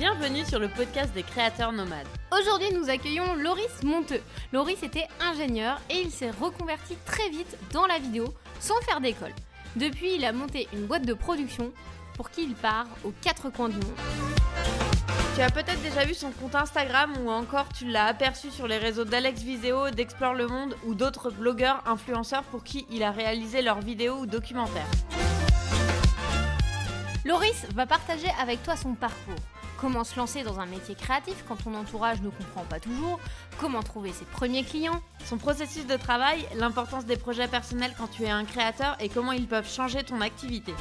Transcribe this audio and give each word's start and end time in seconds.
Bienvenue 0.00 0.46
sur 0.46 0.58
le 0.58 0.68
podcast 0.68 1.12
des 1.12 1.22
créateurs 1.22 1.72
nomades. 1.72 2.06
Aujourd'hui, 2.32 2.72
nous 2.72 2.88
accueillons 2.88 3.34
Loris 3.34 3.82
Monteux. 3.82 4.22
Loris 4.50 4.82
était 4.82 5.06
ingénieur 5.20 5.78
et 5.90 6.00
il 6.00 6.10
s'est 6.10 6.30
reconverti 6.30 6.96
très 7.04 7.28
vite 7.28 7.54
dans 7.74 7.84
la 7.84 7.98
vidéo 7.98 8.32
sans 8.60 8.80
faire 8.80 9.02
d'école. 9.02 9.34
Depuis, 9.76 10.14
il 10.14 10.24
a 10.24 10.32
monté 10.32 10.68
une 10.72 10.86
boîte 10.86 11.04
de 11.04 11.12
production 11.12 11.70
pour 12.16 12.30
qui 12.30 12.44
il 12.44 12.54
part 12.54 12.86
aux 13.04 13.12
quatre 13.20 13.50
coins 13.50 13.68
du 13.68 13.74
monde. 13.74 13.98
Tu 15.34 15.42
as 15.42 15.50
peut-être 15.50 15.82
déjà 15.82 16.06
vu 16.06 16.14
son 16.14 16.30
compte 16.30 16.54
Instagram 16.54 17.12
ou 17.22 17.30
encore 17.30 17.68
tu 17.68 17.84
l'as 17.84 18.06
aperçu 18.06 18.50
sur 18.50 18.66
les 18.66 18.78
réseaux 18.78 19.04
d'Alex 19.04 19.42
Viseo, 19.42 19.90
d'Explore 19.90 20.32
le 20.32 20.46
Monde 20.46 20.76
ou 20.86 20.94
d'autres 20.94 21.30
blogueurs 21.30 21.82
influenceurs 21.84 22.44
pour 22.44 22.64
qui 22.64 22.86
il 22.90 23.02
a 23.02 23.10
réalisé 23.10 23.60
leurs 23.60 23.82
vidéos 23.82 24.20
ou 24.20 24.24
documentaires. 24.24 24.88
Loris 27.26 27.66
va 27.74 27.84
partager 27.84 28.28
avec 28.40 28.62
toi 28.62 28.76
son 28.76 28.94
parcours. 28.94 29.36
Comment 29.80 30.04
se 30.04 30.16
lancer 30.16 30.42
dans 30.42 30.60
un 30.60 30.66
métier 30.66 30.94
créatif 30.94 31.42
quand 31.48 31.56
ton 31.56 31.74
entourage 31.74 32.20
ne 32.20 32.28
comprend 32.28 32.64
pas 32.64 32.78
toujours 32.78 33.18
Comment 33.58 33.82
trouver 33.82 34.12
ses 34.12 34.26
premiers 34.26 34.62
clients 34.62 35.00
Son 35.24 35.38
processus 35.38 35.86
de 35.86 35.96
travail, 35.96 36.46
l'importance 36.54 37.06
des 37.06 37.16
projets 37.16 37.48
personnels 37.48 37.94
quand 37.96 38.08
tu 38.08 38.24
es 38.24 38.30
un 38.30 38.44
créateur 38.44 38.98
et 39.00 39.08
comment 39.08 39.32
ils 39.32 39.46
peuvent 39.46 39.68
changer 39.68 40.02
ton 40.02 40.20
activité. 40.20 40.74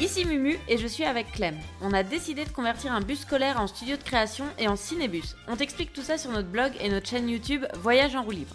Ici 0.00 0.24
Mumu 0.24 0.58
et 0.68 0.78
je 0.78 0.86
suis 0.86 1.04
avec 1.04 1.32
Clem. 1.32 1.56
On 1.80 1.92
a 1.92 2.04
décidé 2.04 2.44
de 2.44 2.50
convertir 2.50 2.92
un 2.92 3.00
bus 3.00 3.22
scolaire 3.22 3.60
en 3.60 3.66
studio 3.66 3.96
de 3.96 4.02
création 4.02 4.44
et 4.58 4.68
en 4.68 4.76
cinébus. 4.76 5.34
On 5.48 5.56
t'explique 5.56 5.92
tout 5.92 6.02
ça 6.02 6.18
sur 6.18 6.30
notre 6.30 6.48
blog 6.48 6.72
et 6.80 6.88
notre 6.88 7.08
chaîne 7.08 7.28
YouTube 7.28 7.64
Voyage 7.80 8.14
en 8.14 8.22
roue 8.22 8.30
libre. 8.30 8.54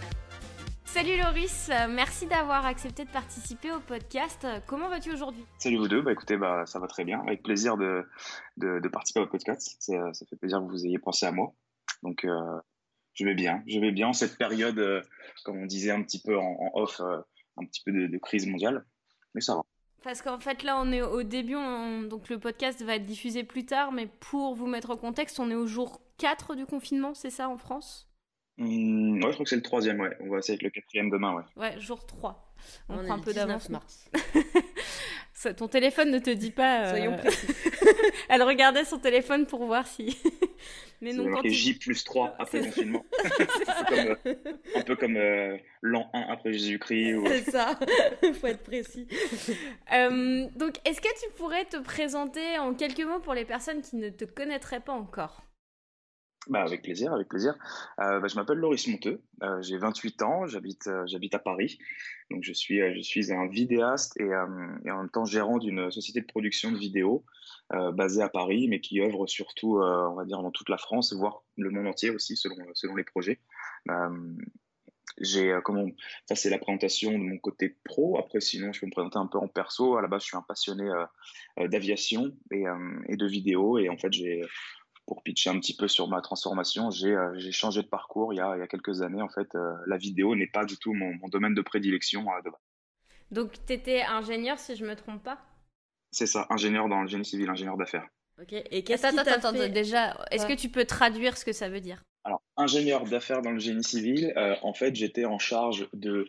Salut 0.93 1.15
Loris, 1.17 1.69
euh, 1.69 1.87
merci 1.87 2.27
d'avoir 2.27 2.65
accepté 2.65 3.05
de 3.05 3.09
participer 3.09 3.71
au 3.71 3.79
podcast. 3.79 4.45
Comment 4.67 4.89
vas-tu 4.89 5.13
aujourd'hui? 5.13 5.45
Salut 5.57 5.77
vous 5.77 5.87
deux, 5.87 6.01
bah 6.01 6.11
écoutez, 6.11 6.35
bah, 6.35 6.65
ça 6.65 6.79
va 6.79 6.87
très 6.87 7.05
bien, 7.05 7.21
avec 7.21 7.43
plaisir 7.43 7.77
de, 7.77 8.05
de, 8.57 8.85
participer 8.89 9.21
au 9.21 9.27
podcast. 9.27 9.89
Euh, 9.89 10.11
ça 10.11 10.25
fait 10.25 10.35
plaisir 10.35 10.59
que 10.59 10.65
vous 10.65 10.85
ayez 10.85 10.99
pensé 10.99 11.25
à 11.25 11.31
moi. 11.31 11.53
Donc 12.03 12.25
euh, 12.25 12.59
je 13.13 13.23
vais 13.23 13.35
bien, 13.35 13.63
je 13.67 13.79
vais 13.79 13.93
bien 13.93 14.09
en 14.09 14.13
cette 14.13 14.37
période, 14.37 15.07
comme 15.45 15.59
on 15.59 15.65
disait 15.65 15.91
un 15.91 16.03
petit 16.03 16.21
peu 16.21 16.37
en, 16.37 16.71
off, 16.73 16.99
un 16.99 17.65
petit 17.65 17.81
peu 17.85 17.93
de, 17.93 18.17
crise 18.17 18.45
mondiale, 18.45 18.83
mais 19.33 19.39
ça 19.39 19.55
va. 19.55 19.61
Parce 20.03 20.21
qu'en 20.21 20.39
fait 20.39 20.61
là 20.61 20.77
on 20.77 20.91
est 20.91 21.01
au 21.01 21.23
début, 21.23 21.55
donc 22.09 22.27
le 22.27 22.37
podcast 22.37 22.83
va 22.83 22.95
être 22.95 23.05
diffusé 23.05 23.45
plus 23.45 23.65
tard, 23.65 23.93
mais 23.93 24.07
pour 24.07 24.55
vous 24.55 24.67
mettre 24.67 24.89
au 24.89 24.97
contexte, 24.97 25.39
on 25.39 25.49
est 25.51 25.55
au 25.55 25.67
jour 25.67 26.01
4 26.17 26.55
du 26.55 26.65
confinement, 26.65 27.13
c'est 27.13 27.29
ça 27.29 27.47
en 27.47 27.57
France? 27.57 28.10
Mmh, 28.61 29.23
ouais, 29.23 29.29
je 29.29 29.33
crois 29.33 29.43
que 29.43 29.49
c'est 29.49 29.55
le 29.55 29.63
troisième, 29.63 29.99
ouais. 29.99 30.15
On 30.19 30.29
va 30.29 30.37
essayer 30.37 30.53
avec 30.53 30.61
le 30.61 30.69
quatrième 30.69 31.09
demain, 31.09 31.33
ouais. 31.33 31.43
Ouais, 31.55 31.79
jour 31.79 32.05
3. 32.05 32.53
On, 32.89 33.03
prend 33.03 33.15
un 33.15 33.19
peu 33.19 33.33
d'avance. 33.33 33.69
mars. 33.69 34.07
ton 35.57 35.67
téléphone 35.67 36.11
ne 36.11 36.19
te 36.19 36.29
dit 36.29 36.51
pas. 36.51 36.83
Euh, 36.83 36.89
Soyons 36.91 37.17
précis. 37.17 37.47
Elle 38.29 38.43
regardait 38.43 38.85
son 38.85 38.99
téléphone 38.99 39.47
pour 39.47 39.65
voir 39.65 39.87
si. 39.87 40.15
Mais 41.01 41.13
non, 41.13 41.31
quand 41.31 41.41
J 41.43 41.73
plus 41.73 42.03
3 42.03 42.35
après 42.37 42.59
le 42.59 42.65
confinement. 42.65 43.03
Euh, 43.91 44.15
un 44.75 44.81
peu 44.81 44.95
comme 44.95 45.17
euh, 45.17 45.57
l'an 45.81 46.11
1 46.13 46.27
après 46.29 46.53
Jésus-Christ. 46.53 47.15
Ou... 47.15 47.25
C'est 47.25 47.49
ça, 47.49 47.79
il 48.21 48.35
faut 48.35 48.45
être 48.45 48.61
précis. 48.61 49.07
donc, 49.89 50.75
est-ce 50.85 51.01
que 51.01 51.19
tu 51.19 51.31
pourrais 51.35 51.65
te 51.65 51.77
présenter 51.77 52.59
en 52.59 52.75
quelques 52.75 53.03
mots 53.03 53.19
pour 53.19 53.33
les 53.33 53.45
personnes 53.45 53.81
qui 53.81 53.95
ne 53.95 54.09
te 54.09 54.25
connaîtraient 54.25 54.81
pas 54.81 54.93
encore? 54.93 55.41
Bah, 56.47 56.63
avec 56.63 56.81
plaisir, 56.81 57.13
avec 57.13 57.29
plaisir. 57.29 57.53
Euh, 57.99 58.19
bah, 58.19 58.27
je 58.27 58.35
m'appelle 58.35 58.57
Loris 58.57 58.87
Monteux, 58.87 59.21
euh, 59.43 59.61
j'ai 59.61 59.77
28 59.77 60.21
ans, 60.23 60.47
j'habite 60.47 60.87
euh, 60.87 61.03
j'habite 61.05 61.35
à 61.35 61.39
Paris. 61.39 61.77
Donc 62.31 62.43
je 62.43 62.51
suis 62.51 62.79
je 62.95 63.01
suis 63.01 63.31
un 63.31 63.47
vidéaste 63.47 64.19
et, 64.19 64.23
et 64.25 64.91
en 64.91 64.97
même 64.97 65.09
temps 65.09 65.25
gérant 65.25 65.59
d'une 65.59 65.91
société 65.91 66.21
de 66.21 66.25
production 66.25 66.71
de 66.71 66.77
vidéos 66.77 67.25
basée 67.69 68.21
à 68.21 68.29
Paris, 68.29 68.67
mais 68.69 68.79
qui 68.79 69.01
œuvre 69.01 69.27
surtout, 69.27 69.79
on 69.81 70.15
va 70.15 70.23
dire, 70.23 70.41
dans 70.41 70.51
toute 70.51 70.69
la 70.69 70.77
France, 70.77 71.13
voire 71.13 71.43
le 71.57 71.69
monde 71.69 71.87
entier 71.87 72.09
aussi 72.09 72.37
selon 72.37 72.55
selon 72.73 72.95
les 72.95 73.03
projets. 73.03 73.41
j'ai 75.19 75.59
comment 75.65 75.85
ça 76.25 76.35
c'est 76.35 76.49
la 76.49 76.57
présentation 76.57 77.11
de 77.11 77.23
mon 77.23 77.37
côté 77.37 77.75
pro. 77.83 78.17
Après 78.17 78.39
sinon 78.39 78.71
je 78.71 78.79
peux 78.79 78.85
me 78.85 78.91
présenter 78.91 79.17
un 79.17 79.27
peu 79.27 79.37
en 79.37 79.49
perso. 79.49 79.97
À 79.97 80.01
la 80.01 80.07
base 80.07 80.21
je 80.21 80.27
suis 80.27 80.37
un 80.37 80.41
passionné 80.41 80.89
d'aviation 81.57 82.31
et, 82.51 82.63
et 83.09 83.17
de 83.17 83.27
vidéo 83.27 83.77
et 83.77 83.89
en 83.89 83.97
fait 83.97 84.13
j'ai 84.13 84.41
pour 85.05 85.23
pitcher 85.23 85.49
un 85.49 85.59
petit 85.59 85.75
peu 85.75 85.87
sur 85.87 86.07
ma 86.07 86.21
transformation, 86.21 86.89
j'ai 86.91 87.13
euh, 87.15 87.51
changé 87.51 87.81
de 87.81 87.87
parcours 87.87 88.33
il 88.33 88.37
y, 88.37 88.39
a, 88.39 88.55
il 88.55 88.59
y, 88.59 88.63
a, 88.63 88.67
quelques 88.67 89.01
années. 89.01 89.21
En 89.21 89.29
fait, 89.29 89.55
euh, 89.55 89.73
la 89.87 89.97
vidéo 89.97 90.35
n'est 90.35 90.47
pas 90.47 90.65
du 90.65 90.77
tout 90.77 90.93
mon, 90.93 91.15
domaine 91.27 91.53
de 91.53 91.61
prédilection. 91.61 92.25
Euh, 92.29 92.49
Donc, 93.31 93.53
tu 93.65 93.73
étais 93.73 94.03
ingénieur, 94.03 94.59
si 94.59 94.75
je 94.75 94.83
ne 94.83 94.89
me 94.89 94.95
trompe 94.95 95.23
pas? 95.23 95.39
C'est 96.11 96.27
ça, 96.27 96.45
ingénieur 96.49 96.89
dans 96.89 97.01
le 97.01 97.07
génie 97.07 97.25
civil, 97.25 97.49
ingénieur 97.49 97.77
d'affaires. 97.77 98.07
Ok, 98.41 98.53
et 98.53 98.83
qu'est-ce 98.83 99.07
qui 99.07 99.19
attends, 99.19 99.53
fait... 99.53 99.69
déjà, 99.69 100.17
est-ce 100.31 100.45
que 100.45 100.53
tu 100.53 100.69
peux 100.69 100.85
traduire 100.85 101.37
ce 101.37 101.45
que 101.45 101.53
ça 101.53 101.69
veut 101.69 101.81
dire? 101.81 102.03
Alors, 102.23 102.41
ingénieur 102.57 103.03
d'affaires 103.05 103.41
dans 103.41 103.51
le 103.51 103.59
génie 103.59 103.83
civil, 103.83 104.33
en 104.61 104.73
fait, 104.73 104.95
j'étais 104.95 105.25
en 105.25 105.39
charge 105.39 105.87
de 105.93 106.27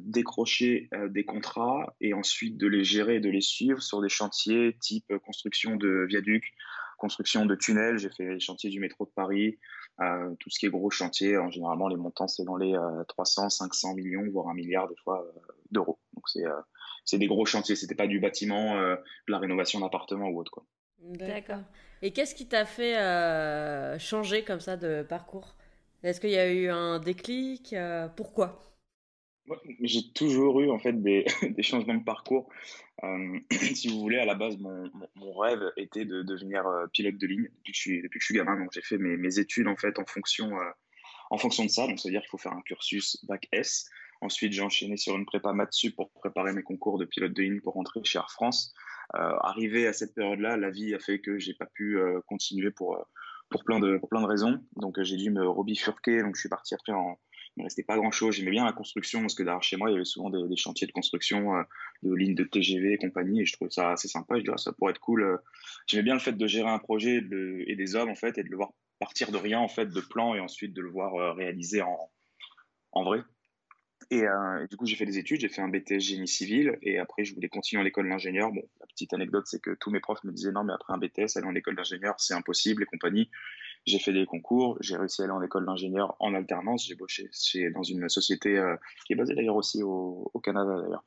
décrocher 0.00 0.88
des 1.08 1.24
contrats 1.24 1.94
et 2.00 2.14
ensuite 2.14 2.56
de 2.56 2.66
les 2.66 2.84
gérer 2.84 3.16
et 3.16 3.20
de 3.20 3.28
les 3.28 3.40
suivre 3.40 3.82
sur 3.82 4.00
des 4.00 4.08
chantiers 4.08 4.76
type 4.80 5.12
construction 5.24 5.76
de 5.76 6.06
viaducs, 6.08 6.54
construction 7.02 7.46
de 7.46 7.56
tunnels, 7.56 7.98
j'ai 7.98 8.10
fait 8.10 8.34
les 8.34 8.38
chantiers 8.38 8.70
du 8.70 8.78
métro 8.78 9.04
de 9.04 9.10
Paris, 9.10 9.58
euh, 10.00 10.32
tout 10.38 10.50
ce 10.50 10.58
qui 10.60 10.66
est 10.66 10.70
gros 10.70 10.88
chantier. 10.88 11.36
En 11.36 11.50
généralement, 11.50 11.88
les 11.88 11.96
montants, 11.96 12.28
c'est 12.28 12.44
dans 12.44 12.56
les 12.56 12.76
300, 13.08 13.46
euh, 13.46 13.48
500 13.48 13.94
millions, 13.94 14.24
voire 14.30 14.48
un 14.48 14.54
milliard 14.54 14.88
des 14.88 14.94
fois 15.02 15.20
euh, 15.20 15.52
d'euros. 15.72 15.98
Donc, 16.14 16.24
c'est 17.04 17.18
des 17.18 17.26
gros 17.26 17.44
chantiers. 17.44 17.74
C'était 17.74 17.96
pas 17.96 18.06
du 18.06 18.20
bâtiment, 18.20 18.76
de 18.76 18.96
la 19.26 19.38
rénovation 19.38 19.80
d'appartements 19.80 20.28
ou 20.28 20.38
autre. 20.38 20.62
D'accord. 21.00 21.64
Et 22.02 22.12
qu'est-ce 22.12 22.36
qui 22.36 22.46
t'a 22.46 22.64
fait 22.64 22.94
changer 23.98 24.44
comme 24.44 24.60
ça 24.60 24.76
de 24.76 25.02
parcours? 25.02 25.56
Est-ce 26.04 26.20
qu'il 26.20 26.30
y 26.30 26.38
a 26.38 26.52
eu 26.52 26.68
un 26.68 27.00
déclic? 27.00 27.74
Pourquoi? 28.14 28.71
J'ai 29.80 30.12
toujours 30.14 30.60
eu 30.60 30.70
en 30.70 30.78
fait 30.78 30.92
des, 30.92 31.24
changements 31.62 31.94
de 31.94 32.04
parcours. 32.04 32.48
Euh, 33.02 33.38
si 33.74 33.88
vous 33.88 33.98
voulez, 33.98 34.18
à 34.18 34.24
la 34.24 34.34
base, 34.34 34.56
mon, 34.58 34.90
rêve 35.34 35.72
était 35.76 36.04
de 36.04 36.22
devenir 36.22 36.66
euh, 36.66 36.86
pilote 36.92 37.16
de 37.16 37.26
ligne 37.26 37.44
depuis 37.44 37.72
que 37.72 38.18
je 38.20 38.24
suis, 38.24 38.34
gamin. 38.34 38.58
Donc 38.58 38.70
j'ai 38.72 38.82
fait 38.82 38.98
mes, 38.98 39.38
études 39.38 39.68
en 39.68 39.76
fait 39.76 39.98
en 39.98 40.04
fonction, 40.06 40.56
euh, 40.58 40.70
en 41.30 41.38
fonction 41.38 41.64
de 41.64 41.70
ça. 41.70 41.86
Donc 41.86 41.98
ça 41.98 42.08
veut 42.08 42.12
dire 42.12 42.20
qu'il 42.20 42.30
faut 42.30 42.38
faire 42.38 42.52
un 42.52 42.62
cursus 42.62 43.24
bac 43.26 43.48
S. 43.52 43.88
Ensuite, 44.20 44.52
j'ai 44.52 44.62
enchaîné 44.62 44.96
sur 44.96 45.16
une 45.16 45.26
prépa 45.26 45.52
Matsu 45.52 45.90
pour 45.90 46.12
préparer 46.12 46.52
mes 46.52 46.62
concours 46.62 46.96
de 46.96 47.04
pilote 47.04 47.32
de 47.32 47.42
ligne 47.42 47.60
pour 47.60 47.74
rentrer 47.74 48.00
chez 48.04 48.18
Air 48.18 48.30
France. 48.30 48.72
arrivé 49.12 49.88
à 49.88 49.92
cette 49.92 50.14
période-là, 50.14 50.56
la 50.56 50.70
vie 50.70 50.94
a 50.94 51.00
fait 51.00 51.18
que 51.18 51.40
j'ai 51.40 51.54
pas 51.54 51.66
pu 51.66 51.98
continuer 52.28 52.70
pour 52.70 53.04
pour 53.50 53.64
plein 53.64 53.80
de 53.80 54.00
plein 54.08 54.22
de 54.22 54.26
raisons. 54.26 54.64
Donc 54.76 55.02
j'ai 55.02 55.16
dû 55.16 55.30
me 55.30 55.44
rebifurquer. 55.44 56.22
Donc 56.22 56.36
je 56.36 56.40
suis 56.40 56.48
parti 56.48 56.72
après 56.74 56.92
en 56.92 57.18
il 57.56 57.60
ne 57.60 57.64
restait 57.64 57.82
pas 57.82 57.96
grand-chose. 57.96 58.36
J'aimais 58.36 58.50
bien 58.50 58.64
la 58.64 58.72
construction 58.72 59.20
parce 59.20 59.34
que 59.34 59.42
derrière 59.42 59.62
chez 59.62 59.76
moi, 59.76 59.90
il 59.90 59.92
y 59.92 59.96
avait 59.96 60.04
souvent 60.04 60.30
des, 60.30 60.56
chantiers 60.56 60.86
de 60.86 60.92
construction, 60.92 61.54
euh, 61.54 61.62
de 62.02 62.14
lignes 62.14 62.34
de 62.34 62.44
TGV 62.44 62.94
et 62.94 62.98
compagnie, 62.98 63.42
et 63.42 63.44
je 63.44 63.52
trouvais 63.52 63.70
ça 63.70 63.92
assez 63.92 64.08
sympa. 64.08 64.36
Je 64.36 64.40
disais, 64.40 64.52
ah, 64.54 64.58
ça 64.58 64.72
pourrait 64.72 64.92
être 64.92 65.00
cool. 65.00 65.22
Euh. 65.22 65.36
J'aimais 65.86 66.04
bien 66.04 66.14
le 66.14 66.20
fait 66.20 66.32
de 66.32 66.46
gérer 66.46 66.70
un 66.70 66.78
projet 66.78 67.20
et 67.66 67.76
des 67.76 67.96
hommes, 67.96 68.08
en 68.08 68.14
fait, 68.14 68.38
et 68.38 68.42
de 68.42 68.48
le 68.48 68.56
voir 68.56 68.70
partir 68.98 69.32
de 69.32 69.36
rien, 69.36 69.58
en 69.58 69.68
fait, 69.68 69.86
de 69.86 70.00
plan, 70.00 70.34
et 70.34 70.40
ensuite 70.40 70.72
de 70.72 70.80
le 70.80 70.88
voir 70.88 71.14
euh, 71.16 71.32
réaliser 71.32 71.82
en, 71.82 72.10
en 72.92 73.04
vrai. 73.04 73.20
Et, 74.10 74.24
du 74.68 74.76
coup, 74.76 74.84
j'ai 74.84 74.96
fait 74.96 75.06
des 75.06 75.16
études, 75.16 75.40
j'ai 75.40 75.48
fait 75.48 75.62
un 75.62 75.68
BTS 75.68 76.00
génie 76.00 76.28
civil, 76.28 76.76
et 76.82 76.98
après, 76.98 77.24
je 77.24 77.34
voulais 77.34 77.48
continuer 77.48 77.82
en 77.82 77.86
école 77.86 78.08
d'ingénieur. 78.08 78.52
Bon, 78.52 78.62
la 78.80 78.86
petite 78.86 79.14
anecdote, 79.14 79.46
c'est 79.46 79.60
que 79.60 79.70
tous 79.80 79.90
mes 79.90 80.00
profs 80.00 80.22
me 80.24 80.32
disaient 80.32 80.52
non, 80.52 80.64
mais 80.64 80.74
après 80.74 80.92
un 80.92 80.98
BTS, 80.98 81.36
aller 81.36 81.46
en 81.46 81.54
école 81.54 81.76
d'ingénieur, 81.76 82.14
c'est 82.18 82.34
impossible 82.34 82.82
et 82.82 82.86
compagnie. 82.86 83.30
J'ai 83.84 83.98
fait 83.98 84.12
des 84.12 84.26
concours, 84.26 84.76
j'ai 84.80 84.96
réussi 84.96 85.22
à 85.22 85.24
aller 85.24 85.32
en 85.32 85.42
école 85.42 85.66
d'ingénieur 85.66 86.14
en 86.20 86.34
alternance. 86.34 86.86
J'ai 86.86 86.94
bossé 86.94 87.28
chez, 87.32 87.70
dans 87.70 87.82
une 87.82 88.08
société 88.08 88.56
euh, 88.56 88.76
qui 89.06 89.12
est 89.12 89.16
basée 89.16 89.34
d'ailleurs 89.34 89.56
aussi 89.56 89.82
au, 89.82 90.30
au 90.32 90.40
Canada 90.40 90.80
d'ailleurs, 90.80 91.04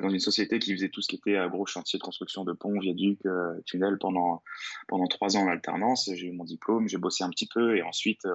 dans 0.00 0.08
une 0.10 0.20
société 0.20 0.60
qui 0.60 0.72
faisait 0.72 0.90
tout 0.90 1.02
ce 1.02 1.08
qui 1.08 1.16
était 1.16 1.36
euh, 1.36 1.48
gros 1.48 1.66
chantier 1.66 1.98
de 1.98 2.04
construction 2.04 2.44
de 2.44 2.52
ponts, 2.52 2.78
viaducs, 2.78 3.26
euh, 3.26 3.60
tunnels 3.66 3.98
pendant 3.98 4.44
pendant 4.86 5.06
trois 5.06 5.36
ans 5.36 5.40
en 5.40 5.48
alternance. 5.48 6.08
J'ai 6.14 6.28
eu 6.28 6.32
mon 6.32 6.44
diplôme, 6.44 6.86
j'ai 6.88 6.98
bossé 6.98 7.24
un 7.24 7.30
petit 7.30 7.48
peu 7.52 7.76
et 7.76 7.82
ensuite 7.82 8.28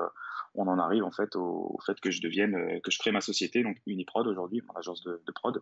on 0.55 0.67
en 0.67 0.77
arrive 0.77 1.05
en 1.05 1.11
fait 1.11 1.37
au, 1.37 1.79
fait 1.85 1.99
que 2.01 2.11
je 2.11 2.21
devienne, 2.21 2.81
que 2.81 2.91
je 2.91 2.99
crée 2.99 3.11
ma 3.11 3.21
société, 3.21 3.63
donc 3.63 3.77
Uniprod 3.85 4.27
aujourd'hui, 4.27 4.61
mon 4.67 4.73
agence 4.73 5.03
de, 5.03 5.21
de 5.25 5.31
prod. 5.31 5.61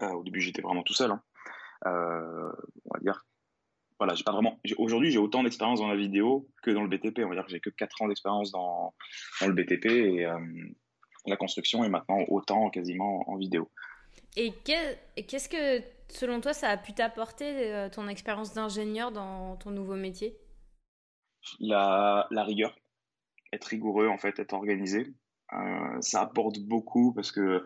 au 0.00 0.24
début 0.24 0.40
j'étais 0.40 0.62
vraiment 0.62 0.82
tout 0.82 0.94
seul. 0.94 1.12
Hein. 1.12 1.22
on 1.84 2.94
va 2.94 3.00
dire 3.00 3.24
voilà, 4.02 4.14
j'ai 4.14 4.24
pas 4.24 4.32
vraiment. 4.32 4.58
Aujourd'hui, 4.78 5.10
j'ai 5.10 5.18
autant 5.18 5.42
d'expérience 5.42 5.80
dans 5.80 5.88
la 5.88 5.96
vidéo 5.96 6.48
que 6.62 6.70
dans 6.70 6.82
le 6.82 6.88
BTP. 6.88 7.20
On 7.24 7.28
va 7.28 7.36
dire 7.36 7.44
que 7.44 7.50
j'ai 7.50 7.60
que 7.60 7.70
4 7.70 8.02
ans 8.02 8.08
d'expérience 8.08 8.50
dans, 8.50 8.94
dans, 9.40 9.46
le 9.46 9.52
BTP 9.54 9.86
et 9.86 10.26
la 11.26 11.36
construction 11.36 11.84
est 11.84 11.88
maintenant 11.88 12.18
autant 12.28 12.68
quasiment 12.70 13.28
en 13.30 13.36
vidéo. 13.36 13.70
Et 14.36 14.52
qu'est-ce 14.64 15.48
que, 15.48 15.84
selon 16.08 16.40
toi, 16.40 16.52
ça 16.52 16.68
a 16.68 16.76
pu 16.76 16.94
t'apporter 16.94 17.88
ton 17.92 18.08
expérience 18.08 18.54
d'ingénieur 18.54 19.12
dans 19.12 19.56
ton 19.56 19.70
nouveau 19.70 19.94
métier? 19.94 20.36
La, 21.60 22.26
la, 22.30 22.44
rigueur, 22.44 22.74
être 23.52 23.66
rigoureux 23.66 24.08
en 24.08 24.18
fait, 24.18 24.38
être 24.38 24.52
organisé. 24.52 25.14
Euh, 25.52 26.00
ça 26.00 26.22
apporte 26.22 26.58
beaucoup 26.60 27.12
parce 27.12 27.30
que 27.30 27.64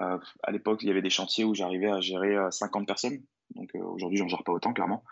euh, 0.00 0.18
à 0.42 0.52
l'époque 0.52 0.82
il 0.82 0.88
y 0.88 0.90
avait 0.90 1.02
des 1.02 1.10
chantiers 1.10 1.44
où 1.44 1.52
j'arrivais 1.52 1.90
à 1.90 2.00
gérer 2.00 2.36
50 2.50 2.82
euh, 2.82 2.86
personnes. 2.86 3.22
Donc 3.54 3.70
aujourd'hui 3.74 4.18
j'en 4.18 4.28
gère 4.28 4.44
pas 4.44 4.52
autant 4.52 4.72
clairement. 4.72 5.02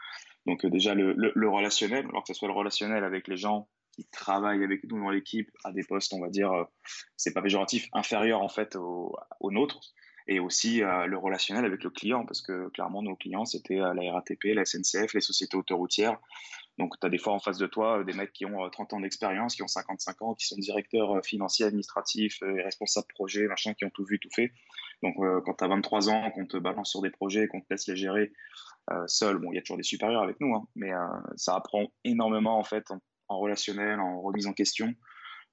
Donc 0.47 0.67
déjà 0.67 0.95
le, 0.95 1.49
relationnel, 1.49 2.07
alors 2.07 2.23
que 2.23 2.29
ce 2.29 2.35
soit 2.35 2.49
le 2.49 2.55
relationnel 2.55 3.05
avec 3.05 3.29
les 3.29 3.37
gens 3.37 3.69
qui 3.93 4.07
travaillent 4.11 4.65
avec 4.65 4.85
nous 4.85 4.99
dans 4.99 5.11
l'équipe 5.11 5.51
à 5.65 5.73
des 5.73 5.85
postes, 5.85 6.13
on 6.15 6.21
va 6.21 6.29
dire, 6.29 6.51
c'est 7.17 7.33
pas 7.33 7.43
péjoratif, 7.43 7.89
inférieur 7.93 8.41
en 8.41 8.49
fait 8.49 8.75
au, 8.77 9.15
au 9.41 9.51
nôtre 9.51 9.81
et 10.27 10.39
aussi 10.39 10.79
le 10.81 11.17
relationnel 11.17 11.65
avec 11.65 11.83
le 11.83 11.91
client, 11.91 12.25
parce 12.25 12.41
que 12.43 12.69
clairement, 12.71 13.03
nos 13.03 13.17
clients, 13.17 13.45
c'était 13.45 13.77
la 13.77 14.13
RATP, 14.13 14.55
la 14.55 14.65
SNCF, 14.65 15.13
les 15.15 15.21
sociétés 15.21 15.57
autoroutières, 15.57 16.19
donc, 16.79 16.99
tu 16.99 17.07
as 17.07 17.11
des 17.11 17.19
fois 17.19 17.35
en 17.35 17.39
face 17.39 17.59
de 17.59 17.67
toi 17.67 18.01
euh, 18.01 18.05
des 18.05 18.13
mecs 18.13 18.33
qui 18.33 18.47
ont 18.47 18.69
30 18.71 18.93
euh, 18.93 18.97
ans 18.97 19.01
d'expérience, 19.01 19.55
qui 19.55 19.63
ont 19.63 19.69
55 19.69 20.23
ans, 20.23 20.35
qui 20.35 20.47
sont 20.47 20.57
directeurs 20.57 21.17
euh, 21.17 21.23
financiers, 21.23 21.67
administratifs, 21.67 22.39
responsables 22.43 23.07
projet, 23.09 23.47
machin, 23.47 23.75
qui 23.75 23.85
ont 23.85 23.91
tout 23.91 24.05
vu, 24.05 24.19
tout 24.19 24.31
fait. 24.35 24.53
Donc, 25.03 25.17
quand 25.45 25.55
tu 25.55 25.65
as 25.65 25.69
23 25.69 26.11
ans, 26.11 26.31
qu'on 26.31 26.47
te 26.47 26.57
balance 26.57 26.91
sur 26.91 27.03
des 27.03 27.11
projets, 27.11 27.49
qu'on 27.49 27.61
te 27.61 27.67
laisse 27.71 27.89
les 27.89 27.97
gérer 27.97 28.33
seul, 29.07 29.39
bon, 29.39 29.53
il 29.53 29.57
y 29.57 29.59
a 29.59 29.63
toujours 29.63 29.77
des 29.77 29.83
supérieurs 29.83 30.23
avec 30.23 30.41
nous, 30.41 30.55
hein, 30.55 30.67
mais 30.77 30.91
ça 31.37 31.57
apprend 31.57 31.87
énormément 32.05 32.59
en 32.59 32.65
fait 32.65 32.91
en, 33.29 33.39
relationnel, 33.39 33.99
en 34.01 34.21
remise 34.21 34.47
en 34.47 34.53
question. 34.53 34.95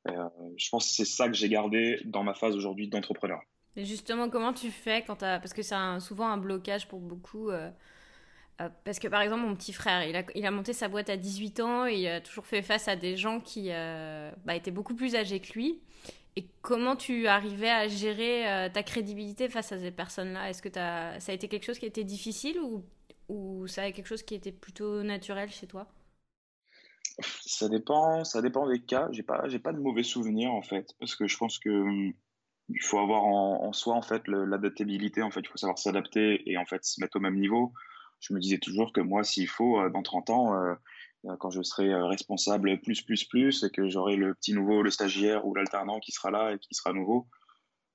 je 0.06 0.70
pense 0.70 0.88
que 0.88 0.94
c'est 0.94 1.06
ça 1.06 1.28
que 1.28 1.34
j'ai 1.34 1.50
gardé 1.50 2.00
dans 2.06 2.24
ma 2.24 2.34
phase 2.34 2.56
aujourd'hui 2.56 2.90
d'entrepreneur. 2.90 3.42
Justement, 3.76 4.30
comment 4.30 4.54
tu 4.54 4.72
fais 4.72 5.04
quand 5.04 5.24
as... 5.24 5.40
Parce 5.40 5.54
que 5.54 5.62
c'est 5.62 5.76
souvent 6.00 6.28
un 6.28 6.38
blocage 6.38 6.88
pour 6.88 7.00
beaucoup. 7.00 7.50
Euh, 7.50 8.70
parce 8.84 9.00
que 9.00 9.08
par 9.08 9.22
exemple, 9.22 9.44
mon 9.44 9.56
petit 9.56 9.74
frère, 9.74 10.04
il 10.04 10.16
a, 10.16 10.24
il 10.36 10.46
a, 10.46 10.52
monté 10.52 10.74
sa 10.74 10.90
boîte 10.90 11.10
à 11.10 11.16
18 11.16 11.60
ans 11.62 11.86
et 11.86 11.96
il 11.96 12.08
a 12.08 12.20
toujours 12.20 12.46
fait 12.46 12.62
face 12.62 12.88
à 12.88 12.96
des 12.96 13.16
gens 13.16 13.40
qui 13.40 13.68
euh, 13.70 14.32
bah, 14.44 14.56
étaient 14.56 14.72
beaucoup 14.72 14.96
plus 14.96 15.16
âgés 15.16 15.40
que 15.40 15.54
lui. 15.54 15.82
Et 16.40 16.48
comment 16.62 16.96
tu 16.96 17.28
arrivais 17.28 17.70
à 17.70 17.90
gérer 17.90 18.50
euh, 18.50 18.70
ta 18.70 18.82
crédibilité 18.82 19.50
face 19.50 19.74
à 19.74 19.78
ces 19.78 19.92
personnes-là? 19.92 20.50
Est-ce 20.50 20.62
que 20.62 20.74
ça 20.74 21.12
a 21.12 21.34
été 21.34 21.50
quelque 21.50 21.66
chose 21.66 21.78
qui 21.78 21.86
été 21.86 22.06
difficile 22.06 22.62
ou, 23.28 23.68
ça 23.68 23.82
a 23.82 23.88
été 23.88 23.98
quelque 23.98 24.08
chose 24.08 24.24
qui 24.24 24.36
était 24.36 24.54
plutôt 24.54 25.04
naturel 25.04 25.52
chez 25.52 25.68
toi? 25.68 25.86
Ça 27.42 27.68
dépend, 27.68 28.24
ça 28.24 28.42
dépend 28.42 28.70
des 28.70 28.80
cas. 28.80 29.10
J'ai 29.12 29.22
pas, 29.22 29.50
j'ai 29.50 29.60
pas 29.60 29.74
de 29.74 29.80
mauvais 29.80 30.04
souvenirs 30.04 30.54
en 30.54 30.62
fait, 30.62 30.96
parce 30.98 31.14
que 31.14 31.28
je 31.28 31.36
pense 31.36 31.60
que 31.60 31.70
hum, 31.70 32.14
il 32.70 32.82
faut 32.82 33.00
avoir 33.00 33.26
en, 33.26 33.74
soi 33.74 33.96
en 33.96 34.02
fait 34.02 34.26
l'adaptabilité. 34.30 35.22
En 35.22 35.32
fait, 35.32 35.42
il 35.42 35.48
faut 35.50 35.58
savoir 35.58 35.78
s'adapter 35.78 36.50
et 36.50 36.58
en 36.58 36.66
fait 36.66 36.86
se 36.86 37.02
mettre 37.02 37.18
au 37.18 37.20
même 37.20 37.38
niveau 37.38 37.74
je 38.20 38.34
me 38.34 38.40
disais 38.40 38.58
toujours 38.58 38.92
que 38.92 39.02
moi, 39.02 39.24
s'il 39.24 39.48
faut, 39.48 39.80
euh, 39.80 39.90
dans 39.90 40.04
30 40.04 40.30
ans, 40.30 40.54
euh, 40.54 40.76
quand 41.40 41.50
je 41.50 41.62
serai 41.62 41.94
responsable 41.94 42.80
plus, 42.82 43.02
plus, 43.02 43.26
plus, 43.26 43.64
et 43.64 43.70
que 43.70 43.90
j'aurai 43.90 44.16
le 44.16 44.34
petit 44.34 44.54
nouveau, 44.54 44.82
le 44.82 44.90
stagiaire 44.90 45.46
ou 45.46 45.54
l'alternant 45.54 46.00
qui 46.00 46.12
sera 46.12 46.32
là 46.32 46.54
et 46.54 46.60
qui 46.60 46.74
sera 46.74 46.94
nouveau, 46.94 47.28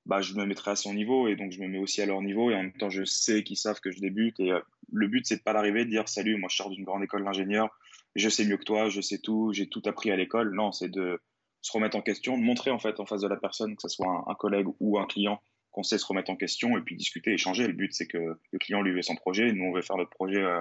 bah, 0.06 0.20
je 0.20 0.34
me 0.34 0.44
mettrai 0.44 0.72
à 0.72 0.76
son 0.76 0.92
niveau 0.92 1.28
et 1.28 1.36
donc 1.36 1.52
je 1.52 1.60
me 1.60 1.68
mets 1.68 1.78
aussi 1.78 2.02
à 2.02 2.06
leur 2.06 2.20
niveau 2.20 2.50
et 2.50 2.54
en 2.54 2.62
même 2.62 2.72
temps 2.72 2.90
je 2.90 3.04
sais 3.04 3.42
qu'ils 3.42 3.56
savent 3.56 3.80
que 3.80 3.90
je 3.90 4.00
débute 4.00 4.38
et 4.38 4.52
le 4.92 5.08
but 5.08 5.26
c'est 5.26 5.38
de 5.38 5.42
pas 5.42 5.54
d'arriver 5.54 5.86
de 5.86 5.90
dire 5.90 6.10
salut 6.10 6.36
moi 6.36 6.50
je 6.50 6.56
sors 6.56 6.68
d'une 6.68 6.84
grande 6.84 7.02
école 7.02 7.24
d'ingénieur 7.24 7.70
je 8.14 8.28
sais 8.28 8.44
mieux 8.44 8.58
que 8.58 8.64
toi 8.64 8.90
je 8.90 9.00
sais 9.00 9.16
tout 9.16 9.54
j'ai 9.54 9.66
tout 9.66 9.80
appris 9.86 10.10
à 10.10 10.16
l'école 10.16 10.54
non 10.54 10.72
c'est 10.72 10.90
de 10.90 11.18
se 11.62 11.72
remettre 11.72 11.96
en 11.96 12.02
question 12.02 12.36
de 12.36 12.42
montrer 12.42 12.70
en 12.70 12.78
fait 12.78 13.00
en 13.00 13.06
face 13.06 13.22
de 13.22 13.28
la 13.28 13.36
personne 13.36 13.76
que 13.76 13.80
ce 13.80 13.88
soit 13.88 14.24
un 14.26 14.34
collègue 14.34 14.66
ou 14.78 14.98
un 14.98 15.06
client 15.06 15.40
qu'on 15.74 15.82
sait 15.82 15.98
se 15.98 16.06
remettre 16.06 16.30
en 16.30 16.36
question 16.36 16.78
et 16.78 16.80
puis 16.80 16.94
discuter, 16.94 17.32
échanger. 17.32 17.66
Le 17.66 17.72
but, 17.72 17.92
c'est 17.92 18.06
que 18.06 18.38
le 18.52 18.58
client 18.58 18.80
lui 18.80 18.92
veut 18.92 19.02
son 19.02 19.16
projet, 19.16 19.52
nous, 19.52 19.64
on 19.64 19.72
veut 19.72 19.82
faire 19.82 19.96
notre 19.96 20.10
projet 20.10 20.40
euh, 20.40 20.60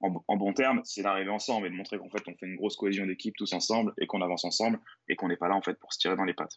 en, 0.00 0.36
bon 0.36 0.52
terme. 0.52 0.80
C'est 0.84 1.02
d'arriver 1.02 1.30
ensemble 1.30 1.66
et 1.66 1.70
de 1.70 1.74
montrer 1.74 1.98
qu'en 1.98 2.08
fait, 2.08 2.22
on 2.26 2.34
fait 2.36 2.46
une 2.46 2.56
grosse 2.56 2.76
cohésion 2.76 3.06
d'équipe 3.06 3.36
tous 3.36 3.52
ensemble 3.52 3.92
et 3.98 4.06
qu'on 4.06 4.22
avance 4.22 4.44
ensemble 4.44 4.80
et 5.08 5.16
qu'on 5.16 5.28
n'est 5.28 5.36
pas 5.36 5.48
là, 5.48 5.54
en 5.54 5.62
fait, 5.62 5.78
pour 5.78 5.92
se 5.92 5.98
tirer 5.98 6.16
dans 6.16 6.24
les 6.24 6.34
pattes. 6.34 6.56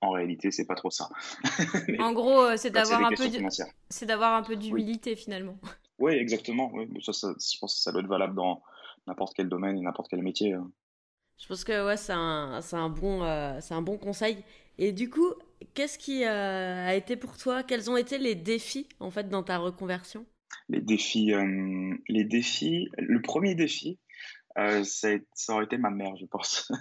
En 0.00 0.10
réalité, 0.10 0.50
c'est 0.50 0.66
pas 0.66 0.74
trop 0.74 0.90
ça. 0.90 1.08
en 1.98 2.12
gros, 2.12 2.42
euh, 2.42 2.56
c'est 2.56 2.70
d'avoir 2.70 3.04
un, 3.04 3.10
peu 3.10 3.24
c'est 3.88 4.06
d'avoir 4.06 4.34
un 4.34 4.42
peu 4.42 4.56
d'humilité 4.56 5.16
finalement. 5.16 5.58
Oui, 5.98 6.12
exactement. 6.12 6.70
Oui. 6.74 6.86
je 7.00 7.58
pense 7.58 7.74
que 7.74 7.80
ça 7.80 7.90
doit 7.90 8.02
être 8.02 8.06
valable 8.06 8.34
dans 8.34 8.62
n'importe 9.06 9.32
quel 9.34 9.48
domaine 9.48 9.78
et 9.78 9.80
n'importe 9.80 10.10
quel 10.10 10.20
métier. 10.20 10.52
Hein. 10.52 10.70
Je 11.38 11.46
pense 11.48 11.64
que 11.64 11.86
ouais, 11.86 11.96
c'est 11.96 12.12
un, 12.12 12.60
un, 12.72 12.88
bon, 12.88 13.22
euh, 13.22 13.58
c'est 13.62 13.72
un 13.74 13.80
bon 13.80 13.96
conseil. 13.98 14.42
Et 14.78 14.92
du 14.92 15.10
coup, 15.10 15.32
qu'est-ce 15.74 15.98
qui 15.98 16.24
euh, 16.24 16.86
a 16.86 16.94
été 16.94 17.16
pour 17.16 17.36
toi 17.36 17.62
Quels 17.62 17.90
ont 17.90 17.96
été 17.96 18.18
les 18.18 18.34
défis 18.34 18.88
en 19.00 19.10
fait 19.10 19.28
dans 19.28 19.42
ta 19.42 19.58
reconversion? 19.58 20.26
Les 20.68 20.80
défis, 20.80 21.32
euh, 21.32 21.94
les 22.08 22.24
défis. 22.24 22.88
Le 22.98 23.22
premier 23.22 23.54
défi, 23.54 23.98
euh, 24.58 24.84
ça, 24.84 25.10
aurait 25.50 25.64
été 25.64 25.76
ma 25.76 25.90
mère, 25.90 26.16
je 26.16 26.26
pense. 26.26 26.72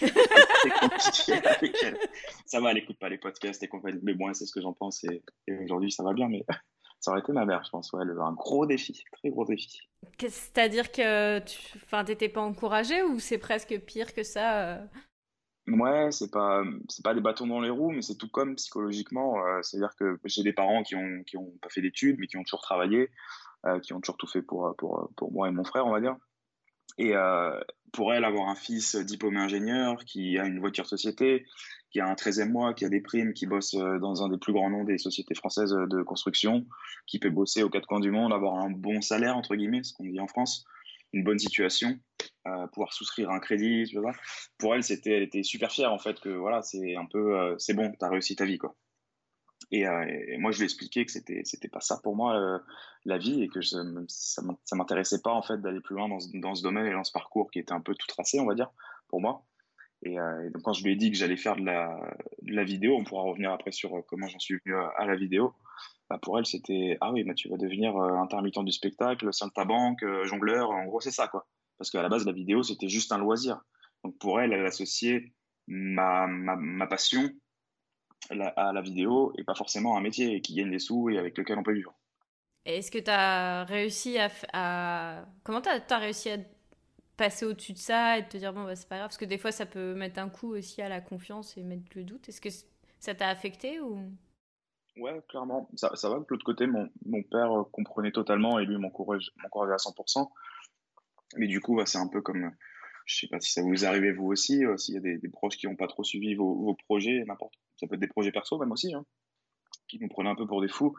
ça 2.46 2.60
va, 2.60 2.70
elle 2.70 2.78
écoute 2.78 2.98
pas 2.98 3.08
les 3.08 3.18
podcasts 3.18 3.62
et 3.62 3.68
compagnie, 3.68 4.00
mais 4.02 4.14
moi, 4.14 4.34
c'est 4.34 4.46
ce 4.46 4.52
que 4.52 4.60
j'en 4.60 4.72
pense 4.72 5.04
et, 5.04 5.22
aujourd'hui, 5.62 5.90
ça 5.90 6.04
va 6.04 6.12
bien, 6.12 6.28
mais 6.28 6.44
ça 7.00 7.10
aurait 7.10 7.20
été 7.20 7.32
ma 7.32 7.44
mère, 7.44 7.62
je 7.64 7.70
pense. 7.70 7.92
Ouais, 7.92 8.02
un 8.02 8.32
gros 8.32 8.66
défi, 8.66 9.04
très 9.12 9.30
gros 9.30 9.44
défi. 9.44 9.80
C'est-à-dire 10.18 10.92
que 10.92 11.40
tu 11.40 11.58
n'étais 12.08 12.28
pas 12.28 12.42
encouragé 12.42 13.02
ou 13.02 13.18
c'est 13.18 13.38
presque 13.38 13.78
pire 13.80 14.14
que 14.14 14.22
ça 14.22 14.86
Ouais, 15.66 16.10
c'est 16.12 16.30
pas 16.30 16.62
c'est 16.90 17.02
pas 17.02 17.14
des 17.14 17.22
bâtons 17.22 17.46
dans 17.46 17.60
les 17.60 17.70
roues, 17.70 17.90
mais 17.90 18.02
c'est 18.02 18.16
tout 18.16 18.28
comme 18.28 18.54
psychologiquement. 18.56 19.38
Euh, 19.46 19.62
c'est-à-dire 19.62 19.96
que 19.96 20.18
j'ai 20.26 20.42
des 20.42 20.52
parents 20.52 20.82
qui 20.82 20.94
ont 20.94 21.22
qui 21.26 21.38
ont 21.38 21.52
pas 21.62 21.70
fait 21.70 21.80
d'études, 21.80 22.16
mais 22.18 22.26
qui 22.26 22.36
ont 22.36 22.42
toujours 22.44 22.60
travaillé, 22.60 23.10
euh, 23.66 23.80
qui 23.80 23.94
ont 23.94 24.00
toujours 24.00 24.18
tout 24.18 24.26
fait 24.26 24.42
pour 24.42 24.74
pour 24.76 25.10
pour 25.16 25.32
moi 25.32 25.48
et 25.48 25.52
mon 25.52 25.64
frère, 25.64 25.86
on 25.86 25.90
va 25.90 26.00
dire. 26.00 26.16
Et 26.98 27.16
euh, 27.16 27.58
pour 27.92 28.12
elle, 28.12 28.24
avoir 28.24 28.48
un 28.50 28.54
fils 28.54 28.94
diplômé 28.96 29.38
ingénieur 29.38 30.04
qui 30.04 30.38
a 30.38 30.44
une 30.44 30.60
voiture 30.60 30.86
société, 30.86 31.46
qui 31.90 31.98
a 32.00 32.06
un 32.06 32.14
13e 32.14 32.50
mois, 32.50 32.74
qui 32.74 32.84
a 32.84 32.90
des 32.90 33.00
primes, 33.00 33.32
qui 33.32 33.46
bosse 33.46 33.74
dans 33.74 34.22
un 34.22 34.28
des 34.28 34.38
plus 34.38 34.52
grands 34.52 34.68
noms 34.70 34.84
des 34.84 34.98
sociétés 34.98 35.34
françaises 35.34 35.72
de 35.72 36.02
construction, 36.02 36.66
qui 37.06 37.18
peut 37.18 37.30
bosser 37.30 37.62
aux 37.62 37.70
quatre 37.70 37.86
coins 37.86 38.00
du 38.00 38.10
monde, 38.10 38.32
avoir 38.32 38.58
un 38.58 38.70
bon 38.70 39.00
salaire 39.00 39.36
entre 39.36 39.56
guillemets, 39.56 39.82
ce 39.82 39.94
qu'on 39.94 40.04
dit 40.04 40.20
en 40.20 40.28
France, 40.28 40.64
une 41.12 41.24
bonne 41.24 41.38
situation, 41.38 41.98
euh, 42.46 42.66
pouvoir 42.66 42.92
souscrire 42.92 43.30
un 43.30 43.40
crédit, 43.40 43.86
tu 43.88 43.98
vois. 43.98 44.12
Pour 44.58 44.74
elle, 44.74 44.84
c'était, 44.84 45.12
elle 45.12 45.22
était 45.22 45.42
super 45.42 45.72
fière 45.72 45.92
en 45.94 45.98
fait 45.98 46.20
que 46.20 46.28
voilà, 46.28 46.60
c'est 46.60 46.94
un 46.94 47.06
peu, 47.06 47.38
euh, 47.38 47.54
c'est 47.56 47.72
bon, 47.72 47.90
t'as 47.98 48.10
réussi 48.10 48.36
ta 48.36 48.44
vie 48.44 48.58
quoi. 48.58 48.76
Et, 49.70 49.86
euh, 49.88 50.36
moi, 50.38 50.50
je 50.50 50.58
lui 50.58 50.64
ai 50.64 50.66
expliqué 50.66 51.06
que 51.06 51.10
c'était, 51.10 51.40
c'était 51.44 51.68
pas 51.68 51.80
ça 51.80 51.98
pour 52.02 52.16
moi 52.16 52.60
la 53.06 53.16
vie 53.16 53.42
et 53.42 53.48
que 53.48 53.62
ça, 53.62 53.78
ça 54.08 54.76
m'intéressait 54.76 55.22
pas 55.22 55.32
en 55.32 55.40
fait 55.40 55.58
d'aller 55.62 55.80
plus 55.80 55.94
loin 55.96 56.06
dans 56.08 56.20
ce, 56.20 56.28
dans 56.34 56.54
ce, 56.54 56.62
domaine 56.62 56.84
et 56.86 56.92
dans 56.92 57.02
ce 57.02 57.12
parcours 57.12 57.50
qui 57.50 57.60
était 57.60 57.72
un 57.72 57.80
peu 57.80 57.94
tout 57.94 58.06
tracé, 58.06 58.38
on 58.40 58.46
va 58.46 58.54
dire, 58.54 58.70
pour 59.08 59.22
moi. 59.22 59.46
Et, 60.02 60.16
donc 60.16 60.62
quand 60.62 60.74
je 60.74 60.84
lui 60.84 60.92
ai 60.92 60.96
dit 60.96 61.10
que 61.10 61.16
j'allais 61.16 61.38
faire 61.38 61.56
de 61.56 61.64
la, 61.64 61.98
de 62.42 62.52
la, 62.52 62.64
vidéo, 62.64 62.94
on 62.98 63.04
pourra 63.04 63.22
revenir 63.22 63.52
après 63.52 63.72
sur 63.72 64.04
comment 64.06 64.28
j'en 64.28 64.38
suis 64.38 64.58
venu 64.66 64.76
à, 64.76 65.06
la 65.06 65.16
vidéo. 65.16 65.54
Bah 66.10 66.18
pour 66.20 66.38
elle, 66.38 66.44
c'était 66.44 66.98
ah 67.00 67.10
oui, 67.10 67.24
bah, 67.24 67.32
tu 67.32 67.48
vas 67.48 67.56
devenir 67.56 67.96
intermittent 67.96 68.64
du 68.64 68.72
spectacle, 68.72 69.24
de 69.26 69.50
ta 69.54 69.64
banque, 69.64 70.04
jongleur. 70.24 70.70
En 70.70 70.84
gros, 70.84 71.00
c'est 71.00 71.10
ça 71.10 71.26
quoi. 71.26 71.46
Parce 71.78 71.90
qu'à 71.90 72.02
la 72.02 72.08
base, 72.08 72.24
la 72.24 72.32
vidéo, 72.32 72.62
c'était 72.62 72.88
juste 72.88 73.12
un 73.12 73.18
loisir. 73.18 73.60
Donc 74.02 74.18
pour 74.18 74.40
elle, 74.40 74.52
elle 74.52 74.66
associait 74.66 75.32
ma, 75.66 76.26
ma, 76.26 76.56
ma 76.56 76.86
passion 76.86 77.28
à 78.30 78.72
la 78.72 78.80
vidéo 78.80 79.32
et 79.36 79.44
pas 79.44 79.54
forcément 79.54 79.96
un 79.96 80.00
métier 80.00 80.40
qui 80.40 80.54
gagne 80.54 80.70
des 80.70 80.78
sous 80.78 81.10
et 81.10 81.18
avec 81.18 81.36
lequel 81.36 81.58
on 81.58 81.62
peut 81.62 81.74
vivre. 81.74 81.94
Est-ce 82.64 82.90
que 82.90 82.98
tu 82.98 83.10
as 83.10 83.64
réussi 83.64 84.18
à, 84.18 84.30
à... 84.52 85.26
Comment 85.42 85.60
tu 85.60 85.68
as, 85.68 85.98
réussi 85.98 86.30
à 86.30 86.38
passer 87.16 87.44
au-dessus 87.44 87.74
de 87.74 87.78
ça 87.78 88.18
et 88.18 88.26
te 88.26 88.38
dire 88.38 88.54
bon 88.54 88.64
bah 88.64 88.74
c'est 88.74 88.88
pas 88.88 88.96
grave? 88.96 89.08
Parce 89.08 89.18
que 89.18 89.26
des 89.26 89.36
fois 89.36 89.52
ça 89.52 89.66
peut 89.66 89.94
mettre 89.94 90.18
un 90.18 90.30
coup 90.30 90.54
aussi 90.54 90.80
à 90.80 90.88
la 90.88 91.02
confiance 91.02 91.56
et 91.58 91.62
mettre 91.62 91.84
le 91.94 92.04
doute. 92.04 92.28
Est-ce 92.28 92.40
que 92.40 92.48
ça 92.98 93.14
t'a 93.14 93.28
affecté 93.28 93.80
ou? 93.80 94.00
Ouais, 94.96 95.20
clairement. 95.28 95.68
Ça, 95.74 95.94
ça 95.96 96.08
va. 96.08 96.20
De 96.20 96.24
l'autre 96.28 96.44
côté, 96.44 96.66
mon, 96.66 96.88
mon 97.04 97.22
père 97.22 97.50
comprenait 97.72 98.12
totalement 98.12 98.58
et 98.58 98.64
lui 98.64 98.78
m'encourageait 98.78 99.32
à 99.38 99.76
100%. 99.76 100.30
Mais 101.36 101.46
du 101.46 101.60
coup, 101.60 101.80
c'est 101.84 101.98
un 101.98 102.08
peu 102.08 102.20
comme, 102.20 102.50
je 103.06 103.18
sais 103.18 103.28
pas 103.28 103.40
si 103.40 103.52
ça 103.52 103.62
vous 103.62 103.84
arrive 103.84 104.04
vous 104.14 104.26
aussi, 104.26 104.64
euh, 104.64 104.76
s'il 104.76 104.94
y 104.94 104.98
a 104.98 105.00
des, 105.00 105.28
proches 105.28 105.56
qui 105.56 105.66
n'ont 105.66 105.76
pas 105.76 105.86
trop 105.86 106.04
suivi 106.04 106.34
vos, 106.34 106.76
projets, 106.86 107.24
n'importe, 107.26 107.54
ça 107.76 107.86
peut 107.86 107.94
être 107.94 108.00
des 108.00 108.08
projets 108.08 108.32
perso 108.32 108.58
même 108.58 108.72
aussi, 108.72 108.94
hein, 108.94 109.04
qui 109.88 109.98
nous 109.98 110.08
prenaient 110.08 110.30
un 110.30 110.34
peu 110.34 110.46
pour 110.46 110.62
des 110.62 110.68
fous. 110.68 110.94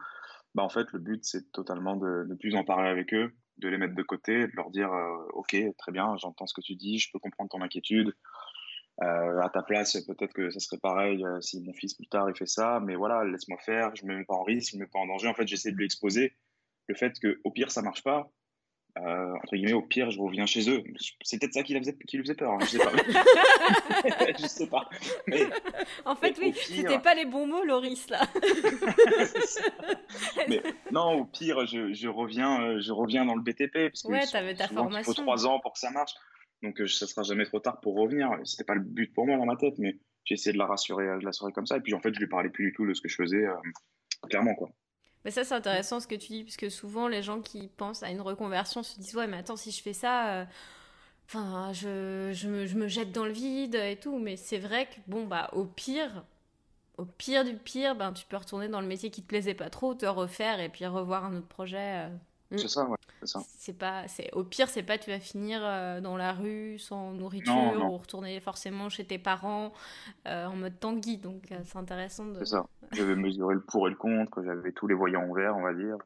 Bah, 0.54 0.62
en 0.62 0.68
fait, 0.68 0.90
le 0.92 0.98
but, 0.98 1.24
c'est 1.24 1.50
totalement 1.52 1.96
de 1.96 2.24
ne 2.28 2.34
plus 2.34 2.54
en 2.54 2.64
parler 2.64 2.88
avec 2.88 3.12
eux, 3.12 3.34
de 3.58 3.68
les 3.68 3.78
mettre 3.78 3.94
de 3.94 4.02
côté, 4.02 4.46
de 4.46 4.52
leur 4.54 4.70
dire, 4.70 4.92
euh, 4.92 5.26
ok, 5.34 5.56
très 5.78 5.92
bien, 5.92 6.16
j'entends 6.16 6.46
ce 6.46 6.54
que 6.54 6.60
tu 6.60 6.74
dis, 6.76 6.98
je 6.98 7.10
peux 7.12 7.18
comprendre 7.18 7.50
ton 7.50 7.62
inquiétude. 7.62 8.14
Euh, 9.02 9.42
à 9.42 9.50
ta 9.50 9.62
place, 9.62 10.00
peut-être 10.06 10.32
que 10.32 10.48
ça 10.48 10.58
serait 10.58 10.78
pareil 10.78 11.22
si 11.42 11.60
mon 11.60 11.74
fils 11.74 11.92
plus 11.92 12.06
tard 12.06 12.30
il 12.30 12.34
fait 12.34 12.46
ça, 12.46 12.80
mais 12.80 12.94
voilà, 12.94 13.24
laisse-moi 13.24 13.58
faire, 13.58 13.94
je 13.94 14.06
me 14.06 14.16
mets 14.16 14.24
pas 14.24 14.32
en 14.32 14.42
risque, 14.42 14.72
je 14.72 14.78
me 14.78 14.84
mets 14.84 14.88
pas 14.90 15.00
en 15.00 15.06
danger. 15.06 15.28
En 15.28 15.34
fait, 15.34 15.46
j'essaie 15.46 15.70
de 15.70 15.76
lui 15.76 15.84
exposer 15.84 16.34
le 16.86 16.94
fait 16.94 17.18
que 17.20 17.38
au 17.44 17.50
pire 17.50 17.70
ça 17.70 17.82
marche 17.82 18.02
pas, 18.02 18.32
euh, 18.98 19.34
entre 19.34 19.56
guillemets, 19.56 19.74
au 19.74 19.82
pire, 19.82 20.10
je 20.10 20.18
reviens 20.18 20.46
chez 20.46 20.70
eux. 20.70 20.82
C'est 21.22 21.38
peut-être 21.38 21.52
ça 21.52 21.62
qui, 21.62 21.78
faisait, 21.78 21.94
qui 22.06 22.16
lui 22.16 22.24
faisait 22.24 22.34
peur, 22.34 22.52
hein, 22.52 22.58
je 22.60 22.66
sais 22.66 22.78
pas. 22.78 22.92
je 24.38 24.46
sais 24.46 24.66
pas. 24.68 24.88
Mais, 25.26 25.42
en 26.06 26.16
fait, 26.16 26.38
oui, 26.40 26.54
c'était 26.54 26.98
pas 26.98 27.14
les 27.14 27.26
bons 27.26 27.46
mots, 27.46 27.64
Loris, 27.64 28.08
là. 28.08 28.22
mais 30.48 30.62
non, 30.90 31.20
au 31.20 31.24
pire, 31.26 31.66
je, 31.66 31.92
je, 31.92 32.08
reviens, 32.08 32.62
euh, 32.62 32.80
je 32.80 32.92
reviens 32.92 33.26
dans 33.26 33.34
le 33.34 33.42
BTP. 33.42 33.90
Parce 33.90 34.02
que 34.02 34.08
ouais, 34.08 34.26
t'avais 34.26 34.54
ta 34.54 34.68
formation. 34.68 35.12
Il 35.12 35.16
faut 35.16 35.22
trois 35.22 35.46
ans 35.46 35.60
pour 35.60 35.74
que 35.74 35.78
ça 35.78 35.90
marche. 35.90 36.14
Donc, 36.62 36.80
euh, 36.80 36.86
ça 36.86 37.06
sera 37.06 37.22
jamais 37.22 37.44
trop 37.44 37.60
tard 37.60 37.80
pour 37.80 37.96
revenir. 37.96 38.30
C'était 38.44 38.64
pas 38.64 38.74
le 38.74 38.80
but 38.80 39.12
pour 39.12 39.26
moi 39.26 39.36
dans 39.36 39.44
ma 39.44 39.56
tête, 39.56 39.74
mais 39.78 39.98
j'ai 40.24 40.34
essayé 40.34 40.54
de 40.54 40.58
la 40.58 40.66
rassurer, 40.66 41.04
de 41.04 41.22
la 41.22 41.26
rassurer 41.26 41.52
comme 41.52 41.66
ça. 41.66 41.76
Et 41.76 41.80
puis, 41.80 41.92
en 41.92 42.00
fait, 42.00 42.14
je 42.14 42.20
lui 42.20 42.28
parlais 42.28 42.48
plus 42.48 42.66
du 42.66 42.72
tout 42.72 42.86
de 42.86 42.94
ce 42.94 43.02
que 43.02 43.08
je 43.08 43.16
faisais, 43.16 43.44
clairement, 44.30 44.54
quoi. 44.54 44.70
Mais 45.26 45.32
ça, 45.32 45.42
c'est 45.42 45.54
intéressant 45.54 45.98
ce 45.98 46.06
que 46.06 46.14
tu 46.14 46.28
dis, 46.28 46.44
puisque 46.44 46.70
souvent, 46.70 47.08
les 47.08 47.20
gens 47.20 47.40
qui 47.40 47.66
pensent 47.66 48.04
à 48.04 48.10
une 48.10 48.20
reconversion 48.20 48.84
se 48.84 48.96
disent 48.96 49.16
Ouais, 49.16 49.26
mais 49.26 49.38
attends, 49.38 49.56
si 49.56 49.72
je 49.72 49.82
fais 49.82 49.92
ça, 49.92 50.28
euh, 50.28 50.44
je, 51.72 52.46
me, 52.46 52.86
jette 52.86 53.10
dans 53.10 53.24
le 53.24 53.32
vide 53.32 53.74
et 53.74 53.96
tout. 53.96 54.20
Mais 54.20 54.36
c'est 54.36 54.58
vrai 54.58 54.86
que, 54.86 54.94
bon, 55.08 55.26
bah, 55.26 55.50
au 55.52 55.64
pire, 55.64 56.24
au 56.96 57.04
pire 57.04 57.44
du 57.44 57.56
pire, 57.56 57.96
ben, 57.96 58.12
tu 58.12 58.24
peux 58.24 58.36
retourner 58.36 58.68
dans 58.68 58.80
le 58.80 58.86
métier 58.86 59.10
qui 59.10 59.20
te 59.20 59.26
plaisait 59.26 59.54
pas 59.54 59.68
trop, 59.68 59.94
te 59.96 60.06
refaire 60.06 60.60
et 60.60 60.68
puis 60.68 60.86
revoir 60.86 61.24
un 61.24 61.34
autre 61.36 61.48
projet. 61.48 62.06
Euh. 62.06 62.16
Mm. 62.50 62.58
C'est 62.58 62.68
ça, 62.68 62.84
ouais. 62.84 62.96
C'est 63.58 63.76
pas, 63.76 64.06
c'est 64.06 64.32
au 64.32 64.44
pire, 64.44 64.68
c'est 64.68 64.82
pas 64.82 64.98
tu 64.98 65.10
vas 65.10 65.18
finir 65.18 65.60
euh, 65.62 66.00
dans 66.00 66.16
la 66.16 66.32
rue 66.32 66.78
sans 66.78 67.12
nourriture 67.12 67.74
ou 67.90 67.96
retourner 67.96 68.38
forcément 68.40 68.88
chez 68.88 69.04
tes 69.04 69.18
parents 69.18 69.72
euh, 70.26 70.46
en 70.46 70.54
mode 70.54 70.78
Tanguy. 70.78 71.18
Donc 71.18 71.50
euh, 71.50 71.58
c'est 71.64 71.78
intéressant 71.78 72.26
de. 72.26 72.38
C'est 72.38 72.46
ça. 72.46 72.66
J'avais 72.92 73.16
mesuré 73.16 73.54
le 73.54 73.60
pour 73.60 73.88
et 73.88 73.90
le 73.90 73.96
contre, 73.96 74.42
j'avais 74.44 74.72
tous 74.72 74.86
les 74.86 74.94
voyants 74.94 75.26
ouverts, 75.28 75.56
on 75.56 75.62
va 75.62 75.74
dire. 75.74 75.96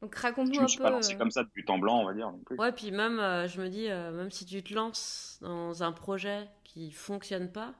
Donc 0.00 0.14
raconte-nous 0.14 0.60
un 0.60 0.92
peu. 0.92 1.02
C'est 1.02 1.16
comme 1.16 1.30
ça 1.30 1.42
depuis 1.42 1.64
temps 1.64 1.78
blanc, 1.78 2.02
on 2.02 2.04
va 2.04 2.14
dire. 2.14 2.32
Ouais, 2.58 2.70
puis 2.72 2.92
même, 2.92 3.16
je 3.46 3.60
me 3.60 3.68
dis, 3.68 3.88
même 3.88 4.30
si 4.30 4.44
tu 4.44 4.62
te 4.62 4.74
lances 4.74 5.38
dans 5.42 5.82
un 5.82 5.92
projet 5.92 6.46
qui 6.62 6.92
fonctionne 6.92 7.50
pas, 7.50 7.72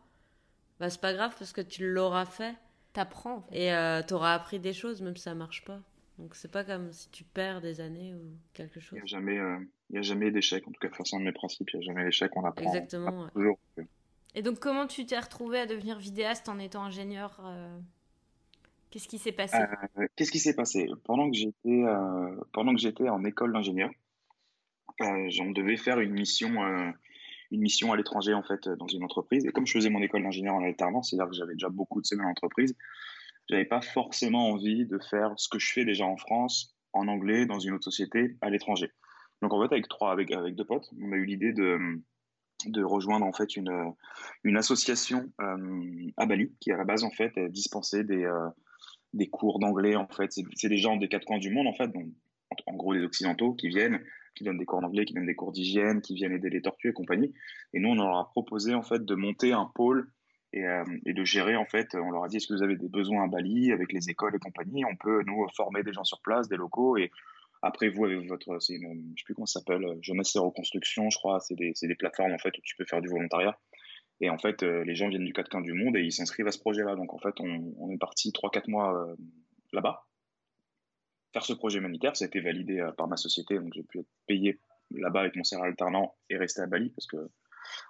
bah 0.80 0.90
c'est 0.90 1.00
pas 1.00 1.12
grave 1.12 1.34
parce 1.38 1.52
que 1.52 1.60
tu 1.60 1.92
l'auras 1.92 2.24
fait. 2.24 2.56
T'apprends. 2.92 3.36
En 3.36 3.42
fait. 3.42 3.66
Et 3.66 4.02
t'auras 4.06 4.34
appris 4.34 4.58
des 4.58 4.72
choses, 4.72 5.00
même 5.02 5.16
si 5.16 5.22
ça 5.24 5.34
marche 5.34 5.64
pas. 5.64 5.80
Donc 6.18 6.35
c'est 6.37 6.50
pas 6.50 6.64
comme 6.64 6.92
si 6.92 7.11
tu 7.11 7.25
perds 7.25 7.61
des 7.61 7.80
années 7.80 8.14
ou 8.14 8.37
quelque 8.52 8.78
chose. 8.78 8.92
Il 8.92 8.97
n'y 8.97 9.02
a 9.02 9.06
jamais, 9.06 9.38
euh, 9.38 9.59
a 9.97 10.02
jamais 10.02 10.30
d'échec. 10.30 10.66
En 10.66 10.71
tout 10.71 10.80
cas, 10.80 10.88
c'est 11.04 11.16
un 11.16 11.21
de 11.21 11.25
mes 11.25 11.33
principes. 11.33 11.71
Il 11.73 11.80
n'y 11.80 11.85
a 11.85 11.87
jamais 11.87 12.04
d'échec. 12.04 12.30
On 12.37 12.44
apprend. 12.44 12.64
Exactement. 12.64 13.28
Toujours. 13.30 13.59
Et 14.37 14.42
donc 14.42 14.59
comment 14.61 14.87
tu 14.87 15.06
t'es 15.06 15.18
retrouvé 15.18 15.59
à 15.59 15.66
devenir 15.66 15.99
vidéaste 15.99 16.49
en 16.49 16.59
étant 16.59 16.85
ingénieur 16.85 17.40
euh, 17.44 17.78
Qu'est-ce 18.90 19.09
qui 19.09 19.18
s'est 19.18 19.33
passé? 19.33 19.56
Euh, 19.56 20.06
Qu'est-ce 20.14 20.30
qui 20.30 20.38
s'est 20.38 20.54
passé? 20.54 20.88
Pendant 21.04 21.28
que 21.30 21.37
j'étais 21.37 21.83
pendant 22.52 22.75
que 22.75 22.80
j'étais 22.80 23.09
en 23.09 23.25
école 23.25 23.52
d'ingénieur, 23.52 23.90
on 25.00 25.50
devait 25.50 25.76
faire 25.76 25.99
une 25.99 26.12
mission 26.12 26.62
une 27.50 27.61
mission 27.61 27.92
à 27.92 27.97
l'étranger 27.97 28.35
en 28.35 28.42
fait 28.42 28.68
dans 28.68 28.88
une 28.88 29.04
entreprise. 29.04 29.44
Et 29.47 29.52
comme 29.52 29.66
je 29.66 29.73
faisais 29.73 29.90
mon 29.90 30.02
école 30.02 30.23
d'ingénieur 30.23 30.54
en 30.54 30.64
alternance, 30.64 31.11
c'est-à-dire 31.11 31.30
que 31.30 31.37
j'avais 31.37 31.54
déjà 31.54 31.68
beaucoup 31.68 32.00
de 32.00 32.06
semaines 32.06 32.26
en 32.26 32.30
entreprise, 32.30 32.76
j'avais 33.48 33.64
pas 33.64 33.80
forcément 33.80 34.50
envie 34.50 34.86
de 34.86 34.98
faire 35.10 35.32
ce 35.36 35.48
que 35.48 35.58
je 35.58 35.72
fais 35.72 35.84
déjà 35.84 36.04
en 36.06 36.16
France, 36.16 36.74
en 36.92 37.08
anglais, 37.08 37.46
dans 37.46 37.58
une 37.58 37.74
autre 37.74 37.84
société, 37.84 38.36
à 38.40 38.50
l'étranger. 38.50 38.90
Donc 39.42 39.52
en 39.52 39.60
fait, 39.60 39.72
avec 39.72 39.88
trois, 39.88 40.12
avec, 40.12 40.30
avec 40.30 40.54
deux 40.54 40.64
potes, 40.64 40.88
on 41.00 41.12
a 41.12 41.16
eu 41.16 41.24
l'idée 41.24 41.52
de, 41.52 41.78
de 42.66 42.82
rejoindre 42.82 43.26
en 43.26 43.32
fait 43.32 43.56
une, 43.56 43.92
une 44.42 44.56
association 44.56 45.30
euh, 45.40 46.10
à 46.16 46.26
Bali 46.26 46.54
qui 46.60 46.72
à 46.72 46.76
la 46.76 46.84
base 46.84 47.04
en 47.04 47.10
fait 47.10 47.32
dispensait 47.50 48.04
des, 48.04 48.24
euh, 48.24 48.48
des 49.12 49.28
cours 49.28 49.58
d'anglais 49.58 49.96
en 49.96 50.08
fait. 50.08 50.32
C'est 50.54 50.68
des 50.68 50.78
gens 50.78 50.96
des 50.96 51.08
quatre 51.08 51.26
coins 51.26 51.38
du 51.38 51.50
monde 51.50 51.66
en 51.66 51.74
fait, 51.74 51.88
donc 51.88 52.06
en 52.66 52.74
gros 52.74 52.94
des 52.94 53.02
occidentaux 53.02 53.54
qui 53.54 53.68
viennent, 53.68 54.00
qui 54.34 54.44
donnent 54.44 54.58
des 54.58 54.64
cours 54.64 54.80
d'anglais, 54.80 55.04
qui 55.04 55.14
donnent 55.14 55.26
des 55.26 55.34
cours 55.34 55.52
d'hygiène, 55.52 56.00
qui 56.00 56.14
viennent 56.14 56.32
aider 56.32 56.50
les 56.50 56.62
tortues 56.62 56.90
et 56.90 56.92
compagnie. 56.92 57.32
Et 57.72 57.80
nous 57.80 57.90
on 57.90 57.94
leur 57.96 58.16
a 58.16 58.30
proposé 58.30 58.74
en 58.74 58.82
fait 58.82 59.04
de 59.04 59.14
monter 59.14 59.52
un 59.52 59.70
pôle 59.74 60.10
euh, 60.62 60.84
et, 61.06 61.12
de 61.12 61.25
gérer 61.25 61.56
en 61.56 61.64
fait. 61.64 61.94
On 61.94 62.11
leur 62.11 62.25
a 62.25 62.28
dit 62.28 62.37
est-ce 62.37 62.46
que 62.46 62.54
vous 62.54 62.62
avez 62.62 62.76
des 62.76 62.88
besoins 62.88 63.25
à 63.25 63.26
Bali 63.28 63.73
avec 63.73 63.92
les 63.92 64.11
écoles 64.11 64.37
et 64.37 64.38
compagnie? 64.38 64.84
On 64.84 64.96
peut 64.96 65.23
nous 65.26 65.46
former 65.56 65.82
des 65.82 65.92
gens 65.92 66.04
sur 66.04 66.20
place, 66.20 66.49
des 66.49 66.56
locaux 66.56 66.96
et 66.96 67.11
après 67.62 67.88
vous 67.88 68.04
avec 68.04 68.28
votre, 68.28 68.58
c'est 68.61 68.75
je 68.75 68.80
sais 68.80 69.25
plus 69.25 69.34
comment 69.34 69.46
ça 69.46 69.61
s'appelle, 69.61 69.84
jeunesse 70.02 70.37
et 70.37 70.38
reconstruction, 70.38 71.08
je 71.11 71.18
crois. 71.18 71.40
C'est 71.40 71.54
des, 71.54 71.73
des, 71.80 71.94
plateformes 71.94 72.32
en 72.32 72.38
fait 72.38 72.56
où 72.58 72.61
tu 72.62 72.76
peux 72.76 72.84
faire 72.84 73.00
du 73.00 73.08
volontariat. 73.08 73.58
Et 74.20 74.30
en 74.30 74.38
fait, 74.38 74.62
euh, 74.62 74.84
les 74.84 74.94
gens 74.94 75.08
viennent 75.08 75.25
du 75.25 75.32
quatre 75.32 75.50
coins 75.50 75.61
du 75.61 75.73
monde 75.73 75.96
et 75.96 76.02
ils 76.02 76.12
s'inscrivent 76.12 76.46
à 76.46 76.52
ce 76.52 76.61
projet-là. 76.61 76.94
Donc 76.94 77.12
en 77.14 77.18
fait, 77.18 77.34
on, 77.40 77.90
est 77.90 77.99
parti 77.99 78.30
3-4 78.30 78.70
mois 78.70 78.94
euh, 78.94 79.16
là-bas 79.73 80.04
faire 81.32 81.44
ce 81.44 81.52
projet 81.52 81.78
humanitaire. 81.78 82.16
Ça 82.16 82.26
a 82.26 82.28
été 82.28 82.40
validé 82.40 82.88
par 82.96 83.08
ma 83.08 83.16
société, 83.16 83.58
donc 83.58 83.73
j'ai 83.75 83.82
pu 83.82 83.99
être 83.99 84.11
payé 84.28 84.61
là-bas 84.92 85.20
avec 85.20 85.34
mon 85.34 85.42
salaire 85.42 85.64
alternant 85.64 86.14
et 86.30 86.37
rester 86.37 86.62
à 86.62 86.66
Bali 86.66 86.90
parce 86.90 87.06
que 87.06 87.16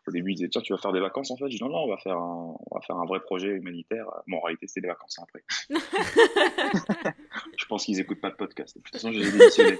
au 0.06 0.10
début, 0.10 0.32
ils 0.32 0.36
disaient, 0.36 0.48
tiens, 0.48 0.60
tu 0.62 0.72
vas 0.72 0.78
faire 0.78 0.92
des 0.92 1.00
vacances 1.00 1.30
en 1.30 1.36
fait? 1.36 1.44
Je 1.48 1.56
dis, 1.56 1.62
non, 1.62 1.68
non, 1.68 1.84
on 1.84 1.88
va 1.88 1.98
faire 1.98 2.16
un, 2.16 2.56
on 2.70 2.74
va 2.74 2.80
faire 2.80 2.96
un 2.96 3.06
vrai 3.06 3.20
projet 3.20 3.48
humanitaire. 3.48 4.06
Bon, 4.26 4.38
en 4.38 4.40
réalité, 4.40 4.66
c'était 4.66 4.82
des 4.82 4.88
vacances 4.88 5.18
après. 5.18 5.44
je 7.56 7.64
pense 7.66 7.84
qu'ils 7.84 7.96
n'écoutent 7.96 8.20
pas 8.20 8.30
de 8.30 8.36
podcast. 8.36 8.76
De 8.76 8.82
toute 8.82 8.92
façon, 8.92 9.12
j'ai 9.12 9.30
démissionné. 9.30 9.78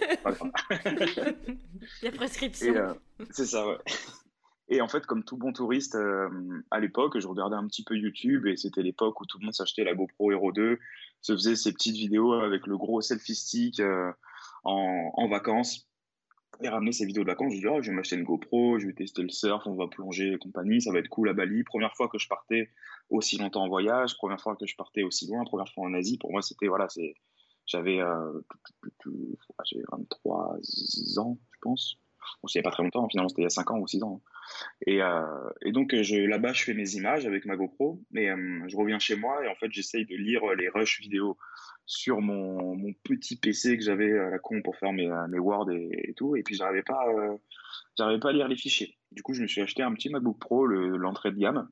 Il 2.02 2.04
y 2.04 2.08
a 2.08 2.12
prescription. 2.12 2.74
Euh, 2.74 2.94
c'est 3.30 3.46
ça, 3.46 3.66
ouais. 3.66 3.76
Et 4.68 4.80
en 4.80 4.88
fait, 4.88 5.04
comme 5.04 5.24
tout 5.24 5.36
bon 5.36 5.52
touriste, 5.52 5.94
euh, 5.94 6.28
à 6.70 6.80
l'époque, 6.80 7.18
je 7.18 7.26
regardais 7.26 7.56
un 7.56 7.66
petit 7.66 7.84
peu 7.84 7.96
YouTube 7.96 8.46
et 8.46 8.56
c'était 8.56 8.82
l'époque 8.82 9.20
où 9.20 9.26
tout 9.26 9.38
le 9.38 9.44
monde 9.44 9.54
s'achetait 9.54 9.84
la 9.84 9.94
GoPro 9.94 10.32
Hero 10.32 10.52
2, 10.52 10.78
se 11.20 11.32
faisait 11.32 11.56
ses 11.56 11.72
petites 11.72 11.96
vidéos 11.96 12.32
avec 12.32 12.66
le 12.66 12.78
gros 12.78 13.02
selfie 13.02 13.34
stick 13.34 13.80
euh, 13.80 14.10
en, 14.62 15.12
en, 15.14 15.28
vacances 15.28 15.86
et 16.60 16.68
ramener 16.68 16.92
ces 16.92 17.06
vidéos 17.06 17.22
de 17.22 17.28
vacances. 17.28 17.52
Je 17.54 17.60
dis, 17.60 17.66
oh, 17.66 17.80
je 17.82 17.90
vais 17.90 17.96
m'acheter 17.96 18.16
une 18.16 18.24
GoPro, 18.24 18.78
je 18.78 18.86
vais 18.86 18.92
tester 18.92 19.22
le 19.22 19.28
surf, 19.28 19.66
on 19.66 19.74
va 19.74 19.86
plonger 19.88 20.32
et 20.32 20.38
compagnie, 20.38 20.80
ça 20.80 20.92
va 20.92 20.98
être 20.98 21.08
cool 21.08 21.28
à 21.28 21.32
Bali. 21.32 21.64
Première 21.64 21.94
fois 21.96 22.08
que 22.08 22.18
je 22.18 22.28
partais 22.28 22.70
aussi 23.10 23.38
longtemps 23.38 23.64
en 23.64 23.68
voyage, 23.68 24.16
première 24.16 24.40
fois 24.40 24.56
que 24.56 24.66
je 24.66 24.76
partais 24.76 25.02
aussi 25.02 25.26
loin, 25.26 25.44
première 25.44 25.68
fois 25.68 25.84
en 25.84 25.94
Asie. 25.94 26.18
Pour 26.18 26.32
moi, 26.32 26.42
c'était, 26.42 26.66
voilà, 26.66 26.88
c'est, 26.88 27.14
j'avais, 27.66 28.00
euh, 28.00 28.40
j'avais 29.64 29.84
23 29.90 30.58
ans, 31.18 31.38
je 31.52 31.58
pense. 31.62 31.98
Bon, 32.42 32.48
c'était 32.48 32.62
pas 32.62 32.70
très 32.70 32.82
longtemps, 32.82 33.08
finalement, 33.08 33.28
c'était 33.28 33.42
il 33.42 33.44
y 33.44 33.46
a 33.46 33.50
5 33.50 33.70
ans 33.70 33.78
ou 33.78 33.86
6 33.86 34.02
ans. 34.02 34.20
Et, 34.86 35.02
euh, 35.02 35.48
et 35.62 35.72
donc, 35.72 35.94
je, 35.94 36.16
là-bas, 36.16 36.52
je 36.52 36.64
fais 36.64 36.74
mes 36.74 36.94
images 36.94 37.26
avec 37.26 37.44
ma 37.44 37.56
GoPro, 37.56 38.00
mais 38.10 38.30
euh, 38.30 38.62
je 38.68 38.76
reviens 38.76 38.98
chez 38.98 39.16
moi 39.16 39.44
et 39.44 39.48
en 39.48 39.54
fait, 39.54 39.70
j'essaye 39.72 40.06
de 40.06 40.16
lire 40.16 40.42
les 40.56 40.68
rushs 40.68 41.00
vidéo 41.00 41.36
sur 41.86 42.20
mon, 42.20 42.74
mon 42.76 42.92
petit 43.02 43.36
PC 43.36 43.76
que 43.76 43.84
j'avais 43.84 44.18
à 44.18 44.30
la 44.30 44.38
con 44.38 44.62
pour 44.62 44.76
faire 44.76 44.92
mes, 44.92 45.08
mes 45.28 45.38
Word 45.38 45.70
et, 45.70 46.14
tout. 46.16 46.36
Et 46.36 46.42
puis, 46.42 46.54
j'arrivais 46.54 46.82
pas, 46.82 47.06
euh, 47.08 48.18
pas 48.18 48.28
à 48.28 48.32
lire 48.32 48.48
les 48.48 48.56
fichiers. 48.56 48.96
Du 49.12 49.22
coup, 49.22 49.34
je 49.34 49.42
me 49.42 49.46
suis 49.46 49.60
acheté 49.60 49.82
un 49.82 49.92
petit 49.94 50.08
MacBook 50.08 50.38
Pro, 50.38 50.66
l'entrée 50.66 51.30
de 51.30 51.38
gamme. 51.38 51.68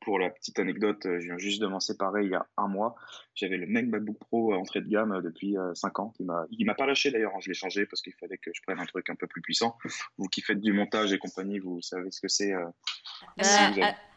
Pour 0.00 0.18
la 0.18 0.30
petite 0.30 0.58
anecdote, 0.58 1.02
je 1.04 1.26
viens 1.26 1.38
juste 1.38 1.60
de 1.60 1.66
m'en 1.66 1.80
séparer 1.80 2.24
il 2.24 2.30
y 2.30 2.34
a 2.34 2.46
un 2.56 2.68
mois. 2.68 2.96
J'avais 3.34 3.56
le 3.56 3.66
même 3.66 3.90
MacBook 3.90 4.18
Pro 4.18 4.54
entrée 4.54 4.80
de 4.80 4.88
gamme 4.88 5.20
depuis 5.22 5.56
5 5.74 5.98
ans. 5.98 6.14
Il 6.18 6.26
m'a, 6.26 6.46
il 6.50 6.64
m'a 6.64 6.74
pas 6.74 6.86
lâché 6.86 7.10
d'ailleurs. 7.10 7.32
Hein. 7.34 7.40
Je 7.40 7.48
l'ai 7.48 7.54
changé 7.54 7.86
parce 7.86 8.00
qu'il 8.00 8.14
fallait 8.14 8.38
que 8.38 8.50
je 8.54 8.62
prenne 8.62 8.78
un 8.78 8.86
truc 8.86 9.10
un 9.10 9.14
peu 9.14 9.26
plus 9.26 9.42
puissant. 9.42 9.76
Vous 10.16 10.28
qui 10.28 10.40
faites 10.40 10.60
du 10.60 10.72
montage 10.72 11.12
et 11.12 11.18
compagnie, 11.18 11.58
vous 11.58 11.82
savez 11.82 12.10
ce 12.10 12.20
que 12.20 12.28
c'est. 12.28 12.52
Euh, 12.52 12.66
euh, 13.40 13.44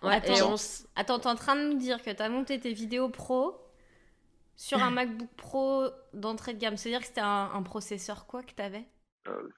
attends, 0.04 0.56
attends, 0.96 1.20
t'es 1.20 1.28
en 1.28 1.36
train 1.36 1.56
de 1.56 1.74
nous 1.74 1.78
dire 1.78 2.02
que 2.02 2.12
tu 2.12 2.22
as 2.22 2.30
monté 2.30 2.60
tes 2.60 2.74
vidéos 2.74 3.10
pro 3.10 3.60
sur 4.56 4.82
un 4.82 4.92
MacBook 4.92 5.30
Pro 5.36 5.88
d'entrée 6.14 6.54
de 6.54 6.60
gamme. 6.60 6.78
C'est-à-dire 6.78 7.02
que 7.02 7.08
c'était 7.08 7.22
un, 7.22 7.62
processeur 7.64 8.26
quoi 8.26 8.44
que 8.44 8.54
tu 8.54 8.62
avais 8.62 8.86
euh, 9.28 9.50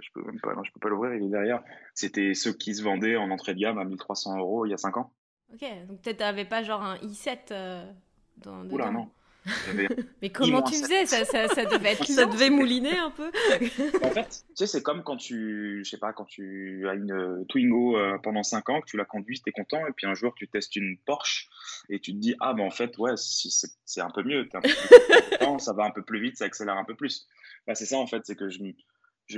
je, 0.00 0.08
peux 0.14 0.22
même 0.22 0.40
pas, 0.40 0.54
non, 0.54 0.64
je 0.64 0.72
peux 0.72 0.80
pas 0.80 0.88
l'ouvrir, 0.88 1.14
il 1.14 1.24
est 1.24 1.28
derrière. 1.28 1.62
C'était 1.94 2.32
ceux 2.34 2.52
qui 2.52 2.74
se 2.74 2.82
vendaient 2.82 3.16
en 3.16 3.30
entrée 3.30 3.54
de 3.54 3.60
gamme 3.60 3.78
à 3.78 3.84
1300 3.84 4.38
euros 4.38 4.64
il 4.64 4.70
y 4.70 4.74
a 4.74 4.78
5 4.78 4.96
ans. 4.96 5.12
Ok, 5.52 5.64
donc 5.88 6.00
peut-être 6.02 6.18
t'avais 6.18 6.44
pas 6.44 6.62
genre 6.62 6.82
un 6.82 6.96
i7 6.98 7.38
euh, 7.50 7.92
dans, 8.38 8.64
Oula, 8.66 8.90
non. 8.90 9.10
Mais 10.22 10.28
comment 10.28 10.62
tu 10.62 10.74
faisais 10.74 11.06
ça, 11.06 11.24
ça, 11.24 11.48
ça, 11.48 11.64
devait 11.64 11.92
être 11.92 12.04
ça 12.06 12.26
devait 12.26 12.50
mouliner 12.50 12.98
un 12.98 13.10
peu. 13.10 13.28
en 14.02 14.10
fait, 14.10 14.44
tu 14.48 14.54
sais, 14.54 14.66
c'est 14.66 14.82
comme 14.82 15.02
quand 15.02 15.16
tu, 15.16 15.82
je 15.82 15.90
sais 15.90 15.98
pas, 15.98 16.12
quand 16.12 16.26
tu 16.26 16.86
as 16.88 16.94
une 16.94 17.46
Twingo 17.48 17.96
euh, 17.96 18.18
pendant 18.18 18.42
5 18.42 18.68
ans, 18.68 18.80
que 18.80 18.86
tu 18.86 18.96
la 18.98 19.06
conduis, 19.06 19.40
tu 19.40 19.48
es 19.48 19.52
content, 19.52 19.86
et 19.86 19.92
puis 19.92 20.06
un 20.06 20.14
jour 20.14 20.34
tu 20.36 20.46
testes 20.46 20.76
une 20.76 20.98
Porsche 20.98 21.48
et 21.88 22.00
tu 22.00 22.12
te 22.12 22.18
dis 22.18 22.36
ah 22.40 22.52
ben 22.52 22.64
en 22.64 22.70
fait 22.70 22.98
ouais 22.98 23.14
c'est 23.16 24.00
un 24.00 24.10
peu 24.10 24.22
mieux, 24.22 24.48
un 24.52 24.60
peu 24.60 24.68
plus 24.68 25.58
ça 25.58 25.72
va 25.72 25.84
un 25.84 25.90
peu 25.90 26.02
plus 26.02 26.20
vite, 26.20 26.36
ça 26.36 26.44
accélère 26.44 26.76
un 26.76 26.84
peu 26.84 26.94
plus. 26.94 27.26
Bah, 27.66 27.74
c'est 27.74 27.86
ça 27.86 27.96
en 27.96 28.06
fait, 28.06 28.22
c'est 28.24 28.36
que 28.36 28.50
je, 28.50 28.58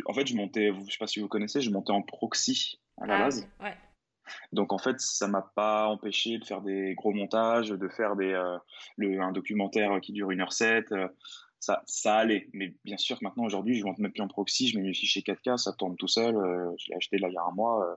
en 0.04 0.14
fait 0.14 0.26
je 0.26 0.34
montais, 0.34 0.72
je 0.86 0.90
sais 0.90 0.98
pas 0.98 1.06
si 1.06 1.20
vous 1.20 1.28
connaissez, 1.28 1.60
je 1.60 1.70
montais 1.70 1.92
en 1.92 2.02
proxy 2.02 2.80
à 3.00 3.06
la 3.06 3.16
ah 3.16 3.18
base. 3.20 3.48
Ouais. 3.60 3.76
Donc 4.52 4.72
en 4.72 4.78
fait, 4.78 5.00
ça 5.00 5.28
m'a 5.28 5.42
pas 5.54 5.86
empêché 5.86 6.38
de 6.38 6.44
faire 6.44 6.62
des 6.62 6.94
gros 6.94 7.12
montages, 7.12 7.70
de 7.70 7.88
faire 7.88 8.16
des, 8.16 8.32
euh, 8.32 9.20
un 9.20 9.32
documentaire 9.32 10.00
qui 10.00 10.12
dure 10.12 10.30
1h07. 10.30 10.92
Euh, 10.92 11.08
ça, 11.60 11.82
ça 11.86 12.16
allait. 12.16 12.48
Mais 12.52 12.74
bien 12.84 12.96
sûr, 12.96 13.18
maintenant, 13.22 13.44
aujourd'hui, 13.44 13.78
je 13.78 13.84
monte 13.84 13.98
même 13.98 14.12
plus 14.12 14.22
en 14.22 14.28
proxy, 14.28 14.68
je 14.68 14.78
mets 14.78 14.84
mes 14.84 14.94
fichiers 14.94 15.22
4K, 15.22 15.58
ça 15.58 15.72
tourne 15.72 15.96
tout 15.96 16.08
seul. 16.08 16.36
Euh, 16.36 16.70
je 16.78 16.90
l'ai 16.90 16.96
acheté 16.96 17.18
là 17.18 17.28
il 17.28 17.34
y 17.34 17.38
a 17.38 17.42
un 17.42 17.54
mois. 17.54 17.96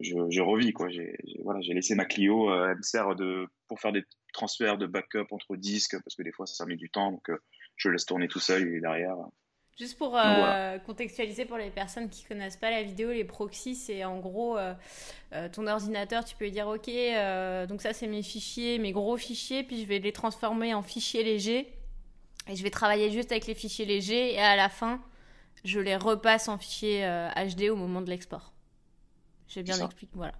je, 0.00 0.14
je 0.30 0.40
revis, 0.40 0.72
quoi. 0.72 0.88
J'ai 0.88 1.16
voilà, 1.44 1.60
laissé 1.60 1.94
ma 1.94 2.06
Clio, 2.06 2.52
elle 2.54 2.78
me 2.78 2.82
sert 2.82 3.14
de, 3.14 3.46
pour 3.68 3.80
faire 3.80 3.92
des 3.92 4.04
transferts 4.32 4.78
de 4.78 4.86
backup 4.86 5.26
entre 5.30 5.56
disques, 5.56 5.96
parce 6.02 6.16
que 6.16 6.22
des 6.22 6.32
fois, 6.32 6.46
ça 6.46 6.64
met 6.66 6.76
du 6.76 6.90
temps. 6.90 7.12
Donc 7.12 7.30
je 7.76 7.88
laisse 7.90 8.06
tourner 8.06 8.28
tout 8.28 8.40
seul 8.40 8.66
et 8.66 8.80
derrière. 8.80 9.16
Juste 9.82 9.98
pour 9.98 10.16
euh, 10.16 10.78
contextualiser 10.78 11.44
pour 11.44 11.56
les 11.56 11.68
personnes 11.68 12.08
qui 12.08 12.22
connaissent 12.22 12.56
pas 12.56 12.70
la 12.70 12.84
vidéo, 12.84 13.10
les 13.10 13.24
proxys, 13.24 13.74
c'est 13.74 14.04
en 14.04 14.20
gros 14.20 14.56
euh, 14.56 14.74
euh, 15.32 15.48
ton 15.48 15.66
ordinateur, 15.66 16.24
tu 16.24 16.36
peux 16.36 16.44
lui 16.44 16.52
dire 16.52 16.68
ok, 16.68 16.86
donc 17.66 17.82
ça 17.82 17.92
c'est 17.92 18.06
mes 18.06 18.22
fichiers, 18.22 18.78
mes 18.78 18.92
gros 18.92 19.16
fichiers, 19.16 19.64
puis 19.64 19.80
je 19.80 19.86
vais 19.88 19.98
les 19.98 20.12
transformer 20.12 20.72
en 20.72 20.82
fichiers 20.82 21.24
légers 21.24 21.66
et 22.48 22.54
je 22.54 22.62
vais 22.62 22.70
travailler 22.70 23.10
juste 23.10 23.32
avec 23.32 23.48
les 23.48 23.56
fichiers 23.56 23.84
légers 23.84 24.34
et 24.34 24.38
à 24.38 24.54
la 24.54 24.68
fin 24.68 25.02
je 25.64 25.80
les 25.80 25.96
repasse 25.96 26.46
en 26.46 26.58
fichier 26.58 27.00
HD 27.34 27.62
au 27.68 27.74
moment 27.74 28.02
de 28.02 28.10
l'export. 28.10 28.52
J'ai 29.48 29.64
bien 29.64 29.84
expliqué, 29.84 30.12
voilà. 30.14 30.34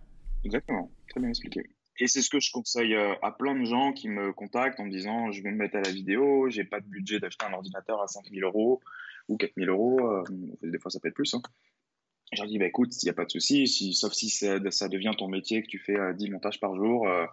Exactement, 0.45 0.89
très 1.09 1.19
bien 1.19 1.31
expliqué. 1.31 1.69
Et 1.99 2.07
c'est 2.07 2.23
ce 2.23 2.31
que 2.31 2.39
je 2.39 2.53
conseille 2.53 2.95
à 2.95 3.33
plein 3.33 3.57
de 3.59 3.65
gens 3.65 3.93
qui 3.93 4.09
me 4.09 4.33
contactent 4.33 4.79
en 4.79 4.85
me 4.85 4.91
disant 4.91 5.33
je 5.33 5.43
vais 5.43 5.51
me 5.51 5.57
mettre 5.57 5.79
à 5.79 5.81
la 5.81 5.91
vidéo, 5.91 6.49
j'ai 6.49 6.63
pas 6.63 6.79
de 6.79 6.87
budget 6.87 7.19
d'acheter 7.19 7.45
un 7.45 7.55
ordinateur 7.55 8.01
à 8.01 8.07
5000 8.07 8.45
euros 8.45 8.81
ou 9.29 9.37
4000 9.37 9.69
euros. 9.69 10.01
Euh, 10.07 10.25
des 10.63 10.79
fois, 10.79 10.91
ça 10.91 11.01
peut 11.01 11.09
être 11.09 11.15
plus. 11.15 11.35
Hein. 11.35 11.43
Je 12.33 12.41
leur 12.41 12.49
dis, 12.49 12.59
bah, 12.59 12.67
écoute, 12.67 12.91
il 13.03 13.07
n'y 13.07 13.11
a 13.11 13.15
pas 13.15 13.25
de 13.25 13.31
souci, 13.31 13.67
sauf 13.95 14.13
si 14.13 14.31
ça, 14.31 14.59
devient 14.59 15.13
ton 15.17 15.29
métier, 15.29 15.63
que 15.63 15.69
tu 15.69 15.79
fais 15.79 15.97
10 16.15 16.27
euh, 16.27 16.33
montages 16.33 16.61
par 16.61 16.75
jour, 16.77 17.07
euh, 17.07 17.27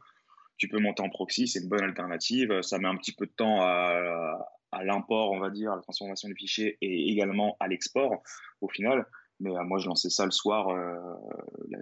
tu 0.57 0.67
peux 0.67 0.79
monter 0.79 1.01
en 1.01 1.09
proxy, 1.09 1.47
c'est 1.47 1.59
une 1.59 1.69
bonne 1.69 1.83
alternative. 1.83 2.61
Ça 2.61 2.79
met 2.79 2.87
un 2.87 2.97
petit 2.97 3.13
peu 3.13 3.25
de 3.25 3.31
temps 3.31 3.61
à, 3.61 4.83
l'import, 4.83 5.31
on 5.31 5.39
va 5.39 5.49
dire, 5.49 5.71
à 5.71 5.75
la 5.77 5.81
transformation 5.81 6.27
des 6.27 6.35
fichiers 6.35 6.77
et 6.81 7.09
également 7.11 7.55
à 7.61 7.67
l'export 7.67 8.21
au 8.59 8.67
final. 8.67 9.05
Mais 9.39 9.51
moi, 9.63 9.79
je 9.79 9.87
lançais 9.87 10.09
ça 10.09 10.25
le 10.25 10.31
soir, 10.31 10.67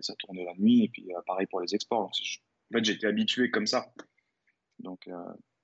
ça 0.01 0.13
tournait 0.19 0.45
la 0.45 0.53
nuit, 0.59 0.83
et 0.83 0.89
puis 0.89 1.09
pareil 1.25 1.47
pour 1.47 1.59
les 1.59 1.73
exports. 1.73 2.01
en 2.01 2.11
fait, 2.71 2.85
j'étais 2.85 3.07
habitué 3.07 3.49
comme 3.49 3.65
ça. 3.65 3.87
Donc, 4.77 5.09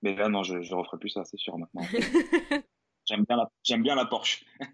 mais 0.04 0.16
là, 0.16 0.28
non, 0.28 0.44
je 0.44 0.56
ne 0.56 0.76
referai 0.76 0.98
plus 1.00 1.10
ça, 1.10 1.24
c'est 1.24 1.38
sûr 1.38 1.58
maintenant. 1.58 1.84
J'aime 3.06 3.26
bien, 3.26 3.36
la, 3.36 3.52
j'aime 3.64 3.84
bien 3.84 3.96
la 3.96 4.06
Porsche. 4.06 4.46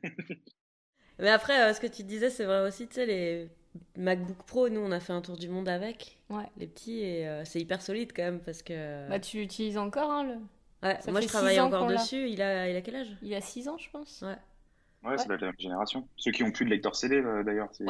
Mais 1.20 1.30
après, 1.30 1.62
euh, 1.62 1.74
ce 1.74 1.82
que 1.82 1.88
tu 1.88 2.04
disais, 2.04 2.30
c'est 2.30 2.46
vrai 2.46 2.66
aussi, 2.66 2.88
tu 2.88 2.96
sais, 2.96 3.06
les 3.06 3.50
MacBook 3.98 4.38
Pro, 4.44 4.70
nous, 4.70 4.80
on 4.80 4.92
a 4.92 5.00
fait 5.00 5.14
un 5.14 5.22
tour 5.22 5.38
du 5.38 5.50
monde 5.50 5.68
avec. 5.68 6.18
Ouais. 6.30 6.46
Les 6.58 6.68
petits, 6.68 7.02
et 7.02 7.28
euh, 7.28 7.44
c'est 7.44 7.60
hyper 7.60 7.82
solide 7.82 8.14
quand 8.16 8.24
même 8.24 8.40
parce 8.40 8.64
que. 8.64 9.10
Bah, 9.10 9.20
tu 9.20 9.38
l'utilises 9.38 9.78
encore, 9.78 10.12
hein, 10.12 10.24
le. 10.24 10.36
Ouais, 10.82 10.98
moi 11.10 11.20
je 11.20 11.28
travaille 11.28 11.60
encore 11.60 11.88
dessus. 11.88 12.30
Il 12.30 12.42
a, 12.42 12.70
il 12.70 12.76
a 12.76 12.82
quel 12.82 12.96
âge? 12.96 13.18
Il 13.22 13.34
a 13.36 13.42
6 13.42 13.68
ans, 13.68 13.78
je 13.78 13.90
pense. 13.90 14.22
Ouais. 14.22 15.10
Ouais, 15.10 15.18
c'est 15.18 15.28
la 15.28 15.38
même 15.38 15.54
génération. 15.60 16.08
Ceux 16.16 16.32
qui 16.32 16.44
ont 16.44 16.52
plus 16.52 16.66
de 16.66 16.70
lecteur 16.70 16.96
CD, 16.96 17.18
euh, 17.18 17.44
d'ailleurs, 17.44 17.68
c'est 17.72 17.84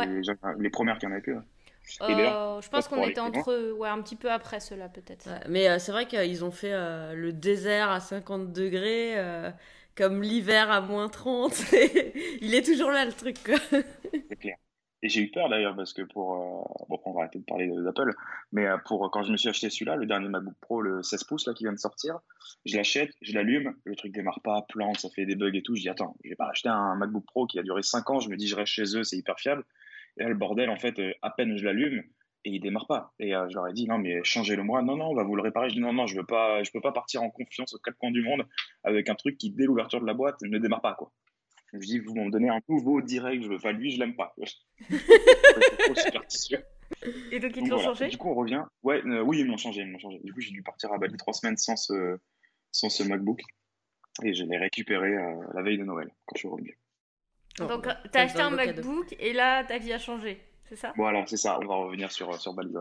les, 0.58 0.69
premières 0.69 0.98
qui 0.98 1.05
en 1.05 1.12
avaient 1.12 1.22
plus. 1.22 1.38
je 1.86 2.69
pense 2.69 2.88
qu'on 2.88 3.03
était 3.03 3.19
entre 3.19 3.74
ouais, 3.74 3.89
un 3.89 4.01
petit 4.01 4.15
peu 4.15 4.31
après 4.31 4.60
cela 4.60 4.89
peut-être. 4.89 5.29
mais 5.48 5.77
c'est 5.77 5.91
vrai 5.91 6.08
qu'ils 6.08 6.43
ont 6.43 6.51
fait 6.51 6.72
le 7.15 7.31
désert 7.31 7.91
à 7.91 8.00
50 8.00 8.53
degrés 8.53 9.15
comme 10.00 10.24
l'hiver 10.24 10.72
à 10.72 10.79
moins 10.79 11.10
30. 11.10 11.51
il 12.41 12.56
est 12.56 12.65
toujours 12.65 12.89
là 12.89 13.06
le 13.06 13.12
truc. 13.12 13.38
C'est 14.29 14.39
clair. 14.39 14.56
Et 15.01 15.08
j'ai 15.08 15.22
eu 15.22 15.32
peur 15.32 15.50
d'ailleurs 15.50 15.75
parce 15.75 15.94
que 15.94 16.01
pour. 16.01 16.34
Euh, 16.34 16.86
bon, 16.89 17.00
on 17.06 17.13
va 17.13 17.22
arrêter 17.22 17.39
de 17.39 17.46
parler 17.46 17.68
d'Apple, 17.68 18.13
mais 18.51 18.65
euh, 18.65 18.77
pour 18.86 19.10
quand 19.12 19.24
je 19.24 19.32
me 19.32 19.38
suis 19.38 19.48
acheté 19.48 19.70
celui-là, 19.70 19.96
le 19.96 20.06
dernier 20.06 20.27
MacBook 20.27 20.56
Pro, 20.60 20.82
le 20.82 21.03
16 21.03 21.24
pouces 21.25 21.48
là 21.48 21.53
qui 21.53 21.63
vient 21.63 21.74
de 21.74 21.79
sortir, 21.79 22.20
je 22.65 22.75
l'achète, 22.75 23.12
je 23.22 23.34
l'allume, 23.34 23.74
le 23.86 23.96
truc 23.96 24.12
démarre 24.13 24.41
pas, 24.41 24.65
plante, 24.68 25.00
ça 25.00 25.10
fait 25.10 25.25
des 25.25 25.36
bugs 25.36 25.53
et 25.53 25.62
tout. 25.62 25.75
Je 25.75 25.82
dis 25.82 25.89
attends, 25.89 26.18
je 26.24 26.29
vais 26.29 26.36
pas 26.36 26.50
acheter 26.50 26.70
un 26.70 26.96
MacBook 26.96 27.25
Pro 27.25 27.46
qui 27.46 27.60
a 27.60 27.63
duré 27.63 27.82
5 27.82 28.10
ans, 28.10 28.20
je 28.20 28.29
me 28.29 28.36
dis 28.36 28.48
je 28.48 28.56
reste 28.56 28.72
chez 28.72 28.98
eux, 28.98 29.03
c'est 29.03 29.18
hyper 29.18 29.39
fiable. 29.39 29.63
Et 30.18 30.24
là, 30.24 30.29
le 30.29 30.36
bordel, 30.36 30.70
en 30.70 30.77
fait, 30.77 31.00
euh, 31.00 31.13
à 31.22 31.29
peine 31.29 31.56
je 31.58 31.63
l'allume, 31.63 32.03
et 32.46 32.51
il 32.51 32.60
démarre 32.62 32.88
pas. 32.88 33.13
Et 33.19 33.36
euh, 33.36 33.48
je 33.50 33.55
leur 33.55 33.67
ai 33.67 33.74
dit 33.74 33.88
non 33.88 33.98
mais 33.98 34.24
changez-le 34.24 34.63
moi. 34.63 34.81
Non 34.81 34.96
non, 34.96 35.10
on 35.10 35.15
va 35.15 35.24
vous 35.24 35.36
le 35.36 35.41
réparer. 35.41 35.69
Je 35.69 35.75
dis 35.75 35.81
non 35.81 35.93
non, 35.93 36.08
je 36.08 36.15
veux 36.15 36.25
pas, 36.25 36.63
je 36.63 36.72
peux 36.72 36.81
pas 36.81 36.91
partir 36.91 37.22
en 37.24 37.29
confiance 37.29 37.74
aux 37.74 37.79
quatre 37.79 37.98
coins 37.98 38.12
du 38.12 38.22
monde 38.22 38.46
avec 38.84 39.10
un 39.10 39.15
truc 39.15 39.38
qui 39.38 39.51
dès 39.51 39.65
l'ouverture 39.65 40.00
de 40.01 40.05
la 40.05 40.13
boîte 40.13 40.41
ne 40.41 40.58
démarre 40.58 40.81
pas 40.81 40.93
quoi. 40.93 41.12
Je 41.74 41.79
dis 41.79 42.00
vous 42.00 42.15
m'en 42.15 42.27
donnez 42.29 42.50
un 42.50 42.62
nouveau 42.67 43.01
direct. 43.01 43.43
Je 43.43 43.50
veux, 43.50 43.55
enfin 43.55 43.72
lui 43.72 43.91
je 43.91 44.00
l'aime 44.00 44.15
pas. 44.15 44.34
Et 47.31 47.39
donc 47.39 47.55
ils 47.55 47.67
l'ont 47.67 47.79
changé. 47.79 48.08
Du 48.08 48.17
coup 48.17 48.29
on 48.29 48.36
revient. 48.36 48.63
Ouais 48.84 49.01
euh, 49.05 49.22
oui 49.22 49.39
ils 49.39 49.46
m'ont 49.46 49.58
changé, 49.58 49.81
ils 49.81 49.88
m'ont 49.88 50.00
changé. 50.00 50.19
Du 50.24 50.34
coup 50.34 50.41
j'ai 50.41 50.51
dû 50.51 50.63
partir 50.63 50.91
à 50.91 50.98
Bali 50.98 51.15
trois 51.17 51.34
semaines 51.34 51.58
sans 51.58 51.75
ce 51.75 52.17
sans 52.72 52.90
ce 52.90 53.03
MacBook 53.03 53.42
et 54.24 54.33
je 54.33 54.44
l'ai 54.44 54.57
récupéré 54.57 55.16
euh, 55.16 55.35
la 55.53 55.61
veille 55.61 55.77
de 55.77 55.83
Noël 55.83 56.09
quand 56.25 56.35
je 56.35 56.40
suis 56.40 56.48
revenu. 56.48 56.79
Donc 57.59 57.83
tu 57.83 58.18
as 58.18 58.22
acheté 58.22 58.42
un 58.42 58.50
MacBook 58.50 59.16
et 59.20 59.33
là 59.33 59.63
ta 59.63 59.77
vie 59.77 59.94
a 59.94 60.00
changé 60.00 60.42
c'est 60.70 60.75
ça? 60.75 60.94
Voilà, 60.96 61.25
c'est 61.25 61.38
ça. 61.38 61.60
On 61.62 61.66
va 61.66 61.75
revenir 61.75 62.12
sur, 62.12 62.40
sur 62.40 62.53
Bali 62.53 62.72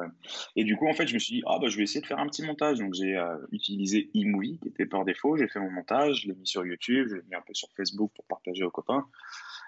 Et 0.56 0.64
du 0.64 0.76
coup, 0.76 0.86
en 0.88 0.92
fait, 0.92 1.06
je 1.06 1.14
me 1.14 1.18
suis 1.18 1.36
dit, 1.36 1.42
ah 1.46 1.58
bah, 1.58 1.68
je 1.68 1.76
vais 1.78 1.84
essayer 1.84 2.02
de 2.02 2.06
faire 2.06 2.18
un 2.18 2.26
petit 2.26 2.42
montage. 2.42 2.78
Donc, 2.78 2.92
j'ai 2.92 3.16
euh, 3.16 3.36
utilisé 3.50 4.10
eMovie, 4.14 4.58
qui 4.58 4.68
était 4.68 4.84
par 4.84 5.06
défaut. 5.06 5.38
J'ai 5.38 5.48
fait 5.48 5.58
mon 5.58 5.70
montage, 5.70 6.22
je 6.22 6.28
l'ai 6.28 6.34
mis 6.34 6.46
sur 6.46 6.66
YouTube, 6.66 7.08
je 7.08 7.16
l'ai 7.16 7.22
mis 7.22 7.34
un 7.34 7.40
peu 7.40 7.54
sur 7.54 7.68
Facebook 7.74 8.12
pour 8.14 8.26
partager 8.26 8.62
aux 8.62 8.70
copains. 8.70 9.06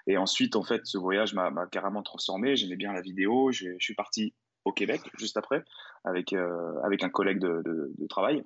Et 0.05 0.17
ensuite, 0.17 0.55
en 0.55 0.63
fait, 0.63 0.81
ce 0.85 0.97
voyage 0.99 1.33
m'a 1.33 1.51
carrément 1.71 2.03
transformé. 2.03 2.55
J'aimais 2.55 2.75
bien 2.75 2.93
la 2.93 3.01
vidéo. 3.01 3.51
Je, 3.51 3.75
suis 3.79 3.95
parti 3.95 4.33
au 4.65 4.71
Québec 4.71 5.01
juste 5.17 5.37
après 5.37 5.63
avec, 6.05 6.33
euh, 6.33 6.79
avec 6.83 7.03
un 7.03 7.09
collègue 7.09 7.39
de, 7.39 7.63
de, 7.65 8.07
travail. 8.07 8.43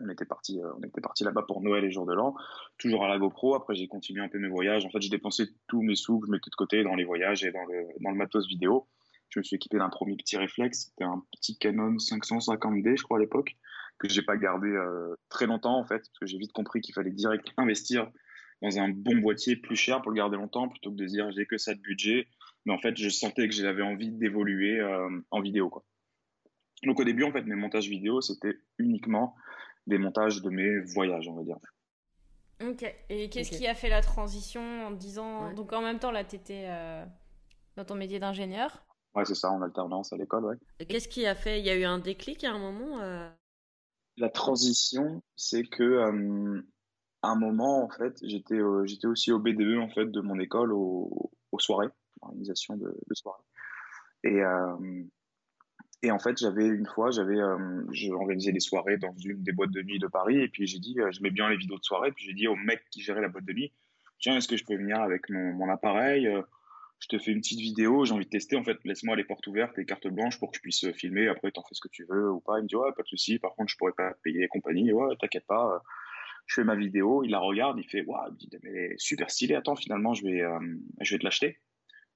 On 0.00 0.08
était 0.08 0.24
parti, 0.24 0.60
euh, 0.60 0.72
on 0.78 0.82
était 0.82 1.00
parti 1.00 1.24
là-bas 1.24 1.42
pour 1.46 1.60
Noël 1.60 1.84
et 1.84 1.90
jour 1.90 2.06
de 2.06 2.14
l'an, 2.14 2.34
toujours 2.78 3.04
à 3.04 3.08
la 3.08 3.18
GoPro. 3.18 3.54
Après, 3.54 3.74
j'ai 3.74 3.88
continué 3.88 4.22
un 4.22 4.28
peu 4.28 4.38
mes 4.38 4.48
voyages. 4.48 4.84
En 4.84 4.90
fait, 4.90 5.00
j'ai 5.00 5.10
dépensé 5.10 5.44
tous 5.66 5.82
mes 5.82 5.96
sous 5.96 6.20
que 6.20 6.26
je 6.26 6.32
mettais 6.32 6.50
de 6.50 6.56
côté 6.56 6.82
dans 6.82 6.94
les 6.94 7.04
voyages 7.04 7.44
et 7.44 7.52
dans 7.52 7.64
le, 7.66 7.86
dans 8.00 8.10
le 8.10 8.16
matos 8.16 8.46
vidéo. 8.46 8.86
Je 9.30 9.38
me 9.38 9.44
suis 9.44 9.56
équipé 9.56 9.78
d'un 9.78 9.88
premier 9.88 10.16
petit 10.16 10.36
réflexe. 10.36 10.86
C'était 10.88 11.04
un 11.04 11.22
petit 11.32 11.56
Canon 11.56 11.96
550D, 11.96 12.98
je 12.98 13.02
crois, 13.04 13.18
à 13.18 13.20
l'époque, 13.20 13.56
que 13.98 14.08
j'ai 14.08 14.22
pas 14.22 14.36
gardé 14.36 14.68
euh, 14.68 15.14
très 15.28 15.46
longtemps, 15.46 15.78
en 15.78 15.84
fait, 15.84 15.98
parce 15.98 16.18
que 16.20 16.26
j'ai 16.26 16.38
vite 16.38 16.52
compris 16.52 16.80
qu'il 16.80 16.94
fallait 16.94 17.12
direct 17.12 17.48
investir 17.56 18.10
dans 18.62 18.78
un 18.78 18.88
bon 18.88 19.16
boîtier 19.16 19.56
plus 19.56 19.76
cher 19.76 20.02
pour 20.02 20.10
le 20.10 20.16
garder 20.16 20.36
longtemps, 20.36 20.68
plutôt 20.68 20.90
que 20.90 20.96
de 20.96 21.06
dire 21.06 21.30
j'ai 21.30 21.46
que 21.46 21.58
ça 21.58 21.74
de 21.74 21.80
budget. 21.80 22.26
Mais 22.66 22.72
en 22.72 22.78
fait, 22.78 22.96
je 22.96 23.08
sentais 23.08 23.48
que 23.48 23.54
j'avais 23.54 23.82
envie 23.82 24.10
d'évoluer 24.10 24.80
euh, 24.80 25.08
en 25.30 25.40
vidéo, 25.40 25.70
quoi. 25.70 25.84
Donc 26.84 26.98
au 26.98 27.04
début, 27.04 27.24
en 27.24 27.32
fait, 27.32 27.42
mes 27.42 27.56
montages 27.56 27.88
vidéo, 27.88 28.20
c'était 28.20 28.54
uniquement 28.78 29.36
des 29.86 29.98
montages 29.98 30.42
de 30.42 30.50
mes 30.50 30.80
voyages, 30.94 31.28
on 31.28 31.34
va 31.34 31.42
dire. 31.42 31.58
Ok. 32.62 32.84
Et 33.08 33.28
qu'est-ce 33.30 33.50
qui 33.50 33.66
a 33.66 33.74
fait 33.74 33.88
la 33.88 34.02
transition 34.02 34.86
en 34.86 34.90
disant. 34.90 35.52
Donc 35.54 35.72
en 35.72 35.82
même 35.82 35.98
temps, 35.98 36.10
là, 36.10 36.24
tu 36.24 36.36
étais 36.36 36.66
euh, 36.68 37.04
dans 37.76 37.84
ton 37.84 37.94
métier 37.94 38.18
d'ingénieur? 38.18 38.84
Ouais, 39.14 39.24
c'est 39.24 39.34
ça, 39.34 39.50
en 39.50 39.60
alternance 39.62 40.12
à 40.12 40.16
l'école, 40.16 40.44
ouais. 40.44 40.86
Qu'est-ce 40.86 41.08
qui 41.08 41.26
a 41.26 41.34
fait 41.34 41.58
Il 41.58 41.66
y 41.66 41.70
a 41.70 41.74
eu 41.74 41.84
un 41.84 41.98
déclic 41.98 42.44
à 42.44 42.52
un 42.52 42.58
moment 42.58 43.00
euh? 43.00 43.28
La 44.16 44.28
transition, 44.28 45.22
c'est 45.36 45.64
que 45.64 45.82
euh, 45.82 46.62
à 47.22 47.28
un 47.28 47.36
moment, 47.36 47.82
en 47.82 47.88
fait, 47.88 48.18
j'étais 48.22 48.58
j'étais 48.84 49.06
aussi 49.06 49.32
au 49.32 49.38
BDE 49.38 49.78
en 49.78 49.88
fait 49.88 50.06
de 50.06 50.20
mon 50.20 50.38
école 50.38 50.72
aux 50.72 51.30
soirées, 51.58 51.88
organisation 52.20 52.76
de, 52.76 52.86
de 52.86 53.14
soirées. 53.14 53.42
Et 54.22 54.40
et 56.02 56.10
en 56.10 56.18
fait, 56.18 56.38
j'avais 56.38 56.66
une 56.66 56.86
fois, 56.86 57.10
j'avais, 57.10 57.38
euh, 57.38 57.84
organisé 58.12 58.52
des 58.52 58.60
soirées 58.60 58.96
dans 58.96 59.14
une 59.22 59.42
des 59.42 59.52
boîtes 59.52 59.70
de 59.70 59.82
nuit 59.82 59.98
de 59.98 60.06
Paris, 60.06 60.40
et 60.40 60.48
puis 60.48 60.66
j'ai 60.66 60.78
dit, 60.78 60.98
euh, 60.98 61.10
j'aimais 61.12 61.30
bien 61.30 61.50
les 61.50 61.56
vidéos 61.56 61.78
de 61.78 61.84
soirée, 61.84 62.10
puis 62.12 62.24
j'ai 62.24 62.32
dit 62.32 62.48
au 62.48 62.56
mec 62.56 62.82
qui 62.90 63.02
gérait 63.02 63.20
la 63.20 63.28
boîte 63.28 63.44
de 63.44 63.52
nuit, 63.52 63.72
tiens, 64.18 64.36
est-ce 64.36 64.48
que 64.48 64.56
je 64.56 64.64
peux 64.64 64.76
venir 64.76 64.98
avec 65.00 65.28
mon, 65.28 65.52
mon 65.52 65.68
appareil 65.68 66.26
euh, 66.26 66.40
Je 67.00 67.08
te 67.08 67.18
fais 67.18 67.32
une 67.32 67.40
petite 67.40 67.60
vidéo, 67.60 68.06
j'ai 68.06 68.14
envie 68.14 68.24
de 68.24 68.30
tester, 68.30 68.56
en 68.56 68.64
fait, 68.64 68.78
laisse-moi 68.84 69.14
les 69.14 69.24
portes 69.24 69.46
ouvertes, 69.46 69.76
les 69.76 69.84
cartes 69.84 70.08
blanches 70.08 70.38
pour 70.38 70.50
que 70.50 70.56
je 70.56 70.62
puisse 70.62 70.90
filmer, 70.92 71.28
après 71.28 71.50
t'en 71.50 71.62
fais 71.64 71.74
ce 71.74 71.82
que 71.82 71.88
tu 71.88 72.06
veux 72.08 72.30
ou 72.32 72.40
pas. 72.40 72.58
Il 72.58 72.62
me 72.62 72.68
dit, 72.68 72.76
ouais, 72.76 72.92
pas 72.96 73.02
de 73.02 73.08
souci, 73.08 73.38
par 73.38 73.54
contre, 73.54 73.70
je 73.70 73.76
pourrais 73.76 73.92
pas 73.92 74.14
payer 74.22 74.40
les 74.40 74.48
compagnies, 74.48 74.92
ouais, 74.92 75.14
t'inquiète 75.20 75.46
pas. 75.46 75.82
Je 76.46 76.54
fais 76.54 76.64
ma 76.64 76.76
vidéo, 76.76 77.24
il 77.24 77.30
la 77.30 77.40
regarde, 77.40 77.78
il 77.78 77.84
fait, 77.84 78.04
ouais, 78.06 78.18
il 78.40 78.48
dit, 78.48 78.58
mais 78.62 78.94
super 78.96 79.30
stylé, 79.30 79.54
attends, 79.54 79.76
finalement, 79.76 80.14
je 80.14 80.24
vais, 80.24 80.42
je 81.02 81.14
vais 81.14 81.18
te 81.18 81.24
l'acheter. 81.24 81.60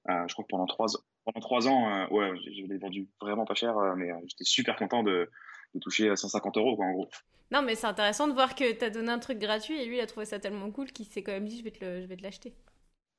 je 0.07 0.33
crois 0.33 0.43
que 0.43 0.49
pendant 0.49 0.65
trois 0.65 0.95
ans 0.97 1.03
pendant 1.25 1.39
trois 1.39 1.67
ans, 1.67 1.91
euh, 1.91 2.07
ouais, 2.11 2.31
je, 2.45 2.65
l'ai 2.65 2.77
vendu 2.77 3.07
vraiment 3.19 3.45
pas 3.45 3.55
cher, 3.55 3.77
euh, 3.77 3.95
mais 3.95 4.11
euh, 4.11 4.15
j'étais 4.27 4.43
super 4.43 4.75
content 4.75 5.03
de, 5.03 5.29
de, 5.73 5.79
toucher 5.79 6.15
150 6.15 6.57
euros, 6.57 6.75
quoi, 6.75 6.85
en 6.85 6.93
gros. 6.93 7.09
Non, 7.51 7.61
mais 7.61 7.75
c'est 7.75 7.87
intéressant 7.87 8.27
de 8.27 8.33
voir 8.33 8.55
que 8.55 8.71
tu 8.71 8.85
as 8.85 8.89
donné 8.89 9.09
un 9.09 9.19
truc 9.19 9.39
gratuit 9.39 9.79
et 9.79 9.85
lui, 9.85 9.97
il 9.97 10.01
a 10.01 10.07
trouvé 10.07 10.25
ça 10.25 10.39
tellement 10.39 10.71
cool 10.71 10.91
qu'il 10.91 11.05
s'est 11.05 11.23
quand 11.23 11.31
même 11.31 11.47
dit 11.47 11.57
je 11.57 11.63
vais 11.63 11.71
te 12.15 12.23
l'acheter. 12.23 12.53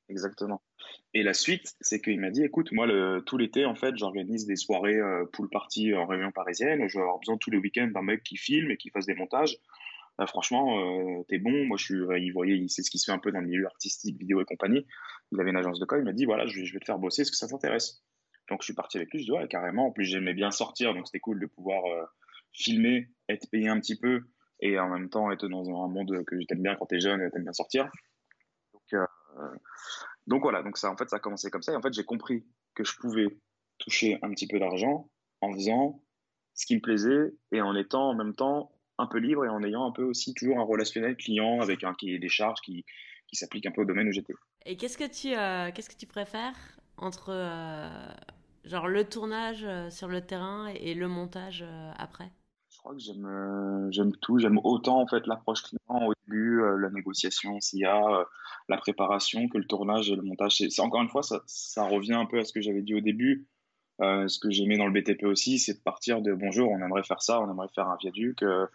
Exactement. 0.09 0.61
Et 1.13 1.21
la 1.21 1.33
suite, 1.33 1.75
c'est 1.81 2.01
qu'il 2.01 2.19
m'a 2.19 2.29
dit 2.29 2.43
écoute, 2.43 2.71
moi, 2.71 2.87
le, 2.87 3.21
tout 3.25 3.37
l'été, 3.37 3.65
en 3.65 3.75
fait, 3.75 3.97
j'organise 3.97 4.45
des 4.45 4.55
soirées 4.55 4.99
pool 5.33 5.49
party 5.49 5.93
en 5.93 6.05
réunion 6.05 6.31
parisienne. 6.31 6.87
Je 6.87 6.97
vais 6.97 7.01
avoir 7.01 7.19
besoin 7.19 7.37
tous 7.37 7.51
les 7.51 7.57
week-ends 7.57 7.87
d'un 7.87 8.01
mec 8.01 8.23
qui 8.23 8.37
filme 8.37 8.71
et 8.71 8.77
qui 8.77 8.89
fasse 8.89 9.05
des 9.05 9.15
montages. 9.15 9.57
Franchement, 10.25 11.23
t'es 11.27 11.37
bon. 11.37 11.65
Moi, 11.65 11.77
je 11.77 11.83
suis, 11.85 11.95
il 11.95 12.31
voyait, 12.31 12.57
il 12.57 12.69
sait 12.69 12.81
ce 12.81 12.89
qui 12.89 12.97
se 12.97 13.05
fait 13.05 13.15
un 13.15 13.19
peu 13.19 13.31
dans 13.31 13.39
le 13.39 13.47
milieu 13.47 13.65
artistique, 13.65 14.17
vidéo 14.17 14.41
et 14.41 14.45
compagnie. 14.45 14.85
Il 15.31 15.39
avait 15.39 15.51
une 15.51 15.57
agence 15.57 15.79
de 15.79 15.85
com, 15.85 15.99
il 15.99 16.05
m'a 16.05 16.13
dit 16.13 16.25
voilà, 16.25 16.47
je 16.47 16.61
vais, 16.61 16.79
te 16.79 16.85
faire 16.85 16.97
bosser, 16.97 17.21
est-ce 17.21 17.31
que 17.31 17.37
ça 17.37 17.47
t'intéresse. 17.47 18.01
Donc 18.49 18.61
je 18.61 18.65
suis 18.65 18.73
parti 18.73 18.97
avec 18.97 19.11
lui, 19.11 19.19
je 19.19 19.25
dis 19.25 19.31
ouais, 19.31 19.47
carrément. 19.47 19.87
En 19.87 19.91
plus, 19.91 20.05
j'aimais 20.05 20.33
bien 20.33 20.51
sortir, 20.51 20.93
donc 20.93 21.05
c'était 21.07 21.19
cool 21.19 21.39
de 21.39 21.45
pouvoir 21.45 21.85
euh, 21.85 22.05
filmer, 22.53 23.09
être 23.29 23.49
payé 23.51 23.67
un 23.67 23.79
petit 23.79 23.99
peu 23.99 24.21
et 24.59 24.79
en 24.79 24.89
même 24.89 25.09
temps 25.09 25.31
être 25.31 25.47
dans 25.47 25.69
un 25.69 25.87
monde 25.87 26.23
que 26.25 26.35
j'aime 26.49 26.63
bien 26.63 26.75
quand 26.75 26.87
t'es 26.87 26.99
jeune, 26.99 27.29
t'aimes 27.31 27.43
bien 27.43 27.53
sortir. 27.53 27.89
Donc, 28.73 28.93
euh, 28.93 29.55
donc 30.25 30.41
voilà, 30.41 30.63
donc 30.63 30.77
ça 30.77 30.89
en 30.89 30.97
fait 30.97 31.09
ça 31.09 31.17
a 31.17 31.19
commencé 31.19 31.49
comme 31.51 31.61
ça. 31.61 31.73
Et 31.73 31.75
en 31.75 31.81
fait 31.81 31.93
j'ai 31.93 32.05
compris 32.05 32.45
que 32.73 32.83
je 32.83 32.95
pouvais 32.97 33.27
toucher 33.77 34.17
un 34.21 34.31
petit 34.31 34.47
peu 34.47 34.59
d'argent 34.59 35.09
en 35.41 35.53
faisant 35.53 36.01
ce 36.53 36.65
qui 36.65 36.75
me 36.75 36.81
plaisait 36.81 37.33
et 37.51 37.61
en 37.61 37.75
étant 37.75 38.09
en 38.09 38.15
même 38.15 38.33
temps 38.33 38.71
un 38.97 39.07
peu 39.07 39.19
libre 39.19 39.45
et 39.45 39.49
en 39.49 39.63
ayant 39.63 39.85
un 39.85 39.91
peu 39.91 40.03
aussi 40.03 40.33
toujours 40.33 40.59
un 40.59 40.63
relationnel 40.63 41.15
client 41.15 41.61
avec 41.61 41.83
un 41.83 41.93
qui 41.93 42.17
des 42.19 42.29
charges 42.29 42.61
qui, 42.61 42.85
qui 43.27 43.35
s'applique 43.35 43.65
un 43.65 43.71
peu 43.71 43.81
au 43.81 43.85
domaine 43.85 44.07
où 44.07 44.11
j'étais. 44.11 44.33
Et 44.65 44.77
qu'est-ce 44.77 44.97
que 44.97 45.07
tu, 45.07 45.35
euh, 45.35 45.71
qu'est-ce 45.73 45.89
que 45.89 45.97
tu 45.97 46.07
préfères 46.07 46.55
entre 46.97 47.31
genre 48.65 48.87
le 48.87 49.03
tournage 49.03 49.67
sur 49.89 50.07
le 50.07 50.21
terrain 50.21 50.67
et 50.67 50.93
le 50.93 51.07
montage 51.07 51.63
après? 51.97 52.31
Je 52.69 52.77
crois 52.79 52.93
que 52.93 52.99
j'aime, 52.99 53.87
j'aime 53.91 54.15
tout. 54.17 54.39
J'aime 54.39 54.59
autant 54.63 54.99
en 54.99 55.07
fait 55.07 55.25
l'approche 55.27 55.61
client 55.63 56.07
au 56.07 56.13
début, 56.25 56.61
la 56.79 56.89
négociation 56.89 57.59
s'il 57.59 57.79
y 57.79 57.85
a, 57.85 58.25
la 58.67 58.77
préparation 58.77 59.47
que 59.47 59.57
le 59.57 59.65
tournage 59.65 60.09
et 60.09 60.15
le 60.15 60.21
montage. 60.21 60.57
C'est, 60.57 60.81
encore 60.81 61.01
une 61.01 61.09
fois, 61.09 61.23
ça, 61.23 61.41
ça 61.45 61.83
revient 61.83 62.13
un 62.13 62.25
peu 62.25 62.39
à 62.39 62.43
ce 62.43 62.51
que 62.51 62.61
j'avais 62.61 62.81
dit 62.81 62.95
au 62.95 63.01
début 63.01 63.47
euh, 64.01 64.27
ce 64.27 64.39
que 64.39 64.51
j'aimais 64.51 64.77
dans 64.77 64.87
le 64.87 64.93
BTP 64.93 65.23
aussi, 65.23 65.57
c'est 65.59 65.73
de 65.73 65.79
partir 65.79 66.21
de 66.21 66.33
bonjour, 66.33 66.69
on 66.69 66.77
aimerait 66.79 67.03
faire 67.03 67.21
ça, 67.21 67.41
on 67.41 67.49
aimerait 67.49 67.67
faire 67.73 67.87
un 67.87 67.97
viaduc. 67.97 68.43
Euh, 68.43 68.67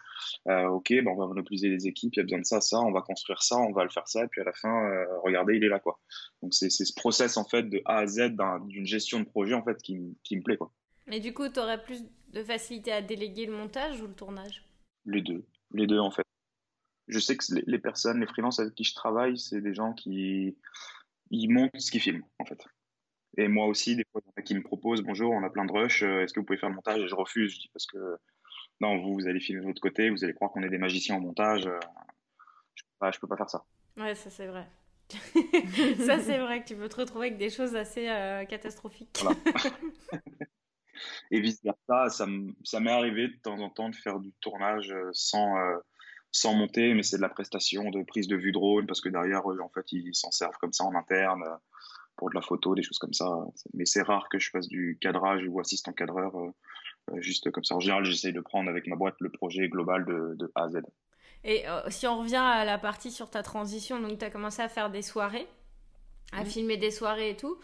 euh, 0.47 0.67
ok, 0.67 0.89
ben 0.89 1.07
on 1.07 1.15
va 1.15 1.27
monopoliser 1.27 1.69
les 1.69 1.87
équipes, 1.87 2.13
il 2.15 2.17
y 2.17 2.19
a 2.19 2.23
besoin 2.23 2.39
de 2.39 2.45
ça, 2.45 2.61
ça, 2.61 2.79
on 2.79 2.91
va 2.91 3.01
construire 3.01 3.41
ça, 3.41 3.57
on 3.57 3.71
va 3.71 3.83
le 3.83 3.89
faire 3.89 4.07
ça, 4.07 4.23
et 4.23 4.27
puis 4.27 4.41
à 4.41 4.43
la 4.43 4.53
fin, 4.53 5.05
regardez, 5.23 5.55
il 5.55 5.63
est 5.63 5.69
là 5.69 5.79
quoi. 5.79 5.99
Donc 6.41 6.53
c'est 6.53 6.69
ce 6.69 6.93
process 6.95 7.37
en 7.37 7.45
fait 7.45 7.63
de 7.63 7.81
A 7.85 7.99
à 7.99 8.07
Z 8.07 8.35
d'une 8.67 8.85
gestion 8.85 9.19
de 9.19 9.25
projet 9.25 9.53
en 9.53 9.63
fait 9.63 9.81
qui, 9.81 10.17
qui 10.23 10.35
me 10.35 10.41
plaît 10.41 10.57
quoi. 10.57 10.71
Mais 11.07 11.19
du 11.19 11.33
coup, 11.33 11.47
tu 11.49 11.59
aurais 11.59 11.81
plus 11.81 12.03
de 12.29 12.43
facilité 12.43 12.91
à 12.91 13.01
déléguer 13.01 13.45
le 13.45 13.53
montage 13.53 14.01
ou 14.01 14.07
le 14.07 14.13
tournage? 14.13 14.65
Les 15.05 15.21
deux, 15.21 15.45
les 15.73 15.87
deux 15.87 15.99
en 15.99 16.11
fait. 16.11 16.23
Je 17.07 17.19
sais 17.19 17.35
que 17.35 17.43
les, 17.53 17.63
les 17.67 17.79
personnes, 17.79 18.19
les 18.21 18.27
freelances 18.27 18.59
avec 18.59 18.73
qui 18.75 18.85
je 18.85 18.95
travaille, 18.95 19.37
c'est 19.37 19.61
des 19.61 19.73
gens 19.73 19.93
qui 19.93 20.57
ils 21.29 21.49
montent 21.49 21.71
ce 21.77 21.91
qu'ils 21.91 22.01
filment 22.01 22.23
en 22.39 22.45
fait. 22.45 22.63
Et 23.37 23.47
moi 23.47 23.65
aussi, 23.65 23.95
des 23.95 24.05
fois, 24.11 24.21
il 24.23 24.27
y 24.27 24.29
en 24.29 24.33
a 24.37 24.41
qui 24.43 24.55
me 24.55 24.61
proposent 24.61 25.01
Bonjour, 25.01 25.31
on 25.31 25.43
a 25.43 25.49
plein 25.49 25.65
de 25.65 25.71
rush, 25.71 26.03
euh, 26.03 26.21
est-ce 26.21 26.33
que 26.33 26.39
vous 26.39 26.45
pouvez 26.45 26.59
faire 26.59 26.69
le 26.69 26.75
montage? 26.75 27.01
Et 27.01 27.07
je 27.07 27.15
refuse. 27.15 27.53
Je 27.53 27.61
dis 27.61 27.69
Parce 27.73 27.87
que 27.87 28.17
non, 28.79 28.97
vous, 28.97 29.15
vous 29.15 29.27
allez 29.27 29.39
filmer 29.39 29.61
de 29.61 29.67
votre 29.67 29.81
côté, 29.81 30.09
vous 30.09 30.23
allez 30.23 30.33
croire 30.33 30.51
qu'on 30.51 30.61
est 30.61 30.69
des 30.69 30.77
magiciens 30.77 31.15
en 31.15 31.19
montage. 31.19 31.65
Euh, 31.65 31.79
je 32.75 32.83
peux 32.99 33.09
peux 33.21 33.27
pas 33.27 33.37
faire 33.37 33.49
ça. 33.49 33.65
Ouais, 33.97 34.15
ça 34.15 34.29
c'est 34.29 34.47
vrai. 34.47 34.67
ça 36.05 36.19
c'est 36.19 36.37
vrai 36.37 36.63
que 36.63 36.67
tu 36.67 36.75
peux 36.75 36.87
te 36.87 36.95
retrouver 36.95 37.27
avec 37.27 37.37
des 37.37 37.49
choses 37.49 37.75
assez 37.75 38.07
euh, 38.07 38.45
catastrophiques. 38.45 39.23
Et 41.31 41.41
vice 41.41 41.61
versa, 41.63 42.09
ça, 42.09 42.27
ça 42.63 42.79
m'est 42.79 42.91
arrivé 42.91 43.27
de 43.27 43.35
temps 43.41 43.59
en 43.59 43.69
temps 43.69 43.89
de 43.89 43.95
faire 43.95 44.19
du 44.19 44.31
tournage 44.39 44.95
sans, 45.11 45.57
sans 46.31 46.53
monter, 46.53 46.93
mais 46.93 47.03
c'est 47.03 47.17
de 47.17 47.21
la 47.21 47.29
prestation, 47.29 47.89
de 47.89 48.03
prise 48.03 48.27
de 48.27 48.37
vue 48.37 48.53
drone, 48.53 48.85
parce 48.85 49.01
que 49.01 49.09
derrière, 49.09 49.45
en 49.45 49.69
fait, 49.69 49.91
ils 49.91 50.15
s'en 50.15 50.31
servent 50.31 50.57
comme 50.59 50.71
ça 50.71 50.85
en 50.85 50.95
interne 50.95 51.43
pour 52.15 52.29
de 52.29 52.35
la 52.35 52.41
photo, 52.41 52.75
des 52.75 52.83
choses 52.83 52.99
comme 52.99 53.13
ça. 53.13 53.45
Mais 53.73 53.85
c'est 53.85 54.01
rare 54.01 54.27
que 54.29 54.39
je 54.39 54.49
fasse 54.49 54.67
du 54.67 54.97
cadrage 55.01 55.45
ou 55.47 55.59
assistant 55.59 55.93
cadreur, 55.93 56.35
euh, 56.35 56.51
euh, 57.11 57.21
juste 57.21 57.51
comme 57.51 57.63
ça. 57.63 57.75
En 57.75 57.79
général, 57.79 58.05
j'essaie 58.05 58.31
de 58.31 58.39
prendre 58.39 58.69
avec 58.69 58.87
ma 58.87 58.95
boîte 58.95 59.15
le 59.19 59.29
projet 59.29 59.67
global 59.67 60.05
de, 60.05 60.51
A 60.55 60.63
à 60.63 60.69
Z. 60.69 60.81
Et 61.43 61.67
euh, 61.67 61.81
si 61.89 62.07
on 62.07 62.19
revient 62.19 62.35
à 62.35 62.63
la 62.65 62.77
partie 62.77 63.11
sur 63.11 63.29
ta 63.29 63.43
transition, 63.43 63.99
donc 63.99 64.17
tu 64.17 64.25
as 64.25 64.29
commencé 64.29 64.61
à 64.61 64.69
faire 64.69 64.89
des 64.89 65.01
soirées, 65.01 65.47
à 66.31 66.45
filmer 66.45 66.77
des 66.77 66.91
soirées 66.91 67.31
et 67.31 67.37
tout. 67.37 67.57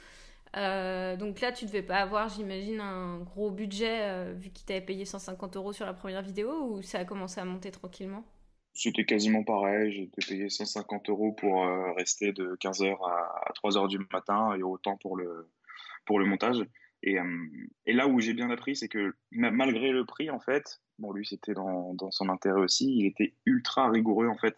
donc 0.54 1.42
là, 1.42 1.52
tu 1.52 1.66
devais 1.66 1.82
pas 1.82 1.98
avoir, 1.98 2.30
j'imagine, 2.30 2.82
un 2.82 3.20
gros 3.20 3.52
budget 3.52 4.34
vu 4.34 4.50
qu'il 4.50 4.66
t'avait 4.66 4.82
payé 4.82 5.06
150 5.06 5.56
euros 5.56 5.74
sur 5.74 5.86
la 5.86 5.94
première 5.94 6.22
vidéo 6.22 6.52
ou 6.52 6.82
ça 6.82 7.00
a 7.00 7.06
commencé 7.06 7.40
à 7.40 7.46
monter 7.46 7.72
tranquillement? 7.72 8.26
C'était 8.74 9.06
quasiment 9.06 9.44
pareil. 9.44 10.04
Été 10.04 10.26
payé 10.28 10.50
150 10.50 11.10
euros 11.10 11.34
pour 11.34 11.64
euh, 11.64 11.92
rester 11.94 12.32
de 12.32 12.56
15h 12.62 12.98
à, 13.06 13.52
3h 13.64 13.88
du 13.88 14.00
matin 14.12 14.56
et 14.56 14.64
autant 14.64 14.98
pour 14.98 15.18
le, 15.18 15.50
pour 16.06 16.20
le 16.20 16.26
montage. 16.26 16.66
Et, 17.02 17.20
euh, 17.20 17.48
et 17.86 17.94
là 17.94 18.08
où 18.08 18.20
j'ai 18.20 18.34
bien 18.34 18.50
appris, 18.50 18.76
c'est 18.76 18.90
que 18.90 19.16
malgré 19.32 19.92
le 19.92 20.06
prix, 20.06 20.30
en 20.30 20.40
fait, 20.40 20.82
bon, 20.98 21.12
lui, 21.12 21.26
c'était 21.26 21.54
dans, 21.54 21.94
dans, 21.94 22.12
son 22.12 22.30
intérêt 22.30 22.60
aussi, 22.60 22.94
il 22.94 23.06
était 23.06 23.36
ultra 23.46 23.90
rigoureux, 23.90 24.28
en 24.28 24.38
fait. 24.38 24.58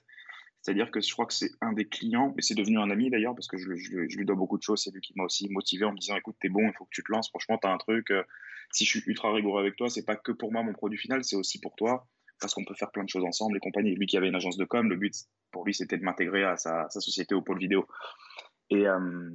C'est-à-dire 0.62 0.91
que 0.91 1.02
je 1.02 1.12
crois 1.12 1.26
que 1.26 1.34
c'est 1.34 1.52
un 1.62 1.74
des 1.74 1.88
clients, 1.88 2.36
et 2.38 2.41
c'est 2.41 2.54
devenu 2.54 2.78
un 2.80 2.91
ami 2.91 3.10
d'ailleurs, 3.10 3.34
parce 3.34 3.47
que 3.47 3.58
je, 3.58 3.76
je, 3.76 4.17
lui 4.17 4.26
dois 4.26 4.36
beaucoup 4.36 4.58
de 4.58 4.63
choses. 4.63 4.84
C'est 4.84 4.91
lui 4.91 5.02
qui 5.02 5.13
m'a 5.15 5.24
aussi 5.24 5.50
motivé 5.50 5.86
en 5.86 5.91
me 5.91 5.97
disant 5.97 6.15
écoute, 6.15 6.36
t'es 6.39 6.50
bon, 6.50 6.67
il 6.67 6.74
faut 6.74 6.86
que 6.86 6.91
tu 6.91 7.04
te 7.04 7.12
lances. 7.12 7.30
Franchement, 7.30 7.58
t'as 7.60 7.71
un 7.71 7.78
truc. 7.78 8.12
Euh, 8.12 8.24
si 8.71 8.86
je 8.86 8.89
suis 8.89 9.04
ultra 9.08 9.34
rigoureux 9.34 9.62
avec 9.62 9.76
toi, 9.76 9.89
c'est 9.89 10.06
pas 10.06 10.15
que 10.15 10.32
pour 10.32 10.52
moi 10.52 10.63
mon 10.63 10.74
produit 10.74 10.97
final, 11.00 11.24
c'est 11.24 11.36
aussi 11.36 11.60
pour 11.60 11.76
toi 11.76 12.08
parce 12.41 12.54
qu'on 12.54 12.65
peut 12.65 12.73
faire 12.73 12.91
plein 12.91 13.04
de 13.04 13.10
choses 13.10 13.23
ensemble 13.23 13.56
et 13.58 13.60
compagnie. 13.60 13.95
Lui 13.95 14.08
qui 14.08 14.17
avait 14.17 14.27
une 14.27 14.36
agence 14.36 14.58
de 14.58 14.65
com, 14.65 14.89
le 14.89 14.97
but 14.97 15.13
pour 15.51 15.63
lui 15.63 15.73
c'était 15.73 15.97
de 15.97 16.04
m'intégrer 16.04 16.43
à 16.43 16.58
sa, 16.58 16.89
société 16.89 17.36
au 17.36 17.41
pôle 17.41 17.60
vidéo. 17.60 17.88
Et, 18.69 18.88
euh, 18.88 19.30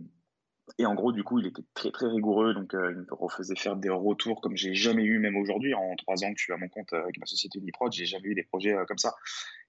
et 0.79 0.87
en 0.87 0.95
gros, 0.95 1.13
du 1.13 1.23
coup, 1.23 1.39
il 1.39 1.47
était 1.47 1.63
très 1.75 1.93
très 1.93 2.09
rigoureux, 2.09 2.53
donc 2.53 2.75
euh, 2.75 2.91
il 2.91 2.99
me 2.99 3.07
refaisait 3.11 3.55
faire 3.55 3.77
des 3.77 3.89
retours 3.89 4.41
comme 4.41 4.57
j'ai 4.57 4.75
jamais 4.75 5.05
eu, 5.05 5.19
même 5.19 5.37
aujourd'hui, 5.37 5.75
en 5.75 5.95
trois 5.97 6.25
ans 6.25 6.33
que 6.33 6.39
je 6.39 6.45
suis 6.45 6.53
à 6.53 6.57
mon 6.57 6.69
compte 6.69 6.93
avec 6.93 7.19
ma 7.19 7.27
société 7.27 7.59
Uniprod, 7.59 7.93
j'ai 7.93 8.07
jamais 8.07 8.29
eu 8.29 8.35
des 8.35 8.43
projets 8.43 8.75
euh, 8.75 8.85
comme 8.87 8.99
ça. 8.99 9.15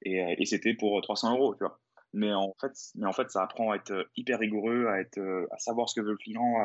Et, 0.02 0.36
et 0.38 0.46
c'était 0.46 0.74
pour 0.74 1.00
300 1.02 1.36
euros, 1.36 1.54
tu 1.54 1.64
vois. 1.64 1.80
Mais 2.14 2.34
en 2.34 2.56
fait, 2.60 2.72
mais 2.96 3.06
en 3.06 3.14
fait, 3.14 3.30
ça 3.30 3.44
apprend 3.44 3.72
à 3.72 3.76
être 3.76 4.10
hyper 4.16 4.40
rigoureux, 4.40 4.88
à 4.88 5.00
être, 5.00 5.20
à 5.52 5.58
savoir 5.60 5.90
ce 5.90 6.00
que 6.00 6.04
veut 6.04 6.12
le 6.12 6.18
client, 6.18 6.56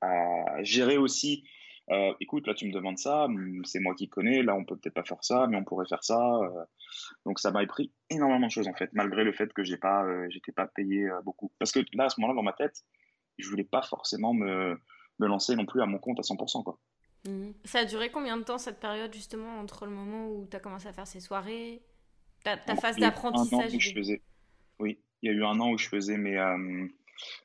à 0.00 0.62
gérer 0.62 0.98
aussi 0.98 1.44
euh, 1.90 2.14
écoute, 2.20 2.46
là 2.46 2.54
tu 2.54 2.66
me 2.66 2.72
demandes 2.72 2.98
ça, 2.98 3.24
hum, 3.24 3.62
c'est 3.64 3.80
moi 3.80 3.94
qui 3.94 4.08
connais, 4.08 4.42
là 4.42 4.54
on 4.54 4.64
peut 4.64 4.76
peut-être 4.76 4.94
pas 4.94 5.04
faire 5.04 5.22
ça, 5.22 5.46
mais 5.46 5.56
on 5.56 5.64
pourrait 5.64 5.86
faire 5.86 6.02
ça. 6.02 6.18
Euh. 6.18 6.64
donc 7.26 7.38
ça 7.38 7.50
m'a 7.50 7.64
pris 7.66 7.92
énormément 8.10 8.46
de 8.46 8.52
choses 8.52 8.68
en 8.68 8.74
fait, 8.74 8.90
malgré 8.92 9.24
le 9.24 9.32
fait 9.32 9.52
que 9.52 9.62
j'ai 9.62 9.76
pas, 9.76 10.04
euh, 10.04 10.26
j'étais 10.30 10.52
pas 10.52 10.66
payé 10.66 11.08
beaucoup. 11.24 11.52
Parce 11.58 11.72
que 11.72 11.80
là 11.92 12.04
à 12.04 12.08
ce 12.08 12.20
moment-là 12.20 12.36
dans 12.36 12.42
ma 12.42 12.54
tête, 12.54 12.84
je 13.38 13.48
voulais 13.48 13.64
pas 13.64 13.82
forcément 13.82 14.32
me, 14.32 14.78
me 15.18 15.26
lancer 15.26 15.56
non 15.56 15.66
plus 15.66 15.82
à 15.82 15.86
mon 15.86 15.98
compte 15.98 16.18
à 16.18 16.22
100%. 16.22 16.64
Quoi. 16.64 16.78
Mmh. 17.26 17.50
Ça 17.64 17.80
a 17.80 17.84
duré 17.84 18.10
combien 18.10 18.36
de 18.36 18.44
temps 18.44 18.58
cette 18.58 18.80
période 18.80 19.12
justement 19.12 19.58
entre 19.58 19.84
le 19.84 19.92
moment 19.92 20.28
où 20.28 20.46
tu 20.50 20.56
as 20.56 20.60
commencé 20.60 20.88
à 20.88 20.92
faire 20.92 21.06
ces 21.06 21.20
soirées, 21.20 21.82
ta, 22.44 22.56
ta 22.56 22.76
phase 22.76 22.96
d'apprentissage 22.96 23.94
Oui, 24.78 24.98
il 25.22 25.26
y 25.26 25.28
a 25.28 25.32
eu 25.32 25.44
un 25.44 25.60
an 25.60 25.70
où 25.70 25.78
je 25.78 25.88
faisais 25.88 26.16
mes, 26.16 26.38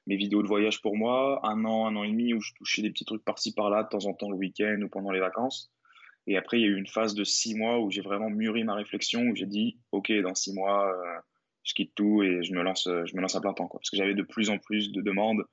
mes 0.08 0.16
vidéos 0.16 0.42
de 0.42 0.48
voyage 0.48 0.82
pour 0.82 0.96
moi, 0.96 1.40
un 1.44 1.64
an, 1.66 1.88
un 1.88 1.96
an 1.96 2.04
et 2.04 2.10
demi 2.10 2.34
où 2.34 2.42
je 2.42 2.54
touchais 2.54 2.82
des 2.82 2.90
petits 2.90 3.06
trucs 3.06 3.24
par-ci 3.24 3.54
par-là 3.54 3.84
de 3.84 3.90
temps 3.90 4.06
en 4.06 4.14
temps 4.14 4.30
le 4.30 4.38
week-end 4.38 4.80
ou 4.82 4.90
pendant 4.90 5.12
les 5.12 5.20
vacances. 5.20 5.72
Et 6.28 6.38
après, 6.38 6.60
il 6.60 6.62
y 6.62 6.66
a 6.66 6.70
eu 6.70 6.78
une 6.78 6.88
phase 6.88 7.16
de 7.16 7.24
six 7.24 7.56
mois 7.56 7.80
où 7.80 7.90
j'ai 7.90 8.02
vraiment 8.02 8.30
mûri 8.30 8.64
ma 8.64 8.76
réflexion, 8.76 9.22
où 9.22 9.36
j'ai 9.36 9.46
dit, 9.46 9.80
OK, 9.92 10.12
dans 10.22 10.36
six 10.36 10.54
mois, 10.54 10.88
euh, 10.94 11.20
je 11.64 11.74
quitte 11.74 11.96
tout 11.96 12.24
et 12.24 12.44
je 12.44 12.54
me 12.54 12.62
lance, 12.62 12.88
je 12.88 13.16
me 13.16 13.22
lance 13.22 13.36
à 13.36 13.42
plein 13.42 13.54
temps. 13.54 13.68
Quoi. 13.68 13.80
Parce 13.80 13.90
que 13.90 13.98
j'avais 13.98 14.14
de 14.14 14.24
plus 14.24 14.50
en 14.50 14.58
plus 14.58 14.92
de 14.92 15.02
demandes 15.02 15.44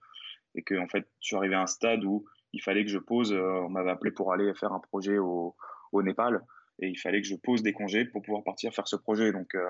et 0.55 0.62
que, 0.62 0.74
en 0.74 0.88
fait, 0.88 1.09
je 1.20 1.29
suis 1.29 1.37
arrivé 1.37 1.55
à 1.55 1.62
un 1.62 1.66
stade 1.66 2.05
où 2.05 2.26
il 2.52 2.61
fallait 2.61 2.85
que 2.85 2.90
je 2.90 2.98
pose. 2.98 3.33
Euh, 3.33 3.64
on 3.64 3.68
m'avait 3.68 3.90
appelé 3.90 4.11
pour 4.11 4.33
aller 4.33 4.52
faire 4.55 4.72
un 4.72 4.81
projet 4.81 5.18
au, 5.18 5.55
au, 5.92 6.02
Népal 6.02 6.42
et 6.81 6.88
il 6.88 6.98
fallait 6.98 7.22
que 7.22 7.29
je 7.29 7.37
pose 7.37 7.62
des 7.62 7.72
congés 7.72 8.05
pour 8.05 8.22
pouvoir 8.22 8.44
partir 8.44 8.74
faire 8.74 8.88
ce 8.88 8.96
projet. 8.96 9.33
Donc, 9.33 9.55
euh, 9.55 9.64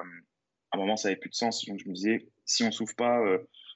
à 0.73 0.77
un 0.77 0.79
moment, 0.79 0.97
ça 0.97 1.09
n'avait 1.09 1.21
plus 1.21 1.31
de 1.31 1.35
sens. 1.35 1.65
Donc, 1.67 1.79
je 1.79 1.89
me 1.89 1.95
disais, 1.95 2.27
si 2.45 2.65
on 2.65 2.73
s'ouvre 2.73 2.95
pas 2.97 3.21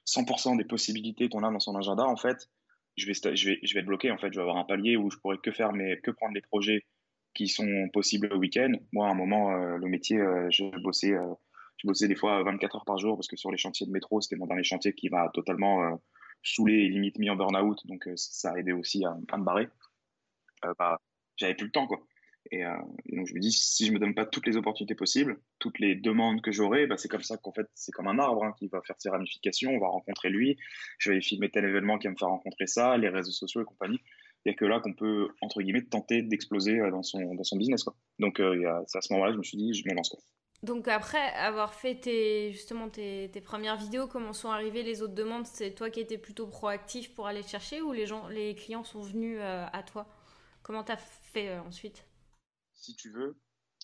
100% 0.05 0.57
des 0.57 0.65
possibilités 0.65 1.29
qu'on 1.29 1.43
a 1.43 1.51
dans 1.51 1.59
son 1.59 1.75
agenda, 1.75 2.05
en 2.05 2.17
fait, 2.17 2.49
je 2.97 3.05
vais, 3.05 3.13
je 3.13 3.49
vais, 3.49 3.59
je 3.63 3.73
vais 3.73 3.79
être 3.79 3.85
bloqué. 3.85 4.11
En 4.11 4.17
fait, 4.17 4.31
je 4.31 4.37
vais 4.37 4.41
avoir 4.41 4.57
un 4.57 4.63
palier 4.63 4.97
où 4.97 5.09
je 5.09 5.17
pourrais 5.17 5.37
que 5.37 5.51
faire, 5.51 5.73
mais 5.73 5.99
que 6.01 6.11
prendre 6.11 6.33
les 6.33 6.41
projets 6.41 6.85
qui 7.33 7.47
sont 7.47 7.89
possibles 7.93 8.27
le 8.27 8.37
week-end. 8.37 8.71
Moi, 8.91 9.07
à 9.07 9.11
un 9.11 9.15
moment, 9.15 9.51
euh, 9.51 9.77
le 9.77 9.87
métier, 9.87 10.17
euh, 10.17 10.47
je 10.51 10.65
bossais, 10.81 11.13
euh, 11.13 11.33
je 11.77 11.87
bossais 11.87 12.07
des 12.07 12.15
fois 12.15 12.43
24 12.43 12.75
heures 12.75 12.85
par 12.85 12.97
jour 12.97 13.15
parce 13.15 13.27
que 13.27 13.37
sur 13.37 13.51
les 13.51 13.57
chantiers 13.57 13.87
de 13.87 13.91
métro, 13.91 14.21
c'était 14.21 14.35
mon 14.35 14.47
dernier 14.47 14.63
chantier 14.63 14.93
qui 14.93 15.09
m'a 15.09 15.29
totalement 15.33 15.99
saoulé 16.43 16.73
et 16.73 16.89
limite 16.89 17.17
mis 17.17 17.29
en 17.29 17.35
burn-out. 17.35 17.79
Donc, 17.85 18.07
ça 18.15 18.51
a 18.51 18.57
aidé 18.57 18.73
aussi 18.73 19.05
à, 19.05 19.15
me 19.15 19.43
barrer. 19.43 19.67
bah, 20.77 20.99
j'avais 21.37 21.55
plus 21.55 21.67
le 21.67 21.71
temps, 21.71 21.87
quoi. 21.87 22.05
Euh, 22.53 22.75
et, 23.05 23.15
donc 23.15 23.27
je 23.27 23.33
me 23.33 23.39
dis, 23.39 23.51
si 23.51 23.85
je 23.85 23.91
me 23.91 23.99
donne 23.99 24.13
pas 24.13 24.25
toutes 24.25 24.45
les 24.45 24.57
opportunités 24.57 24.95
possibles, 24.95 25.39
toutes 25.59 25.79
les 25.79 25.95
demandes 25.95 26.41
que 26.41 26.51
j'aurai, 26.51 26.87
bah, 26.87 26.97
c'est 26.97 27.07
comme 27.07 27.23
ça 27.23 27.37
qu'en 27.37 27.53
fait, 27.53 27.67
c'est 27.75 27.91
comme 27.91 28.07
un 28.07 28.19
arbre 28.19 28.43
hein, 28.43 28.53
qui 28.57 28.67
va 28.67 28.81
faire 28.81 28.95
ses 28.99 29.09
ramifications, 29.09 29.71
on 29.71 29.79
va 29.79 29.87
rencontrer 29.87 30.29
lui, 30.29 30.57
je 30.97 31.11
vais 31.11 31.21
filmer 31.21 31.49
tel 31.49 31.65
événement 31.65 31.97
qui 31.97 32.07
va 32.07 32.11
me 32.11 32.17
faire 32.17 32.29
rencontrer 32.29 32.67
ça, 32.67 32.97
les 32.97 33.09
réseaux 33.09 33.31
sociaux 33.31 33.61
et 33.61 33.65
compagnie. 33.65 34.01
Il 34.43 34.49
n'y 34.49 34.55
a 34.55 34.57
que 34.57 34.65
là 34.65 34.79
qu'on 34.79 34.93
peut, 34.93 35.29
entre 35.41 35.61
guillemets, 35.61 35.83
tenter 35.83 36.23
d'exploser 36.23 36.79
euh, 36.79 36.89
dans 36.89 37.03
son, 37.03 37.35
dans 37.35 37.43
son 37.43 37.57
business. 37.57 37.83
Quoi. 37.83 37.95
Donc 38.19 38.39
euh, 38.39 38.81
c'est 38.87 38.97
à 38.97 39.01
ce 39.01 39.13
moment-là 39.13 39.33
je 39.33 39.37
me 39.37 39.43
suis 39.43 39.57
dit, 39.57 39.73
je 39.73 39.87
me 39.87 39.93
lance. 39.93 40.09
Quoi. 40.09 40.19
Donc 40.63 40.87
après 40.87 41.31
avoir 41.35 41.73
fait 41.73 41.95
tes, 41.95 42.51
justement 42.51 42.89
tes, 42.89 43.29
tes, 43.31 43.41
premières 43.41 43.77
vidéos, 43.77 44.07
comment 44.07 44.33
sont 44.33 44.49
arrivées 44.49 44.83
les 44.83 45.03
autres 45.03 45.15
demandes? 45.15 45.45
C'est 45.45 45.71
toi 45.71 45.89
qui 45.89 45.99
étais 45.99 46.17
plutôt 46.17 46.47
proactif 46.47 47.13
pour 47.13 47.27
aller 47.27 47.43
chercher 47.43 47.81
ou 47.81 47.93
les, 47.93 48.07
gens, 48.07 48.27
les 48.27 48.55
clients 48.55 48.83
sont 48.83 49.01
venus 49.01 49.39
à 49.41 49.83
toi? 49.83 50.07
Comment 50.61 50.83
tu 50.83 50.91
as 50.91 50.97
fait 50.97 51.57
ensuite? 51.59 52.05
Si 52.81 52.95
tu 52.95 53.11
veux. 53.11 53.37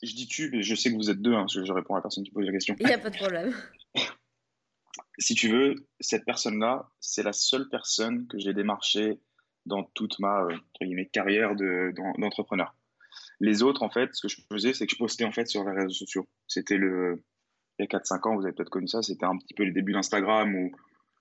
Je 0.03 0.13
dis 0.13 0.27
tu, 0.27 0.49
mais 0.51 0.62
je 0.62 0.75
sais 0.75 0.91
que 0.91 0.95
vous 0.95 1.10
êtes 1.10 1.21
deux, 1.21 1.33
hein, 1.33 1.45
je, 1.49 1.71
réponds 1.71 1.95
à 1.95 1.97
la 1.97 2.01
personne 2.01 2.23
qui 2.23 2.31
pose 2.31 2.45
la 2.45 2.51
question. 2.51 2.75
Il 2.79 2.86
n'y 2.86 2.93
a 2.93 2.99
pas 2.99 3.10
de 3.10 3.17
problème. 3.17 3.55
si 5.17 5.33
tu 5.33 5.49
veux, 5.49 5.75
cette 5.99 6.25
personne-là, 6.25 6.89
c'est 6.99 7.23
la 7.23 7.33
seule 7.33 7.67
personne 7.69 8.27
que 8.27 8.38
j'ai 8.38 8.53
démarchée 8.53 9.19
dans 9.65 9.83
toute 9.83 10.19
ma 10.19 10.43
euh, 10.43 11.03
carrière 11.12 11.55
d'entrepreneur. 11.55 12.75
les 13.39 13.63
autres, 13.63 13.83
en 13.83 13.89
fait, 13.89 14.10
ce 14.13 14.21
que 14.21 14.27
je 14.27 14.41
faisais, 14.51 14.73
c'est 14.73 14.86
que 14.86 14.93
je 14.93 14.97
postais 14.97 15.25
en 15.25 15.31
fait 15.31 15.47
sur 15.47 15.63
les 15.63 15.75
réseaux 15.75 15.89
sociaux. 15.89 16.27
C'était 16.47 16.77
le. 16.77 17.23
Il 17.79 17.83
y 17.83 17.95
a 17.95 17.99
4-5 17.99 18.27
ans, 18.27 18.36
vous 18.36 18.43
avez 18.43 18.53
peut-être 18.53 18.71
connu 18.71 18.88
ça, 18.88 19.03
c'était 19.03 19.25
un 19.25 19.38
petit 19.38 19.53
peu 19.53 19.63
les 19.63 19.71
débuts 19.71 19.93
d'Instagram 19.93 20.55
où 20.55 20.71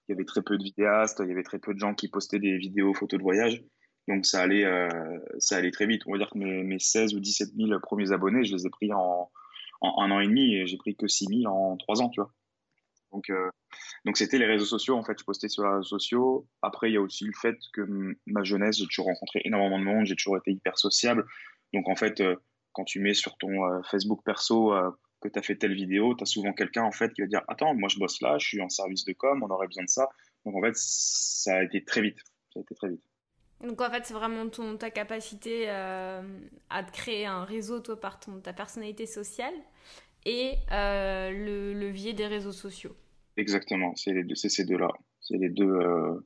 il 0.08 0.12
y 0.12 0.14
avait 0.14 0.24
très 0.24 0.40
peu 0.40 0.56
de 0.56 0.62
vidéastes, 0.62 1.20
il 1.22 1.28
y 1.28 1.32
avait 1.32 1.42
très 1.42 1.58
peu 1.58 1.74
de 1.74 1.78
gens 1.78 1.94
qui 1.94 2.08
postaient 2.08 2.38
des 2.38 2.56
vidéos, 2.56 2.94
photos 2.94 3.18
de 3.18 3.22
voyage. 3.22 3.62
Donc 4.08 4.24
ça 4.24 4.40
allait, 4.40 4.64
euh, 4.64 5.18
ça 5.38 5.56
allait 5.56 5.70
très 5.70 5.86
vite. 5.86 6.02
On 6.06 6.12
va 6.12 6.18
dire 6.18 6.30
que 6.30 6.38
mes, 6.38 6.62
mes 6.62 6.78
16 6.78 7.14
ou 7.14 7.20
17 7.20 7.50
000 7.56 7.80
premiers 7.80 8.12
abonnés, 8.12 8.44
je 8.44 8.54
les 8.54 8.66
ai 8.66 8.70
pris 8.70 8.92
en, 8.92 9.30
en 9.80 10.02
un 10.02 10.10
an 10.10 10.20
et 10.20 10.26
demi 10.26 10.54
et 10.54 10.66
j'ai 10.66 10.76
pris 10.76 10.96
que 10.96 11.08
6 11.08 11.42
000 11.42 11.52
en 11.52 11.76
trois 11.76 12.00
ans, 12.02 12.08
tu 12.08 12.20
vois. 12.20 12.32
Donc, 13.12 13.30
euh, 13.30 13.50
donc 14.04 14.16
c'était 14.16 14.38
les 14.38 14.46
réseaux 14.46 14.66
sociaux. 14.66 14.96
En 14.96 15.02
fait, 15.02 15.18
je 15.18 15.24
postais 15.24 15.48
sur 15.48 15.62
les 15.64 15.70
réseaux 15.70 15.82
sociaux. 15.82 16.46
Après, 16.62 16.90
il 16.90 16.94
y 16.94 16.96
a 16.96 17.00
aussi 17.00 17.24
le 17.24 17.32
fait 17.32 17.56
que 17.72 17.86
ma 18.26 18.42
jeunesse, 18.42 18.78
j'ai 18.78 18.86
toujours 18.86 19.06
rencontré 19.06 19.40
énormément 19.44 19.78
de 19.78 19.84
monde, 19.84 20.06
j'ai 20.06 20.16
toujours 20.16 20.36
été 20.36 20.52
hyper 20.52 20.78
sociable. 20.78 21.26
Donc, 21.72 21.88
en 21.88 21.96
fait, 21.96 22.20
euh, 22.20 22.36
quand 22.72 22.84
tu 22.84 23.00
mets 23.00 23.14
sur 23.14 23.36
ton 23.38 23.64
euh, 23.64 23.80
Facebook 23.90 24.22
perso 24.24 24.72
que 25.20 25.28
tu 25.28 25.38
as 25.38 25.42
fait 25.42 25.56
telle 25.56 25.74
vidéo, 25.74 26.14
tu 26.14 26.22
as 26.22 26.26
souvent 26.26 26.52
quelqu'un 26.52 26.82
en 26.82 26.92
fait 26.92 27.12
qui 27.14 27.22
va 27.22 27.26
dire 27.26 27.40
Attends, 27.48 27.74
moi 27.74 27.88
je 27.88 27.98
bosse 27.98 28.20
là, 28.20 28.36
je 28.38 28.46
suis 28.46 28.60
en 28.60 28.68
service 28.68 29.06
de 29.06 29.14
com, 29.14 29.42
on 29.42 29.48
aurait 29.48 29.66
besoin 29.66 29.84
de 29.84 29.88
ça. 29.88 30.08
Donc, 30.44 30.54
en 30.56 30.62
fait, 30.62 30.76
ça 30.76 31.56
a 31.56 31.62
été 31.62 31.84
très 31.84 32.02
vite. 32.02 32.18
Ça 32.52 32.60
a 32.60 32.62
été 32.62 32.74
très 32.74 32.88
vite. 32.88 33.02
Donc 33.62 33.80
en 33.80 33.90
fait, 33.90 34.04
c'est 34.04 34.14
vraiment 34.14 34.48
ton, 34.48 34.76
ta 34.76 34.90
capacité 34.90 35.68
à 35.68 36.82
te 36.82 36.92
créer 36.92 37.26
un 37.26 37.44
réseau, 37.44 37.80
toi, 37.80 37.98
par 37.98 38.20
ton, 38.20 38.40
ta 38.40 38.52
personnalité 38.52 39.06
sociale 39.06 39.54
et 40.26 40.56
euh, 40.72 41.30
le 41.30 41.72
levier 41.72 42.12
des 42.12 42.26
réseaux 42.26 42.52
sociaux. 42.52 42.94
Exactement, 43.36 43.94
c'est 43.94 44.12
les 44.12 44.24
deux, 44.24 44.34
c'est 44.34 44.48
ces 44.48 44.64
deux-là. 44.64 44.92
C'est 45.20 45.38
les 45.38 45.48
deux. 45.48 45.70
Euh, 45.70 46.18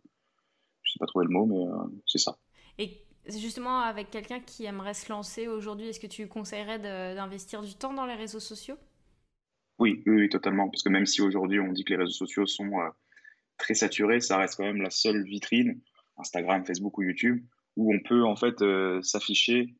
je 0.82 0.92
sais 0.92 0.98
pas 0.98 1.06
trouver 1.06 1.26
le 1.26 1.32
mot, 1.32 1.46
mais 1.46 1.70
euh, 1.70 2.00
c'est 2.06 2.18
ça. 2.18 2.38
Et 2.78 3.02
justement, 3.28 3.80
avec 3.80 4.10
quelqu'un 4.10 4.40
qui 4.40 4.64
aimerait 4.64 4.94
se 4.94 5.12
lancer 5.12 5.48
aujourd'hui, 5.48 5.88
est-ce 5.88 6.00
que 6.00 6.06
tu 6.06 6.26
conseillerais 6.28 6.78
d'investir 6.78 7.62
du 7.62 7.74
temps 7.74 7.92
dans 7.92 8.06
les 8.06 8.14
réseaux 8.14 8.40
sociaux? 8.40 8.76
Oui, 9.78 10.02
oui, 10.06 10.28
totalement. 10.30 10.68
Parce 10.70 10.82
que 10.82 10.88
même 10.88 11.06
si 11.06 11.20
aujourd'hui 11.20 11.60
on 11.60 11.72
dit 11.72 11.84
que 11.84 11.90
les 11.90 11.98
réseaux 11.98 12.10
sociaux 12.10 12.46
sont 12.46 12.70
très 13.58 13.74
saturés, 13.74 14.20
ça 14.20 14.38
reste 14.38 14.56
quand 14.56 14.64
même 14.64 14.82
la 14.82 14.90
seule 14.90 15.22
vitrine, 15.24 15.78
Instagram, 16.20 16.64
Facebook 16.64 16.98
ou 16.98 17.02
YouTube, 17.02 17.44
où 17.76 17.94
on 17.94 17.98
peut 18.00 18.24
en 18.24 18.36
fait 18.36 18.62
s'afficher 19.02 19.74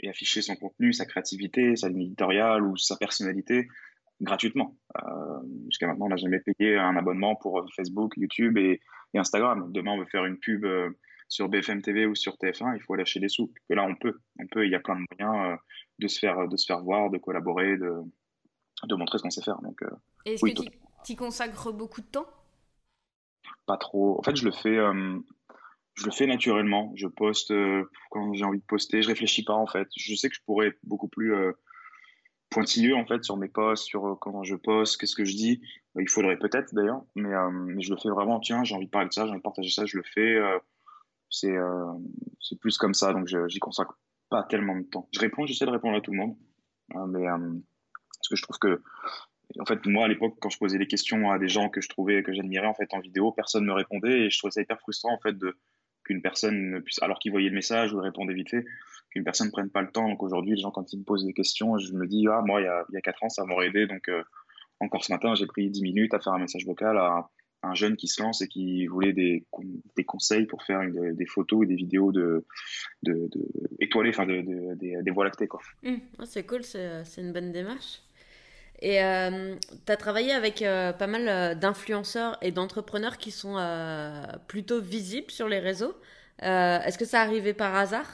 et 0.00 0.08
afficher 0.08 0.42
son 0.42 0.56
contenu, 0.56 0.92
sa 0.92 1.04
créativité, 1.04 1.76
sa 1.76 1.88
ligne 1.88 2.02
éditoriale 2.02 2.62
ou 2.62 2.76
sa 2.76 2.96
personnalité 2.96 3.68
gratuitement. 4.20 4.76
Euh, 4.96 5.40
Jusqu'à 5.66 5.86
maintenant, 5.86 6.06
on 6.06 6.10
n'a 6.10 6.16
jamais 6.16 6.40
payé 6.40 6.76
un 6.76 6.96
abonnement 6.96 7.36
pour 7.36 7.64
Facebook, 7.74 8.14
YouTube 8.16 8.56
et, 8.58 8.80
Instagram. 9.12 9.72
Demain, 9.72 9.92
on 9.92 9.98
veut 9.98 10.06
faire 10.06 10.24
une 10.24 10.38
pub 10.38 10.64
euh, 10.64 10.88
sur 11.28 11.48
BFM 11.48 11.82
TV 11.82 12.06
ou 12.06 12.14
sur 12.14 12.34
TF1, 12.34 12.76
il 12.76 12.80
faut 12.80 12.94
lâcher 12.94 13.18
des 13.18 13.28
sous. 13.28 13.52
Que 13.68 13.74
là, 13.74 13.84
on 13.84 13.96
peut. 13.96 14.20
On 14.38 14.46
peut. 14.46 14.64
Il 14.66 14.70
y 14.70 14.76
a 14.76 14.78
plein 14.78 14.94
de 14.94 15.04
moyens 15.18 15.52
euh, 15.52 15.56
de 15.98 16.06
se 16.06 16.20
faire, 16.20 16.46
de 16.46 16.56
se 16.56 16.64
faire 16.64 16.80
voir, 16.80 17.10
de 17.10 17.18
collaborer, 17.18 17.76
de, 17.76 17.92
de 18.84 18.94
montrer 18.94 19.18
ce 19.18 19.24
qu'on 19.24 19.30
sait 19.30 19.42
faire. 19.42 19.60
Donc, 19.62 19.82
euh, 19.82 19.90
Est-ce 20.26 20.44
que 20.44 20.70
tu 21.04 21.16
consacres 21.16 21.72
beaucoup 21.72 22.02
de 22.02 22.06
temps? 22.06 22.26
Pas 23.66 23.78
trop. 23.78 24.20
En 24.20 24.22
fait, 24.22 24.36
je 24.36 24.44
le 24.44 24.52
fais 24.52 24.78
je 25.94 26.04
le 26.04 26.10
fais 26.10 26.26
naturellement. 26.26 26.92
Je 26.96 27.06
poste 27.06 27.50
euh, 27.50 27.84
quand 28.10 28.32
j'ai 28.34 28.44
envie 28.44 28.58
de 28.58 28.64
poster. 28.64 29.02
Je 29.02 29.08
réfléchis 29.08 29.44
pas 29.44 29.54
en 29.54 29.66
fait. 29.66 29.88
Je 29.96 30.14
sais 30.14 30.28
que 30.28 30.34
je 30.34 30.42
pourrais 30.44 30.68
être 30.68 30.78
beaucoup 30.84 31.08
plus 31.08 31.34
euh, 31.34 31.52
pointilleux 32.48 32.96
en 32.96 33.06
fait 33.06 33.22
sur 33.24 33.36
mes 33.36 33.48
posts, 33.48 33.84
sur 33.84 34.06
euh, 34.06 34.14
comment 34.20 34.42
je 34.42 34.56
poste, 34.56 34.98
qu'est-ce 34.98 35.14
que 35.14 35.24
je 35.24 35.34
dis. 35.34 35.60
il 35.98 36.08
faudrait 36.08 36.38
peut-être 36.38 36.74
d'ailleurs, 36.74 37.02
mais, 37.14 37.30
mais, 37.52 37.82
je 37.82 37.90
le 37.90 37.98
fais 38.00 38.08
vraiment. 38.08 38.40
Tiens, 38.40 38.64
j'ai 38.64 38.74
envie 38.74 38.86
de 38.86 38.90
parler 38.90 39.08
de 39.08 39.12
ça, 39.12 39.24
j'ai 39.24 39.30
envie 39.30 39.38
de 39.38 39.42
partager 39.42 39.70
ça, 39.70 39.84
je 39.86 39.96
le 39.96 40.02
fais. 40.02 40.38
c'est 41.28 41.54
c'est 42.40 42.58
plus 42.58 42.78
comme 42.78 42.94
ça, 42.94 43.12
donc 43.12 43.28
j'y 43.48 43.58
consacre 43.58 43.98
pas 44.30 44.42
tellement 44.44 44.76
de 44.76 44.84
temps. 44.84 45.08
Je 45.12 45.20
réponds, 45.20 45.46
j'essaie 45.46 45.66
de 45.66 45.70
répondre 45.70 45.96
à 45.96 46.00
tout 46.00 46.12
le 46.12 46.18
monde, 46.18 46.36
hein, 46.94 47.06
mais 47.08 47.24
parce 47.24 48.28
que 48.28 48.36
je 48.36 48.42
trouve 48.42 48.58
que 48.58 48.82
en 49.58 49.64
fait, 49.64 49.84
moi, 49.86 50.04
à 50.04 50.08
l'époque, 50.08 50.36
quand 50.40 50.50
je 50.50 50.58
posais 50.58 50.78
des 50.78 50.86
questions 50.86 51.30
à 51.30 51.38
des 51.38 51.48
gens 51.48 51.68
que 51.68 51.80
je 51.80 51.88
trouvais, 51.88 52.22
que 52.22 52.32
j'admirais 52.32 52.66
en 52.66 52.74
fait 52.74 52.92
en 52.92 53.00
vidéo, 53.00 53.32
personne 53.32 53.64
ne 53.64 53.68
me 53.68 53.72
répondait 53.72 54.20
et 54.20 54.30
je 54.30 54.38
trouvais 54.38 54.52
ça 54.52 54.60
hyper 54.60 54.78
frustrant 54.78 55.12
en 55.12 55.18
fait 55.18 55.36
de 55.36 55.56
qu'une 56.10 56.22
personne 56.22 56.82
puisse, 56.82 57.00
alors 57.02 57.20
qu'il 57.20 57.30
voyait 57.30 57.48
le 57.48 57.54
message 57.54 57.92
ou 57.92 57.96
le 57.96 58.02
répondait 58.02 58.34
vite 58.34 58.50
fait, 58.50 58.64
qu'une 59.10 59.22
personne 59.22 59.46
ne 59.46 59.52
prenne 59.52 59.70
pas 59.70 59.80
le 59.80 59.90
temps. 59.92 60.08
Donc 60.08 60.22
aujourd'hui, 60.24 60.56
les 60.56 60.60
gens, 60.60 60.72
quand 60.72 60.92
ils 60.92 60.98
me 60.98 61.04
posent 61.04 61.24
des 61.24 61.32
questions, 61.32 61.78
je 61.78 61.92
me 61.92 62.06
dis, 62.06 62.26
ah, 62.28 62.42
moi, 62.44 62.60
il 62.60 62.64
y 62.64 62.66
a, 62.66 62.84
il 62.90 62.94
y 62.94 62.98
a 62.98 63.00
4 63.00 63.24
ans, 63.24 63.28
ça 63.28 63.44
m'aurait 63.44 63.68
aidé. 63.68 63.86
Donc 63.86 64.08
euh, 64.08 64.24
encore 64.80 65.04
ce 65.04 65.12
matin, 65.12 65.34
j'ai 65.36 65.46
pris 65.46 65.70
10 65.70 65.82
minutes 65.82 66.14
à 66.14 66.18
faire 66.18 66.32
un 66.32 66.40
message 66.40 66.66
vocal 66.66 66.98
à, 66.98 67.30
un 67.62 67.74
jeune 67.74 67.94
qui 67.94 68.08
se 68.08 68.22
lance 68.22 68.40
et 68.40 68.48
qui 68.48 68.86
voulait 68.86 69.12
des, 69.12 69.44
des 69.94 70.04
conseils 70.04 70.46
pour 70.46 70.62
faire 70.62 70.80
des 70.90 71.26
photos 71.26 71.64
et 71.64 71.66
des 71.66 71.74
vidéos 71.74 72.10
de, 72.10 72.46
de, 73.02 73.28
enfin 74.08 74.24
de, 74.24 75.02
des 75.02 75.10
voies 75.10 75.24
lactées. 75.24 75.46
Quoi. 75.46 75.60
Mmh. 75.82 75.96
c'est 76.24 76.46
cool, 76.46 76.64
c'est 76.64 77.04
une 77.18 77.34
bonne 77.34 77.52
démarche. 77.52 78.00
Et 78.82 79.02
euh, 79.02 79.56
tu 79.86 79.92
as 79.92 79.96
travaillé 79.96 80.32
avec 80.32 80.62
euh, 80.62 80.92
pas 80.92 81.06
mal 81.06 81.28
euh, 81.28 81.54
d'influenceurs 81.54 82.38
et 82.42 82.50
d'entrepreneurs 82.50 83.18
qui 83.18 83.30
sont 83.30 83.56
plutôt 84.46 84.80
visibles 84.80 85.30
sur 85.30 85.48
les 85.48 85.58
réseaux. 85.58 85.94
Est-ce 86.40 86.96
que 86.96 87.04
ça 87.04 87.20
arrivait 87.20 87.54
par 87.54 87.74
hasard? 87.74 88.08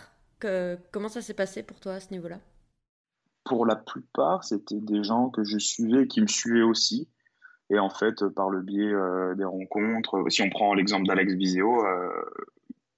Comment 0.91 1.09
ça 1.09 1.23
s'est 1.23 1.35
passé 1.35 1.63
pour 1.63 1.79
toi 1.79 1.95
à 1.95 2.01
ce 2.01 2.13
niveau-là? 2.13 2.41
Pour 3.45 3.65
la 3.65 3.77
plupart, 3.77 4.43
c'était 4.43 4.81
des 4.81 5.05
gens 5.05 5.31
que 5.31 5.45
je 5.45 5.59
suivais 5.59 6.03
et 6.03 6.09
qui 6.09 6.21
me 6.21 6.27
suivaient 6.27 6.63
aussi. 6.63 7.09
Et 7.71 7.79
en 7.79 7.91
fait, 7.91 8.27
par 8.29 8.51
le 8.51 8.63
biais 8.63 8.93
des 9.37 9.45
rencontres, 9.45 10.25
si 10.29 10.43
on 10.43 10.51
prend 10.51 10.75
l'exemple 10.75 11.07
d'Alex 11.07 11.35
Viseo, 11.35 11.85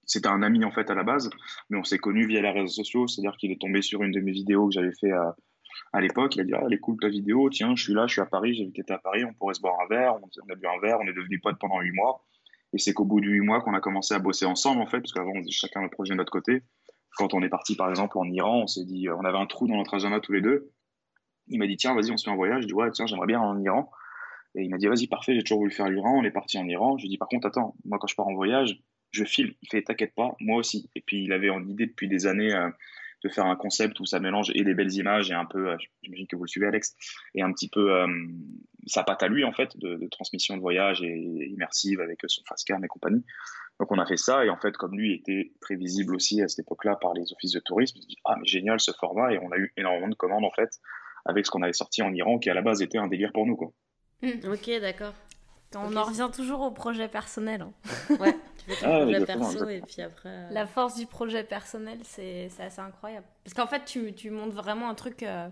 c'était 0.05 0.29
un 0.29 0.41
ami 0.41 0.65
en 0.65 0.71
fait 0.71 0.89
à 0.89 0.95
la 0.95 1.03
base, 1.03 1.29
mais 1.69 1.77
on 1.77 1.83
s'est 1.83 1.99
connus 1.99 2.25
via 2.25 2.41
les 2.41 2.49
réseaux 2.49 2.73
sociaux, 2.83 3.07
c'est-à-dire 3.07 3.37
qu'il 3.37 3.51
est 3.51 3.61
tombé 3.61 3.83
sur 3.83 4.01
une 4.01 4.11
de 4.11 4.19
mes 4.19 4.31
vidéos 4.31 4.67
que 4.67 4.73
j'avais 4.73 4.93
fait 4.93 5.11
à, 5.11 5.35
à 5.93 6.01
l'époque, 6.01 6.35
il 6.35 6.41
a 6.41 6.43
dit 6.43 6.53
ah, 6.53 6.61
elle 6.65 6.73
est 6.73 6.79
cool 6.79 6.97
ta 6.99 7.09
vidéo, 7.09 7.49
tiens, 7.49 7.75
je 7.75 7.83
suis 7.83 7.93
là, 7.93 8.07
je 8.07 8.13
suis 8.13 8.21
à 8.21 8.25
Paris, 8.25 8.53
j'ai 8.55 8.65
vu 8.65 8.71
que 8.71 8.93
à 8.93 8.97
Paris, 8.97 9.25
on 9.25 9.33
pourrait 9.33 9.53
se 9.53 9.61
boire 9.61 9.79
un 9.81 9.87
verre, 9.87 10.15
on, 10.15 10.51
a 10.51 10.55
bu 10.55 10.67
un 10.67 10.79
verre, 10.79 10.99
on 11.01 11.07
est 11.07 11.13
devenus 11.13 11.41
potes 11.41 11.59
pendant 11.59 11.79
huit 11.81 11.93
mois. 11.93 12.23
Et 12.73 12.77
c'est 12.77 12.93
qu'au 12.93 13.05
bout 13.05 13.19
de 13.21 13.27
huit 13.27 13.41
mois 13.41 13.61
qu'on 13.61 13.73
a 13.73 13.79
commencé 13.79 14.13
à 14.13 14.19
bosser 14.19 14.45
ensemble, 14.45 14.81
en 14.81 14.87
fait, 14.87 14.99
parce 14.99 15.11
qu'avant, 15.11 15.33
chacun 15.49 15.81
le 15.81 15.89
projet 15.89 16.13
de 16.13 16.17
notre 16.17 16.31
côté. 16.31 16.61
Quand 17.17 17.33
on 17.33 17.41
est 17.41 17.49
parti, 17.49 17.75
par 17.75 17.89
exemple, 17.89 18.17
en 18.19 18.25
Iran, 18.25 18.61
on 18.61 18.67
s'est 18.67 18.85
dit, 18.85 19.09
on 19.09 19.25
avait 19.25 19.37
un 19.37 19.47
trou 19.47 19.67
dans 19.67 19.75
notre 19.75 19.95
agenda 19.95 20.19
tous 20.19 20.31
les 20.31 20.41
deux. 20.41 20.71
Il 21.47 21.57
m'a 21.57 21.65
dit, 21.65 21.75
tiens, 21.75 21.95
vas-y, 21.95 22.11
on 22.11 22.17
se 22.17 22.25
fait 22.25 22.31
un 22.31 22.35
voyage. 22.35 22.61
Je 22.61 22.67
dis, 22.67 22.73
ouais, 22.73 22.91
tiens, 22.91 23.07
j'aimerais 23.07 23.25
bien 23.25 23.39
en 23.39 23.59
Iran. 23.59 23.89
Et 24.55 24.63
il 24.63 24.69
m'a 24.69 24.77
dit, 24.77 24.87
vas-y, 24.87 25.07
parfait, 25.07 25.33
j'ai 25.35 25.43
toujours 25.43 25.59
voulu 25.59 25.71
faire 25.71 25.89
l'Iran. 25.89 26.19
On 26.19 26.23
est 26.23 26.31
parti 26.31 26.59
en 26.59 26.67
Iran. 26.67 26.97
Je 26.97 27.03
lui 27.03 27.07
ai 27.07 27.09
dit, 27.09 27.17
par 27.17 27.27
contre, 27.27 27.47
attends, 27.47 27.75
moi, 27.85 27.97
quand 27.99 28.07
je 28.07 28.15
pars 28.15 28.27
en 28.27 28.35
voyage, 28.35 28.79
je 29.11 29.23
filme. 29.23 29.53
Il 29.61 29.69
fait, 29.69 29.81
t'inquiète 29.81 30.13
pas, 30.15 30.35
moi 30.39 30.57
aussi. 30.57 30.89
Et 30.95 31.01
puis, 31.01 31.23
il 31.23 31.33
avait 31.33 31.49
en 31.49 31.67
idée 31.67 31.87
depuis 31.87 32.07
des 32.07 32.27
années 32.27 32.53
euh, 32.53 32.69
de 33.23 33.29
faire 33.29 33.45
un 33.45 33.55
concept 33.55 33.99
où 33.99 34.05
ça 34.05 34.19
mélange 34.19 34.51
et 34.55 34.63
des 34.63 34.73
belles 34.73 34.93
images 34.93 35.29
et 35.31 35.33
un 35.33 35.45
peu, 35.45 35.69
euh, 35.69 35.77
j'imagine 36.01 36.27
que 36.27 36.35
vous 36.35 36.43
le 36.43 36.47
suivez 36.47 36.67
Alex, 36.67 36.95
et 37.35 37.41
un 37.41 37.51
petit 37.51 37.69
peu 37.69 37.91
euh, 37.91 38.07
sa 38.87 39.03
patte 39.03 39.23
à 39.23 39.27
lui 39.27 39.43
en 39.43 39.51
fait 39.51 39.77
de, 39.77 40.07
transmission 40.09 40.55
de 40.55 40.61
voyage 40.61 41.01
et 41.01 41.49
immersive 41.51 41.99
avec 42.01 42.19
son 42.27 42.41
cam 42.65 42.83
et 42.83 42.87
compagnie. 42.87 43.23
Donc 43.79 43.91
on 43.91 43.99
a 43.99 44.05
fait 44.05 44.17
ça 44.17 44.45
et 44.45 44.49
en 44.49 44.57
fait 44.57 44.75
comme 44.75 44.97
lui 44.97 45.13
était 45.13 45.51
très 45.61 45.75
visible 45.75 46.15
aussi 46.15 46.41
à 46.41 46.47
cette 46.47 46.59
époque-là 46.59 46.95
par 46.95 47.13
les 47.13 47.31
offices 47.31 47.53
de 47.53 47.59
tourisme, 47.59 47.99
me 47.99 48.05
dit 48.05 48.17
ah 48.25 48.35
mais 48.37 48.45
génial 48.45 48.79
ce 48.79 48.91
format 48.91 49.33
et 49.33 49.39
on 49.39 49.51
a 49.51 49.57
eu 49.57 49.73
énormément 49.77 50.09
de 50.09 50.15
commandes 50.15 50.45
en 50.45 50.51
fait 50.51 50.69
avec 51.25 51.45
ce 51.45 51.51
qu'on 51.51 51.61
avait 51.61 51.73
sorti 51.73 52.01
en 52.01 52.13
Iran 52.13 52.39
qui 52.39 52.49
à 52.49 52.53
la 52.53 52.61
base 52.61 52.81
était 52.81 52.97
un 52.97 53.07
délire 53.07 53.31
pour 53.33 53.45
nous 53.45 53.55
quoi. 53.55 53.71
Mmh. 54.21 54.51
ok 54.51 54.81
d'accord. 54.81 55.13
On 55.75 55.95
en 55.95 56.03
revient 56.03 56.29
toujours 56.33 56.61
au 56.61 56.71
projet 56.71 57.07
personnel. 57.07 57.61
Hein. 57.61 57.73
Ouais, 58.19 58.35
tu 58.57 58.71
fais 58.73 58.85
ton 58.85 58.91
ah, 58.91 59.01
projet 59.01 59.25
perso 59.25 59.69
et 59.69 59.81
puis 59.81 60.01
après. 60.01 60.29
Euh, 60.29 60.49
La 60.51 60.65
force 60.65 60.95
du 60.95 61.05
projet 61.05 61.43
personnel, 61.43 61.99
c'est 62.03 62.49
assez 62.59 62.81
incroyable. 62.81 63.25
Parce 63.43 63.53
qu'en 63.53 63.67
fait, 63.67 63.85
tu, 63.85 64.13
tu, 64.13 64.31
montres 64.31 64.55
vraiment 64.55 64.89
un 64.89 64.95
truc 64.95 65.23
euh, 65.23 65.47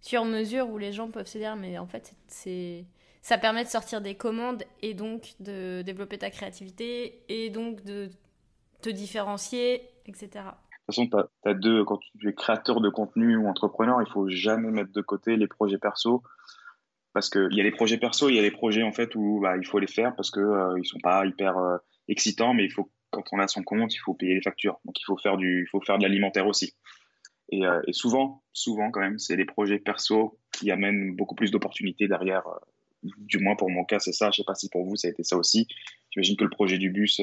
sur 0.00 0.24
mesure 0.24 0.68
où 0.68 0.78
les 0.78 0.92
gens 0.92 1.10
peuvent 1.10 1.26
se 1.26 1.38
dire, 1.38 1.56
mais 1.56 1.78
en 1.78 1.86
fait, 1.86 2.14
c'est 2.28 2.84
ça 3.22 3.38
permet 3.38 3.64
de 3.64 3.68
sortir 3.68 4.00
des 4.00 4.14
commandes 4.14 4.62
et 4.82 4.94
donc 4.94 5.34
de 5.40 5.82
développer 5.82 6.16
ta 6.16 6.30
créativité 6.30 7.24
et 7.28 7.50
donc 7.50 7.82
de 7.82 8.08
te 8.82 8.88
différencier, 8.88 9.82
etc. 10.06 10.28
De 10.34 10.94
toute 10.94 11.10
façon, 11.10 11.28
as, 11.44 11.54
deux, 11.54 11.84
quand 11.84 11.98
tu 11.98 12.28
es 12.28 12.32
créateur 12.32 12.80
de 12.80 12.88
contenu 12.88 13.36
ou 13.36 13.48
entrepreneur, 13.48 14.00
il 14.00 14.08
faut 14.08 14.28
jamais 14.28 14.70
mettre 14.70 14.92
de 14.92 15.00
côté 15.00 15.36
les 15.36 15.48
projets 15.48 15.78
perso 15.78 16.22
parce 17.16 17.30
qu'il 17.30 17.48
y 17.52 17.60
a 17.62 17.64
les 17.64 17.70
projets 17.70 17.96
perso, 17.96 18.28
il 18.28 18.36
y 18.36 18.38
a 18.38 18.42
les 18.42 18.50
projets 18.50 18.82
en 18.82 18.92
fait 18.92 19.14
où 19.14 19.40
bah, 19.40 19.56
il 19.56 19.64
faut 19.64 19.78
les 19.78 19.86
faire 19.86 20.14
parce 20.14 20.30
que 20.30 20.38
euh, 20.38 20.78
ils 20.78 20.84
sont 20.84 20.98
pas 20.98 21.24
hyper 21.24 21.56
euh, 21.56 21.78
excitants, 22.08 22.52
mais 22.52 22.62
il 22.62 22.70
faut 22.70 22.92
quand 23.08 23.22
on 23.32 23.38
a 23.38 23.48
son 23.48 23.62
compte, 23.62 23.94
il 23.94 23.98
faut 24.00 24.12
payer 24.12 24.34
les 24.34 24.42
factures, 24.42 24.78
donc 24.84 25.00
il 25.00 25.04
faut 25.06 25.16
faire 25.16 25.38
du, 25.38 25.62
il 25.62 25.66
faut 25.70 25.80
faire 25.80 25.96
de 25.96 26.02
l'alimentaire 26.02 26.46
aussi. 26.46 26.74
Et, 27.48 27.64
euh, 27.64 27.80
souvent, 27.92 28.42
souvent 28.52 28.90
quand 28.90 29.00
même, 29.00 29.18
c'est 29.18 29.34
les 29.34 29.46
projets 29.46 29.78
perso 29.78 30.38
qui 30.52 30.70
amènent 30.70 31.16
beaucoup 31.16 31.34
plus 31.34 31.50
d'opportunités 31.50 32.06
derrière. 32.06 32.42
du 33.02 33.38
moins 33.38 33.56
pour 33.56 33.70
mon 33.70 33.86
cas, 33.86 33.98
c'est 33.98 34.12
ça. 34.12 34.30
Je 34.30 34.42
sais 34.42 34.44
pas 34.46 34.54
si 34.54 34.68
pour 34.68 34.84
vous 34.84 34.96
ça 34.96 35.08
a 35.08 35.10
été 35.10 35.22
ça 35.22 35.38
aussi. 35.38 35.68
J'imagine 36.10 36.36
que 36.36 36.44
le 36.44 36.50
projet 36.50 36.76
du 36.76 36.90
bus, 36.90 37.22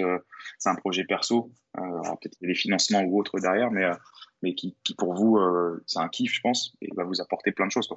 c'est 0.57 0.69
un 0.69 0.75
projet 0.75 1.03
perso. 1.03 1.51
Peut-être 1.75 2.37
des 2.41 2.55
financements 2.55 3.03
ou 3.03 3.19
autres 3.19 3.39
derrière, 3.39 3.69
mais 3.69 3.87
mais 4.41 4.55
qui, 4.55 4.75
pour 4.97 5.13
vous, 5.13 5.39
c'est 5.85 5.99
un 5.99 6.09
kiff, 6.09 6.33
je 6.33 6.41
pense, 6.41 6.75
et 6.81 6.89
va 6.95 7.03
vous 7.03 7.21
apporter 7.21 7.51
plein 7.51 7.67
de 7.67 7.71
choses. 7.71 7.93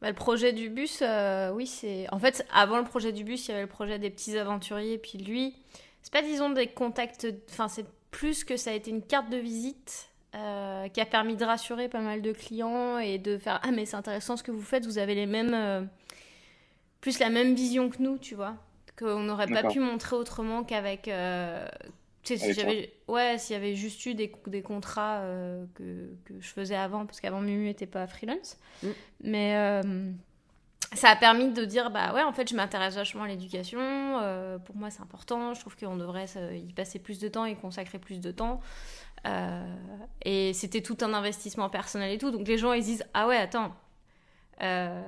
Bah, 0.00 0.08
le 0.08 0.14
projet 0.14 0.52
du 0.52 0.68
bus, 0.70 1.00
euh, 1.02 1.50
oui, 1.52 1.66
c'est. 1.66 2.06
En 2.12 2.18
fait, 2.18 2.46
avant 2.52 2.78
le 2.78 2.84
projet 2.84 3.12
du 3.12 3.24
bus, 3.24 3.46
il 3.46 3.50
y 3.50 3.54
avait 3.54 3.62
le 3.62 3.68
projet 3.68 3.98
des 3.98 4.10
petits 4.10 4.38
aventuriers. 4.38 4.98
Puis 4.98 5.18
lui, 5.18 5.54
c'est 6.02 6.12
pas, 6.12 6.22
disons, 6.22 6.50
des 6.50 6.68
contacts. 6.68 7.26
Enfin, 7.50 7.68
c'est 7.68 7.86
plus 8.10 8.44
que 8.44 8.56
ça 8.56 8.70
a 8.70 8.74
été 8.74 8.90
une 8.90 9.02
carte 9.02 9.28
de 9.28 9.36
visite 9.36 10.08
euh, 10.34 10.88
qui 10.88 11.00
a 11.00 11.06
permis 11.06 11.36
de 11.36 11.44
rassurer 11.44 11.88
pas 11.88 12.00
mal 12.00 12.22
de 12.22 12.32
clients 12.32 12.98
et 12.98 13.18
de 13.18 13.38
faire 13.38 13.60
Ah, 13.64 13.72
mais 13.72 13.86
c'est 13.86 13.96
intéressant 13.96 14.36
ce 14.36 14.42
que 14.42 14.52
vous 14.52 14.62
faites, 14.62 14.86
vous 14.86 14.98
avez 14.98 15.14
les 15.14 15.26
mêmes. 15.26 15.54
Euh, 15.54 15.82
plus 17.00 17.18
la 17.18 17.30
même 17.30 17.54
vision 17.54 17.90
que 17.90 18.00
nous, 18.00 18.18
tu 18.18 18.34
vois. 18.34 18.54
Qu'on 18.96 19.20
n'aurait 19.20 19.46
pas 19.46 19.62
pu 19.64 19.78
montrer 19.78 20.16
autrement 20.16 20.64
qu'avec 20.64 21.08
si 22.22 22.52
j'avais, 22.52 22.92
ouais, 23.08 23.38
s'il 23.38 23.54
y 23.54 23.56
avait 23.56 23.74
juste 23.74 24.04
eu 24.06 24.14
des, 24.14 24.32
des 24.46 24.62
contrats 24.62 25.20
euh, 25.20 25.64
que, 25.74 26.10
que, 26.24 26.34
je 26.40 26.48
faisais 26.48 26.76
avant, 26.76 27.06
parce 27.06 27.20
qu'avant 27.20 27.40
Mumu 27.40 27.64
n'était 27.64 27.86
pas 27.86 28.06
freelance. 28.06 28.58
Mm. 28.82 28.88
Mais, 29.22 29.56
euh, 29.56 30.12
ça 30.94 31.10
a 31.10 31.16
permis 31.16 31.50
de 31.50 31.64
dire 31.64 31.90
bah 31.90 32.14
ouais 32.14 32.22
en 32.22 32.32
fait 32.32 32.48
je 32.48 32.56
m'intéresse 32.56 32.94
vachement 32.94 33.24
à 33.24 33.28
l'éducation. 33.28 33.80
Euh, 33.80 34.58
pour 34.58 34.76
moi 34.76 34.90
c'est 34.90 35.02
important. 35.02 35.54
Je 35.54 35.60
trouve 35.60 35.76
qu'on 35.76 35.96
devrait 35.96 36.26
y 36.54 36.72
passer 36.72 36.98
plus 36.98 37.18
de 37.18 37.28
temps 37.28 37.44
et 37.44 37.54
consacrer 37.54 37.98
plus 37.98 38.20
de 38.20 38.30
temps. 38.30 38.60
Euh, 39.26 39.66
et 40.22 40.52
c'était 40.54 40.80
tout 40.80 40.96
un 41.02 41.12
investissement 41.12 41.68
personnel 41.68 42.12
et 42.12 42.18
tout. 42.18 42.30
Donc 42.30 42.48
les 42.48 42.56
gens 42.56 42.72
ils 42.72 42.84
disent 42.84 43.04
ah 43.14 43.26
ouais 43.26 43.36
attends. 43.36 43.74
Euh, 44.62 45.02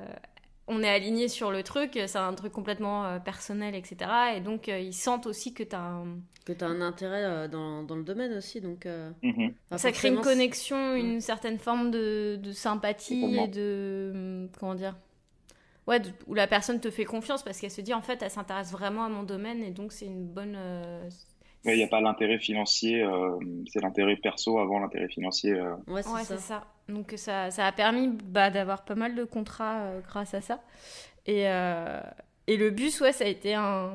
on 0.70 0.82
est 0.82 0.88
aligné 0.88 1.28
sur 1.28 1.50
le 1.50 1.62
truc 1.62 1.98
c'est 2.06 2.16
un 2.16 2.34
truc 2.34 2.52
complètement 2.52 3.20
personnel 3.20 3.74
etc 3.74 4.10
et 4.36 4.40
donc 4.40 4.68
ils 4.68 4.94
sentent 4.94 5.26
aussi 5.26 5.52
que 5.52 5.62
tu 5.62 5.76
as 5.76 5.80
un 5.80 6.18
que 6.46 6.52
tu 6.52 6.64
as 6.64 6.68
un 6.68 6.80
intérêt 6.80 7.48
dans, 7.48 7.82
dans, 7.82 7.96
le 7.96 8.02
domaine 8.02 8.32
aussi 8.36 8.60
donc 8.60 8.86
mhm. 9.22 9.52
ça 9.76 9.92
crée 9.92 10.08
une 10.08 10.20
connexion 10.20 10.94
une 10.94 11.16
mm. 11.16 11.20
certaine 11.20 11.58
forme 11.58 11.90
de, 11.90 12.38
de 12.42 12.52
sympathie 12.52 13.36
et 13.36 13.48
de 13.48 14.48
comment 14.58 14.74
dire 14.74 14.96
ouais, 15.90 16.00
où 16.26 16.34
la 16.34 16.46
personne 16.46 16.80
te 16.80 16.90
fait 16.90 17.04
confiance 17.04 17.42
parce 17.42 17.58
qu'elle 17.58 17.70
se 17.70 17.80
dit 17.80 17.92
en 17.92 18.02
fait 18.02 18.22
elle 18.22 18.30
s'intéresse 18.30 18.70
vraiment 18.70 19.04
à 19.04 19.08
mon 19.08 19.22
domaine 19.22 19.62
et 19.62 19.70
donc 19.70 19.92
c'est 19.92 20.06
une 20.06 20.24
bonne. 20.26 20.56
Euh, 21.66 21.72
il 21.72 21.76
n'y 21.76 21.82
a 21.82 21.88
pas 21.88 22.00
l'intérêt 22.00 22.38
financier, 22.38 23.02
euh, 23.02 23.38
c'est 23.70 23.80
l'intérêt 23.82 24.16
perso 24.16 24.58
avant 24.58 24.78
l'intérêt 24.78 25.08
financier. 25.08 25.52
Euh. 25.52 25.74
Ouais, 25.86 26.02
c'est 26.24 26.38
ça. 26.38 26.64
Donc 26.88 27.12
ça, 27.16 27.50
ça 27.50 27.66
a 27.66 27.72
permis 27.72 28.08
bah, 28.08 28.50
d'avoir 28.50 28.84
pas 28.84 28.94
mal 28.94 29.14
de 29.14 29.24
contrats 29.24 29.92
grâce 30.06 30.34
à 30.34 30.40
ça. 30.40 30.60
Et, 31.26 31.42
et 32.46 32.56
le 32.56 32.70
bus, 32.70 33.00
ouais, 33.00 33.12
ça 33.12 33.24
a 33.24 33.28
été 33.28 33.54
un, 33.54 33.92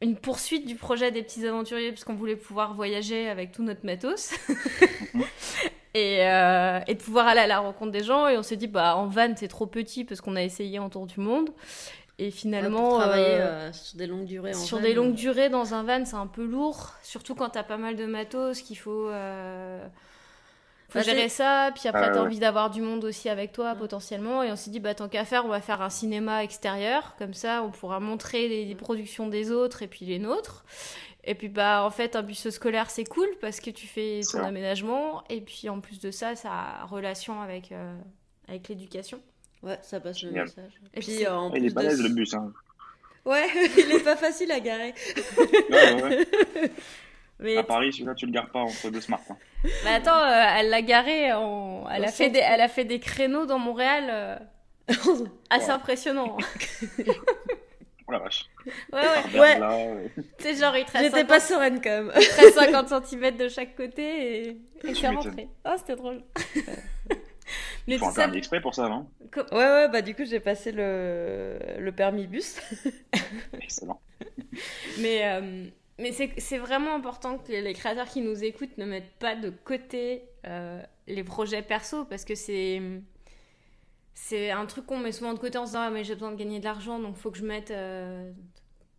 une 0.00 0.16
poursuite 0.16 0.66
du 0.66 0.76
projet 0.76 1.10
des 1.10 1.22
petits 1.22 1.46
aventuriers 1.46 1.90
parce 1.90 2.04
qu'on 2.04 2.14
voulait 2.14 2.36
pouvoir 2.36 2.74
voyager 2.74 3.28
avec 3.28 3.52
tout 3.52 3.62
notre 3.62 3.84
matos. 3.84 4.34
Euh, 5.96 6.80
et, 6.88 6.94
de 6.94 7.00
pouvoir 7.00 7.28
aller 7.28 7.40
à 7.40 7.46
la 7.46 7.60
rencontre 7.60 7.92
des 7.92 8.02
gens. 8.02 8.26
Et 8.26 8.36
on 8.36 8.42
s'est 8.42 8.56
dit, 8.56 8.66
bah, 8.66 8.96
en 8.96 9.06
van, 9.06 9.32
c'est 9.36 9.48
trop 9.48 9.66
petit 9.66 10.04
parce 10.04 10.20
qu'on 10.20 10.36
a 10.36 10.42
essayé 10.42 10.78
en 10.78 10.90
tour 10.90 11.06
du 11.06 11.20
monde. 11.20 11.50
Et 12.18 12.30
finalement. 12.30 12.98
travailler 12.98 13.26
euh, 13.26 13.68
euh, 13.68 13.72
sur 13.72 13.98
des 13.98 14.06
longues 14.06 14.24
durées 14.24 14.54
en 14.54 14.58
Sur 14.58 14.80
des 14.80 14.94
longues 14.94 15.14
durées 15.14 15.48
dans 15.48 15.74
un 15.74 15.82
van, 15.82 16.04
c'est 16.04 16.14
un 16.14 16.26
peu 16.26 16.44
lourd. 16.44 16.92
Surtout 17.02 17.34
quand 17.34 17.50
t'as 17.50 17.64
pas 17.64 17.76
mal 17.76 17.96
de 17.96 18.06
matos, 18.06 18.60
qu'il 18.60 18.78
faut. 18.78 19.10
Faut 20.90 20.98
bah, 21.00 21.02
gérer 21.02 21.28
ça, 21.28 21.72
puis 21.74 21.88
après, 21.88 22.12
tu 22.12 22.18
as 22.18 22.22
envie 22.22 22.38
d'avoir 22.38 22.70
du 22.70 22.80
monde 22.80 23.04
aussi 23.04 23.28
avec 23.28 23.50
toi, 23.50 23.74
potentiellement. 23.74 24.44
Et 24.44 24.52
on 24.52 24.56
s'est 24.56 24.70
dit, 24.70 24.78
bah, 24.78 24.94
tant 24.94 25.08
qu'à 25.08 25.24
faire, 25.24 25.44
on 25.44 25.48
va 25.48 25.60
faire 25.60 25.82
un 25.82 25.90
cinéma 25.90 26.44
extérieur. 26.44 27.16
Comme 27.18 27.34
ça, 27.34 27.64
on 27.64 27.70
pourra 27.70 27.98
montrer 27.98 28.48
les 28.48 28.74
productions 28.76 29.26
des 29.26 29.50
autres 29.50 29.82
et 29.82 29.88
puis 29.88 30.04
les 30.04 30.20
nôtres. 30.20 30.64
Et 31.26 31.34
puis 31.34 31.48
bah 31.48 31.82
en 31.84 31.90
fait 31.90 32.16
un 32.16 32.22
bus 32.22 32.50
scolaire 32.50 32.90
c'est 32.90 33.04
cool 33.04 33.28
parce 33.40 33.60
que 33.60 33.70
tu 33.70 33.86
fais 33.86 34.20
ton 34.30 34.40
aménagement 34.40 35.24
et 35.30 35.40
puis 35.40 35.68
en 35.68 35.80
plus 35.80 35.98
de 36.00 36.10
ça 36.10 36.36
ça 36.36 36.50
a 36.52 36.84
relation 36.84 37.40
avec 37.40 37.72
euh, 37.72 37.96
avec 38.46 38.68
l'éducation. 38.68 39.20
Ouais, 39.64 39.78
ça 39.80 39.98
passe 39.98 40.22
le 40.22 40.30
message. 40.30 40.72
Et 40.92 41.00
puis 41.00 41.26
en 41.26 41.52
il 41.54 41.64
est 41.64 41.74
balèze 41.74 42.02
le 42.02 42.10
bus 42.10 42.34
hein. 42.34 42.52
Ouais, 43.24 43.46
il 43.78 43.92
est 43.92 44.04
pas 44.04 44.16
facile 44.16 44.52
à 44.52 44.60
garer. 44.60 44.92
ouais, 45.70 46.02
ouais. 46.02 46.26
Mais... 47.40 47.56
À 47.56 47.64
Paris, 47.64 47.92
celui-là, 47.92 48.14
tu 48.14 48.26
le 48.26 48.32
gares 48.32 48.50
pas 48.50 48.60
entre 48.60 48.90
deux 48.90 49.00
smart. 49.00 49.20
Hein. 49.28 49.36
Mais 49.84 49.94
attends, 49.94 50.22
euh, 50.22 50.56
elle 50.56 50.70
l'a 50.70 50.82
garé, 50.82 51.32
en... 51.32 51.84
elle, 51.90 52.04
a 52.04 52.12
fait 52.12 52.30
des... 52.30 52.38
elle 52.38 52.60
a 52.60 52.68
fait 52.68 52.84
des 52.84 53.00
créneaux 53.00 53.44
dans 53.44 53.58
Montréal 53.58 54.04
euh, 54.08 54.36
assez 55.50 55.70
impressionnants. 55.70 56.36
Oh 58.06 58.12
la 58.12 58.18
vache. 58.18 58.44
Ouais, 58.92 59.00
ouais. 59.34 59.58
ouais. 59.58 60.10
C'est 60.38 60.54
genre, 60.54 60.76
il 60.76 60.84
J'étais 61.00 61.24
pas 61.24 61.40
sereine 61.40 61.80
quand 61.82 61.90
même. 61.90 62.12
Il 62.16 62.52
50 62.52 63.06
cm 63.06 63.36
de 63.36 63.48
chaque 63.48 63.74
côté 63.74 64.48
et, 64.48 64.60
et 64.84 64.94
c'est 64.94 65.08
rentré. 65.08 65.48
Oh, 65.64 65.74
c'était 65.78 65.96
drôle. 65.96 66.22
Mais 67.86 67.98
faut 67.98 68.06
un 68.06 68.12
permis 68.12 68.38
exprès 68.38 68.60
pour 68.60 68.74
ça, 68.74 68.88
non? 68.88 69.08
Ouais, 69.36 69.44
ouais, 69.52 69.88
bah 69.88 70.02
du 70.02 70.14
coup, 70.14 70.24
j'ai 70.24 70.40
passé 70.40 70.72
le, 70.72 71.58
le 71.78 71.92
permis 71.92 72.26
bus. 72.26 72.60
Excellent. 73.60 74.00
Mais, 74.98 75.26
euh, 75.26 75.66
mais 75.98 76.12
c'est 76.12 76.58
vraiment 76.58 76.94
important 76.94 77.38
que 77.38 77.52
les 77.52 77.72
créateurs 77.74 78.08
qui 78.08 78.20
nous 78.20 78.42
écoutent 78.44 78.76
ne 78.78 78.84
mettent 78.84 79.12
pas 79.18 79.36
de 79.36 79.50
côté 79.50 80.22
euh, 80.46 80.82
les 81.06 81.24
projets 81.24 81.62
perso 81.62 82.04
parce 82.04 82.24
que 82.24 82.34
c'est 82.34 82.80
c'est 84.14 84.50
un 84.50 84.66
truc 84.66 84.86
qu'on 84.86 84.98
met 84.98 85.12
souvent 85.12 85.34
de 85.34 85.38
côté 85.38 85.58
en 85.58 85.66
se 85.66 85.72
disant 85.72 85.82
ah, 85.82 85.90
mais 85.90 86.04
j'ai 86.04 86.14
besoin 86.14 86.30
de 86.30 86.36
gagner 86.36 86.60
de 86.60 86.64
l'argent 86.64 86.98
donc 86.98 87.16
faut 87.16 87.30
que 87.30 87.38
je 87.38 87.44
mette 87.44 87.70
euh, 87.70 88.32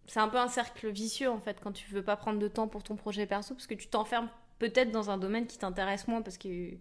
c'est 0.08 0.20
un 0.20 0.28
peu 0.28 0.38
un 0.38 0.48
cercle 0.48 0.90
vicieux 0.90 1.30
en 1.30 1.40
fait 1.40 1.60
quand 1.62 1.72
tu 1.72 1.90
veux 1.92 2.04
pas 2.04 2.16
prendre 2.18 2.40
de 2.40 2.48
temps 2.48 2.68
pour 2.68 2.84
ton 2.84 2.96
projet 2.96 3.26
perso 3.26 3.54
parce 3.56 3.68
que 3.68 3.74
tu 3.76 3.88
t'enfermes 3.88 4.30
peut-être 4.60 4.92
dans 4.92 5.10
un 5.10 5.18
domaine 5.18 5.48
qui 5.48 5.58
t'intéresse 5.58 6.08
moins 6.08 6.22
parce 6.22 6.38
que 6.38 6.74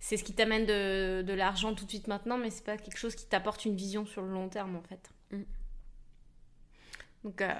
c'est 0.00 0.16
ce 0.16 0.24
qui 0.24 0.32
t'amène 0.32 0.66
de, 0.66 1.22
de 1.22 1.32
l'argent 1.32 1.74
tout 1.74 1.84
de 1.84 1.90
suite 1.90 2.08
maintenant 2.08 2.38
mais 2.38 2.50
c'est 2.50 2.64
pas 2.64 2.76
quelque 2.76 2.98
chose 2.98 3.14
qui 3.14 3.26
t'apporte 3.26 3.64
une 3.64 3.76
vision 3.76 4.06
sur 4.06 4.22
le 4.22 4.32
long 4.32 4.48
terme 4.48 4.76
en 4.76 4.82
fait 4.82 5.10
mm. 5.30 5.42
donc 7.24 7.40
euh, 7.42 7.54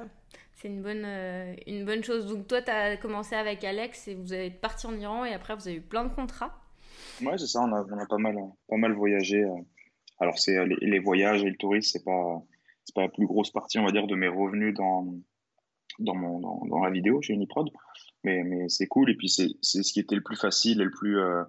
c'est 0.54 0.68
une 0.68 0.82
bonne, 0.82 1.04
euh, 1.04 1.54
une 1.66 1.84
bonne 1.84 2.02
chose 2.02 2.26
donc 2.26 2.48
toi 2.48 2.62
tu 2.62 2.70
as 2.70 2.96
commencé 2.96 3.34
avec 3.34 3.62
Alex 3.64 4.08
et 4.08 4.14
vous 4.14 4.34
êtes 4.34 4.60
parti 4.60 4.86
en 4.86 4.98
Iran 4.98 5.24
et 5.24 5.32
après 5.32 5.54
vous 5.54 5.68
avez 5.68 5.76
eu 5.76 5.82
plein 5.82 6.04
de 6.04 6.14
contrats 6.14 6.60
ouais 7.22 7.38
c'est 7.38 7.46
ça 7.46 7.60
on 7.60 7.72
a, 7.72 7.84
on 7.84 7.98
a, 7.98 8.06
pas 8.06 8.18
mal 8.18 8.36
pas 8.68 8.76
mal 8.76 8.92
voyagé 8.92 9.46
alors, 10.20 10.38
c'est 10.38 10.56
euh, 10.56 10.76
les, 10.80 10.98
voyages 10.98 11.42
et 11.42 11.48
le 11.48 11.56
tourisme, 11.56 11.90
c'est 11.92 12.04
pas, 12.04 12.42
c'est 12.84 12.94
pas 12.94 13.02
la 13.02 13.08
plus 13.08 13.26
grosse 13.26 13.50
partie, 13.50 13.78
on 13.78 13.84
va 13.84 13.90
dire, 13.90 14.06
de 14.06 14.14
mes 14.14 14.28
revenus 14.28 14.74
dans, 14.74 15.14
dans, 15.98 16.14
mon, 16.14 16.66
dans, 16.66 16.84
la 16.84 16.90
vidéo 16.90 17.20
chez 17.22 17.32
Uniprod. 17.32 17.70
Mais, 18.22 18.44
mais 18.44 18.68
c'est 18.68 18.86
cool. 18.86 19.10
Et 19.10 19.16
puis, 19.16 19.30
c'est, 19.30 19.48
c'est 19.62 19.82
ce 19.82 19.92
qui 19.92 20.00
était 20.00 20.14
le 20.14 20.22
plus 20.22 20.36
facile 20.36 20.82
et 20.82 20.84
le 20.84 20.90
plus, 20.90 21.18
euh, 21.18 21.42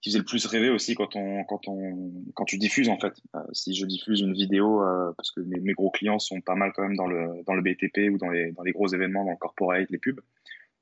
qui 0.00 0.10
faisait 0.10 0.18
le 0.18 0.24
plus 0.24 0.46
rêver 0.46 0.70
aussi 0.70 0.94
quand 0.94 1.14
on, 1.16 1.44
quand 1.44 1.68
on, 1.68 2.12
quand 2.34 2.44
tu 2.44 2.58
diffuses, 2.58 2.88
en 2.88 2.98
fait. 2.98 3.14
Euh, 3.34 3.40
si 3.52 3.74
je 3.74 3.84
diffuse 3.86 4.20
une 4.20 4.32
vidéo, 4.32 4.82
parce 5.16 5.30
que 5.30 5.40
mes, 5.40 5.60
mes, 5.60 5.72
gros 5.72 5.90
clients 5.90 6.18
sont 6.18 6.40
pas 6.40 6.54
mal 6.54 6.72
quand 6.74 6.82
même 6.82 6.96
dans 6.96 7.06
le, 7.06 7.42
dans 7.46 7.54
le 7.54 7.62
BTP 7.62 8.12
ou 8.12 8.18
dans 8.18 8.30
les, 8.30 8.52
dans 8.52 8.62
les 8.62 8.72
gros 8.72 8.88
événements, 8.88 9.24
dans 9.24 9.32
le 9.32 9.36
corporate, 9.36 9.90
les 9.90 9.98
pubs. 9.98 10.20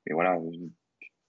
Et 0.07 0.13
voilà, 0.13 0.39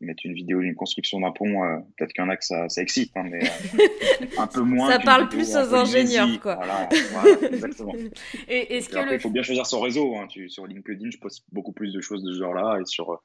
mettre 0.01 0.25
une 0.25 0.35
vidéo 0.35 0.61
d'une 0.61 0.75
construction 0.75 1.21
d'un 1.21 1.31
pont, 1.31 1.65
euh, 1.65 1.79
peut-être 1.97 2.13
qu'il 2.13 2.23
y 2.23 2.27
en 2.27 2.31
a 2.31 2.37
que 2.37 2.45
ça, 2.45 2.69
ça 2.69 2.83
excite, 2.83 3.13
hein, 3.17 3.25
mais 3.25 3.45
euh, 3.45 4.27
un 4.39 4.47
peu 4.47 4.63
moins. 4.63 4.91
ça 4.91 4.99
parle 4.99 5.29
plus 5.29 5.55
aux 5.55 5.75
ingénieurs, 5.75 6.41
quoi. 6.41 6.57
Voilà, 6.57 6.89
voilà 7.13 7.49
exactement. 7.49 7.95
Et 8.49 8.77
est-ce 8.77 8.89
que 8.89 8.97
après, 8.97 9.17
il 9.17 9.21
faut 9.21 9.31
bien 9.31 9.43
choisir 9.43 9.67
son 9.67 9.81
réseau. 9.81 10.17
Hein. 10.17 10.27
Tu, 10.29 10.49
sur 10.49 10.67
LinkedIn, 10.67 11.11
je 11.11 11.19
poste 11.19 11.45
beaucoup 11.53 11.73
plus 11.73 11.93
de 11.93 12.01
choses 12.01 12.23
de 12.23 12.33
ce 12.33 12.39
genre-là, 12.39 12.79
et 12.81 12.85
sur 12.87 13.23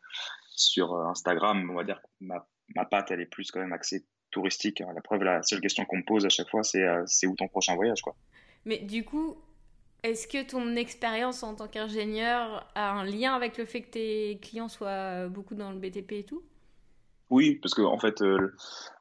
sur 0.58 0.96
Instagram, 0.96 1.70
on 1.70 1.76
va 1.76 1.84
dire 1.84 2.02
ma, 2.22 2.48
ma 2.76 2.86
patte, 2.86 3.12
elle 3.12 3.22
est 3.22 3.26
plus 3.26 3.52
quand 3.52 3.60
même 3.60 3.74
axée 3.74 4.06
touristique. 4.36 4.82
Hein. 4.82 4.92
La 4.94 5.02
preuve, 5.02 5.24
la 5.24 5.42
seule 5.42 5.62
question 5.62 5.86
qu'on 5.86 5.98
me 5.98 6.04
pose 6.04 6.26
à 6.26 6.30
chaque 6.30 6.50
fois, 6.50 6.64
c'est 6.64 6.84
euh, 6.84 7.04
c'est 7.08 7.26
où 7.26 7.36
ton 7.36 7.48
prochain 7.48 7.76
voyage, 7.76 8.02
quoi. 8.02 8.16
Mais 8.66 8.80
du 8.80 9.04
coup, 9.04 9.36
est-ce 10.04 10.28
que 10.28 10.44
ton 10.44 10.76
expérience 10.76 11.42
en 11.42 11.56
tant 11.56 11.68
qu'ingénieur 11.68 12.70
a 12.76 12.92
un 12.92 13.06
lien 13.06 13.34
avec 13.34 13.58
le 13.58 13.66
fait 13.66 13.82
que 13.82 13.90
tes 13.92 14.40
clients 14.42 14.68
soient 14.68 15.28
beaucoup 15.28 15.56
dans 15.56 15.72
le 15.72 15.80
BTP 15.80 16.12
et 16.14 16.24
tout? 16.24 16.44
Oui, 17.32 17.56
parce 17.62 17.74
que 17.74 17.82
en 17.82 17.98
fait, 17.98 18.22
euh, 18.22 18.54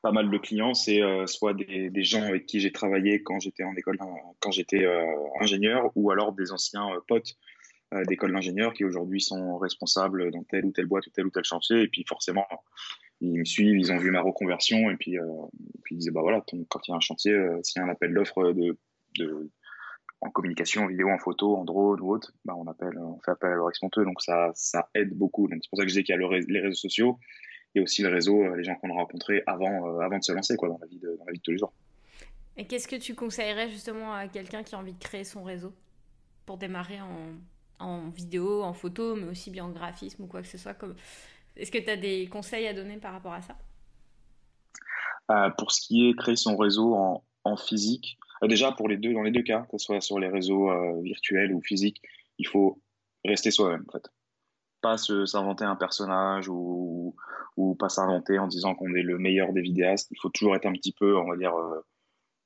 pas 0.03 0.13
mal 0.13 0.31
de 0.31 0.39
clients, 0.39 0.73
c'est 0.73 1.03
euh, 1.03 1.27
soit 1.27 1.53
des, 1.53 1.91
des, 1.91 2.05
gens 2.05 2.23
avec 2.23 2.47
qui 2.47 2.59
j'ai 2.59 2.73
travaillé 2.73 3.23
quand 3.23 3.39
j'étais 3.39 3.65
en 3.65 3.75
école, 3.75 3.99
quand 4.41 4.51
j'étais 4.51 4.85
euh, 4.85 5.05
ingénieur, 5.41 5.91
ou 5.95 6.11
alors 6.11 6.33
des 6.33 6.53
anciens 6.53 6.89
potes 7.07 7.37
d'école 8.09 8.33
d'ingénieur 8.33 8.73
qui 8.73 8.85
aujourd'hui 8.85 9.21
sont 9.21 9.57
responsables 9.59 10.33
dans 10.33 10.43
telle 10.43 10.65
ou 10.65 10.73
telle 10.73 10.87
boîte 10.87 11.07
ou 11.07 11.11
tel 11.11 11.27
ou 11.27 11.31
tel 11.31 11.45
chantier. 11.45 11.83
Et 11.83 11.87
puis 11.87 12.05
forcément, 12.09 12.47
ils 13.21 13.39
me 13.39 13.45
suivent, 13.45 13.79
ils 13.79 13.93
ont 13.93 13.97
vu 13.97 14.11
ma 14.11 14.21
reconversion, 14.21 14.91
et 14.91 14.97
puis, 14.97 15.17
puis 15.83 15.95
ils 15.95 15.99
disaient 15.99 16.11
bah 16.11 16.21
voilà, 16.21 16.45
quand 16.69 16.81
il 16.87 16.91
y 16.91 16.93
a 16.93 16.97
un 16.97 17.01
chantier, 17.01 17.35
s'il 17.63 17.81
y 17.81 17.85
a 17.85 17.87
un 17.87 17.91
appel 17.91 18.13
d'offres 18.13 18.53
de, 18.53 18.77
de, 19.19 19.51
en 20.21 20.31
communication, 20.31 20.85
en 20.85 20.87
vidéo, 20.87 21.11
en 21.11 21.19
photo, 21.19 21.57
en 21.57 21.65
drone 21.65 22.01
ou 22.01 22.13
autre, 22.13 22.33
bah 22.45 22.55
on 22.57 22.67
appelle, 22.67 22.99
on 22.99 23.21
fait 23.21 23.33
appel 23.33 23.53
à 23.53 23.55
leur 23.57 23.69
exponteur, 23.69 24.05
donc 24.05 24.21
ça, 24.23 24.53
aide 24.95 25.15
beaucoup. 25.15 25.49
C'est 25.51 25.69
pour 25.69 25.79
ça 25.79 25.85
que 25.85 25.91
je 25.91 25.95
dis 25.95 26.05
qu'il 26.05 26.15
y 26.15 26.25
a 26.25 26.41
les 26.49 26.61
réseaux 26.61 26.75
sociaux 26.75 27.19
et 27.75 27.81
aussi 27.81 28.03
le 28.03 28.09
réseau, 28.09 28.43
euh, 28.43 28.57
les 28.57 28.65
gens 28.65 28.75
qu'on 28.77 28.91
a 28.91 28.95
rencontrés 28.95 29.43
avant, 29.47 30.01
euh, 30.01 30.09
de 30.09 30.23
se 30.23 30.33
lancer 30.33 30.57
quoi, 30.57 30.69
dans, 30.69 30.79
la 30.79 30.87
vie 30.87 30.99
de, 30.99 31.17
dans 31.19 31.25
la 31.25 31.33
vie 31.33 31.39
de 31.39 31.43
tous 31.43 31.51
les 31.51 31.59
jours. 31.59 31.73
Et 32.57 32.67
qu'est-ce 32.67 32.87
que 32.87 32.97
tu 32.97 33.15
conseillerais 33.15 33.69
justement 33.69 34.15
à 34.15 34.29
quelqu'un 34.29 34.63
qui 34.63 34.75
a 34.75 34.79
envie 34.79 34.93
de 34.93 35.03
créer 35.03 35.25
son 35.25 35.43
réseau 35.43 35.73
pour 36.47 36.57
démarrer 36.57 37.01
en, 37.01 37.85
en, 37.85 38.09
vidéo, 38.11 38.63
en 38.63 38.73
photo, 38.73 39.17
mais 39.17 39.25
aussi 39.25 39.51
bien 39.51 39.65
en 39.65 39.71
graphisme 39.71 40.23
ou 40.23 40.27
quoi 40.27 40.41
que 40.43 40.49
ce 40.49 40.59
soit 40.59 40.75
comme... 40.75 40.95
Est-ce 41.57 41.71
que 41.71 41.79
tu 41.79 41.91
as 41.91 41.97
des 41.97 42.29
conseils 42.29 42.67
à 42.67 42.75
donner 42.75 42.97
par 42.97 43.13
rapport 43.13 43.33
à 43.33 43.43
ça? 43.43 43.57
Euh, 45.31 45.51
Pour 45.51 45.73
ce 45.73 45.87
qui 45.87 46.09
est 46.09 46.15
créer 46.15 46.37
son 46.37 46.57
réseau 46.57 46.95
en, 46.95 47.57
physique, 47.57 48.19
déjà 48.43 48.73
pour 48.73 48.89
les 48.89 48.97
deux, 48.97 49.13
dans 49.13 49.23
les 49.23 49.31
deux 49.31 49.43
cas, 49.43 49.67
que 49.71 49.79
ce 49.79 49.87
soit 49.87 50.01
sur 50.01 50.19
les 50.19 50.29
réseaux 50.29 50.71
virtuels 51.03 51.53
ou 51.53 51.61
physiques, 51.61 52.01
il 52.39 52.49
faut 52.49 52.81
rester 53.25 53.51
soi-même 53.51 53.85
en 53.89 53.93
fait 53.93 54.09
pas 54.85 54.99
s'inventer 54.99 55.65
un 55.65 55.77
personnage 55.77 56.47
ou, 56.51 57.17
ou 57.57 57.75
pas 57.75 57.89
s'inventer 57.89 58.39
en 58.39 58.47
disant 58.47 58.75
qu'on 58.75 58.95
est 58.95 59.03
le 59.03 59.17
meilleur 59.17 59.55
des 59.55 59.63
vidéastes. 59.63 60.09
Il 60.11 60.19
faut 60.21 60.29
toujours 60.29 60.55
être 60.57 60.67
un 60.67 60.75
petit 60.75 60.93
peu, 60.93 61.17
on 61.17 61.27
va 61.27 61.37
dire, 61.39 61.57
euh, 61.57 61.81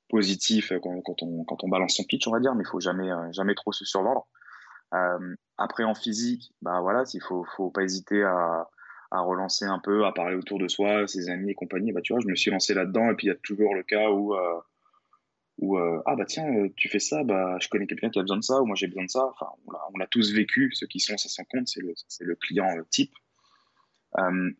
positif 0.07 0.71
quand, 0.81 1.21
on, 1.21 1.43
quand 1.43 1.63
on 1.65 1.67
balance 1.67 1.95
son 1.97 2.05
pitch, 2.05 2.25
on 2.29 2.31
va 2.31 2.39
dire, 2.39 2.55
mais 2.55 2.63
il 2.63 2.69
faut 2.69 2.79
jamais, 2.79 3.11
euh, 3.11 3.29
jamais 3.33 3.55
trop 3.55 3.73
se 3.73 3.83
survendre. 3.83 4.25
Euh, 4.93 5.35
après, 5.57 5.83
en 5.83 5.93
physique, 5.93 6.53
bah 6.61 6.79
voilà, 6.79 7.03
il 7.13 7.21
faut, 7.21 7.43
faut 7.57 7.71
pas 7.71 7.83
hésiter 7.83 8.23
à, 8.23 8.69
à 9.11 9.21
relancer 9.21 9.65
un 9.65 9.79
peu, 9.79 10.05
à 10.05 10.11
parler 10.11 10.35
autour 10.35 10.59
de 10.59 10.67
soi, 10.67 11.07
ses 11.07 11.29
amis 11.29 11.51
et 11.51 11.55
compagnie. 11.55 11.91
Bah, 11.91 12.01
tu 12.01 12.13
vois, 12.13 12.21
je 12.21 12.27
me 12.27 12.35
suis 12.35 12.51
lancé 12.51 12.73
là-dedans 12.73 13.11
et 13.11 13.15
puis 13.15 13.27
il 13.27 13.29
y 13.29 13.33
a 13.33 13.35
toujours 13.35 13.73
le 13.73 13.83
cas 13.83 14.09
où, 14.09 14.35
ou 15.57 15.77
ah 15.77 16.15
bah 16.15 16.25
tiens 16.25 16.69
tu 16.77 16.87
fais 16.87 16.99
ça 16.99 17.23
bah 17.25 17.57
je 17.59 17.67
connais 17.67 17.85
quelqu'un 17.85 18.09
qui 18.09 18.17
a 18.17 18.21
besoin 18.21 18.37
de 18.37 18.43
ça 18.43 18.61
ou 18.61 18.65
moi 18.65 18.77
j'ai 18.77 18.87
besoin 18.87 19.03
de 19.03 19.09
ça. 19.09 19.25
Enfin 19.25 19.47
on 19.93 19.97
l'a 19.97 20.07
tous 20.07 20.33
vécu 20.33 20.71
ceux 20.73 20.87
qui 20.87 21.01
sont 21.01 21.17
ça 21.17 21.27
sans 21.27 21.43
compte 21.43 21.67
c'est 21.67 22.23
le 22.23 22.35
client 22.35 22.69
type. 22.89 23.11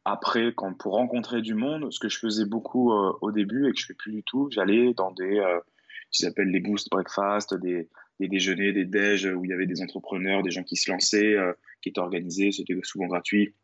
Après 0.04 0.52
pour 0.52 0.94
rencontrer 0.94 1.42
du 1.42 1.54
monde 1.54 1.90
ce 1.94 2.00
que 2.00 2.10
je 2.10 2.20
faisais 2.20 2.46
beaucoup 2.46 2.92
au 2.92 3.32
début 3.32 3.70
et 3.70 3.72
que 3.72 3.80
je 3.80 3.86
fais 3.86 3.94
plus 3.94 4.12
du 4.12 4.24
tout 4.24 4.50
j'allais 4.52 4.94
dans 4.94 5.12
des 5.12 5.42
ce 6.12 6.18
qu'ils 6.18 6.28
appellent 6.28 6.52
les 6.52 6.60
boost 6.60 6.90
breakfast 6.90 7.54
des 7.54 7.88
des 8.20 8.28
déjeuners, 8.28 8.74
des 8.74 8.86
déj 8.86 9.26
où 9.26 9.46
il 9.46 9.50
y 9.50 9.54
avait 9.54 9.66
des 9.66 9.82
entrepreneurs, 9.82 10.44
des 10.44 10.52
gens 10.52 10.64
qui 10.64 10.76
se 10.76 10.92
lançaient, 10.92 11.36
euh, 11.36 11.54
qui 11.82 11.90
étaient 11.90 12.00
organisés, 12.00 12.52
c'était 12.52 12.78
souvent 12.84 13.08
gratuit, 13.08 13.56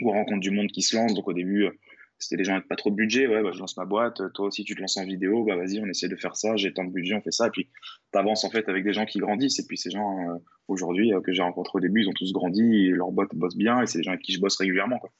ou 0.00 0.10
on 0.10 0.12
rencontre 0.12 0.40
du 0.40 0.50
monde 0.50 0.68
qui 0.68 0.82
se 0.82 0.96
lance. 0.96 1.14
Donc 1.14 1.28
au 1.28 1.32
début, 1.32 1.64
euh, 1.64 1.70
c'était 2.18 2.36
des 2.36 2.44
gens 2.44 2.54
avec 2.54 2.68
pas 2.68 2.76
trop 2.76 2.90
de 2.90 2.96
budget, 2.96 3.26
ouais, 3.26 3.42
bah, 3.42 3.50
je 3.52 3.58
lance 3.58 3.76
ma 3.76 3.86
boîte, 3.86 4.20
toi 4.34 4.46
aussi 4.46 4.62
tu 4.64 4.74
te 4.74 4.80
lances 4.80 4.98
en 4.98 5.04
vidéo, 5.04 5.44
bah 5.44 5.56
vas-y, 5.56 5.80
on 5.80 5.86
essaie 5.86 6.08
de 6.08 6.16
faire 6.16 6.36
ça, 6.36 6.54
j'ai 6.54 6.72
tant 6.72 6.84
de 6.84 6.92
budget, 6.92 7.14
on 7.14 7.22
fait 7.22 7.30
ça, 7.30 7.46
et 7.46 7.50
puis 7.50 7.70
tu 8.12 8.18
avances 8.18 8.44
en 8.44 8.50
fait 8.50 8.68
avec 8.68 8.84
des 8.84 8.92
gens 8.92 9.06
qui 9.06 9.20
grandissent, 9.20 9.58
et 9.58 9.66
puis 9.66 9.78
ces 9.78 9.90
gens, 9.90 10.28
euh, 10.28 10.36
aujourd'hui, 10.68 11.12
que 11.24 11.32
j'ai 11.32 11.40
rencontrés 11.40 11.78
au 11.78 11.80
début, 11.80 12.02
ils 12.02 12.08
ont 12.08 12.12
tous 12.12 12.32
grandi, 12.34 12.86
et 12.86 12.90
leur 12.90 13.10
boîte 13.10 13.34
bosse 13.34 13.56
bien, 13.56 13.80
et 13.80 13.86
c'est 13.86 13.98
des 13.98 14.04
gens 14.04 14.10
avec 14.10 14.22
qui 14.22 14.32
je 14.32 14.40
bosse 14.40 14.56
régulièrement, 14.58 14.98
quoi. 14.98 15.10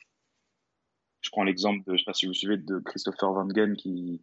Je 1.21 1.31
prends 1.31 1.45
l'exemple 1.45 1.85
de, 1.87 1.97
je 1.97 1.99
sais 1.99 2.05
pas 2.05 2.15
si 2.15 2.27
vous 2.27 2.33
suivez, 2.33 2.57
de 2.57 2.79
Christopher 2.79 3.33
Van 3.33 3.49
Gen 3.55 3.77
qui, 3.77 4.23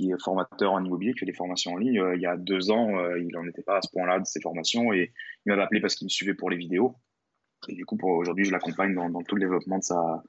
est 0.00 0.22
formateur 0.22 0.72
en 0.72 0.84
immobilier, 0.84 1.12
qui 1.12 1.20
fait 1.20 1.26
des 1.26 1.32
formations 1.32 1.72
en 1.72 1.76
ligne. 1.76 1.98
Euh, 2.00 2.14
il 2.14 2.22
y 2.22 2.26
a 2.26 2.36
deux 2.36 2.70
ans, 2.70 2.98
euh, 2.98 3.18
il 3.20 3.28
n'en 3.32 3.46
était 3.46 3.62
pas 3.62 3.78
à 3.78 3.82
ce 3.82 3.88
point-là 3.92 4.20
de 4.20 4.24
ses 4.24 4.40
formations. 4.40 4.92
Et 4.92 5.12
il 5.44 5.50
m'avait 5.50 5.62
appelé 5.62 5.80
parce 5.80 5.94
qu'il 5.96 6.06
me 6.06 6.10
suivait 6.10 6.34
pour 6.34 6.50
les 6.50 6.56
vidéos. 6.56 6.96
Et 7.68 7.74
du 7.74 7.84
coup, 7.84 7.98
aujourd'hui, 8.02 8.44
je 8.44 8.52
l'accompagne 8.52 8.94
dans, 8.94 9.22
tout 9.22 9.34
le 9.34 9.40
développement 9.40 9.78
de 9.78 9.84
sa, 9.84 10.22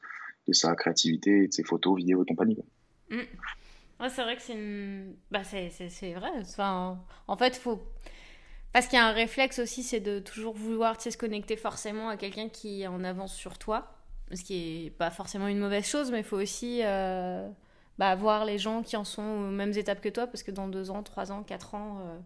de 0.48 0.54
sa 0.54 0.76
créativité, 0.76 1.48
de 1.48 1.54
ses 1.54 1.64
photos, 1.64 1.98
vidéos 1.98 2.24
et 2.24 2.26
compagnie. 2.26 2.58
Mm. 3.10 3.22
c'est 4.10 4.24
vrai 4.24 4.36
que 4.36 4.42
c'est 4.42 4.54
bah, 5.32 5.42
vrai. 6.20 6.30
Enfin, 6.42 7.00
en 7.28 7.38
fait, 7.38 7.56
faut. 7.56 7.82
Parce 8.74 8.88
qu'il 8.88 8.98
y 9.00 9.02
a 9.02 9.08
un 9.08 9.14
réflexe 9.14 9.60
aussi, 9.60 9.82
c'est 9.82 10.02
de 10.02 10.20
toujours 10.20 10.54
vouloir 10.54 11.02
se 11.02 11.18
connecter 11.18 11.56
forcément 11.56 12.10
à 12.10 12.18
quelqu'un 12.18 12.50
qui 12.50 12.84
est 12.84 12.88
en 12.88 13.04
avance 13.04 13.34
sur 13.34 13.58
toi. 13.58 13.94
Ce 14.34 14.44
qui 14.44 14.88
est 14.88 14.90
pas 14.90 15.10
forcément 15.10 15.48
une 15.48 15.60
mauvaise 15.60 15.86
chose, 15.86 16.12
mais 16.12 16.20
il 16.20 16.26
faut 16.26 16.38
aussi. 16.38 16.82
Euh, 16.84 17.48
bah, 17.98 18.16
voir 18.16 18.46
les 18.46 18.58
gens 18.58 18.84
qui 18.84 18.96
en 18.96 19.04
sont 19.04 19.24
aux 19.24 19.50
mêmes 19.50 19.74
étapes 19.76 20.02
que 20.02 20.10
toi, 20.10 20.28
parce 20.28 20.44
que 20.44 20.52
dans 20.52 20.68
deux 20.68 20.92
ans, 20.92 21.02
trois 21.04 21.32
ans, 21.32 21.44
quatre 21.44 21.74
ans, 21.74 22.00
euh, 22.02 22.20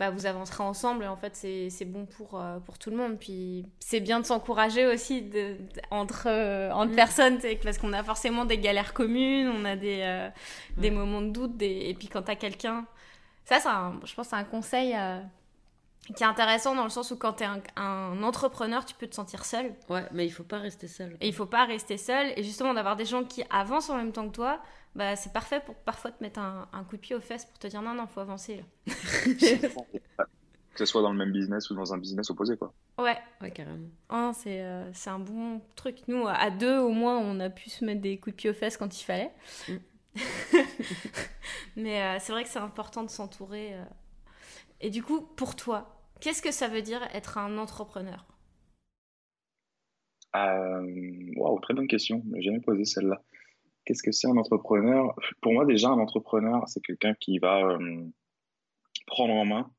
bah, 0.00 0.08
vous 0.08 0.24
avancerez 0.24 0.64
ensemble 0.64 1.04
et 1.04 1.06
en 1.06 1.16
fait, 1.16 1.36
c'est 1.36 1.84
bon 1.84 2.06
pour, 2.06 2.40
euh, 2.40 2.58
pour 2.58 2.78
tout 2.78 2.88
le 2.88 2.96
monde. 2.96 3.18
Puis 3.18 3.66
c'est 3.80 4.00
bien 4.00 4.18
de 4.18 4.24
s'encourager 4.24 4.86
aussi 4.86 5.20
de, 5.20 5.58
entre, 5.90 6.24
euh, 6.26 6.70
entre 6.72 6.92
mm. 6.92 6.96
personnes, 6.96 7.38
parce 7.62 7.76
qu'on 7.76 7.92
a 7.92 8.02
forcément 8.02 8.46
des 8.46 8.56
galères 8.56 8.94
communes, 8.94 9.48
on 9.48 9.66
a 9.66 9.76
des, 9.76 10.30
des 10.78 10.90
moments 10.90 11.20
de 11.20 11.28
doute, 11.28 11.58
des... 11.58 11.82
et 11.84 11.94
puis 11.94 12.08
quand 12.08 12.22
tu 12.22 12.30
as 12.30 12.36
quelqu'un. 12.36 12.86
Ça, 13.44 13.58
je 14.04 14.14
pense 14.14 14.28
c'est 14.28 14.36
un 14.36 14.44
conseil 14.44 14.96
qui 16.14 16.22
est 16.22 16.26
intéressant 16.26 16.74
dans 16.74 16.84
le 16.84 16.90
sens 16.90 17.10
où 17.10 17.16
quand 17.16 17.34
tu 17.34 17.44
es 17.44 17.48
un, 17.76 18.22
entrepreneur, 18.22 18.84
tu 18.86 18.94
peux 18.94 19.06
te 19.06 19.14
sentir 19.14 19.44
seul. 19.44 19.74
Ouais, 19.90 20.06
mais 20.12 20.24
il 20.24 20.30
faut 20.30 20.44
pas 20.44 20.58
rester 20.58 20.88
seul. 20.88 21.16
Et 21.20 21.28
il 21.28 21.34
faut 21.34 21.46
pas 21.46 21.66
rester 21.66 21.98
seul. 21.98 22.32
Et 22.36 22.42
justement, 22.42 22.72
d'avoir 22.72 22.96
des 22.96 23.04
gens 23.04 23.22
qui 23.24 23.44
avancent 23.50 23.90
en 23.90 23.96
même 23.96 24.12
temps 24.12 24.26
que 24.28 24.34
toi, 24.34 24.60
bah, 24.94 25.16
c'est 25.16 25.32
parfait 25.32 25.60
pour 25.64 25.74
parfois 25.76 26.10
te 26.10 26.22
mettre 26.22 26.40
un, 26.40 26.84
coup 26.88 26.96
de 26.96 27.00
pied 27.00 27.14
aux 27.14 27.20
fesses 27.20 27.44
pour 27.44 27.58
te 27.58 27.66
dire 27.66 27.82
non, 27.82 27.94
non, 27.94 28.06
faut 28.06 28.20
avancer 28.20 28.56
là. 28.56 28.94
que 30.72 30.78
ce 30.78 30.84
soit 30.86 31.02
dans 31.02 31.12
le 31.12 31.18
même 31.18 31.32
business 31.32 31.70
ou 31.70 31.74
dans 31.74 31.92
un 31.92 31.98
business 31.98 32.30
opposé, 32.30 32.56
quoi. 32.56 32.72
Ouais. 32.98 33.18
Ouais, 33.40 33.50
carrément. 33.50 33.88
Oh, 34.10 34.30
c'est, 34.34 34.62
euh, 34.62 34.92
c'est 34.92 35.10
un 35.10 35.18
bon 35.18 35.60
truc. 35.76 35.98
Nous, 36.08 36.26
à 36.26 36.50
deux, 36.50 36.78
au 36.78 36.90
moins, 36.90 37.18
on 37.18 37.40
a 37.40 37.50
pu 37.50 37.70
se 37.70 37.84
mettre 37.84 38.00
des 38.00 38.18
coups 38.18 38.34
de 38.34 38.40
pied 38.40 38.50
aux 38.50 38.54
fesses 38.54 38.76
quand 38.76 39.00
il 39.00 39.04
fallait. 39.04 39.30
Mm. 39.68 39.74
Mais 41.76 42.02
euh, 42.02 42.16
c'est 42.20 42.32
vrai 42.32 42.44
que 42.44 42.48
c'est 42.48 42.58
important 42.58 43.02
de 43.02 43.10
s'entourer. 43.10 43.74
Euh. 43.74 43.84
Et 44.80 44.90
du 44.90 45.02
coup, 45.02 45.20
pour 45.20 45.56
toi, 45.56 46.02
qu'est-ce 46.20 46.42
que 46.42 46.50
ça 46.50 46.68
veut 46.68 46.82
dire 46.82 47.02
être 47.14 47.38
un 47.38 47.58
entrepreneur? 47.58 48.26
Waouh, 50.32 51.58
très 51.60 51.74
bonne 51.74 51.88
question. 51.88 52.22
Je 52.26 52.36
n'ai 52.36 52.42
jamais 52.42 52.60
posé 52.60 52.84
celle-là. 52.84 53.22
Qu'est-ce 53.84 54.02
que 54.02 54.12
c'est 54.12 54.28
un 54.28 54.36
entrepreneur? 54.36 55.14
Pour 55.40 55.52
moi, 55.52 55.64
déjà, 55.64 55.88
un 55.88 55.98
entrepreneur, 55.98 56.62
c'est 56.68 56.82
quelqu'un 56.82 57.14
qui 57.14 57.38
va 57.38 57.64
euh, 57.64 58.04
prendre 59.06 59.34
en 59.34 59.44
main 59.44 59.70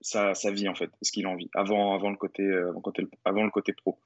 sa, 0.00 0.34
vie, 0.50 0.68
en 0.68 0.74
fait, 0.74 0.90
ce 1.00 1.10
qu'il 1.12 1.24
a 1.24 1.30
envie, 1.30 1.48
avant, 1.54 1.94
avant, 1.94 2.10
le 2.10 2.16
côté, 2.16 2.42
euh, 2.42 2.72
avant, 3.24 3.42
le 3.42 3.50
côté 3.50 3.72
pro. 3.72 3.98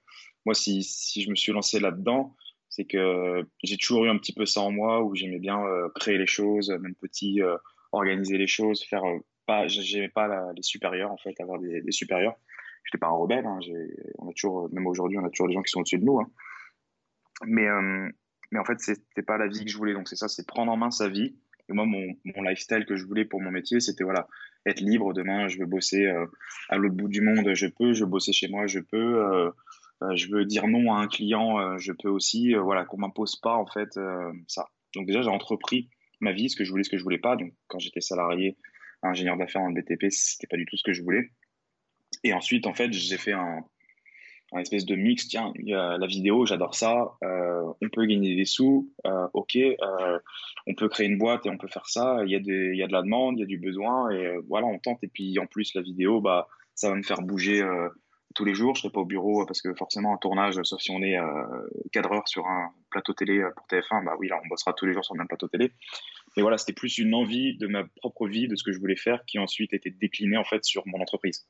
Moi, 0.47 0.55
si, 0.55 0.83
je 0.83 1.29
me 1.29 1.35
suis 1.35 1.53
lancé 1.53 1.81
là-dedans, 1.81 2.37
c'est 2.69 2.85
que 2.85 3.45
j'ai 3.65 3.77
toujours 3.77 4.05
eu 4.05 4.09
un 4.09 4.17
petit 4.17 4.33
peu 4.33 4.47
ça 4.47 4.61
en 4.61 4.71
moi, 4.71 5.03
où 5.03 5.17
j'aimais 5.17 5.41
bien 5.41 5.61
euh, 5.61 5.89
créer 5.97 6.17
les 6.17 6.27
choses, 6.27 6.71
même 6.71 6.95
petit, 6.95 7.41
organiser 7.91 8.39
les 8.39 8.47
choses, 8.47 8.85
faire 8.85 9.03
pas, 9.47 9.67
j'aimais 9.67 10.09
pas 10.09 10.53
les 10.55 10.63
supérieurs, 10.63 11.11
en 11.11 11.17
fait, 11.17 11.39
avoir 11.41 11.59
des, 11.59 11.83
supérieurs. 11.91 12.37
J'étais 12.85 12.99
pas 12.99 13.09
un 13.09 13.17
rebelle, 13.17 13.45
hein, 13.45 13.59
on 14.19 14.31
a 14.31 14.33
toujours, 14.33 14.73
même 14.73 14.87
aujourd'hui, 14.87 15.19
on 15.19 15.25
a 15.25 15.31
toujours 15.31 15.49
des 15.49 15.55
gens 15.55 15.63
qui 15.63 15.71
sont 15.71 15.81
au-dessus 15.81 15.99
de 15.99 16.05
nous. 16.05 16.21
Hein. 16.21 16.31
Mais 17.45 17.67
mais 18.51 18.59
en 18.59 18.65
fait, 18.65 18.79
c'était 18.81 19.23
pas 19.23 19.39
la 19.39 19.47
vie 19.47 19.65
que 19.65 19.71
je 19.71 19.77
voulais. 19.77 19.93
Donc, 19.93 20.09
c'est 20.09 20.17
ça, 20.17 20.29
c'est 20.29 20.47
prendre 20.47 20.73
en 20.73 20.77
main 20.77 20.91
sa 20.91 21.09
vie. 21.09 21.37
Et 21.69 21.73
moi, 21.75 21.85
mon, 21.85 22.07
mon 22.25 22.43
lifestyle 22.43 22.87
que 22.87 22.97
je 22.97 23.05
voulais 23.05 23.25
pour 23.25 23.41
mon 23.41 23.51
métier, 23.51 23.81
c'était 23.81 24.05
voilà, 24.05 24.27
être 24.67 24.81
libre. 24.81 25.13
Demain, 25.13 25.49
je 25.49 25.59
veux 25.59 25.67
bosser 25.67 26.07
euh, 26.07 26.27
à 26.69 26.79
l'autre 26.79 26.95
bout 26.95 27.09
du 27.09 27.21
monde, 27.21 27.53
je 27.55 27.67
peux. 27.67 27.93
Je 27.93 28.05
veux 28.05 28.11
bosser 28.11 28.33
chez 28.33 28.49
moi, 28.49 28.67
je 28.67 28.81
peux. 28.81 29.23
Euh, 29.23 29.51
euh, 30.03 30.15
je 30.15 30.29
veux 30.29 30.45
dire 30.45 30.67
non 30.67 30.95
à 30.95 30.99
un 30.99 31.09
client, 31.09 31.77
je 31.79 31.93
peux 31.93 32.09
aussi. 32.09 32.55
voilà, 32.55 32.85
qu'on 32.85 32.99
m'impose 32.99 33.37
pas 33.37 33.57
en 33.57 33.67
fait 33.67 33.99
ça. 34.47 34.69
Donc 34.95 35.07
déjà, 35.07 35.23
j'ai 35.23 35.29
entrepris 35.29 35.91
ma 36.21 36.33
vie, 36.33 36.49
ce 36.49 36.57
que 36.57 36.65
je 36.65 36.71
voulais, 36.71 36.85
ce 36.85 36.91
que 36.91 36.99
je 36.99 37.03
voulais 37.03 37.19
pas. 37.19 37.37
Donc, 37.37 37.53
quand 37.67 37.79
j'étais 37.79 38.01
salarié, 38.01 38.57
ingénieur 39.03 39.37
d'affaires 39.37 39.63
en 39.63 39.71
BTP, 39.71 40.07
c'était 40.11 40.47
pas 40.47 40.57
du 40.57 40.67
tout 40.67 40.77
ce 40.77 40.83
que 40.85 40.93
je 40.93 41.03
voulais. 41.03 41.31
Et 42.25 42.33
ensuite, 42.33 42.67
en 42.67 42.75
fait, 42.75 42.93
j'ai 42.93 43.19
fait 43.19 43.33
un, 43.33 43.65
un 44.53 44.61
espèce 44.61 44.87
de 44.87 44.95
mix. 44.95 45.29
Tiens, 45.29 45.53
il 45.57 45.69
y 45.69 45.75
a 45.75 45.99
la 45.99 46.07
vidéo, 46.07 46.47
j'adore 46.47 46.75
ça. 46.75 47.13
Euh, 47.23 47.63
on 47.83 47.89
peut 47.89 48.07
gagner 48.07 48.37
des 48.37 48.45
sous. 48.45 48.91
Euh, 49.07 49.27
ok, 49.33 49.57
euh, 49.57 50.19
on 50.67 50.75
peut 50.75 50.89
créer 50.89 51.07
une 51.07 51.19
boîte 51.19 51.47
et 51.47 51.51
on 51.51 51.59
peut 51.59 51.69
faire 51.69 51.89
ça. 51.89 52.19
Il 52.25 52.31
y 52.31 52.35
a 52.35 52.41
des, 52.41 52.71
il 52.73 52.79
y 52.79 52.83
a 52.83 52.87
de 52.87 52.93
la 52.93 53.03
demande, 53.03 53.39
il 53.39 53.41
y 53.41 53.45
a 53.45 53.47
du 53.47 53.59
besoin 53.59 54.11
et 54.11 54.27
euh, 54.27 54.43
voilà, 54.49 54.67
on 54.67 54.79
tente. 54.79 55.03
Et 55.03 55.09
puis 55.09 55.39
en 55.39 55.47
plus, 55.47 55.75
la 55.75 55.83
vidéo, 55.83 56.21
bah, 56.21 56.49
ça 56.75 56.89
va 56.89 56.97
me 56.97 57.03
faire 57.03 57.21
bouger 57.23 57.61
euh, 57.63 57.89
tous 58.35 58.45
les 58.45 58.55
jours. 58.55 58.75
Je 58.75 58.83
serai 58.83 58.93
pas 58.93 59.01
au 59.01 59.05
bureau 59.05 59.45
parce 59.47 59.61
que 59.61 59.75
forcément 59.75 60.15
un 60.15 60.19
tournage, 60.19 60.61
sauf 60.63 60.81
si 60.81 60.91
on 60.91 61.03
est 61.03 61.19
cadreur 61.93 62.27
sur 62.29 62.47
un 62.47 62.71
plateau 62.91 63.13
télé 63.13 63.43
pour 63.57 63.67
TF1, 63.67 64.05
bah 64.05 64.17
oui, 64.19 64.29
là, 64.29 64.41
on 64.43 64.49
bossera 64.49 64.73
tous 64.73 64.87
les 64.87 64.93
jours 64.93 65.05
sur 65.05 65.15
le 65.15 65.19
même 65.19 65.29
plateau 65.29 65.49
télé. 65.49 65.73
Mais 66.37 66.43
voilà, 66.43 66.57
c'était 66.57 66.75
plus 66.75 66.99
une 66.99 67.15
envie 67.15 67.57
de 67.57 67.67
ma 67.67 67.85
propre 67.97 68.29
vie, 68.29 68.49
de 68.49 68.55
ce 68.55 68.63
que 68.63 68.73
je 68.73 68.79
voulais 68.79 68.97
faire, 68.97 69.25
qui 69.27 69.39
ensuite 69.39 69.73
était 69.73 69.91
décliné 69.91 70.37
en 70.37 70.45
fait 70.45 70.65
sur 70.65 70.87
mon 70.87 71.01
entreprise. 71.01 71.49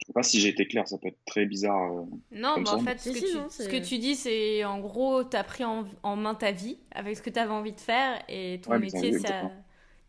Je 0.00 0.06
sais 0.06 0.12
pas 0.12 0.22
si 0.22 0.40
j'ai 0.40 0.48
été 0.48 0.66
clair, 0.66 0.86
ça 0.86 0.96
peut 0.98 1.08
être 1.08 1.24
très 1.26 1.44
bizarre. 1.44 1.92
Euh, 1.92 2.04
non, 2.30 2.56
mais 2.58 2.68
en 2.68 2.78
fait, 2.78 2.98
ce, 2.98 3.10
que, 3.10 3.18
tu, 3.18 3.50
ce 3.50 3.68
que, 3.68 3.76
tu, 3.76 3.98
dis, 3.98 4.14
c'est 4.14 4.64
en 4.64 4.78
gros, 4.78 5.24
tu 5.24 5.36
as 5.36 5.44
pris 5.44 5.64
en, 5.64 6.16
main 6.16 6.34
ta 6.34 6.52
vie 6.52 6.78
avec 6.92 7.16
ce 7.16 7.22
que 7.22 7.30
tu 7.30 7.38
avais 7.38 7.52
envie 7.52 7.72
de 7.72 7.80
faire 7.80 8.22
et 8.28 8.60
ton 8.62 8.78
métier, 8.78 9.18
ça, 9.18 9.50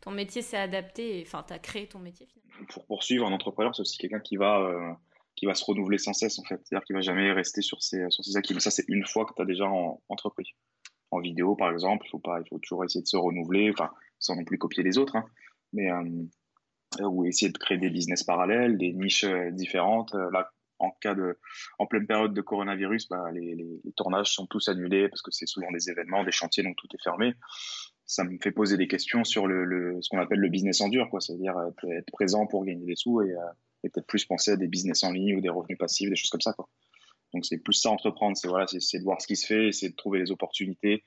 ton 0.02 0.12
métier 0.12 0.42
s'est 0.42 0.58
adapté, 0.58 1.24
enfin, 1.26 1.44
tu 1.48 1.54
as 1.54 1.60
créé 1.60 1.88
ton 1.88 2.00
métier 2.00 2.28
finalement. 2.28 2.66
Pour 2.70 2.86
poursuivre, 2.86 3.26
un 3.26 3.32
entrepreneur, 3.32 3.76
c'est 3.76 3.82
aussi 3.82 3.98
quelqu'un 3.98 4.20
qui 4.20 4.38
va. 4.38 4.60
Euh, 4.60 4.94
qui 5.36 5.46
va 5.46 5.56
se 5.56 5.64
renouveler 5.64 5.98
sans 5.98 6.12
cesse 6.12 6.38
en 6.38 6.44
fait, 6.44 6.60
c'est-à-dire 6.66 6.84
qu'il 6.86 6.98
va 6.98 7.02
jamais 7.02 7.32
rester 7.32 7.62
sur 7.62 7.82
ses, 7.82 8.10
sur 8.10 8.26
ses 8.26 8.36
acquis. 8.36 8.54
Mais 8.54 8.60
ça, 8.60 8.72
c'est 8.72 8.84
une 8.90 9.06
fois 9.06 9.24
que 9.24 9.34
tu 9.34 9.42
as 9.42 9.46
déjà 9.46 9.64
en, 9.66 10.02
entrepris. 10.10 10.54
En 11.12 11.22
vidéo, 11.22 11.56
par 11.56 11.72
exemple, 11.72 12.06
il 12.06 12.10
faut 12.10 12.20
pas, 12.20 12.42
il 12.42 12.48
faut 12.50 12.60
toujours 12.60 12.84
essayer 12.84 13.02
de 13.02 13.08
se 13.08 13.16
renouveler, 13.16 13.72
enfin, 13.72 13.90
sans 14.20 14.36
non 14.36 14.44
plus 14.44 14.58
copier 14.58 14.84
les 14.84 14.98
autres, 14.98 15.16
hein. 15.16 15.24
mais 15.72 15.90
euh, 15.90 16.04
ou 17.00 17.26
essayer 17.26 17.52
de 17.52 17.58
créer 17.58 17.78
des 17.78 17.90
business 17.90 18.24
parallèles, 18.24 18.78
des 18.78 18.94
niches 18.94 19.24
euh, 19.24 19.52
différentes. 19.52 20.14
Euh, 20.16 20.30
là, 20.32 20.52
en 20.80 20.92
cas 21.02 21.14
de, 21.14 21.38
en 21.78 21.86
pleine 21.86 22.08
période 22.08 22.34
de 22.34 22.42
coronavirus, 22.42 23.10
bah, 23.10 23.32
les, 23.34 23.56
les, 23.56 23.92
tournages 23.98 24.34
sont 24.34 24.46
tous 24.46 24.70
annulés 24.70 25.10
parce 25.10 25.22
que 25.22 25.32
c'est 25.32 25.46
souvent 25.46 25.72
des 25.72 25.90
événements, 25.90 26.24
des 26.24 26.32
chantiers, 26.32 26.64
donc 26.64 26.78
tout 26.78 26.88
est 26.94 27.04
fermé. 27.04 27.34
Ça 28.06 28.24
me 28.24 28.38
fait 28.42 28.52
poser 28.52 28.78
des 28.78 28.88
questions 28.88 29.24
sur 29.24 29.46
le, 29.46 29.66
le 29.66 30.02
ce 30.02 30.10
qu'on 30.10 30.20
appelle 30.20 30.40
le 30.40 30.50
business 30.50 30.82
en 30.82 30.88
dur, 30.88 31.10
quoi. 31.10 31.20
C'est-à-dire 31.20 31.54
être 31.92 32.12
présent 32.12 32.48
pour 32.48 32.64
gagner 32.66 32.86
des 32.86 32.96
sous 32.96 33.22
et, 33.22 33.36
et 33.84 33.90
peut-être 33.90 34.08
plus 34.08 34.26
penser 34.26 34.52
à 34.52 34.56
des 34.56 34.68
business 34.68 35.04
en 35.04 35.12
ligne 35.12 35.36
ou 35.36 35.42
des 35.42 35.50
revenus 35.50 35.78
passifs, 35.78 36.10
des 36.10 36.16
choses 36.16 36.32
comme 36.32 36.42
ça, 36.42 36.54
quoi. 36.54 36.70
Donc 37.34 37.46
c'est 37.46 37.58
plus 37.58 37.74
ça 37.74 37.92
entreprendre, 37.92 38.36
c'est 38.36 38.48
voilà, 38.48 38.66
c'est 38.68 39.00
de 39.00 39.04
voir 39.04 39.22
ce 39.22 39.28
qui 39.28 39.36
se 39.36 39.46
fait, 39.46 39.72
c'est 39.72 39.90
de 39.90 39.96
trouver 39.96 40.20
les 40.20 40.32
opportunités, 40.32 41.04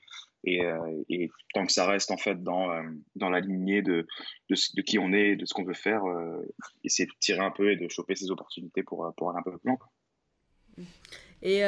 euh, 0.47 1.03
et, 1.09 1.29
tant 1.53 1.65
que 1.65 1.71
ça 1.71 1.85
reste 1.85 2.11
en 2.11 2.17
fait 2.17 2.43
dans, 2.43 2.71
euh, 2.71 2.83
dans 3.15 3.29
la 3.29 3.39
lignée 3.39 3.81
de, 3.81 4.05
de, 4.49 4.81
qui 4.81 4.99
on 4.99 5.13
est, 5.13 5.35
de 5.35 5.45
ce 5.45 5.53
qu'on 5.53 5.63
veut 5.63 5.73
faire, 5.73 6.05
euh, 6.05 6.41
essayer 6.83 7.07
de 7.07 7.13
tirer 7.19 7.39
un 7.39 7.51
peu 7.51 7.71
et 7.71 7.75
de 7.75 7.87
choper 7.87 8.15
ces 8.15 8.29
opportunités 8.29 8.83
pour, 8.83 9.11
pour 9.15 9.29
aller 9.29 9.39
un 9.39 9.43
peu 9.43 9.57
plus 9.57 9.69
loin. 9.69 9.77
Et 11.41 11.61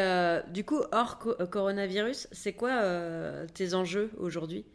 du 0.51 0.63
coup, 0.63 0.79
hors 0.93 1.19
coronavirus, 1.51 2.27
c'est 2.31 2.53
quoi 2.53 3.45
tes 3.53 3.73
enjeux 3.73 4.09
aujourd'hui? 4.17 4.65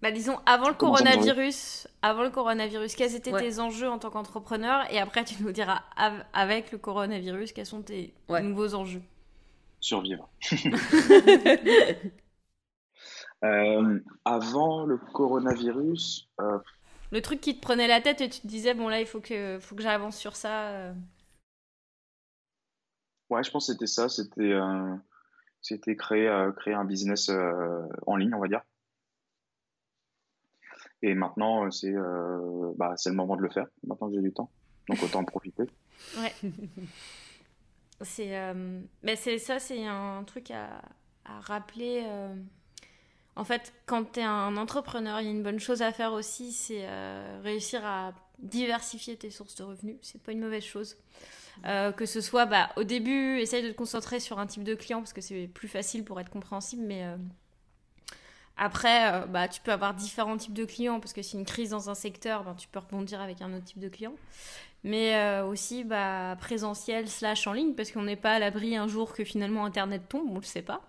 Bah, 0.00 0.10
disons 0.10 0.38
avant 0.46 0.68
le 0.68 0.74
coronavirus, 0.74 1.86
avant 2.02 2.22
le 2.22 2.30
coronavirus, 2.30 2.94
quels 2.94 3.14
étaient 3.14 3.32
tes 3.32 3.58
enjeux 3.58 3.88
en 3.88 3.98
tant 3.98 4.10
qu'entrepreneur? 4.10 4.90
Et 4.90 4.98
après 4.98 5.24
tu 5.24 5.34
nous 5.42 5.52
diras 5.52 5.82
avec 6.32 6.72
le 6.72 6.78
coronavirus 6.78 7.52
quels 7.52 7.66
sont 7.66 7.82
tes 7.82 8.14
nouveaux 8.28 8.74
enjeux? 8.74 9.02
Survivre. 9.80 10.30
Avant 14.24 14.84
le 14.84 14.98
coronavirus. 15.12 16.28
Le 17.10 17.22
truc 17.22 17.40
qui 17.40 17.56
te 17.56 17.60
prenait 17.60 17.86
la 17.86 18.00
tête 18.00 18.20
et 18.20 18.28
tu 18.28 18.40
te 18.40 18.46
disais, 18.46 18.74
bon 18.74 18.88
là, 18.88 19.00
il 19.00 19.06
faut 19.06 19.20
que, 19.20 19.58
faut 19.60 19.74
que 19.74 19.82
j'avance 19.82 20.16
sur 20.16 20.36
ça. 20.36 20.92
Ouais, 23.30 23.42
je 23.42 23.50
pense 23.50 23.66
que 23.66 23.72
c'était 23.72 23.86
ça. 23.86 24.08
C'était 24.08 24.58
c'était 25.60 25.96
créer, 25.96 26.30
créer 26.56 26.74
un 26.74 26.84
business 26.84 27.30
en 28.06 28.16
ligne, 28.16 28.34
on 28.34 28.40
va 28.40 28.48
dire. 28.48 28.62
Et 31.02 31.14
maintenant, 31.14 31.70
c'est 31.70 31.92
bah, 32.76 32.94
le 33.04 33.12
moment 33.12 33.36
de 33.36 33.42
le 33.42 33.50
faire, 33.50 33.66
maintenant 33.86 34.08
que 34.08 34.14
j'ai 34.14 34.22
du 34.22 34.32
temps. 34.32 34.50
Donc 34.88 35.02
autant 35.02 35.20
en 35.20 35.24
profiter. 35.24 35.64
Ouais. 36.18 36.34
c'est 38.02 38.36
euh, 38.36 38.80
c'est 39.16 39.38
ça, 39.38 39.58
c'est 39.58 39.84
un 39.84 40.24
truc 40.24 40.50
à, 40.50 40.82
rappeler. 41.40 42.04
Euh. 42.06 42.34
En 43.36 43.44
fait, 43.44 43.72
quand 43.86 44.12
tu 44.12 44.20
es 44.20 44.22
un 44.22 44.56
entrepreneur, 44.56 45.20
il 45.20 45.24
y 45.24 45.28
a 45.28 45.30
une 45.30 45.42
bonne 45.42 45.60
chose 45.60 45.82
à 45.82 45.92
faire 45.92 46.12
aussi, 46.12 46.52
c'est 46.52 46.86
euh, 46.86 47.40
réussir 47.42 47.84
à 47.84 48.12
diversifier 48.38 49.16
tes 49.16 49.30
sources 49.30 49.54
de 49.56 49.64
revenus. 49.64 49.96
C'est 50.02 50.22
pas 50.22 50.32
une 50.32 50.40
mauvaise 50.40 50.64
chose. 50.64 50.96
que 51.96 52.06
ce 52.06 52.20
soit 52.20 52.46
bah, 52.46 52.70
au 52.76 52.84
début, 52.84 53.38
essaye 53.38 53.62
de 53.62 53.70
te 53.70 53.76
concentrer 53.76 54.20
sur 54.20 54.38
un 54.38 54.46
type 54.46 54.64
de 54.64 54.74
client 54.74 55.00
parce 55.00 55.12
que 55.12 55.20
c'est 55.20 55.48
plus 55.48 55.68
facile 55.68 56.04
pour 56.04 56.18
être 56.20 56.30
compréhensible, 56.30 56.82
mais 56.84 57.04
après, 58.56 59.26
bah, 59.28 59.48
tu 59.48 59.60
peux 59.60 59.72
avoir 59.72 59.94
différents 59.94 60.36
types 60.36 60.54
de 60.54 60.64
clients 60.64 60.98
parce 60.98 61.12
que 61.12 61.22
si 61.22 61.36
une 61.36 61.44
crise 61.44 61.70
dans 61.70 61.90
un 61.90 61.94
secteur, 61.94 62.44
ben, 62.44 62.54
tu 62.54 62.68
peux 62.68 62.78
rebondir 62.78 63.20
avec 63.20 63.42
un 63.42 63.52
autre 63.54 63.64
type 63.64 63.80
de 63.80 63.88
client 63.88 64.14
mais 64.84 65.16
euh, 65.16 65.44
aussi 65.44 65.84
bah, 65.84 66.36
présentiel 66.38 67.08
slash 67.08 67.46
en 67.46 67.52
ligne, 67.52 67.74
parce 67.74 67.90
qu'on 67.90 68.02
n'est 68.02 68.16
pas 68.16 68.34
à 68.34 68.38
l'abri 68.38 68.76
un 68.76 68.86
jour 68.86 69.12
que 69.12 69.24
finalement 69.24 69.64
Internet 69.64 70.08
tombe, 70.08 70.28
on 70.28 70.34
ne 70.34 70.40
le 70.40 70.44
sait 70.44 70.62
pas, 70.62 70.82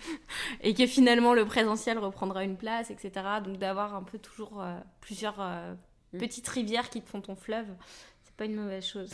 et 0.60 0.74
que 0.74 0.86
finalement 0.86 1.34
le 1.34 1.44
présentiel 1.44 1.98
reprendra 1.98 2.44
une 2.44 2.56
place, 2.56 2.90
etc. 2.90 3.12
Donc 3.44 3.58
d'avoir 3.58 3.94
un 3.94 4.02
peu 4.02 4.18
toujours 4.18 4.60
euh, 4.60 4.76
plusieurs 5.00 5.40
euh, 5.40 5.74
mm. 6.12 6.18
petites 6.18 6.48
rivières 6.48 6.90
qui 6.90 7.00
te 7.00 7.08
font 7.08 7.20
ton 7.20 7.36
fleuve, 7.36 7.68
c'est 8.24 8.34
pas 8.34 8.44
une 8.44 8.56
mauvaise 8.56 8.84
chose. 8.84 9.10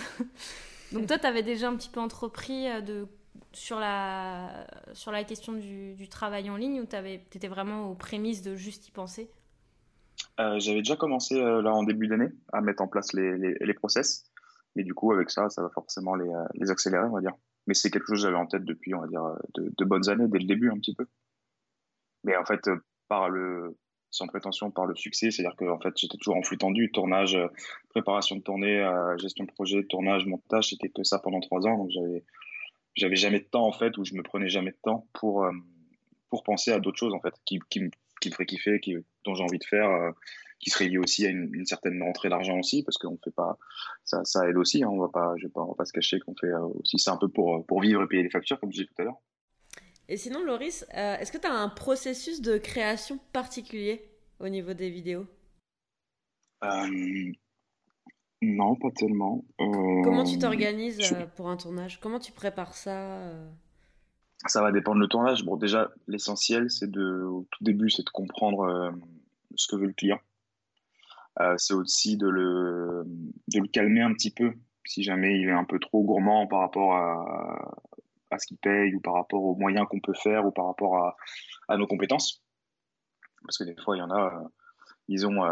Donc 0.93 1.07
toi, 1.07 1.19
tu 1.19 1.27
avais 1.27 1.43
déjà 1.43 1.69
un 1.69 1.77
petit 1.77 1.89
peu 1.89 2.01
entrepris 2.01 2.67
de, 2.83 3.09
sur, 3.53 3.81
la, 3.81 4.67
sur 4.93 5.11
la 5.11 5.25
question 5.25 5.53
du, 5.53 5.95
du 5.95 6.09
travail 6.09 6.49
en 6.51 6.57
ligne, 6.57 6.81
ou 6.81 6.87
tu 6.87 6.97
étais 6.97 7.49
vraiment 7.49 7.91
aux 7.91 7.95
prémices 7.95 8.43
de 8.43 8.55
juste 8.55 8.89
y 8.89 8.91
penser? 8.91 9.29
Euh, 10.41 10.59
j'avais 10.59 10.79
déjà 10.79 10.97
commencé 10.97 11.41
euh, 11.41 11.63
là 11.63 11.73
en 11.73 11.85
début 11.85 12.09
d'année 12.09 12.29
à 12.53 12.61
mettre 12.61 12.83
en 12.83 12.89
place 12.89 13.13
les, 13.13 13.75
process. 13.75 14.25
Mais 14.77 14.83
du 14.83 14.95
coup, 14.95 15.13
avec 15.13 15.31
ça, 15.31 15.49
ça 15.51 15.63
va 15.63 15.69
forcément 15.71 16.17
les, 16.17 16.29
euh, 16.29 16.45
les 16.55 16.71
accélérer, 16.71 17.07
on 17.07 17.15
va 17.15 17.21
dire. 17.21 17.35
Mais 17.67 17.75
c'est 17.75 17.91
quelque 17.91 18.07
chose 18.07 18.19
que 18.19 18.23
j'avais 18.23 18.37
en 18.37 18.47
tête 18.47 18.65
depuis, 18.65 18.95
on 18.95 19.01
va 19.01 19.07
dire, 19.07 19.23
de, 19.55 19.85
bonnes 19.85 20.09
années, 20.09 20.27
dès 20.29 20.39
le 20.39 20.47
début 20.47 20.71
un 20.71 20.77
petit 20.77 20.95
peu. 20.95 21.07
Mais 22.25 22.37
en 22.37 22.45
fait, 22.45 22.69
sans 24.11 24.27
prétention, 24.27 24.71
par 24.71 24.87
le 24.87 24.95
succès, 24.95 25.31
c'est-à-dire 25.31 25.57
que 25.57 25.65
en 25.65 25.79
fait, 25.81 25.95
j'étais 25.97 26.19
toujours 26.19 26.37
en 26.37 26.43
flux 26.43 26.59
tendu, 26.59 26.91
tournage, 26.93 27.39
préparation 27.91 28.37
de 28.37 28.43
tournée, 28.43 28.87
gestion 29.19 29.45
de 29.45 29.53
projet, 29.53 29.85
tournage, 29.85 30.27
montage, 30.27 30.71
c'était 30.71 30.89
que 30.89 31.05
ça 31.05 31.19
pendant 31.19 31.41
trois 31.41 31.67
ans. 31.67 31.79
Donc 31.79 31.91
j'avais, 31.91 32.25
j'avais 32.95 33.17
jamais 33.17 33.41
de 33.41 33.47
temps 33.47 33.67
en 33.67 33.73
fait, 33.73 33.97
où 33.97 34.05
je 34.05 34.15
me 34.15 34.23
prenais 34.23 34.49
jamais 34.49 34.73
de 34.73 34.79
temps 34.83 35.07
pour 35.15 35.47
pour 36.29 36.43
penser 36.43 36.73
à 36.73 36.81
d'autres 36.81 36.99
choses 36.99 37.15
en 37.15 37.21
fait, 37.21 37.35
qui, 37.45 37.61
qui, 37.71 37.81
qui 38.25 38.31
me 38.31 38.35
ferait 38.35 38.47
kiffer, 38.47 38.81
qui, 38.81 38.97
dont 39.25 39.35
j'ai 39.35 39.45
envie 39.45 39.59
de 39.59 39.65
faire, 39.65 39.89
euh, 39.91 40.11
qui 40.59 40.71
serait 40.71 40.89
lié 40.89 40.99
aussi 40.99 41.27
à 41.27 41.31
une, 41.31 41.67
certaine 41.67 42.03
rentrée 42.03 42.29
d'argent 42.29 42.59
aussi, 42.59 42.83
parce 42.83 42.97
qu'on 42.97 43.19
fait 43.23 43.35
pas, 43.35 43.59
ça, 44.05 44.25
ça 44.25 44.49
aide 44.49 44.57
aussi. 44.57 44.83
Hein, 44.83 44.89
on 44.89 44.99
va 44.99 45.09
pas, 45.09 45.35
je 45.37 45.47
vais 45.47 45.53
pas, 45.53 45.61
on 45.63 45.69
va 45.69 45.75
pas 45.75 45.85
se 45.85 45.93
cacher 45.93 46.19
qu'on 46.21 46.35
fait 46.35 46.49
euh, 46.49 46.67
aussi 46.81 46.99
c'est 46.99 47.11
un 47.11 47.17
peu 47.17 47.29
pour 47.29 47.65
pour 47.67 47.81
vivre 47.81 48.03
et 48.03 48.09
payer 48.09 48.23
les 48.23 48.31
factures, 48.31 48.59
comme 48.59 48.73
je 48.73 48.79
disais 48.79 48.87
tout 48.87 49.03
à 49.03 49.05
l'heure. 49.05 49.21
Et 50.09 50.17
sinon, 50.17 50.45
Loris, 50.45 50.87
euh, 50.95 51.17
est-ce 51.19 51.33
que 51.33 51.39
tu 51.39 51.47
as 51.47 51.53
un 51.53 51.69
processus 51.69 52.43
de 52.43 52.59
création 52.59 53.19
particulier 53.33 54.05
au 54.39 54.49
niveau 54.49 54.75
des 54.75 54.91
vidéos? 54.91 55.27
Non, 58.43 58.77
pas 58.77 58.91
tellement. 58.97 59.45
Comment 59.59 60.25
tu 60.25 60.39
t'organises 60.39 60.99
pour 61.37 61.49
un 61.49 61.57
tournage? 61.57 62.01
Comment 62.01 62.19
tu 62.19 62.33
prépares 62.33 62.75
ça 62.75 63.31
ça 64.47 64.63
va 64.63 64.73
dépendre 64.73 65.01
le 65.01 65.09
tournage. 65.09 65.45
Bon, 65.45 65.57
déjà, 65.57 65.91
l'essentiel, 66.07 66.71
c'est 66.71 66.91
de, 66.91 67.23
au 67.23 67.47
tout 67.51 67.65
début, 67.65 67.91
c'est 67.91 68.05
de 68.05 68.11
comprendre 68.11 68.61
euh, 68.63 68.91
ce 69.57 69.69
que 69.69 69.77
veut 69.77 69.87
le 69.87 69.93
client. 69.93 70.21
Euh, 71.41 71.55
c'est 71.59 71.75
aussi 71.75 72.17
de 72.17 72.29
le, 72.29 73.05
de 73.49 73.61
le 73.61 73.69
calmer 73.69 74.03
un 74.03 74.13
petit 74.13 74.31
peu 74.31 74.53
si 74.87 75.03
jamais 75.03 75.41
il 75.41 75.49
est 75.49 75.53
un 75.53 75.65
peu 75.65 75.79
trop 75.79 76.05
gourmand 76.05 76.47
par 76.47 76.61
rapport 76.61 76.95
à, 76.95 77.81
à 78.31 78.39
ce 78.39 78.47
qu'il 78.47 78.59
paye 78.59 78.95
ou 78.95 79.01
par 79.01 79.15
rapport 79.15 79.43
aux 79.43 79.57
moyens 79.57 79.87
qu'on 79.89 80.01
peut 80.01 80.15
faire 80.15 80.47
ou 80.47 80.53
par 80.53 80.67
rapport 80.67 80.97
à, 80.97 81.17
à 81.69 81.77
nos 81.77 81.87
compétences. 81.87 82.43
Parce 83.45 83.59
que 83.59 83.65
des 83.65 83.75
fois, 83.83 83.97
il 83.97 84.01
y 84.01 84.03
en 84.03 84.11
a, 84.11 84.27
euh, 84.27 84.49
ils 85.09 85.27
ont 85.27 85.43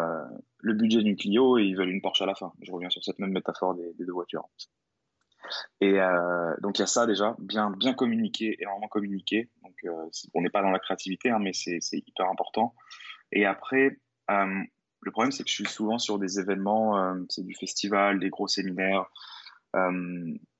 le 0.59 0.74
budget 0.74 1.03
du 1.03 1.16
Clio 1.16 1.59
et 1.59 1.64
ils 1.64 1.76
veulent 1.76 1.90
une 1.90 2.01
Porsche 2.01 2.22
à 2.22 2.26
la 2.26 2.34
fin. 2.34 2.53
Je 2.62 2.72
reviens 2.72 2.90
sur 2.90 3.03
cette 3.03 3.18
même 3.18 3.32
métaphore 3.32 3.74
des 3.74 3.93
deux 3.99 4.12
voitures. 4.12 4.49
Et 5.80 6.01
euh, 6.01 6.55
donc 6.61 6.78
il 6.78 6.82
y 6.82 6.84
a 6.84 6.86
ça 6.86 7.07
déjà, 7.07 7.36
bien, 7.38 7.72
communiquer, 7.95 8.57
énormément 8.61 8.88
communiquer. 8.88 9.51
Donc 9.62 9.74
euh, 9.84 10.09
on 10.34 10.43
n'est 10.43 10.51
pas 10.51 10.62
dans 10.62 10.70
la 10.70 10.78
créativité, 10.78 11.30
hein, 11.30 11.38
mais 11.40 11.53
c'est 11.53 11.80
hyper 11.93 12.26
important. 12.28 12.74
Et 13.32 13.45
après, 13.45 13.99
euh, 14.30 14.62
le 15.01 15.11
problème 15.11 15.32
c'est 15.32 15.43
que 15.43 15.49
je 15.49 15.55
suis 15.55 15.66
souvent 15.66 15.99
sur 15.99 16.18
des 16.18 16.38
événements, 16.38 17.14
c'est 17.28 17.45
du 17.45 17.55
festival, 17.55 18.20
des 18.20 18.30
gros 18.30 18.49
séminaires. 18.49 19.07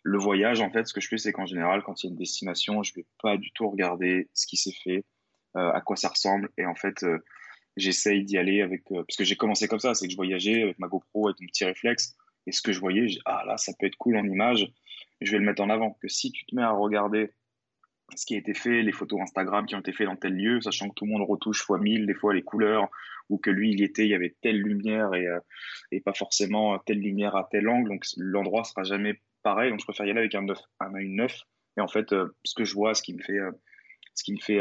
Le 0.05 0.19
voyage, 0.19 0.61
en 0.61 0.71
fait, 0.71 0.89
ce 0.89 0.93
que 0.93 1.01
je 1.01 1.07
fais, 1.07 1.19
c'est 1.19 1.33
qu'en 1.33 1.47
général, 1.47 1.85
quand 1.85 2.03
il 2.03 2.07
y 2.07 2.09
a 2.09 2.11
une 2.11 2.19
destination, 2.19 2.83
je 2.83 2.93
vais 2.95 3.07
pas 3.23 3.37
du 3.37 3.53
tout 3.53 3.71
regarder 3.71 4.29
ce 4.35 4.49
qui 4.49 4.57
s'est 4.57 4.75
fait, 4.83 5.05
à 5.55 5.81
quoi 5.81 5.95
ça 5.95 6.09
ressemble. 6.09 6.51
Et 6.59 6.67
en 6.67 6.75
fait, 6.75 7.07
j'essaye 7.77 8.25
d'y 8.25 8.37
aller 8.37 8.63
avec, 8.63 8.83
parce 8.89 9.17
que 9.17 9.23
j'ai 9.23 9.37
commencé 9.37 9.69
comme 9.69 9.79
ça, 9.79 9.95
c'est 9.95 10.07
que 10.07 10.11
je 10.11 10.17
voyageais 10.17 10.65
avec 10.65 10.79
ma 10.81 10.89
GoPro, 10.89 11.29
avec 11.29 11.41
mon 11.41 11.47
petit 11.47 11.65
réflexe. 11.65 12.17
Et 12.47 12.53
ce 12.53 12.63
que 12.63 12.73
je 12.73 12.81
voyais, 12.81 13.09
je 13.09 13.19
ah 13.25 13.45
là, 13.47 13.57
ça 13.57 13.73
peut 13.79 13.87
être 13.87 13.97
cool 13.97 14.17
en 14.17 14.25
image, 14.25 14.67
je 15.21 15.31
vais 15.31 15.39
le 15.39 15.45
mettre 15.45 15.63
en 15.63 15.71
avant. 15.71 15.97
Que 16.01 16.09
si 16.09 16.33
tu 16.33 16.45
te 16.47 16.55
mets 16.55 16.63
à 16.63 16.71
regarder 16.71 17.31
ce 18.17 18.27
qui 18.27 18.35
a 18.35 18.39
été 18.39 18.55
fait, 18.55 18.83
les 18.83 18.93
photos 18.93 19.21
Instagram 19.21 19.67
qui 19.67 19.75
ont 19.75 19.81
été 19.81 19.93
faites 19.93 20.07
dans 20.07 20.17
tel 20.17 20.35
lieu, 20.35 20.61
sachant 20.61 20.89
que 20.89 20.95
tout 20.95 21.05
le 21.05 21.13
monde 21.13 21.23
retouche 21.29 21.63
fois 21.63 21.79
mille, 21.79 22.07
des 22.07 22.15
fois 22.15 22.35
les 22.35 22.43
couleurs, 22.43 22.89
ou 23.29 23.39
que 23.39 23.51
lui, 23.51 23.73
il 23.73 23.83
était, 23.83 24.05
il 24.05 24.11
y 24.11 24.15
avait 24.15 24.35
telle 24.43 24.61
lumière 24.61 25.15
et, 25.15 25.27
euh, 25.27 25.41
et 25.91 26.01
pas 26.01 26.13
forcément 26.13 26.79
telle 26.81 26.99
lumière 26.99 27.37
à 27.37 27.49
tel 27.51 27.69
angle, 27.69 27.89
donc 27.89 28.05
l'endroit 28.17 28.65
sera 28.65 28.83
jamais 28.83 29.21
pareil. 29.43 29.71
Donc 29.71 29.81
je 29.81 29.85
préfère 29.85 30.07
y 30.07 30.11
aller 30.11 30.21
avec 30.21 30.35
un, 30.35 30.43
neuf, 30.43 30.59
un 30.81 30.95
œil 30.95 31.09
neuf. 31.09 31.43
Et 31.77 31.81
en 31.81 31.89
fait, 31.89 32.13
euh, 32.13 32.37
ce 32.45 32.55
que 32.55 32.65
je 32.65 32.75
vois, 32.75 32.95
ce 32.95 33.03
qui 33.03 33.15
me 33.15 33.23
fait, 33.23 33.39
euh, 33.39 33.51
ce 34.15 34.25
qui 34.25 34.35
me 34.35 34.41
fait 34.41 34.61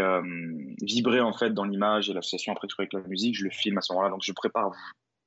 vibrer 0.81 1.19
en 1.19 1.33
fait 1.33 1.49
dans 1.49 1.65
l'image 1.65 2.09
et 2.09 2.13
l'association 2.13 2.53
après 2.53 2.67
que 2.67 2.73
je 2.73 2.81
avec 2.81 2.93
la 2.93 3.01
musique, 3.01 3.35
je 3.35 3.43
le 3.43 3.49
filme 3.49 3.77
à 3.77 3.81
ce 3.81 3.91
moment-là. 3.91 4.09
Donc 4.09 4.21
je 4.23 4.31
prépare 4.31 4.71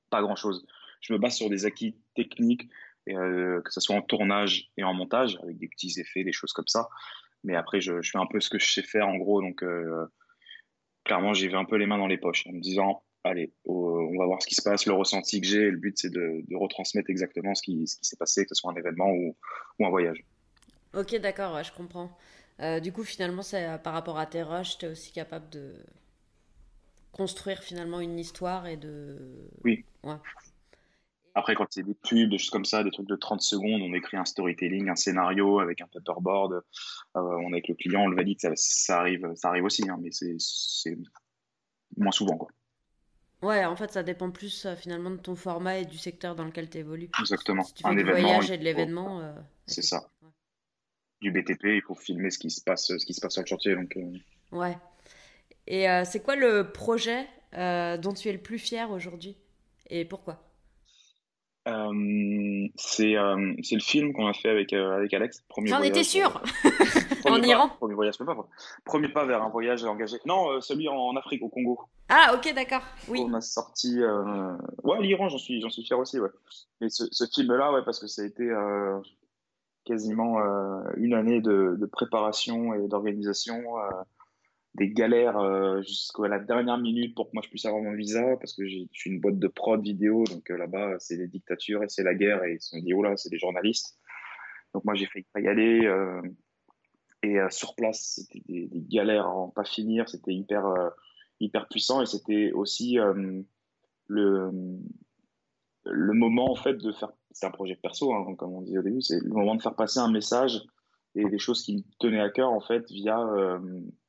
pas 0.08 0.22
grand-chose 0.22 0.66
je 1.00 1.12
me 1.12 1.18
base 1.18 1.36
sur 1.36 1.50
des 1.50 1.66
acquis 1.66 1.96
techniques, 2.14 2.68
euh, 3.08 3.60
que 3.62 3.72
ce 3.72 3.80
soit 3.80 3.96
en 3.96 4.02
tournage 4.02 4.70
et 4.76 4.84
en 4.84 4.94
montage, 4.94 5.38
avec 5.42 5.58
des 5.58 5.68
petits 5.68 6.00
effets, 6.00 6.24
des 6.24 6.32
choses 6.32 6.52
comme 6.52 6.66
ça. 6.66 6.88
Mais 7.42 7.54
après, 7.54 7.80
je, 7.80 8.00
fais 8.02 8.18
un 8.18 8.26
peu 8.26 8.40
ce 8.40 8.48
que 8.48 8.58
je 8.58 8.72
sais 8.72 8.82
faire 8.82 9.06
en 9.06 9.16
gros. 9.16 9.42
Donc, 9.42 9.62
euh, 9.62 10.06
clairement, 11.04 11.34
j'y 11.34 11.48
vais 11.48 11.56
un 11.56 11.66
peu 11.66 11.76
les 11.76 11.86
mains 11.86 11.98
dans 11.98 12.06
les 12.06 12.16
poches 12.16 12.46
en 12.46 12.52
me 12.52 12.60
disant, 12.60 13.02
allez, 13.24 13.52
on 13.66 14.16
va 14.18 14.26
voir 14.26 14.40
ce 14.40 14.46
qui 14.46 14.54
se 14.54 14.62
passe, 14.62 14.86
le 14.86 14.94
ressenti 14.94 15.40
que 15.40 15.46
j'ai. 15.46 15.70
Le 15.70 15.76
but, 15.76 15.98
c'est 15.98 16.10
de, 16.10 16.42
retransmettre 16.54 17.10
exactement 17.10 17.54
ce 17.54 17.62
qui, 17.62 17.86
ce 17.86 17.96
qui 17.96 18.04
s'est 18.04 18.16
passé, 18.16 18.44
que 18.44 18.54
ce 18.54 18.60
soit 18.60 18.72
un 18.72 18.76
événement 18.76 19.10
ou, 19.10 19.36
un 19.84 19.90
voyage. 19.90 20.24
Ok, 20.94 21.14
d'accord, 21.16 21.62
je 21.62 21.72
comprends. 21.72 22.16
Euh, 22.60 22.80
du 22.80 22.92
coup, 22.92 23.04
finalement, 23.04 23.42
c'est 23.42 23.66
par 23.82 23.92
rapport 23.92 24.18
à 24.18 24.26
tes 24.26 24.42
rushs, 24.42 24.78
tu 24.78 24.86
es 24.86 24.88
aussi 24.88 25.12
capable 25.12 25.50
de 25.50 25.74
construire 27.12 27.62
finalement 27.62 28.00
une 28.00 28.18
histoire 28.18 28.66
et 28.66 28.76
de. 28.76 29.18
Oui. 29.64 29.84
Ouais. 30.02 30.16
Après, 31.34 31.56
quand 31.56 31.66
c'est 31.70 31.82
des 31.82 31.94
pubs, 31.94 32.30
des 32.30 32.38
choses 32.38 32.50
comme 32.50 32.64
ça, 32.64 32.84
des 32.84 32.92
trucs 32.92 33.08
de 33.08 33.16
30 33.16 33.42
secondes, 33.42 33.82
on 33.82 33.92
écrit 33.92 34.16
un 34.16 34.24
storytelling, 34.24 34.88
un 34.88 34.94
scénario 34.94 35.58
avec 35.58 35.80
un 35.80 35.88
paperboard, 35.88 36.52
euh, 36.52 36.62
on 37.14 37.48
est 37.48 37.54
avec 37.54 37.68
le 37.68 37.74
client, 37.74 38.02
on 38.02 38.08
le 38.08 38.14
valide, 38.14 38.40
ça, 38.40 38.50
ça 38.54 39.00
arrive, 39.00 39.32
ça 39.34 39.48
arrive 39.48 39.64
aussi, 39.64 39.88
hein, 39.88 39.98
mais 40.00 40.10
c'est 40.12 40.96
moins 41.96 42.12
souvent. 42.12 42.36
Quoi. 42.36 42.50
Ouais, 43.42 43.64
en 43.64 43.74
fait, 43.74 43.90
ça 43.90 44.04
dépend 44.04 44.30
plus 44.30 44.64
euh, 44.64 44.76
finalement 44.76 45.10
de 45.10 45.16
ton 45.16 45.34
format 45.34 45.78
et 45.78 45.84
du 45.84 45.98
secteur 45.98 46.36
dans 46.36 46.44
lequel 46.44 46.70
tu 46.70 46.78
évolues. 46.78 47.10
Exactement. 47.18 47.64
Si 47.64 47.74
tu 47.74 47.82
fais 47.82 47.88
un 47.88 47.94
du 47.94 48.04
voyage 48.04 48.52
et 48.52 48.58
de 48.58 48.64
l'événement. 48.64 49.20
Euh, 49.20 49.34
c'est 49.66 49.82
ça. 49.82 50.08
Du 51.20 51.32
BTP, 51.32 51.64
il 51.64 51.82
faut 51.82 51.96
filmer 51.96 52.30
ce 52.30 52.38
qui 52.38 52.50
se 52.50 52.62
passe, 52.62 52.86
ce 52.96 53.04
qui 53.04 53.12
se 53.12 53.20
passe 53.20 53.32
sur 53.32 53.42
le 53.42 53.46
chantier. 53.46 53.74
Donc, 53.74 53.98
Ouais. 54.52 54.76
Et 55.66 55.86
c'est 56.04 56.22
quoi 56.22 56.36
le 56.36 56.70
projet 56.70 57.26
dont 57.52 58.12
tu 58.12 58.28
es 58.28 58.32
le 58.32 58.42
plus 58.42 58.58
fier 58.58 58.90
aujourd'hui? 58.90 59.38
Et 59.88 60.04
pourquoi? 60.04 60.53
Euh, 61.66 62.68
c'est 62.76 63.16
euh, 63.16 63.54
c'est 63.62 63.76
le 63.76 63.80
film 63.80 64.12
qu'on 64.12 64.26
a 64.26 64.34
fait 64.34 64.50
avec 64.50 64.72
euh, 64.72 64.96
avec 64.96 65.14
Alex. 65.14 65.42
J'en 65.64 65.82
étais 65.82 66.04
sûr. 66.04 66.42
en 67.24 67.42
Iran. 67.42 67.70
Premier 67.78 67.94
voyage, 67.94 68.18
pas. 68.18 68.36
Premier 68.84 69.08
pas 69.08 69.24
vers 69.24 69.42
un 69.42 69.48
voyage 69.48 69.82
engagé. 69.84 70.18
Non, 70.26 70.60
celui 70.60 70.88
en 70.88 71.16
Afrique, 71.16 71.42
au 71.42 71.48
Congo. 71.48 71.80
Ah, 72.10 72.34
ok, 72.34 72.52
d'accord. 72.54 72.82
Oui. 73.08 73.24
On 73.26 73.32
a 73.34 73.40
sorti. 73.40 74.00
Ouais, 74.82 75.00
l'Iran, 75.00 75.28
j'en 75.28 75.38
suis 75.38 75.60
j'en 75.60 75.70
suis 75.70 75.84
fier 75.84 75.98
aussi, 75.98 76.20
ouais. 76.20 76.30
Mais 76.80 76.90
ce, 76.90 77.04
ce 77.10 77.24
film-là, 77.26 77.72
ouais, 77.72 77.82
parce 77.84 77.98
que 77.98 78.06
ça 78.06 78.22
a 78.22 78.24
été 78.26 78.50
quasiment 79.84 80.38
une 80.96 81.14
année 81.14 81.40
de, 81.40 81.76
de 81.78 81.86
préparation 81.86 82.74
et 82.74 82.88
d'organisation 82.88 83.62
des 84.74 84.90
galères 84.90 85.38
jusqu'à 85.82 86.26
la 86.28 86.38
dernière 86.38 86.78
minute 86.78 87.14
pour 87.14 87.26
que 87.26 87.30
moi 87.34 87.42
je 87.44 87.48
puisse 87.48 87.64
avoir 87.64 87.82
mon 87.82 87.94
visa 87.94 88.36
parce 88.38 88.54
que 88.54 88.66
je 88.66 88.78
suis 88.92 89.10
une 89.10 89.20
boîte 89.20 89.38
de 89.38 89.48
prod 89.48 89.80
vidéo 89.80 90.24
donc 90.24 90.48
là-bas 90.48 90.96
c'est 90.98 91.16
des 91.16 91.28
dictatures 91.28 91.84
et 91.84 91.88
c'est 91.88 92.02
la 92.02 92.14
guerre 92.14 92.42
et 92.44 92.54
ils 92.54 92.60
se 92.60 92.70
sont 92.70 92.80
dit 92.80 92.92
oh 92.92 93.02
là 93.02 93.16
c'est 93.16 93.30
des 93.30 93.38
journalistes. 93.38 93.96
Donc 94.72 94.84
moi 94.84 94.94
j'ai 94.94 95.06
failli 95.06 95.26
pas 95.32 95.40
y 95.40 95.46
aller 95.46 95.88
et 97.22 97.38
sur 97.50 97.76
place 97.76 98.16
c'était 98.16 98.42
des, 98.48 98.68
galères 98.88 99.26
à 99.26 99.34
en 99.34 99.48
pas 99.48 99.64
finir 99.64 100.08
c'était 100.08 100.34
hyper 100.34 100.64
hyper 101.38 101.68
puissant 101.68 102.02
et 102.02 102.06
c'était 102.06 102.50
aussi 102.52 102.98
le 104.08 104.50
le 105.84 106.12
moment 106.14 106.50
en 106.50 106.56
fait 106.56 106.74
de 106.74 106.92
faire 106.92 107.12
c'est 107.30 107.46
un 107.46 107.50
projet 107.50 107.76
perso 107.76 108.12
hein, 108.12 108.34
comme 108.36 108.54
on 108.54 108.62
dit 108.62 108.78
au 108.78 108.82
début 108.82 109.02
c'est 109.02 109.20
le 109.20 109.30
moment 109.30 109.54
de 109.54 109.62
faire 109.62 109.74
passer 109.74 109.98
un 109.98 110.10
message 110.10 110.62
et 111.14 111.24
des 111.28 111.38
choses 111.38 111.62
qui 111.62 111.76
me 111.76 111.82
tenaient 111.98 112.20
à 112.20 112.30
cœur 112.30 112.50
en 112.50 112.60
fait 112.60 112.90
via 112.90 113.20
euh, 113.20 113.58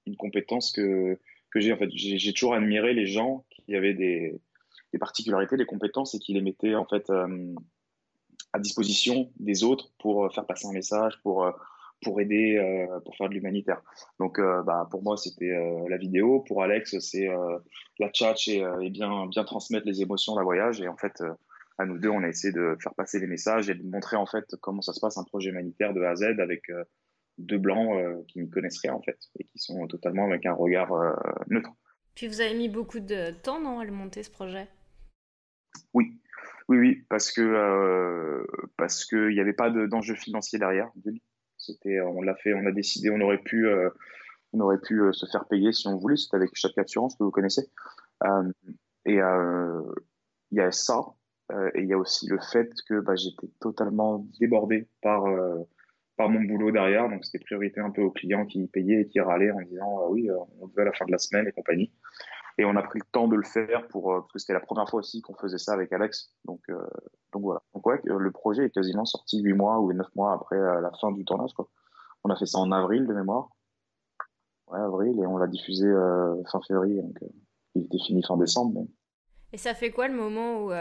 une 0.06 0.16
compétence 0.16 0.72
que 0.72 1.20
que 1.52 1.60
j'ai 1.60 1.74
en 1.74 1.78
fait. 1.78 1.90
J'ai 1.94 2.34
toujours 2.34 2.54
admiré 2.54 2.94
les 2.94 3.06
gens 3.06 3.46
qui 3.50 3.76
avaient 3.76 3.94
des, 3.94 4.40
des 4.92 5.00
particularités 5.00 5.58
des 5.58 5.66
compétences 5.66 6.14
et 6.16 6.20
qui 6.20 6.34
les 6.34 6.42
mettaient 6.42 6.76
en 6.76 6.86
fait 6.86 7.10
euh, 7.10 7.54
à 8.54 8.60
disposition 8.60 9.32
des 9.40 9.64
autres 9.64 9.92
pour 10.00 10.34
faire 10.34 10.46
passer 10.46 10.68
un 10.68 10.74
message 10.74 11.14
pour 11.24 11.46
euh, 11.46 11.52
pour 12.04 12.20
aider 12.20 12.86
pour 13.06 13.16
faire 13.16 13.30
de 13.30 13.34
l'humanitaire. 13.34 13.82
Donc 14.20 14.40
bah 14.40 14.88
pour 14.92 15.02
moi 15.02 15.16
c'était 15.18 15.58
la 15.90 15.98
vidéo. 15.98 16.42
Pour 16.42 16.62
Alex 16.62 17.00
c'est 17.00 17.28
la 18.00 18.10
chat 18.14 18.36
et, 18.48 18.64
et, 18.82 18.90
bien 18.90 19.26
bien 19.28 19.44
transmettre 19.46 19.88
les 19.88 20.02
émotions 20.02 20.36
d'un 20.36 20.44
voyage. 20.44 20.82
Et 20.82 20.88
en 20.90 20.98
fait 20.98 21.24
à 21.78 21.86
nous 21.86 21.98
deux, 21.98 22.10
on 22.10 22.24
a 22.24 22.28
essayé 22.28 22.54
de 22.54 22.78
faire 22.82 22.94
passer 22.96 23.20
les 23.20 23.28
messages 23.28 23.70
et 23.70 23.76
de 23.76 23.84
montrer 23.84 24.16
en 24.16 24.26
fait 24.26 24.56
comment 24.62 24.82
ça 24.82 24.94
se 24.94 25.00
passe 25.00 25.18
un 25.18 25.24
projet 25.24 25.50
humanitaire 25.50 25.94
de 25.94 26.02
A 26.02 26.12
à 26.12 26.16
Z 26.16 26.40
avec 26.40 26.70
euh, 26.70 26.84
deux 27.38 27.58
blancs 27.58 27.96
euh, 27.96 28.22
qui 28.28 28.40
ne 28.40 28.48
connaissent 28.48 28.80
rien 28.80 28.94
en 28.94 29.02
fait 29.02 29.18
et 29.40 29.44
qui 29.46 29.60
sont 29.60 29.88
totalement 29.88 30.26
avec 30.26 30.46
un 30.46 30.54
regard 30.54 30.94
euh, 30.94 31.14
neutre. 31.50 31.70
Puis 32.16 32.28
vous 32.28 32.42
avez 32.42 32.56
mis 32.56 32.70
beaucoup 32.70 33.00
de 33.00 33.32
temps 33.32 33.60
non, 33.60 33.80
à 33.80 33.86
le 33.86 33.92
monter 33.92 34.24
ce 34.24 34.32
projet? 34.32 34.68
Oui, 35.94 36.14
oui, 36.70 36.78
oui, 36.78 37.06
parce 37.10 37.32
que 37.32 38.46
parce 38.78 39.04
qu'il 39.06 39.30
n'y 39.30 39.42
avait 39.42 39.54
pas 39.54 39.70
d'enjeu 39.70 40.16
financier 40.16 40.58
derrière. 40.58 40.90
C'était, 41.58 42.00
on 42.00 42.22
l'a 42.22 42.36
fait, 42.36 42.54
on 42.54 42.66
a 42.66 42.72
décidé, 42.72 43.10
on 43.10 43.20
aurait 43.20 43.42
pu, 43.42 43.68
on 44.54 44.60
aurait 44.62 44.80
pu 44.80 45.02
se 45.12 45.26
faire 45.26 45.46
payer 45.50 45.74
si 45.74 45.90
on 45.90 45.98
voulait. 45.98 46.16
C'était 46.16 46.38
avec 46.38 46.52
chaque 46.54 46.78
assurance 46.78 47.18
que 47.18 47.24
vous 47.26 47.32
connaissez. 47.32 47.70
et 49.06 49.20
il 50.52 50.58
y 50.58 50.62
a 50.62 50.72
ça, 50.72 51.04
euh, 51.52 51.70
et 51.76 51.82
il 51.82 51.88
y 51.88 51.94
a 51.94 51.98
aussi 51.98 52.28
le 52.28 52.40
fait 52.40 52.72
que 52.88 53.00
bah, 53.00 53.16
j'étais 53.16 53.48
totalement 53.60 54.26
débordé 54.40 54.88
par, 55.02 55.26
euh, 55.26 55.64
par 56.18 56.30
mon 56.30 56.42
boulot 56.42 56.72
derrière. 56.72 57.10
Donc, 57.10 57.26
c'était 57.26 57.44
priorité 57.44 57.80
un 57.82 57.92
peu 57.92 58.02
aux 58.02 58.12
clients 58.12 58.46
qui 58.46 58.66
payaient 58.68 59.02
et 59.02 59.08
qui 59.08 59.20
râlaient 59.20 59.52
en 59.52 59.62
disant 59.62 60.00
ah 60.02 60.10
oui, 60.10 60.30
euh, 60.30 60.38
on 60.60 60.68
veut 60.68 60.82
à 60.82 60.86
la 60.86 60.94
fin 60.94 61.06
de 61.06 61.12
la 61.12 61.18
semaine 61.18 61.48
et 61.48 61.52
compagnie. 61.52 61.92
Et 62.58 62.64
on 62.64 62.76
a 62.76 62.82
pris 62.82 63.00
le 63.00 63.06
temps 63.12 63.28
de 63.28 63.36
le 63.36 63.44
faire 63.44 63.86
pour, 63.90 64.14
parce 64.14 64.32
que 64.32 64.40
c'était 64.40 64.54
la 64.54 64.62
première 64.62 64.90
fois 64.90 65.00
aussi 65.00 65.22
qu'on 65.22 65.36
faisait 65.36 65.58
ça 65.58 65.74
avec 65.74 65.92
Alex. 65.92 66.34
Donc, 66.46 66.62
donc 67.34 67.42
voilà. 67.42 67.62
Donc, 67.74 67.86
ouais, 67.86 68.00
le 68.06 68.32
projet 68.32 68.66
est 68.68 68.70
quasiment 68.70 69.04
sorti 69.04 69.42
8 69.42 69.52
mois 69.52 69.82
ou 69.82 69.92
9 69.92 70.08
mois 70.16 70.32
après 70.32 70.58
la 70.58 70.90
fin 71.02 71.12
du 71.12 71.26
tournage. 71.26 71.52
Quoi. 71.54 71.68
On 72.24 72.30
a 72.30 72.36
fait 72.38 72.46
ça 72.46 72.60
en 72.60 72.72
avril 72.72 73.08
de 73.08 73.14
mémoire. 73.14 73.50
Ouais, 74.68 74.80
avril, 74.80 75.20
et 75.20 75.28
on 75.28 75.36
l'a 75.36 75.48
diffusé 75.48 75.86
fin 76.50 76.62
février. 76.66 77.02
Donc, 77.02 77.18
il 77.76 77.88
était 77.88 78.00
fini 78.00 78.24
fin 78.24 78.38
décembre. 78.38 78.86
Et 79.52 79.58
ça 79.58 79.74
fait 79.74 79.92
quoi 79.92 80.08
le 80.08 80.16
moment 80.16 80.64
où 80.64 80.72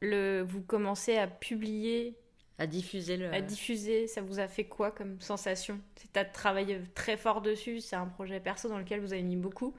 le, 0.00 0.40
vous 0.42 0.62
commencez 0.62 1.18
à 1.18 1.26
publier 1.26 2.16
à 2.60 2.66
diffuser 2.66 3.16
le... 3.16 3.32
À 3.32 3.40
diffuser, 3.40 4.06
ça 4.06 4.20
vous 4.20 4.38
a 4.38 4.46
fait 4.46 4.64
quoi 4.64 4.90
comme 4.90 5.18
sensation? 5.20 5.80
C'est 5.96 6.14
à 6.18 6.26
travailler 6.26 6.78
très 6.94 7.16
fort 7.16 7.40
dessus, 7.40 7.80
c'est 7.80 7.96
un 7.96 8.06
projet 8.06 8.38
perso 8.38 8.68
dans 8.68 8.78
lequel 8.78 9.00
vous 9.00 9.14
avez 9.14 9.22
mis 9.22 9.36
beaucoup? 9.36 9.74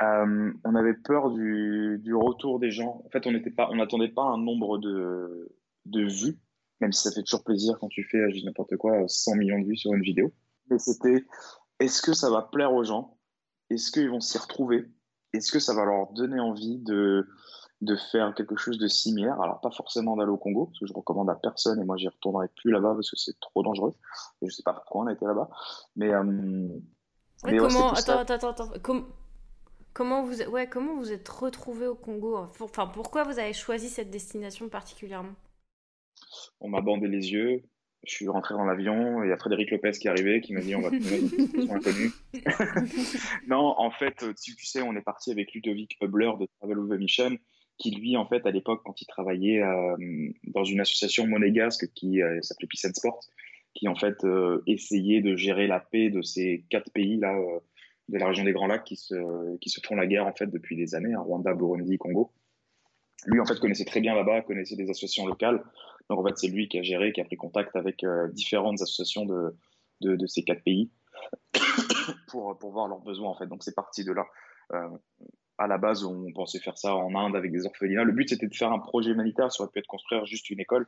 Euh, 0.00 0.52
On 0.64 0.74
avait 0.74 0.94
peur 0.94 1.30
du, 1.30 2.00
du, 2.02 2.14
retour 2.14 2.60
des 2.60 2.70
gens. 2.70 3.02
En 3.04 3.10
fait, 3.10 3.26
on 3.26 3.32
n'attendait 3.32 3.50
pas, 3.50 3.68
on 3.70 4.14
pas 4.14 4.22
un 4.22 4.38
nombre 4.38 4.78
de, 4.78 5.54
de 5.84 6.00
vues, 6.00 6.38
même 6.80 6.92
si 6.92 7.02
ça 7.02 7.12
fait 7.12 7.22
toujours 7.22 7.44
plaisir 7.44 7.78
quand 7.78 7.88
tu 7.88 8.04
fais, 8.04 8.30
je 8.30 8.36
dis 8.36 8.44
n'importe 8.46 8.78
quoi, 8.78 9.06
100 9.06 9.34
millions 9.34 9.60
de 9.60 9.66
vues 9.66 9.76
sur 9.76 9.92
une 9.92 10.02
vidéo. 10.02 10.32
Mais 10.70 10.78
c'était, 10.78 11.26
est-ce 11.78 12.00
que 12.00 12.14
ça 12.14 12.30
va 12.30 12.40
plaire 12.40 12.72
aux 12.72 12.84
gens? 12.84 13.18
Est-ce 13.68 13.92
qu'ils 13.92 14.08
vont 14.08 14.20
s'y 14.20 14.38
retrouver? 14.38 14.86
Est-ce 15.34 15.52
que 15.52 15.58
ça 15.58 15.74
va 15.74 15.84
leur 15.84 16.10
donner 16.14 16.40
envie 16.40 16.78
de 16.78 17.28
de 17.80 17.96
faire 17.96 18.34
quelque 18.34 18.56
chose 18.56 18.78
de 18.78 18.88
similaire. 18.88 19.40
Alors, 19.40 19.60
pas 19.60 19.70
forcément 19.70 20.16
d'aller 20.16 20.30
au 20.30 20.36
Congo, 20.36 20.66
parce 20.66 20.78
que 20.78 20.86
je 20.86 20.92
recommande 20.92 21.30
à 21.30 21.34
personne 21.34 21.80
et 21.80 21.84
moi, 21.84 21.96
j'y 21.96 22.08
retournerai 22.08 22.48
plus 22.56 22.70
là-bas 22.70 22.94
parce 22.94 23.10
que 23.10 23.16
c'est 23.16 23.38
trop 23.40 23.62
dangereux. 23.62 23.94
Et 24.42 24.48
je 24.48 24.54
sais 24.54 24.62
pas 24.62 24.74
pourquoi 24.74 25.02
on 25.02 25.06
a 25.06 25.12
été 25.12 25.24
là-bas. 25.24 25.48
Mais. 25.96 26.12
Euh, 26.12 26.68
comment. 27.44 27.92
attends, 27.92 28.18
attends, 28.18 28.50
attends, 28.50 28.70
Comment 29.92 30.22
vous, 30.22 30.40
ouais, 30.42 30.68
comment 30.68 30.94
vous 30.96 31.10
êtes 31.10 31.28
retrouvé 31.28 31.88
au 31.88 31.96
Congo 31.96 32.36
Enfin, 32.60 32.86
pourquoi 32.86 33.24
vous 33.24 33.40
avez 33.40 33.52
choisi 33.52 33.88
cette 33.88 34.10
destination 34.10 34.68
particulièrement? 34.68 35.34
On 36.60 36.68
m'a 36.68 36.80
bandé 36.80 37.08
les 37.08 37.32
yeux. 37.32 37.62
Je 38.04 38.12
suis 38.12 38.28
rentré 38.28 38.54
dans 38.54 38.64
l'avion 38.64 39.22
et 39.22 39.26
il 39.26 39.30
y 39.30 39.32
a 39.32 39.36
Frédéric 39.36 39.70
Lopez 39.72 39.90
qui 39.92 40.06
est 40.06 40.10
arrivé, 40.10 40.40
qui 40.40 40.54
m'a 40.54 40.60
dit 40.60 40.74
on 40.74 40.80
va 40.80 40.88
une 40.90 41.70
inconnue. 41.70 42.12
non, 43.48 43.74
en 43.76 43.90
fait, 43.90 44.24
si 44.36 44.54
tu 44.54 44.64
sais, 44.64 44.80
on 44.80 44.94
est 44.94 45.02
parti 45.02 45.32
avec 45.32 45.52
Ludovic 45.52 45.98
Hubler 46.00 46.30
de 46.38 46.46
Travel 46.58 46.78
of 46.78 46.88
the 46.88 46.98
Mission 46.98 47.36
qui 47.80 47.90
lui, 47.90 48.16
en 48.16 48.26
fait, 48.26 48.46
à 48.46 48.50
l'époque, 48.50 48.82
quand 48.84 49.00
il 49.00 49.06
travaillait 49.06 49.62
euh, 49.62 49.96
dans 50.44 50.64
une 50.64 50.80
association 50.80 51.26
monégasque 51.26 51.90
qui 51.94 52.22
euh, 52.22 52.40
s'appelait 52.42 52.68
Peace 52.68 52.92
Sport, 52.92 53.20
qui 53.74 53.88
en 53.88 53.94
fait 53.94 54.22
euh, 54.24 54.62
essayait 54.66 55.22
de 55.22 55.34
gérer 55.34 55.66
la 55.66 55.80
paix 55.80 56.10
de 56.10 56.20
ces 56.20 56.64
quatre 56.68 56.92
pays 56.92 57.16
là 57.16 57.34
de 58.08 58.18
la 58.18 58.26
région 58.26 58.44
des 58.44 58.52
Grands 58.52 58.66
Lacs 58.66 58.84
qui 58.84 58.96
se 58.96 59.14
font 59.86 59.94
la 59.94 60.06
guerre 60.06 60.26
en 60.26 60.34
fait 60.34 60.48
depuis 60.48 60.76
des 60.76 60.94
années, 60.94 61.14
hein, 61.14 61.20
Rwanda, 61.20 61.54
Burundi, 61.54 61.96
Congo. 61.96 62.32
Lui 63.26 63.38
en 63.38 63.46
fait 63.46 63.58
connaissait 63.60 63.84
très 63.84 64.00
bien 64.00 64.14
là-bas, 64.14 64.42
connaissait 64.42 64.76
des 64.76 64.90
associations 64.90 65.26
locales. 65.26 65.62
Donc 66.08 66.18
en 66.18 66.24
fait 66.26 66.36
c'est 66.36 66.48
lui 66.48 66.68
qui 66.68 66.78
a 66.78 66.82
géré, 66.82 67.12
qui 67.12 67.20
a 67.20 67.24
pris 67.24 67.36
contact 67.36 67.76
avec 67.76 68.04
différentes 68.32 68.82
associations 68.82 69.24
de, 70.00 70.26
ces 70.26 70.42
quatre 70.42 70.64
pays 70.64 70.90
pour 72.28 72.58
pour 72.58 72.72
voir 72.72 72.88
leurs 72.88 73.00
besoins 73.00 73.30
en 73.30 73.36
fait. 73.36 73.46
Donc 73.46 73.62
c'est 73.62 73.76
parti 73.76 74.04
de 74.04 74.12
là 74.12 74.26
à 75.60 75.66
la 75.66 75.76
base, 75.76 76.04
on 76.04 76.32
pensait 76.32 76.58
faire 76.58 76.78
ça 76.78 76.96
en 76.96 77.14
Inde 77.14 77.36
avec 77.36 77.52
des 77.52 77.66
orphelinats. 77.66 78.04
Le 78.04 78.12
but, 78.12 78.30
c'était 78.30 78.46
de 78.46 78.54
faire 78.54 78.72
un 78.72 78.78
projet 78.78 79.10
humanitaire. 79.10 79.52
Ça 79.52 79.62
aurait 79.62 79.70
pu 79.70 79.78
être 79.78 79.86
construire 79.86 80.24
juste 80.24 80.48
une 80.48 80.58
école. 80.58 80.86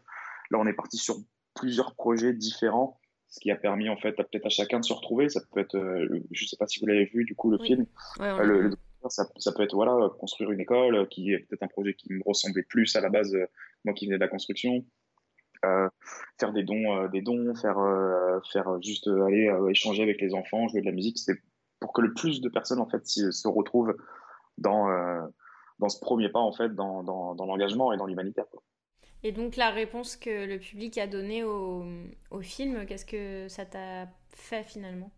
Là, 0.51 0.59
on 0.59 0.66
est 0.66 0.73
parti 0.73 0.97
sur 0.97 1.16
plusieurs 1.55 1.95
projets 1.95 2.33
différents, 2.33 2.99
ce 3.29 3.39
qui 3.39 3.51
a 3.51 3.57
permis, 3.57 3.91
en 3.91 3.99
fait, 3.99 4.12
peut-être 4.12 4.47
à 4.47 4.49
chacun 4.49 4.81
de 4.81 4.85
se 4.87 4.95
retrouver. 4.95 5.29
Ça 5.29 5.43
peut 5.53 5.61
être, 5.61 5.77
euh, 5.77 6.09
je 6.31 6.45
ne 6.45 6.49
sais 6.49 6.57
pas 6.57 6.66
si 6.66 6.81
vous 6.81 6.87
l'avez 6.87 7.05
vu, 7.05 7.27
du 7.27 7.35
coup, 7.35 7.51
le 7.51 7.59
film. 7.59 7.85
Euh, 8.20 8.70
ça, 9.09 9.53
peut 9.55 9.62
être, 9.62 9.75
voilà, 9.75 10.09
construire 10.18 10.51
une 10.53 10.61
école, 10.61 11.07
qui 11.11 11.35
est 11.35 11.41
peut-être 11.41 11.64
un 11.64 11.68
projet 11.68 11.93
qui 11.93 12.11
me 12.11 12.23
ressemblait 12.25 12.62
plus 12.62 12.97
à 12.97 13.03
la 13.03 13.11
base, 13.11 13.35
euh, 13.35 13.45
moi 13.85 13.93
qui 13.93 14.07
venais 14.07 14.16
de 14.16 14.23
la 14.23 14.29
construction. 14.29 14.87
faire 16.41 16.53
des 16.55 16.62
dons, 16.62 17.09
des 17.09 17.20
dons, 17.20 17.55
faire, 17.55 17.77
faire 18.51 18.81
juste 18.81 19.07
aller 19.07 19.55
échanger 19.68 20.03
avec 20.03 20.18
les 20.18 20.33
enfants, 20.33 20.66
jouer 20.68 20.81
de 20.81 20.87
la 20.87 20.93
musique. 20.93 21.18
C'était 21.18 21.41
pour 21.79 21.93
que 21.93 22.01
le 22.01 22.14
plus 22.14 22.41
de 22.41 22.49
personnes, 22.49 22.81
en 22.81 22.89
fait, 22.89 23.07
se 23.07 23.49
retrouvent 23.49 23.95
dans, 24.59 24.91
euh, 24.91 25.21
dans 25.79 25.89
ce 25.89 26.01
premier 26.01 26.29
pas, 26.29 26.41
en 26.41 26.53
fait, 26.53 26.75
dans, 26.75 27.03
dans, 27.03 27.35
dans 27.35 27.47
l'engagement 27.47 27.93
et 27.93 27.97
dans 27.97 28.07
l'humanitaire. 28.07 28.47
Et 29.23 29.33
donc, 29.33 29.57
la 29.57 29.71
réponse 29.71 30.17
que 30.17 30.47
le 30.47 30.59
public 30.59 30.99
a 30.99 31.07
donnée 31.07 31.45
au, 31.45 31.85
au 32.31 32.41
film, 32.41 32.87
qu'est-ce 32.87 33.07
que 33.07 33.49
ça 33.49 33.65
t'a 33.65 34.09
fait 34.31 34.65
finalement? 34.65 35.13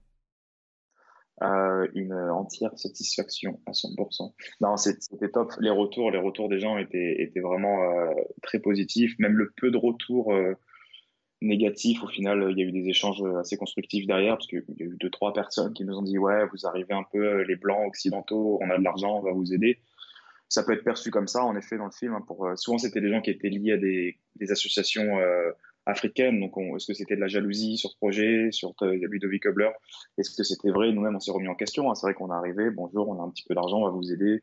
Euh, 1.43 1.89
une 1.95 2.15
entière 2.15 2.79
satisfaction 2.79 3.61
à 3.67 3.73
100%. 3.73 4.33
Non, 4.61 4.77
c'était 4.77 5.31
top. 5.31 5.53
Les 5.59 5.71
retours, 5.71 6.11
les 6.13 6.19
retours 6.19 6.49
des 6.49 6.61
gens 6.61 6.79
étaient, 6.79 7.17
étaient 7.19 7.41
vraiment 7.41 7.83
euh, 7.83 8.15
très 8.43 8.61
positifs. 8.61 9.19
Même 9.19 9.37
le 9.37 9.53
peu 9.57 9.71
de 9.73 9.77
retours 9.77 10.33
négatif. 11.41 12.03
Au 12.03 12.09
final, 12.09 12.49
il 12.51 12.59
y 12.59 12.63
a 12.63 12.65
eu 12.65 12.73
des 12.73 12.89
échanges 12.89 13.23
assez 13.39 13.57
constructifs 13.57 14.07
derrière, 14.07 14.37
parce 14.37 14.47
qu'il 14.47 14.65
y 14.79 14.83
a 14.83 14.87
eu 14.87 14.97
deux, 15.01 15.11
trois 15.11 15.33
personnes 15.33 15.73
qui 15.73 15.85
nous 15.85 15.97
ont 15.97 16.03
dit 16.03 16.19
Ouais, 16.19 16.47
vous 16.53 16.67
arrivez 16.67 16.95
un 16.95 17.05
peu, 17.11 17.25
euh, 17.25 17.45
les 17.45 17.57
blancs 17.57 17.87
occidentaux, 17.87 18.59
on 18.63 18.71
a 18.71 18.79
de 18.79 18.85
l'argent, 18.85 19.19
on 19.19 19.23
va 19.23 19.33
vous 19.33 19.53
aider. 19.53 19.79
Ça 20.49 20.63
peut 20.63 20.73
être 20.73 20.85
perçu 20.85 21.11
comme 21.11 21.27
ça, 21.27 21.45
en 21.45 21.57
effet, 21.57 21.77
dans 21.77 21.87
le 21.87 21.91
film. 21.91 22.15
Hein, 22.15 22.23
pour, 22.27 22.47
euh, 22.47 22.57
souvent, 22.57 22.79
c'était 22.79 23.01
des 23.01 23.11
gens 23.11 23.21
qui 23.21 23.31
étaient 23.31 23.49
liés 23.49 23.73
à 23.73 23.77
des, 23.77 24.19
associations 24.51 25.19
euh, 25.19 25.51
africaines. 25.87 26.41
Donc, 26.41 26.53
est-ce 26.77 26.87
que 26.87 26.95
c'était 26.95 27.17
de 27.17 27.21
la 27.21 27.29
jalousie 27.29 27.77
sur 27.77 27.91
ce 27.91 27.97
projet, 27.97 28.49
sur 28.51 28.75
Ludovic 28.83 29.45
Hubler 29.45 29.71
Est-ce 30.19 30.37
que 30.37 30.43
c'était 30.43 30.71
vrai? 30.71 30.93
Nous-mêmes, 30.93 31.17
on 31.17 31.21
s'est 31.21 31.33
remis 31.33 31.49
en 31.49 31.55
question. 31.55 31.91
Hein. 31.91 31.95
C'est 31.95 32.07
vrai 32.07 32.15
qu'on 32.15 32.31
est 32.31 32.35
arrivé, 32.35 32.71
bonjour, 32.71 33.09
on 33.09 33.21
a 33.21 33.25
un 33.25 33.31
petit 33.31 33.45
peu 33.47 33.55
d'argent, 33.55 33.79
on 33.79 33.85
va 33.85 33.91
vous 33.91 34.13
aider. 34.13 34.43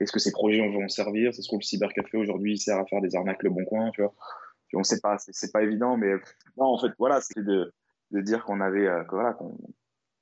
Est-ce 0.00 0.10
que 0.10 0.18
ces 0.18 0.32
projets 0.32 0.66
vont 0.68 0.88
servir? 0.88 1.32
C'est 1.32 1.42
ce 1.42 1.48
que 1.48 1.56
le 1.56 1.62
cybercafé 1.62 2.16
aujourd'hui 2.16 2.58
sert 2.58 2.78
à 2.78 2.86
faire 2.86 3.00
des 3.00 3.14
arnaques 3.14 3.42
le 3.42 3.50
bon 3.50 3.64
coin, 3.64 3.90
tu 3.92 4.02
vois 4.02 4.14
on 4.74 4.82
sait 4.82 5.00
pas, 5.00 5.16
c'est 5.18 5.52
pas 5.52 5.62
évident, 5.62 5.96
mais 5.96 6.14
non, 6.56 6.66
en 6.66 6.78
fait, 6.78 6.92
voilà, 6.98 7.20
c'était 7.20 7.42
de, 7.42 7.72
de, 8.10 8.20
dire 8.20 8.44
qu'on 8.44 8.60
avait, 8.60 8.86
euh, 8.86 9.02
voilà, 9.10 9.36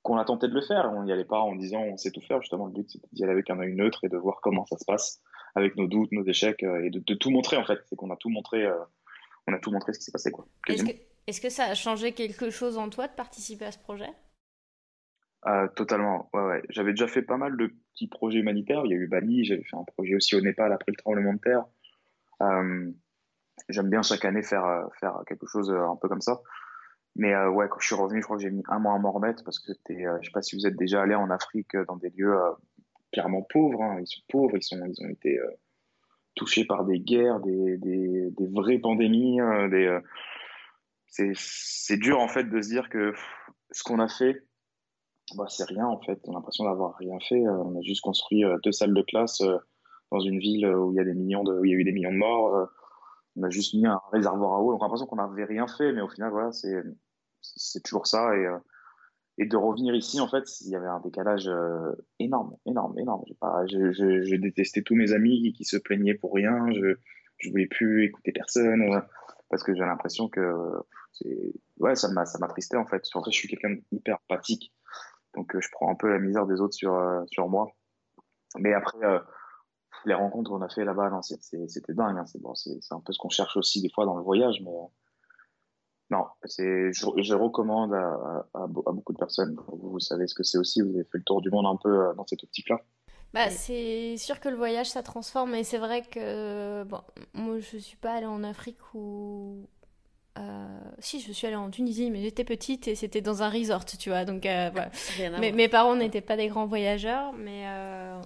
qu'on 0.02 0.16
a 0.16 0.24
tenté 0.24 0.48
de 0.48 0.54
le 0.54 0.62
faire. 0.62 0.90
On 0.94 1.04
n'y 1.04 1.12
allait 1.12 1.24
pas 1.24 1.40
en 1.40 1.54
disant 1.54 1.80
on 1.80 1.96
sait 1.96 2.10
tout 2.10 2.20
faire. 2.20 2.40
Justement, 2.40 2.66
le 2.66 2.72
but 2.72 2.90
c'était 2.90 3.08
d'y 3.12 3.22
aller 3.22 3.32
avec 3.32 3.50
un 3.50 3.58
œil 3.58 3.74
neutre 3.74 4.04
et 4.04 4.08
de 4.08 4.16
voir 4.16 4.40
comment 4.42 4.66
ça 4.66 4.78
se 4.78 4.84
passe 4.84 5.20
avec 5.54 5.76
nos 5.76 5.86
doutes, 5.86 6.12
nos 6.12 6.24
échecs 6.24 6.62
euh, 6.62 6.84
et 6.84 6.90
de, 6.90 7.14
tout 7.14 7.30
montrer 7.30 7.56
en 7.56 7.64
fait. 7.64 7.80
C'est 7.86 7.96
qu'on 7.96 8.10
a 8.10 8.16
tout 8.16 8.30
montré, 8.30 8.64
euh, 8.64 8.78
on 9.46 9.52
a 9.52 9.58
tout 9.58 9.70
montré 9.70 9.92
ce 9.92 9.98
qui 9.98 10.04
s'est 10.04 10.12
passé 10.12 10.30
quoi. 10.30 10.46
Est-ce 10.68 10.84
que, 10.84 10.90
est 11.26 11.42
que, 11.42 11.48
ça 11.48 11.64
a 11.64 11.74
changé 11.74 12.12
quelque 12.12 12.50
chose 12.50 12.78
en 12.78 12.88
toi 12.88 13.08
de 13.08 13.14
participer 13.14 13.66
à 13.66 13.72
ce 13.72 13.78
projet? 13.78 14.10
Euh, 15.46 15.68
totalement, 15.68 16.28
ouais, 16.34 16.42
ouais. 16.42 16.62
J'avais 16.68 16.90
déjà 16.90 17.06
fait 17.06 17.22
pas 17.22 17.38
mal 17.38 17.56
de 17.56 17.72
petits 17.92 18.08
projets 18.08 18.40
humanitaires. 18.40 18.82
Il 18.84 18.90
y 18.90 18.94
a 18.94 18.98
eu 18.98 19.08
Bali, 19.08 19.44
j'avais 19.44 19.64
fait 19.64 19.76
un 19.76 19.84
projet 19.84 20.14
aussi 20.14 20.36
au 20.36 20.40
Népal 20.40 20.72
après 20.72 20.92
le 20.92 20.96
tremblement 20.96 21.32
de 21.32 21.38
terre. 21.38 21.64
Euh, 23.62 23.64
J'aime 23.68 23.90
bien 23.90 24.02
chaque 24.02 24.24
année 24.24 24.42
faire, 24.42 24.64
euh, 24.64 24.84
faire 24.98 25.22
quelque 25.26 25.46
chose 25.46 25.70
euh, 25.70 25.88
un 25.88 25.96
peu 25.96 26.08
comme 26.08 26.20
ça. 26.20 26.40
Mais 27.16 27.34
euh, 27.34 27.50
ouais, 27.50 27.68
quand 27.68 27.80
je 27.80 27.86
suis 27.86 27.94
revenu, 27.94 28.20
je 28.20 28.24
crois 28.24 28.36
que 28.36 28.42
j'ai 28.42 28.50
mis 28.50 28.62
un 28.68 28.78
mois 28.78 28.94
à 28.94 28.98
m'en 28.98 29.12
remettre 29.12 29.44
parce 29.44 29.58
que 29.58 29.72
c'était, 29.72 30.04
je 30.20 30.26
sais 30.26 30.32
pas 30.32 30.42
si 30.42 30.56
vous 30.56 30.66
êtes 30.66 30.76
déjà 30.76 31.02
allé 31.02 31.14
en 31.14 31.30
Afrique 31.30 31.76
dans 31.88 31.96
des 31.96 32.10
lieux 32.10 32.36
clairement 33.12 33.42
pauvres. 33.42 33.82
Hein. 33.82 33.98
Ils 34.00 34.06
sont 34.06 34.22
pauvres, 34.28 34.56
ils, 34.56 35.04
ont 35.04 35.08
été 35.08 35.38
touchés 36.36 36.64
par 36.64 36.84
des 36.84 37.00
guerres, 37.00 37.40
des, 37.40 37.76
des, 37.78 38.46
vraies 38.52 38.78
pandémies. 38.78 39.38
des, 39.70 39.98
c'est 41.34 41.96
dur 41.96 42.20
en 42.20 42.28
fait 42.28 42.44
de 42.44 42.62
se 42.62 42.68
dire 42.68 42.88
que 42.88 43.12
ce 43.72 43.82
qu'on 43.82 43.98
a 43.98 44.08
fait, 44.08 44.44
bah, 45.36 45.46
c'est 45.48 45.64
rien 45.64 45.86
en 45.86 46.00
fait. 46.00 46.20
On 46.26 46.32
a 46.32 46.34
l'impression 46.36 46.64
d'avoir 46.64 46.96
rien 46.96 47.18
fait. 47.20 47.46
Euh, 47.46 47.62
on 47.64 47.78
a 47.78 47.82
juste 47.82 48.00
construit 48.00 48.44
euh, 48.44 48.58
deux 48.64 48.72
salles 48.72 48.94
de 48.94 49.02
classe 49.02 49.40
euh, 49.42 49.56
dans 50.10 50.20
une 50.20 50.38
ville 50.38 50.66
où 50.66 50.92
il 50.92 50.96
y 50.96 51.00
a 51.00 51.04
des 51.04 51.14
millions 51.14 51.44
de, 51.44 51.52
où 51.52 51.64
il 51.64 51.70
y 51.70 51.74
a 51.74 51.76
eu 51.76 51.84
des 51.84 51.92
millions 51.92 52.12
de 52.12 52.16
morts. 52.16 52.68
On 53.36 53.42
a 53.42 53.50
juste 53.50 53.74
mis 53.74 53.86
un 53.86 54.00
réservoir 54.12 54.54
à 54.54 54.60
eau. 54.60 54.72
Donc 54.72 54.80
on 54.80 54.84
l'impression 54.84 55.06
qu'on 55.06 55.16
n'avait 55.16 55.44
rien 55.44 55.66
fait, 55.66 55.92
mais 55.92 56.00
au 56.00 56.08
final 56.08 56.30
voilà, 56.30 56.52
c'est 56.52 56.82
c'est 57.40 57.82
toujours 57.82 58.06
ça 58.06 58.36
et 58.36 58.46
et 59.38 59.46
de 59.46 59.56
revenir 59.56 59.94
ici 59.94 60.20
en 60.20 60.28
fait, 60.28 60.44
il 60.60 60.70
y 60.70 60.76
avait 60.76 60.86
un 60.88 61.00
décalage 61.00 61.50
énorme, 62.18 62.56
énorme, 62.66 62.98
énorme. 62.98 63.22
J'ai 63.26 63.34
pas, 63.34 63.64
je, 63.66 63.92
je, 63.92 64.22
je, 64.22 64.36
détestais 64.36 64.82
tous 64.82 64.94
mes 64.94 65.12
amis 65.12 65.52
qui 65.54 65.64
se 65.64 65.78
plaignaient 65.78 66.14
pour 66.14 66.34
rien. 66.34 66.70
Je 66.72 66.96
je 67.38 67.50
voulais 67.50 67.66
plus 67.66 68.04
écouter 68.04 68.32
personne 68.32 69.02
parce 69.48 69.62
que 69.62 69.74
j'ai 69.74 69.80
l'impression 69.80 70.28
que 70.28 70.72
ouais 71.78 71.94
ça 71.94 72.10
m'a 72.12 72.26
ça 72.26 72.38
m'attristait 72.38 72.76
en 72.76 72.86
fait. 72.86 73.06
Fait, 73.06 73.20
je 73.26 73.30
suis 73.30 73.48
quelqu'un 73.48 73.76
d'hyper 73.90 74.18
empathique 74.28 74.72
donc 75.34 75.54
euh, 75.54 75.60
je 75.60 75.68
prends 75.72 75.90
un 75.90 75.94
peu 75.94 76.08
la 76.08 76.18
misère 76.18 76.46
des 76.46 76.60
autres 76.60 76.74
sur, 76.74 76.94
euh, 76.94 77.22
sur 77.26 77.48
moi. 77.48 77.72
Mais 78.58 78.72
après, 78.72 78.98
euh, 79.04 79.20
les 80.04 80.14
rencontres 80.14 80.50
qu'on 80.50 80.62
a 80.62 80.68
fait 80.68 80.84
là-bas, 80.84 81.10
non, 81.10 81.22
c'était 81.22 81.94
dingue. 81.94 82.18
Hein. 82.18 82.26
C'est 82.26 82.40
bon, 82.40 82.54
un 82.90 83.00
peu 83.00 83.12
ce 83.12 83.18
qu'on 83.18 83.28
cherche 83.28 83.56
aussi 83.56 83.82
des 83.82 83.90
fois 83.90 84.06
dans 84.06 84.16
le 84.16 84.22
voyage, 84.22 84.60
mais 84.64 84.72
non, 86.10 86.24
c'est 86.44 86.92
je, 86.92 87.06
je, 87.18 87.34
recommande 87.34 87.94
à, 87.94 88.46
à, 88.54 88.66
beaucoup 88.66 89.12
de 89.12 89.18
personnes. 89.18 89.56
Vous, 89.68 89.90
vous 89.90 90.00
savez 90.00 90.26
ce 90.26 90.34
que 90.34 90.42
c'est 90.42 90.58
aussi. 90.58 90.82
Vous 90.82 90.90
avez 90.90 91.04
fait 91.04 91.18
le 91.18 91.24
tour 91.24 91.40
du 91.40 91.50
monde 91.50 91.66
un 91.66 91.76
peu 91.76 92.14
dans 92.16 92.26
cette 92.26 92.42
optique-là. 92.42 92.80
Bah, 93.32 93.48
c'est 93.48 94.16
sûr 94.16 94.40
que 94.40 94.48
le 94.48 94.56
voyage 94.56 94.90
ça 94.90 95.04
transforme, 95.04 95.52
mais 95.52 95.62
c'est 95.62 95.78
vrai 95.78 96.02
que 96.02 96.82
bon, 96.82 97.00
moi 97.32 97.60
je 97.60 97.76
suis 97.76 97.96
pas 97.96 98.14
allée 98.14 98.26
en 98.26 98.42
Afrique 98.42 98.78
où 98.92 99.68
euh, 100.38 100.80
si, 101.00 101.20
je 101.20 101.32
suis 101.32 101.46
allée 101.46 101.56
en 101.56 101.70
Tunisie, 101.70 102.10
mais 102.10 102.22
j'étais 102.22 102.44
petite 102.44 102.88
et 102.88 102.94
c'était 102.94 103.20
dans 103.20 103.42
un 103.42 103.50
resort, 103.50 103.84
tu 103.84 104.10
vois. 104.10 104.24
Donc, 104.24 104.46
euh, 104.46 104.70
mes 105.38 105.68
parents 105.68 105.96
n'étaient 105.96 106.20
pas 106.20 106.36
des 106.36 106.48
grands 106.48 106.66
voyageurs, 106.66 107.32
mais 107.32 107.64
euh, 107.66 108.20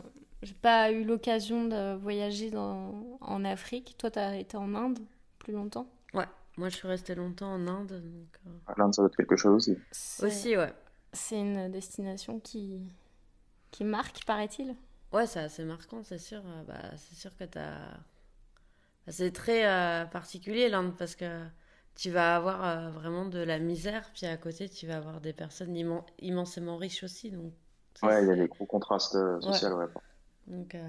j'ai 0.44 0.54
pas 0.54 0.90
eu 0.92 1.04
l'occasion 1.04 1.64
de 1.64 1.94
voyager 1.96 2.50
dans, 2.50 3.18
en 3.20 3.44
Afrique. 3.44 3.96
Toi, 3.98 4.10
tu 4.10 4.18
as 4.18 4.36
été 4.36 4.56
en 4.56 4.74
Inde 4.74 4.98
plus 5.38 5.52
longtemps? 5.52 5.86
Ouais, 6.12 6.28
moi 6.56 6.68
je 6.68 6.76
suis 6.76 6.88
restée 6.88 7.14
longtemps 7.14 7.52
en 7.52 7.66
Inde. 7.66 8.02
Donc, 8.02 8.40
ah, 8.66 8.74
L'Inde, 8.76 8.94
ça 8.94 9.02
doit 9.02 9.08
être 9.08 9.16
quelque 9.16 9.36
chose 9.36 9.54
aussi. 9.54 9.78
Aussi, 10.22 10.56
ouais. 10.56 10.72
C'est 11.12 11.38
une 11.38 11.70
destination 11.70 12.40
qui, 12.40 12.80
qui 13.70 13.84
marque, 13.84 14.24
paraît-il? 14.24 14.74
Ouais, 15.12 15.26
c'est 15.26 15.40
assez 15.40 15.64
marquant, 15.64 16.02
c'est 16.02 16.18
sûr. 16.18 16.42
Bah, 16.66 16.74
c'est 16.96 17.14
sûr 17.14 17.36
que 17.36 17.44
tu 17.44 17.58
as. 17.58 17.98
Bah, 19.06 19.12
c'est 19.12 19.32
très 19.32 20.08
particulier 20.10 20.68
l'Inde 20.68 20.94
parce 20.96 21.14
que 21.14 21.44
tu 21.94 22.10
vas 22.10 22.36
avoir 22.36 22.64
euh, 22.64 22.90
vraiment 22.90 23.24
de 23.24 23.38
la 23.38 23.58
misère, 23.58 24.10
puis 24.14 24.26
à 24.26 24.36
côté, 24.36 24.68
tu 24.68 24.86
vas 24.86 24.96
avoir 24.96 25.20
des 25.20 25.32
personnes 25.32 25.76
immensément 26.18 26.76
riches 26.76 27.04
aussi. 27.04 27.30
Donc, 27.30 27.52
ouais, 28.02 28.22
il 28.22 28.28
y 28.28 28.32
a 28.32 28.36
des 28.36 28.48
gros 28.48 28.66
contrastes 28.66 29.14
euh, 29.14 29.40
sociaux, 29.40 29.76
ouais. 29.76 29.86
Donc, 30.46 30.74
euh, 30.74 30.88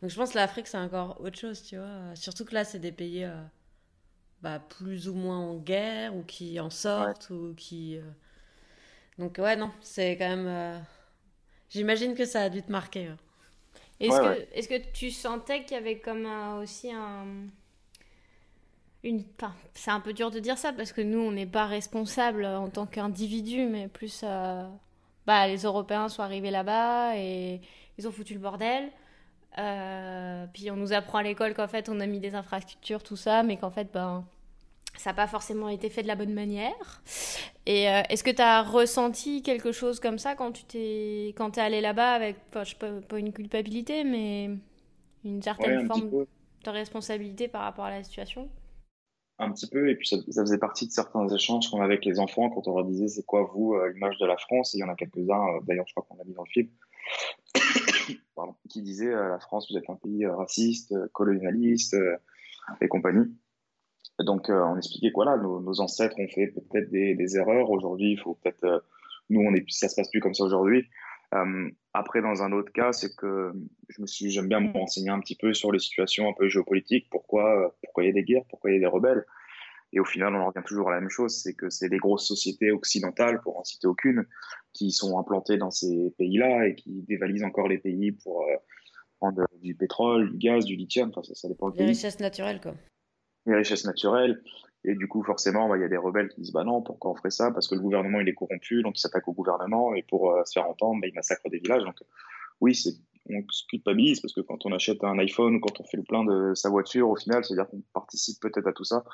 donc, 0.00 0.10
je 0.10 0.16
pense 0.16 0.32
que 0.32 0.36
l'Afrique, 0.36 0.66
c'est 0.66 0.78
encore 0.78 1.20
autre 1.20 1.38
chose, 1.38 1.62
tu 1.62 1.76
vois. 1.76 2.14
Surtout 2.14 2.44
que 2.44 2.54
là, 2.54 2.64
c'est 2.64 2.78
des 2.78 2.92
pays 2.92 3.26
bah, 4.42 4.58
plus 4.58 5.08
ou 5.08 5.14
moins 5.14 5.38
en 5.38 5.56
guerre, 5.56 6.14
ou 6.14 6.22
qui 6.22 6.60
en 6.60 6.70
sortent, 6.70 7.30
ou 7.30 7.54
qui. 7.56 7.98
Donc, 9.18 9.38
ouais, 9.38 9.56
non, 9.56 9.70
c'est 9.80 10.16
quand 10.16 10.36
même. 10.36 10.84
J'imagine 11.70 12.14
que 12.14 12.24
ça 12.24 12.42
a 12.42 12.48
dû 12.50 12.62
te 12.62 12.70
marquer. 12.70 13.12
Est-ce 14.00 14.20
que, 14.20 14.46
est 14.52 14.66
que 14.66 14.92
tu 14.92 15.10
sentais 15.10 15.64
qu'il 15.64 15.76
y 15.76 15.80
avait 15.80 15.98
comme 15.98 16.26
aussi 16.60 16.92
un 16.92 17.26
c'est 19.74 19.90
un 19.90 20.00
peu 20.00 20.12
dur 20.12 20.30
de 20.30 20.38
dire 20.38 20.58
ça 20.58 20.72
parce 20.72 20.92
que 20.92 21.00
nous, 21.00 21.18
on 21.18 21.32
n'est 21.32 21.46
pas 21.46 21.66
responsable 21.66 22.44
en 22.46 22.68
tant 22.68 22.86
qu'individu, 22.86 23.66
mais 23.66 23.88
plus. 23.88 24.22
Euh, 24.24 24.66
bah, 25.26 25.46
les 25.46 25.62
Européens 25.62 26.08
sont 26.08 26.22
arrivés 26.22 26.50
là-bas 26.50 27.16
et 27.16 27.60
ils 27.98 28.08
ont 28.08 28.12
foutu 28.12 28.34
le 28.34 28.40
bordel. 28.40 28.90
Euh, 29.58 30.46
puis 30.52 30.70
on 30.70 30.76
nous 30.76 30.92
apprend 30.92 31.18
à 31.18 31.22
l'école 31.22 31.54
qu'en 31.54 31.68
fait, 31.68 31.88
on 31.88 32.00
a 32.00 32.06
mis 32.06 32.20
des 32.20 32.34
infrastructures, 32.34 33.02
tout 33.02 33.16
ça, 33.16 33.42
mais 33.42 33.56
qu'en 33.56 33.70
fait, 33.70 33.88
ben. 33.92 34.24
Ça 34.96 35.10
n'a 35.10 35.14
pas 35.14 35.26
forcément 35.26 35.68
été 35.68 35.90
fait 35.90 36.04
de 36.04 36.06
la 36.06 36.14
bonne 36.14 36.32
manière. 36.32 37.02
Et 37.66 37.88
euh, 37.88 38.02
est-ce 38.10 38.22
que 38.22 38.30
tu 38.30 38.40
as 38.40 38.62
ressenti 38.62 39.42
quelque 39.42 39.72
chose 39.72 39.98
comme 39.98 40.20
ça 40.20 40.36
quand 40.36 40.52
tu 40.52 40.62
t'es 40.62 41.34
quand 41.36 41.58
es 41.58 41.60
allé 41.60 41.80
là-bas 41.80 42.12
avec, 42.12 42.36
enfin, 42.50 42.62
je 42.62 42.70
sais 42.70 42.76
pas, 42.76 42.92
pas 43.00 43.18
une 43.18 43.32
culpabilité, 43.32 44.04
mais 44.04 44.50
une 45.24 45.42
certaine 45.42 45.88
forme 45.88 46.26
de 46.64 46.70
responsabilité 46.70 47.48
par 47.48 47.62
rapport 47.62 47.86
à 47.86 47.90
la 47.90 48.04
situation? 48.04 48.48
Un 49.40 49.50
petit 49.50 49.68
peu, 49.68 49.90
et 49.90 49.96
puis 49.96 50.06
ça, 50.06 50.16
faisait 50.18 50.58
partie 50.58 50.86
de 50.86 50.92
certains 50.92 51.26
échanges 51.28 51.68
qu'on 51.68 51.78
avait 51.78 51.94
avec 51.94 52.04
les 52.04 52.20
enfants 52.20 52.48
quand 52.50 52.68
on 52.68 52.76
leur 52.76 52.84
disait 52.84 53.08
c'est 53.08 53.26
quoi 53.26 53.50
vous 53.52 53.76
l'image 53.92 54.16
de 54.18 54.26
la 54.26 54.36
France, 54.36 54.74
et 54.74 54.78
il 54.78 54.80
y 54.82 54.84
en 54.84 54.88
a 54.88 54.94
quelques-uns, 54.94 55.56
euh, 55.56 55.60
d'ailleurs 55.62 55.86
je 55.88 55.92
crois 55.92 56.06
qu'on 56.08 56.16
l'a 56.16 56.24
mis 56.24 56.34
dans 56.34 56.44
le 56.44 56.50
film, 56.50 56.68
qui 58.68 58.82
disaient 58.82 59.12
euh, 59.12 59.28
la 59.28 59.38
France 59.38 59.70
vous 59.70 59.78
êtes 59.78 59.88
un 59.88 59.96
pays 59.96 60.26
raciste, 60.26 60.94
colonialiste 61.12 61.96
et 62.80 62.88
compagnie. 62.88 63.32
donc 64.20 64.48
on 64.48 64.76
expliquait 64.76 65.12
quoi 65.12 65.24
là, 65.24 65.36
nos, 65.36 65.80
ancêtres 65.80 66.18
ont 66.18 66.28
fait 66.28 66.48
peut-être 66.48 66.90
des, 66.90 67.36
erreurs, 67.36 67.70
aujourd'hui 67.70 68.12
il 68.12 68.18
faut 68.18 68.34
peut-être, 68.42 68.84
nous 69.30 69.40
on 69.40 69.54
est, 69.54 69.64
ça 69.70 69.88
se 69.88 69.96
passe 69.96 70.10
plus 70.10 70.20
comme 70.20 70.34
ça 70.34 70.44
aujourd'hui, 70.44 70.88
euh, 71.34 71.70
après, 71.92 72.22
dans 72.22 72.42
un 72.42 72.52
autre 72.52 72.72
cas, 72.72 72.92
c'est 72.92 73.14
que 73.16 73.52
j'aime 74.06 74.48
bien 74.48 74.60
me 74.60 74.72
renseigner 74.72 75.10
un 75.10 75.20
petit 75.20 75.36
peu 75.36 75.52
sur 75.52 75.72
les 75.72 75.78
situations 75.78 76.28
un 76.28 76.32
peu 76.32 76.48
géopolitiques, 76.48 77.08
pourquoi, 77.10 77.74
pourquoi 77.82 78.04
il 78.04 78.06
y 78.08 78.10
a 78.10 78.12
des 78.12 78.22
guerres, 78.22 78.44
pourquoi 78.48 78.70
il 78.70 78.74
y 78.74 78.76
a 78.76 78.80
des 78.80 78.86
rebelles? 78.86 79.24
Et 79.94 80.00
au 80.00 80.04
final, 80.04 80.34
on 80.34 80.40
en 80.40 80.46
revient 80.48 80.64
toujours 80.66 80.88
à 80.90 80.94
la 80.94 81.00
même 81.00 81.08
chose, 81.08 81.40
c'est 81.40 81.54
que 81.54 81.70
c'est 81.70 81.88
les 81.88 81.98
grosses 81.98 82.26
sociétés 82.26 82.72
occidentales, 82.72 83.40
pour 83.40 83.58
en 83.58 83.64
citer 83.64 83.86
aucune, 83.86 84.26
qui 84.72 84.90
sont 84.90 85.18
implantées 85.18 85.56
dans 85.56 85.70
ces 85.70 86.12
pays-là 86.18 86.66
et 86.66 86.74
qui 86.74 87.02
dévalisent 87.08 87.44
encore 87.44 87.68
les 87.68 87.78
pays 87.78 88.12
pour 88.12 88.42
euh, 88.42 88.56
prendre 89.20 89.46
du 89.62 89.74
pétrole, 89.74 90.32
du 90.32 90.38
gaz, 90.38 90.64
du 90.64 90.74
lithium. 90.74 91.10
Enfin, 91.10 91.22
ça, 91.22 91.34
ça 91.34 91.48
dépend 91.48 91.70
du 91.70 91.78
pays. 91.78 91.86
Les 91.86 91.92
richesses 91.92 92.18
naturelles, 92.20 92.60
quoi. 92.60 92.74
Les 93.46 93.54
richesses 93.54 93.84
naturelles. 93.84 94.42
Et 94.84 94.94
du 94.94 95.08
coup, 95.08 95.22
forcément, 95.22 95.68
bah, 95.68 95.78
il 95.78 95.80
y 95.80 95.84
a 95.84 95.88
des 95.88 95.96
rebelles 95.96 96.28
qui 96.28 96.42
disent 96.42 96.52
bah 96.52 96.64
non, 96.64 96.82
pourquoi 96.82 97.12
on 97.12 97.14
ferait 97.14 97.30
ça? 97.30 97.50
Parce 97.52 97.68
que 97.68 97.74
le 97.74 97.80
gouvernement 97.80 98.20
il 98.20 98.28
est 98.28 98.34
corrompu, 98.34 98.82
donc 98.82 98.98
ils 98.98 99.00
s'attaquent 99.00 99.28
au 99.28 99.32
gouvernement 99.32 99.94
et 99.94 100.02
pour 100.02 100.32
euh, 100.32 100.44
se 100.44 100.52
faire 100.52 100.68
entendre, 100.68 101.00
bah, 101.00 101.06
ils 101.06 101.14
massacrent 101.14 101.48
des 101.48 101.58
villages. 101.58 101.84
Donc 101.84 101.96
oui, 102.60 102.74
c'est 102.74 102.92
on 103.30 103.42
se 103.48 103.64
culpabilise 103.66 104.20
parce 104.20 104.34
que 104.34 104.42
quand 104.42 104.66
on 104.66 104.72
achète 104.72 105.02
un 105.02 105.18
iPhone 105.18 105.56
ou 105.56 105.60
quand 105.60 105.80
on 105.80 105.84
fait 105.84 105.96
le 105.96 106.02
plein 106.02 106.24
de 106.24 106.54
sa 106.54 106.68
voiture, 106.68 107.08
au 107.08 107.16
final, 107.16 107.44
c'est-à-dire 107.44 107.68
qu'on 107.68 107.82
participe 107.92 108.40
peut-être 108.40 108.66
à 108.66 108.72
tout 108.72 108.84
ça. 108.84 109.04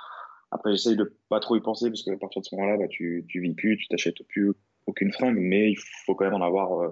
Après, 0.50 0.72
j'essaye 0.72 0.96
de 0.96 1.16
pas 1.28 1.40
trop 1.40 1.56
y 1.56 1.60
penser 1.60 1.88
parce 1.88 2.02
qu'à 2.02 2.16
partir 2.16 2.42
de 2.42 2.46
ce 2.46 2.54
moment-là, 2.56 2.76
bah, 2.76 2.88
tu, 2.88 3.24
tu 3.28 3.40
vis 3.40 3.54
plus, 3.54 3.76
tu 3.76 3.88
t'achètes 3.88 4.22
plus 4.28 4.52
aucune 4.86 5.12
fringue, 5.12 5.38
mais 5.38 5.70
il 5.70 5.78
faut 6.04 6.14
quand 6.14 6.24
même 6.24 6.34
en 6.34 6.44
avoir 6.44 6.80
euh, 6.80 6.88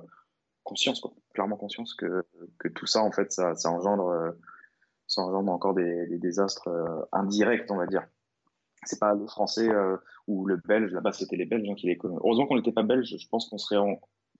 conscience, 0.62 1.00
quoi. 1.00 1.12
clairement 1.34 1.56
conscience 1.56 1.94
que, 1.94 2.24
que 2.58 2.68
tout 2.68 2.86
ça, 2.86 3.02
en 3.02 3.10
fait, 3.10 3.32
ça, 3.32 3.54
ça 3.56 3.70
engendre, 3.70 4.08
euh, 4.08 4.30
ça 5.06 5.22
engendre 5.22 5.50
encore 5.50 5.74
des, 5.74 6.06
désastres 6.18 6.68
indirects, 7.12 7.70
on 7.70 7.76
va 7.76 7.86
dire 7.86 8.06
c'est 8.84 8.98
pas 8.98 9.14
le 9.14 9.26
français 9.26 9.68
euh, 9.68 9.96
ou 10.26 10.46
le 10.46 10.56
belge. 10.56 10.92
Là-bas, 10.92 11.12
c'était 11.12 11.36
les 11.36 11.44
Belges 11.44 11.68
hein, 11.68 11.74
qui 11.74 11.86
les 11.86 11.96
connaissent. 11.96 12.20
Heureusement 12.22 12.46
qu'on 12.46 12.56
n'était 12.56 12.72
pas 12.72 12.82
belge. 12.82 13.16
Je 13.18 13.28
pense 13.28 13.48
qu'on 13.48 13.58
serait 13.58 13.76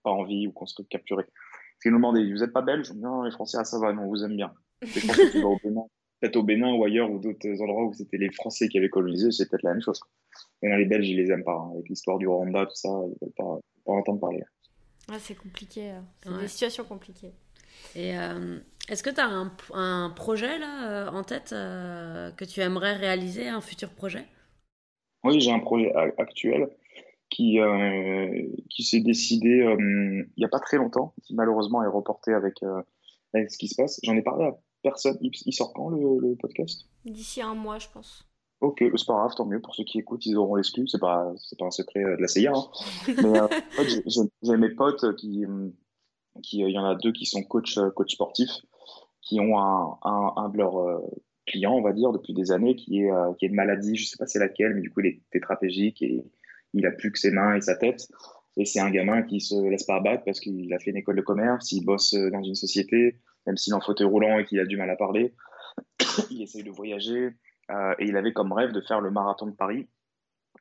pas 0.02 0.10
en 0.10 0.24
vie 0.24 0.46
ou 0.46 0.52
qu'on 0.52 0.66
serait 0.66 0.84
capturé. 0.84 1.24
Parce 1.24 1.82
qu'ils 1.82 1.92
nous 1.92 1.98
demandaient, 1.98 2.30
vous 2.30 2.42
êtes 2.42 2.52
pas 2.52 2.62
belge 2.62 2.92
Non, 2.92 3.22
les 3.22 3.30
Français, 3.30 3.58
ah, 3.60 3.64
ça 3.64 3.78
va, 3.78 3.92
non, 3.92 4.02
on 4.02 4.08
vous 4.08 4.24
aime 4.24 4.36
bien. 4.36 4.52
Je 4.82 5.06
pense 5.06 5.16
que 5.16 5.32
tu 5.32 5.40
vas 5.40 5.48
au 5.48 5.58
peut-être 6.20 6.36
au 6.36 6.42
Bénin 6.42 6.72
ou 6.74 6.84
ailleurs 6.84 7.10
ou 7.10 7.18
d'autres 7.18 7.60
endroits 7.62 7.84
où 7.84 7.94
c'était 7.94 8.18
les 8.18 8.30
Français 8.30 8.68
qui 8.68 8.78
avaient 8.78 8.88
colonisé, 8.88 9.30
c'est 9.30 9.48
peut-être 9.48 9.62
la 9.62 9.72
même 9.72 9.82
chose. 9.82 10.00
Mais 10.62 10.76
les 10.76 10.84
Belges, 10.84 11.08
ils 11.08 11.16
les 11.16 11.30
aiment 11.30 11.44
pas. 11.44 11.54
Hein. 11.54 11.70
Avec 11.74 11.88
l'histoire 11.88 12.18
du 12.18 12.26
Rwanda, 12.26 12.66
tout 12.66 12.74
ça, 12.74 12.88
ils 12.88 13.16
veulent 13.20 13.34
pas, 13.36 13.58
pas 13.84 13.92
entendre 13.92 14.20
parler. 14.20 14.42
Ah, 15.10 15.18
c'est 15.18 15.36
compliqué. 15.36 15.90
Hein. 15.90 16.04
C'est 16.22 16.40
des 16.40 16.48
situations 16.48 16.84
compliquées. 16.84 17.32
Et 17.94 18.18
euh, 18.18 18.58
est-ce 18.88 19.02
que 19.02 19.10
tu 19.10 19.20
as 19.20 19.28
un, 19.74 20.10
projet 20.10 20.58
là 20.58 20.90
euh, 20.90 21.10
en 21.10 21.22
tête 21.22 21.52
euh, 21.52 22.30
que 22.32 22.44
tu 22.44 22.60
aimerais 22.60 22.94
réaliser, 22.94 23.48
un 23.48 23.60
futur 23.60 23.90
projet? 23.90 24.24
Oui, 25.24 25.40
j'ai 25.40 25.50
un 25.50 25.60
projet 25.60 25.92
actuel 26.18 26.68
qui, 27.28 27.58
qui 28.70 28.82
s'est 28.84 29.00
décidé 29.00 29.66
il 29.78 30.26
n'y 30.38 30.44
a 30.44 30.48
pas 30.48 30.60
très 30.60 30.76
longtemps, 30.76 31.12
qui 31.22 31.34
malheureusement 31.34 31.82
est 31.82 31.88
reporté 31.88 32.32
avec, 32.32 32.54
avec 33.34 33.50
ce 33.50 33.58
qui 33.58 33.68
se 33.68 33.74
passe. 33.74 34.00
J'en 34.04 34.14
ai 34.14 34.22
parlé 34.22 34.46
à 34.46 34.56
personne. 34.82 35.18
Il, 35.20 35.52
sort 35.52 35.72
quand 35.72 35.90
le, 35.90 36.20
le 36.20 36.36
podcast? 36.36 36.86
D'ici 37.04 37.42
un 37.42 37.54
mois, 37.54 37.78
je 37.78 37.88
pense. 37.92 38.24
Ok, 38.60 38.78
c'est 38.80 39.06
pas 39.06 39.14
grave, 39.14 39.34
tant 39.36 39.46
mieux. 39.46 39.60
Pour 39.60 39.74
ceux 39.74 39.84
qui 39.84 39.98
écoutent, 39.98 40.26
ils 40.26 40.36
auront 40.36 40.56
l'exclu. 40.56 40.88
C'est 40.88 40.98
pas, 40.98 41.32
c'est 41.36 41.58
pas 41.58 41.66
un 41.66 41.70
secret 41.70 42.02
de 42.02 42.20
la 42.20 42.28
CIA. 42.28 42.52
Hein. 42.52 42.68
Mais 43.22 43.40
euh, 43.40 44.22
j'ai 44.42 44.56
mes 44.56 44.70
potes 44.70 45.14
qui, 45.16 45.44
qui, 46.42 46.58
il 46.58 46.70
y 46.70 46.78
en 46.78 46.84
a 46.84 46.96
deux 46.96 47.12
qui 47.12 47.26
sont 47.26 47.42
coach, 47.42 47.78
coach 47.94 48.14
sportifs, 48.14 48.50
qui 49.22 49.38
ont 49.38 49.58
un, 49.58 49.98
un, 50.02 50.32
un 50.36 50.48
de 50.48 50.58
leurs 50.58 51.02
clients, 51.46 51.74
on 51.74 51.82
va 51.82 51.92
dire, 51.92 52.10
depuis 52.10 52.34
des 52.34 52.50
années, 52.50 52.74
qui 52.74 53.02
est, 53.02 53.10
qui 53.38 53.44
est 53.44 53.48
une 53.48 53.54
maladie. 53.54 53.94
Je 53.94 54.06
sais 54.06 54.16
pas 54.16 54.26
c'est 54.26 54.40
laquelle, 54.40 54.74
mais 54.74 54.80
du 54.80 54.90
coup, 54.90 55.00
il 55.00 55.06
est 55.06 55.20
tétraplégique 55.30 56.02
et 56.02 56.24
il 56.74 56.84
a 56.84 56.90
plus 56.90 57.12
que 57.12 57.18
ses 57.18 57.30
mains 57.30 57.54
et 57.54 57.60
sa 57.60 57.76
tête. 57.76 58.08
Et 58.56 58.64
c'est 58.64 58.80
un 58.80 58.90
gamin 58.90 59.22
qui 59.22 59.40
se 59.40 59.54
laisse 59.70 59.84
pas 59.84 59.96
abattre 59.96 60.24
parce 60.24 60.40
qu'il 60.40 60.72
a 60.74 60.80
fait 60.80 60.90
une 60.90 60.96
école 60.96 61.14
de 61.14 61.22
commerce, 61.22 61.70
il 61.70 61.84
bosse 61.84 62.12
dans 62.14 62.42
une 62.42 62.56
société, 62.56 63.14
même 63.48 63.56
s'il 63.56 63.72
est 63.72 63.76
en 63.76 63.80
fauteuil 63.80 64.06
roulant 64.06 64.38
et 64.38 64.44
qu'il 64.44 64.60
a 64.60 64.66
du 64.66 64.76
mal 64.76 64.90
à 64.90 64.96
parler. 64.96 65.34
il 66.30 66.42
essaye 66.42 66.62
de 66.62 66.70
voyager 66.70 67.30
euh, 67.70 67.94
et 67.98 68.04
il 68.04 68.16
avait 68.16 68.34
comme 68.34 68.52
rêve 68.52 68.72
de 68.72 68.80
faire 68.82 69.00
le 69.00 69.10
marathon 69.10 69.46
de 69.46 69.52
Paris. 69.52 69.88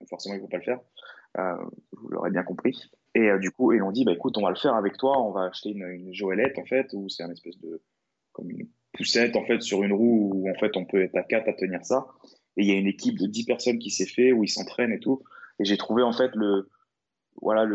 Forcément, 0.09 0.35
il 0.35 0.37
ne 0.37 0.43
faut 0.43 0.47
pas 0.47 0.57
le 0.57 0.63
faire. 0.63 0.79
Euh, 1.37 1.57
vous 1.91 2.07
l'aurez 2.07 2.31
bien 2.31 2.43
compris. 2.43 2.89
Et 3.13 3.29
euh, 3.29 3.39
du 3.39 3.51
coup, 3.51 3.73
ils 3.73 3.81
ont 3.81 3.91
dit, 3.91 4.05
bah, 4.05 4.13
écoute, 4.13 4.37
on 4.37 4.43
va 4.43 4.51
le 4.51 4.55
faire 4.55 4.73
avec 4.73 4.95
toi. 4.95 5.21
On 5.21 5.31
va 5.31 5.43
acheter 5.43 5.69
une, 5.69 5.85
une 5.85 6.13
Joëlette, 6.13 6.57
en 6.57 6.65
fait, 6.65 6.87
où 6.93 7.09
c'est 7.09 7.23
un 7.23 7.31
espèce 7.31 7.59
de, 7.59 7.81
comme 8.31 8.49
une 8.49 8.69
poussette, 8.93 9.35
en 9.35 9.43
fait, 9.43 9.61
sur 9.61 9.83
une 9.83 9.91
roue 9.91 10.31
où, 10.33 10.49
en 10.49 10.55
fait, 10.55 10.77
on 10.77 10.85
peut 10.85 11.01
être 11.01 11.15
à 11.17 11.23
quatre 11.23 11.49
à 11.49 11.53
tenir 11.53 11.83
ça. 11.83 12.07
Et 12.55 12.63
il 12.63 12.67
y 12.67 12.71
a 12.71 12.75
une 12.75 12.87
équipe 12.87 13.19
de 13.19 13.25
10 13.25 13.45
personnes 13.45 13.79
qui 13.79 13.89
s'est 13.89 14.05
fait, 14.05 14.31
où 14.31 14.45
ils 14.45 14.49
s'entraînent 14.49 14.93
et 14.93 14.99
tout. 14.99 15.23
Et 15.59 15.65
j'ai 15.65 15.77
trouvé, 15.77 16.03
en 16.03 16.13
fait, 16.13 16.33
le, 16.35 16.69
voilà 17.41 17.67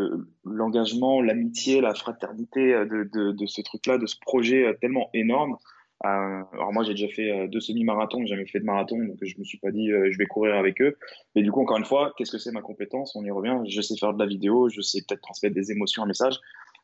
l'engagement, 0.43 1.21
l'amitié, 1.21 1.81
la 1.81 1.93
fraternité 1.93 2.73
euh, 2.73 2.85
de, 2.85 3.45
ce 3.45 3.61
truc-là, 3.61 3.97
de 3.97 4.05
ce 4.05 4.17
projet 4.19 4.65
euh, 4.65 4.73
tellement 4.79 5.09
énorme. 5.13 5.57
Euh, 6.05 6.43
alors 6.51 6.73
moi 6.73 6.83
j'ai 6.83 6.93
déjà 6.93 7.07
fait 7.07 7.47
deux 7.47 7.61
semi-marathons, 7.61 8.21
j'ai 8.21 8.35
jamais 8.35 8.45
fait 8.45 8.59
de 8.59 8.65
marathon, 8.65 8.97
donc 8.97 9.17
je 9.21 9.39
me 9.39 9.45
suis 9.45 9.57
pas 9.57 9.71
dit 9.71 9.87
je 9.89 10.17
vais 10.17 10.25
courir 10.25 10.55
avec 10.55 10.81
eux. 10.81 10.97
Mais 11.33 11.43
du 11.43 11.51
coup 11.51 11.61
encore 11.61 11.77
une 11.77 11.85
fois, 11.85 12.13
qu'est-ce 12.17 12.31
que 12.31 12.37
c'est 12.37 12.51
ma 12.51 12.61
compétence? 12.61 13.15
On 13.15 13.23
y 13.23 13.31
revient. 13.31 13.59
Je 13.69 13.79
sais 13.79 13.95
faire 13.97 14.13
de 14.13 14.19
la 14.19 14.25
vidéo, 14.25 14.67
je 14.67 14.81
sais 14.81 14.99
peut-être 15.07 15.21
transmettre 15.21 15.55
des 15.55 15.71
émotions, 15.71 16.03
un 16.03 16.07
message. 16.07 16.39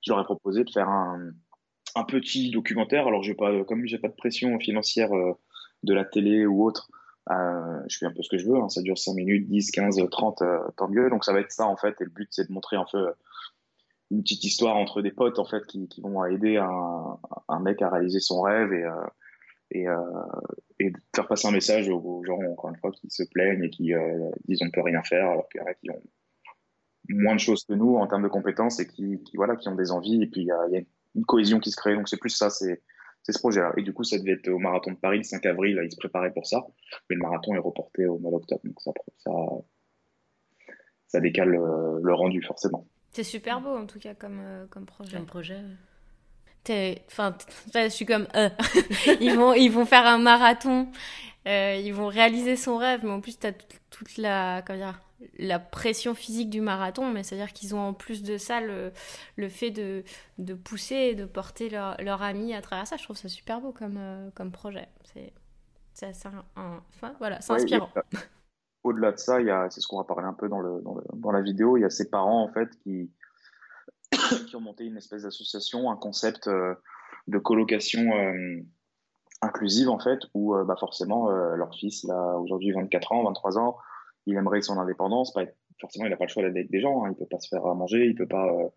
Je 0.06 0.14
leur 0.14 0.22
ai 0.22 0.24
proposé 0.24 0.64
de 0.64 0.70
faire 0.70 0.88
un, 0.88 1.32
un 1.96 2.04
petit 2.06 2.50
documentaire. 2.52 3.08
Alors 3.08 3.22
j'ai 3.22 3.34
pas, 3.34 3.66
comme 3.66 3.86
j'ai 3.86 3.98
pas 3.98 4.08
de 4.08 4.16
pression 4.16 4.58
financière 4.58 5.10
de 5.84 5.94
la 5.94 6.06
télé 6.06 6.46
ou 6.46 6.64
autre, 6.64 6.90
euh, 7.32 7.82
je 7.88 7.98
fais 7.98 8.06
un 8.06 8.12
peu 8.12 8.24
ce 8.24 8.30
que 8.30 8.38
je 8.38 8.48
veux, 8.48 8.58
hein. 8.58 8.70
ça 8.70 8.82
dure 8.82 8.98
5 8.98 9.14
minutes, 9.14 9.48
10, 9.48 9.72
15, 9.72 10.02
30, 10.10 10.44
tant 10.78 10.88
mieux. 10.90 11.10
Donc 11.10 11.24
ça 11.24 11.34
va 11.34 11.40
être 11.40 11.52
ça 11.52 11.66
en 11.66 11.78
fait, 11.78 12.00
et 12.02 12.04
le 12.04 12.10
but 12.10 12.28
c'est 12.32 12.48
de 12.48 12.54
montrer 12.54 12.76
un 12.76 12.86
peu 12.92 13.14
une 14.12 14.24
petite 14.24 14.44
histoire 14.44 14.76
entre 14.76 15.02
des 15.02 15.12
potes 15.12 15.40
en 15.40 15.46
fait 15.46 15.66
qui, 15.66 15.88
vont 16.02 16.24
aider 16.26 16.58
un, 16.58 17.60
mec 17.60 17.82
à 17.82 17.90
réaliser 17.90 18.20
son 18.20 18.42
rêve 18.42 18.74
et, 18.74 18.84
euh, 19.88 19.88
euh, 19.88 20.90
faire 21.16 21.28
passer 21.28 21.48
un 21.48 21.52
message 21.52 21.90
aux, 21.90 22.24
gens 22.26 22.40
encore 22.52 22.72
une 22.72 22.78
fois 22.78 22.92
qui 22.92 23.10
se 23.10 23.24
plaignent 23.24 23.64
et 23.64 23.70
qui 23.70 23.94
euh, 23.94 24.30
disent 24.48 24.62
on 24.64 24.72
peut 24.72 24.82
rien 24.82 25.04
faire 25.04 25.30
alors 25.30 25.48
qu'il 25.50 25.62
y 25.62 25.64
en 25.64 25.68
a 25.68 25.74
qui 25.76 25.92
ont 25.92 26.02
moins 27.10 27.36
de 27.36 27.40
choses 27.40 27.64
que 27.66 27.74
nous 27.74 27.96
en 27.98 28.08
termes 28.08 28.24
de 28.24 28.28
compétences 28.28 28.80
et 28.80 28.88
qui, 28.88 29.20
voilà 29.36 29.56
qui 29.56 29.70
ont 29.70 29.76
des 29.76 29.92
envies 29.92 30.24
et 30.24 30.28
puis 30.28 30.42
il 30.42 30.48
y 30.48 30.52
a, 30.52 30.82
une 31.16 31.26
cohésion 31.26 31.60
qui 31.60 31.72
se 31.72 31.76
crée 31.76 31.96
donc 31.96 32.08
c'est 32.08 32.20
plus 32.20 32.30
ça 32.30 32.50
c'est 33.24 33.32
ce 33.32 33.40
projet-là. 33.40 33.74
Et 33.78 33.84
du 33.84 33.94
coup, 33.94 34.04
ça 34.04 34.18
devait 34.18 34.34
être 34.34 34.48
au 34.50 34.60
marathon 34.60 34.92
de 34.92 34.98
Paris 34.98 35.18
le 35.18 35.24
5 35.24 35.46
avril. 35.46 35.76
Là, 35.76 35.84
ils 35.84 35.92
se 35.92 35.98
préparaient 35.98 36.34
pour 36.34 36.46
ça. 36.46 36.66
Mais 37.10 37.16
le 37.16 37.22
marathon 37.22 37.54
est 37.54 37.60
reporté 37.60 38.06
au 38.06 38.18
mois 38.20 38.32
d'octobre. 38.32 38.62
Donc 38.64 38.80
ça, 38.82 38.92
ça, 39.18 39.32
ça 41.08 41.20
décale 41.20 41.50
le, 41.50 42.02
le 42.02 42.14
rendu, 42.14 42.42
forcément. 42.42 42.88
C'est 43.12 43.24
super 43.24 43.62
beau, 43.62 43.76
en 43.76 43.86
tout 43.86 44.00
cas, 44.00 44.14
comme, 44.14 44.40
euh, 44.42 44.66
comme 44.68 44.86
projet. 44.86 45.18
Comme 45.18 45.26
projet. 45.26 45.62
Enfin, 47.08 47.36
je 47.74 47.90
suis 47.90 48.06
comme 48.06 48.28
euh. 48.36 48.50
ils 49.20 49.36
vont 49.36 49.54
ils 49.54 49.70
vont 49.70 49.86
faire 49.86 50.06
un 50.06 50.20
marathon, 50.20 50.88
euh, 51.48 51.82
ils 51.84 51.94
vont 51.94 52.08
réaliser 52.08 52.56
son 52.56 52.78
rêve, 52.78 53.02
mais 53.04 53.12
en 53.12 53.22
plus 53.22 53.40
tu 53.40 53.48
as 53.48 53.54
toute 53.90 54.18
la 54.18 54.62
comment 54.66 54.80
dire, 54.80 55.02
la 55.38 55.60
pression 55.60 56.16
physique 56.16 56.50
du 56.50 56.62
marathon, 56.62 57.12
mais 57.12 57.24
c'est-à-dire 57.24 57.54
qu'ils 57.54 57.76
ont 57.76 57.80
en 57.80 57.94
plus 57.94 58.24
de 58.24 58.38
ça 58.38 58.62
le, 58.62 58.92
le 59.36 59.50
fait 59.50 59.72
de, 59.72 60.04
de 60.38 60.54
pousser 60.54 60.96
et 60.96 61.16
de 61.16 61.26
porter 61.26 61.70
leur, 61.70 62.02
leur 62.02 62.22
ami 62.22 62.54
à 62.54 62.62
travers 62.62 62.88
ça. 62.88 62.98
Je 62.98 63.04
trouve 63.04 63.18
ça 63.18 63.30
super 63.30 63.62
beau 63.62 63.72
comme, 63.72 63.98
euh, 63.98 64.30
comme 64.36 64.52
projet. 64.52 64.88
C'est 65.94 66.26
un, 66.26 66.46
enfin, 66.56 67.14
voilà, 67.20 67.40
inspirant. 67.50 67.90
Au-delà 68.84 69.12
de 69.12 69.18
ça, 69.18 69.40
c'est 69.70 69.82
ce 69.82 69.88
qu'on 69.88 69.98
va 69.98 70.06
parler 70.06 70.26
un 70.26 70.34
peu 70.34 70.48
dans, 70.48 70.62
le, 70.62 70.82
dans, 70.82 70.96
le, 70.96 71.04
dans, 71.14 71.32
la 71.32 71.42
vidéo, 71.42 71.76
il 71.76 71.82
y 71.82 71.86
a 71.86 71.90
ses 71.90 72.10
parents 72.10 72.42
en 72.42 72.54
fait 72.54 72.70
qui, 72.80 73.12
qui 74.48 74.56
ont 74.56 74.62
monté 74.62 74.86
une 74.86 74.96
espèce 74.96 75.24
d'association, 75.24 75.92
un 75.92 75.98
concept 75.98 76.48
euh, 76.48 76.76
de 77.28 77.38
colocation 77.40 78.00
euh, 78.14 78.62
inclusive 79.42 79.90
en 79.90 80.00
fait, 80.00 80.20
où 80.34 80.56
bah, 80.66 80.78
forcément 80.80 81.30
leur 81.30 81.74
fils, 81.76 82.04
il 82.04 82.12
a 82.12 82.38
aujourd'hui 82.38 82.72
24 82.72 83.12
ans, 83.12 83.24
23 83.24 83.58
ans, 83.58 83.78
il 84.30 84.38
aimerait 84.38 84.62
son 84.62 84.78
indépendance. 84.78 85.34
Pas 85.34 85.46
forcément, 85.80 86.06
il 86.06 86.10
n'a 86.10 86.18
pas 86.18 86.26
le 86.26 86.30
choix 86.30 86.44
d'être 86.44 86.56
avec 86.56 86.72
des 86.72 86.80
gens. 86.80 87.04
Hein. 87.04 87.12
Il 87.12 87.18
peut 87.18 87.28
pas 87.30 87.40
se 87.40 87.48
faire 87.50 87.66
à 87.66 87.74
manger. 87.74 88.06
Il 88.06 88.16
peut 88.16 88.28
pas. 88.28 88.48
Euh, 88.48 88.70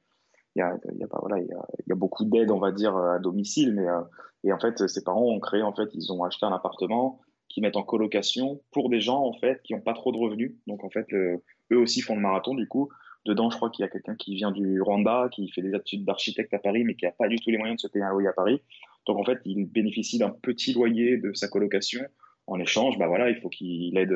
il 0.54 0.58
y 0.58 0.62
a, 0.62 1.08
pas 1.08 1.18
voilà. 1.20 1.40
Il 1.40 1.48
y 1.48 1.92
a, 1.92 1.94
beaucoup 1.94 2.24
d'aide, 2.24 2.50
on 2.50 2.58
va 2.58 2.72
dire, 2.72 2.96
à 2.96 3.18
domicile. 3.18 3.74
Mais 3.74 3.88
euh, 3.88 4.00
et 4.44 4.52
en 4.52 4.58
fait, 4.58 4.86
ses 4.88 5.02
parents 5.02 5.24
ont 5.24 5.40
créé. 5.40 5.62
En 5.62 5.74
fait, 5.74 5.88
ils 5.94 6.12
ont 6.12 6.24
acheté 6.24 6.44
un 6.44 6.52
appartement 6.52 7.20
qui 7.48 7.60
mettent 7.60 7.76
en 7.76 7.82
colocation 7.82 8.60
pour 8.70 8.88
des 8.88 9.00
gens 9.00 9.22
en 9.22 9.34
fait 9.34 9.60
qui 9.62 9.74
n'ont 9.74 9.80
pas 9.80 9.92
trop 9.92 10.10
de 10.10 10.16
revenus. 10.16 10.54
Donc 10.66 10.84
en 10.84 10.90
fait, 10.90 11.06
eux 11.12 11.42
aussi 11.70 12.00
font 12.00 12.14
le 12.14 12.20
marathon. 12.20 12.54
Du 12.54 12.66
coup, 12.66 12.88
dedans, 13.26 13.50
je 13.50 13.56
crois 13.56 13.70
qu'il 13.70 13.82
y 13.82 13.86
a 13.86 13.90
quelqu'un 13.90 14.14
qui 14.14 14.34
vient 14.34 14.50
du 14.50 14.80
Rwanda, 14.80 15.28
qui 15.32 15.50
fait 15.50 15.62
des 15.62 15.74
études 15.74 16.04
d'architecte 16.04 16.52
à 16.54 16.58
Paris, 16.58 16.84
mais 16.84 16.94
qui 16.94 17.04
n'a 17.04 17.12
pas 17.12 17.28
du 17.28 17.36
tout 17.36 17.50
les 17.50 17.58
moyens 17.58 17.76
de 17.76 17.80
se 17.80 17.92
payer 17.92 18.04
un 18.04 18.10
loyer 18.10 18.28
à 18.28 18.32
Paris. 18.32 18.62
Donc 19.06 19.18
en 19.18 19.24
fait, 19.24 19.38
il 19.44 19.66
bénéficie 19.66 20.18
d'un 20.18 20.30
petit 20.30 20.72
loyer 20.72 21.18
de 21.18 21.32
sa 21.34 21.48
colocation. 21.48 22.02
En 22.46 22.58
échange, 22.58 22.98
bah 22.98 23.06
voilà, 23.06 23.30
il 23.30 23.36
faut 23.36 23.48
qu'il 23.48 23.96
aide 23.96 24.12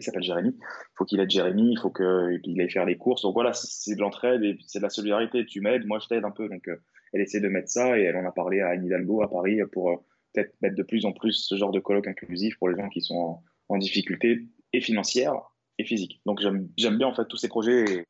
il 0.00 0.04
s'appelle 0.04 0.22
Jérémy. 0.22 0.56
Il 0.58 0.92
faut 0.96 1.04
qu'il 1.04 1.20
aide 1.20 1.30
Jérémy, 1.30 1.72
il 1.72 1.78
faut 1.78 1.90
qu'il 1.90 2.60
aille 2.60 2.70
faire 2.70 2.84
les 2.84 2.96
courses. 2.96 3.22
Donc 3.22 3.34
voilà, 3.34 3.52
c'est 3.52 3.94
de 3.94 4.00
l'entraide 4.00 4.42
et 4.42 4.58
c'est 4.66 4.78
de 4.78 4.84
la 4.84 4.90
solidarité. 4.90 5.46
Tu 5.46 5.60
m'aides, 5.60 5.86
moi 5.86 5.98
je 5.98 6.08
t'aide 6.08 6.24
un 6.24 6.30
peu. 6.30 6.48
Donc 6.48 6.68
euh, 6.68 6.76
elle 7.12 7.20
essaie 7.20 7.40
de 7.40 7.48
mettre 7.48 7.68
ça 7.68 7.98
et 7.98 8.02
elle 8.02 8.16
en 8.16 8.26
a 8.26 8.32
parlé 8.32 8.60
à 8.60 8.68
Anne 8.68 8.84
Hidalgo 8.84 9.22
à 9.22 9.30
Paris 9.30 9.60
pour 9.72 9.90
euh, 9.90 9.96
peut-être 10.32 10.54
mettre 10.62 10.76
de 10.76 10.82
plus 10.82 11.04
en 11.04 11.12
plus 11.12 11.32
ce 11.32 11.56
genre 11.56 11.72
de 11.72 11.80
colloque 11.80 12.06
inclusif 12.06 12.58
pour 12.58 12.68
les 12.68 12.80
gens 12.80 12.88
qui 12.88 13.02
sont 13.02 13.42
en, 13.68 13.78
difficulté 13.78 14.48
et 14.72 14.80
financière 14.80 15.34
et 15.78 15.84
physique. 15.84 16.20
Donc 16.26 16.40
j'aime 16.40 16.98
bien 16.98 17.06
en 17.06 17.14
fait 17.14 17.26
tous 17.26 17.36
ces 17.36 17.48
projets 17.48 17.84
et, 17.84 18.06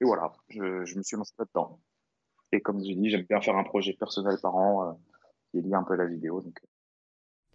voilà, 0.00 0.32
je, 0.48 0.96
me 0.96 1.02
suis 1.02 1.16
lancé 1.16 1.32
là-dedans. 1.38 1.80
Et 2.52 2.60
comme 2.60 2.80
je 2.80 2.92
dis, 2.92 3.10
j'aime 3.10 3.24
bien 3.28 3.40
faire 3.40 3.56
un 3.56 3.64
projet 3.64 3.94
personnel 3.94 4.36
par 4.42 4.54
an 4.56 4.88
euh, 4.88 4.92
qui 5.50 5.58
est 5.58 5.62
lié 5.62 5.74
un 5.74 5.84
peu 5.84 5.94
à 5.94 5.96
la 5.96 6.06
vidéo. 6.06 6.44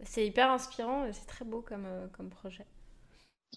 C'est 0.04 0.26
hyper 0.26 0.50
inspirant 0.50 1.06
et 1.06 1.14
c'est 1.14 1.28
très 1.28 1.46
beau 1.46 1.62
comme 1.62 2.30
projet. 2.30 2.66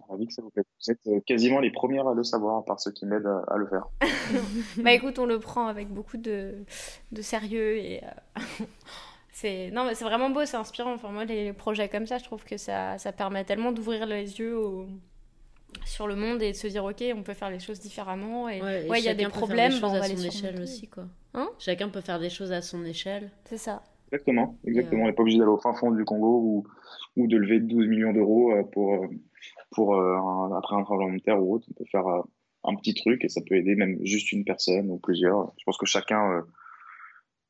Ravi 0.08 0.26
que 0.26 0.32
ça 0.32 0.42
vous 0.42 0.50
plaît. 0.50 0.64
Vous 0.80 0.92
êtes 0.92 1.06
euh, 1.06 1.20
quasiment 1.26 1.60
les 1.60 1.70
premières 1.70 2.08
à 2.08 2.14
le 2.14 2.24
savoir, 2.24 2.64
par 2.64 2.80
ceux 2.80 2.90
qui 2.90 3.06
m'aident 3.06 3.30
à, 3.48 3.56
le 3.56 3.66
faire. 3.66 3.86
bah 4.82 4.92
écoute, 4.92 5.18
on 5.18 5.26
le 5.26 5.38
prend 5.38 5.66
avec 5.66 5.88
beaucoup 5.88 6.16
de, 6.16 6.54
de 7.12 7.22
sérieux 7.22 7.76
et 7.78 8.02
euh, 8.04 8.40
c'est 9.32 9.70
non 9.70 9.84
mais 9.84 9.94
c'est 9.94 10.04
vraiment 10.04 10.30
beau, 10.30 10.44
c'est 10.44 10.56
inspirant. 10.56 10.94
Enfin 10.94 11.10
moi 11.10 11.24
les, 11.24 11.52
projets 11.52 11.88
comme 11.88 12.06
ça, 12.06 12.18
je 12.18 12.24
trouve 12.24 12.44
que 12.44 12.56
ça, 12.56 12.98
ça 12.98 13.12
permet 13.12 13.44
tellement 13.44 13.72
d'ouvrir 13.72 14.06
les 14.06 14.38
yeux 14.38 14.56
sur 15.84 16.06
le 16.06 16.16
monde 16.16 16.42
et 16.42 16.52
de 16.52 16.56
se 16.56 16.66
dire 16.66 16.84
ok, 16.84 17.02
on 17.14 17.22
peut 17.22 17.34
faire 17.34 17.50
les 17.50 17.58
choses 17.58 17.80
différemment 17.80 18.48
et 18.48 18.62
ouais, 18.62 19.00
il 19.00 19.04
y 19.04 19.08
a 19.08 19.14
des 19.14 19.28
problèmes, 19.28 19.72
des 19.72 19.84
à 19.84 20.02
son 20.02 20.24
échelle 20.24 20.60
aussi 20.60 20.88
quoi. 20.88 21.04
Hein? 21.34 21.48
Chacun 21.58 21.88
peut 21.88 22.00
faire 22.00 22.20
des 22.20 22.30
choses 22.30 22.52
à 22.52 22.62
son 22.62 22.84
échelle. 22.84 23.30
C'est 23.44 23.58
ça. 23.58 23.82
Exactement, 24.12 24.56
exactement. 24.64 25.04
On 25.04 25.06
n'est 25.06 25.12
pas 25.12 25.22
obligé 25.22 25.38
d'aller 25.38 25.50
au 25.50 25.58
fin 25.58 25.74
fond 25.74 25.90
du 25.90 26.04
Congo 26.04 26.40
ou, 26.40 26.64
ou 27.16 27.26
de 27.26 27.36
lever 27.36 27.58
12 27.58 27.88
millions 27.88 28.12
d'euros 28.12 28.52
euh, 28.52 28.62
pour 28.62 29.08
pour 29.74 29.96
euh, 29.96 30.16
après 30.56 30.76
un 30.76 30.82
tremblement 30.82 31.12
de 31.12 31.18
terre 31.20 31.42
ou 31.42 31.54
autre, 31.54 31.66
on 31.70 31.74
peut 31.74 31.84
faire 31.90 32.06
euh, 32.06 32.22
un 32.64 32.74
petit 32.76 32.94
truc 32.94 33.24
et 33.24 33.28
ça 33.28 33.40
peut 33.46 33.56
aider 33.56 33.74
même 33.74 33.98
juste 34.02 34.32
une 34.32 34.44
personne 34.44 34.90
ou 34.90 34.98
plusieurs. 34.98 35.52
Je 35.58 35.64
pense 35.64 35.76
que 35.76 35.86
chacun 35.86 36.30
euh, 36.32 36.42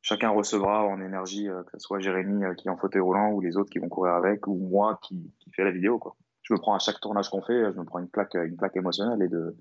chacun 0.03 0.31
recevra 0.31 0.85
en 0.85 1.01
énergie, 1.01 1.47
que 1.47 1.79
ce 1.79 1.79
soit 1.79 2.01
Jérémy 2.01 2.45
qui 2.57 2.68
est 2.68 2.70
en 2.70 2.77
fauteuil 2.77 3.01
roulant 3.01 3.31
ou 3.33 3.41
les 3.41 3.57
autres 3.57 3.70
qui 3.70 3.79
vont 3.79 3.89
courir 3.89 4.14
avec 4.14 4.47
ou 4.47 4.55
moi 4.55 4.99
qui, 5.03 5.33
qui 5.41 5.51
fait 5.51 5.64
la 5.64 5.70
vidéo. 5.70 5.99
Quoi. 5.99 6.16
Je 6.43 6.53
me 6.53 6.59
prends 6.59 6.75
à 6.75 6.79
chaque 6.79 7.01
tournage 7.01 7.31
qu'on 7.31 7.43
fait, 7.43 7.72
je 7.72 7.79
me 7.79 7.85
prends 7.85 8.01
une 8.01 8.09
plaque, 8.09 8.35
une 8.35 8.57
plaque 8.57 8.77
émotionnelle 8.77 9.22
et 9.22 9.29
de 9.29 9.57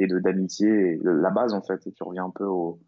et 0.00 0.06
de 0.06 0.18
d'amitié, 0.18 0.98
la 1.02 1.30
base 1.30 1.54
en 1.54 1.62
fait. 1.62 1.86
Et 1.86 1.92
tu 1.92 2.02
reviens 2.02 2.26
un 2.26 2.30
peu 2.30 2.44
au, 2.44 2.78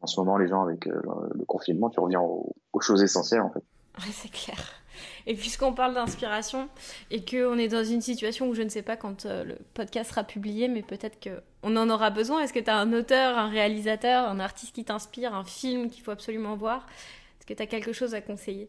en 0.00 0.06
ce 0.06 0.20
moment 0.20 0.38
les 0.38 0.48
gens 0.48 0.62
avec 0.62 0.86
le, 0.86 1.44
confinement, 1.46 1.90
tu 1.90 2.00
reviens 2.00 2.20
aux 2.20 2.80
choses 2.80 3.02
essentielles 3.02 3.40
en 3.40 3.50
fait. 3.50 3.64
C'est 4.12 4.30
clair. 4.30 4.82
Et 5.26 5.34
puisqu'on 5.34 5.72
parle 5.72 5.94
d'inspiration 5.94 6.68
et 7.10 7.24
qu'on 7.24 7.58
est 7.58 7.68
dans 7.68 7.84
une 7.84 8.00
situation 8.00 8.48
où 8.48 8.54
je 8.54 8.62
ne 8.62 8.68
sais 8.68 8.82
pas 8.82 8.96
quand 8.96 9.26
euh, 9.26 9.44
le 9.44 9.58
podcast 9.74 10.10
sera 10.10 10.24
publié, 10.24 10.68
mais 10.68 10.82
peut-être 10.82 11.18
qu'on 11.22 11.76
en 11.76 11.90
aura 11.90 12.10
besoin, 12.10 12.42
est-ce 12.42 12.52
que 12.52 12.58
tu 12.58 12.70
as 12.70 12.76
un 12.76 12.92
auteur, 12.92 13.38
un 13.38 13.48
réalisateur, 13.48 14.28
un 14.28 14.40
artiste 14.40 14.74
qui 14.74 14.84
t'inspire, 14.84 15.34
un 15.34 15.44
film 15.44 15.90
qu'il 15.90 16.02
faut 16.02 16.10
absolument 16.10 16.56
voir? 16.56 16.86
Est-ce 17.38 17.46
que 17.46 17.54
tu 17.54 17.62
as 17.62 17.66
quelque 17.66 17.92
chose 17.92 18.14
à 18.14 18.20
conseiller? 18.20 18.68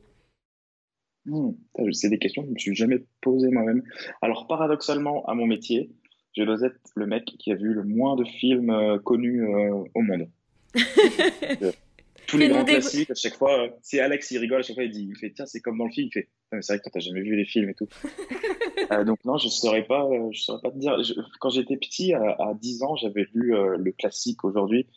C'est 1.91 2.09
des 2.09 2.19
questions 2.19 2.41
que 2.41 2.47
je 2.47 2.51
ne 2.51 2.55
me 2.55 2.59
suis 2.59 2.75
jamais 2.75 3.03
posées 3.21 3.49
moi-même. 3.49 3.83
Alors 4.21 4.47
paradoxalement, 4.47 5.25
à 5.25 5.35
mon 5.35 5.45
métier, 5.45 5.91
je 6.35 6.43
dois 6.43 6.61
être 6.61 6.79
le 6.95 7.05
mec 7.05 7.25
qui 7.25 7.51
a 7.51 7.55
vu 7.55 7.73
le 7.73 7.83
moins 7.83 8.15
de 8.15 8.23
films 8.23 8.69
euh, 8.69 8.99
connus 8.99 9.43
euh, 9.43 9.83
au 9.93 10.01
monde. 10.01 10.29
tous 12.29 12.37
les 12.37 12.49
grands 12.49 12.65
classiques, 12.65 13.11
à 13.11 13.15
chaque 13.15 13.35
fois, 13.35 13.69
c'est 13.81 13.99
Alex, 13.99 14.31
il 14.31 14.37
rigole, 14.37 14.59
à 14.59 14.63
chaque 14.63 14.75
fois, 14.75 14.83
il 14.83 14.91
dit, 14.91 15.07
il 15.09 15.15
fait, 15.17 15.31
tiens, 15.31 15.45
c'est 15.45 15.61
comme 15.61 15.77
dans 15.77 15.85
le 15.85 15.91
film, 15.91 16.07
il 16.07 16.11
fait, 16.11 16.29
c'est 16.61 16.73
vrai 16.73 16.77
que 16.79 16.83
toi, 16.83 16.91
t'as 16.93 16.99
jamais 16.99 17.21
vu 17.21 17.35
les 17.35 17.45
films 17.45 17.69
et 17.69 17.75
tout. 17.75 17.87
Euh, 18.91 19.03
donc 19.03 19.23
non, 19.23 19.37
je 19.37 19.49
saurais 19.49 19.83
pas, 19.83 20.05
euh, 20.05 20.29
je 20.31 20.41
saurais 20.41 20.61
pas 20.61 20.71
te 20.71 20.77
dire. 20.77 20.97
quand 21.39 21.49
j'étais 21.49 21.77
petit, 21.77 22.13
à, 22.13 22.53
10 22.59 22.81
ans, 22.81 22.95
j'avais 22.95 23.27
lu 23.33 23.53
le 23.77 23.91
classique 23.91 24.43
aujourd'hui, 24.43 24.87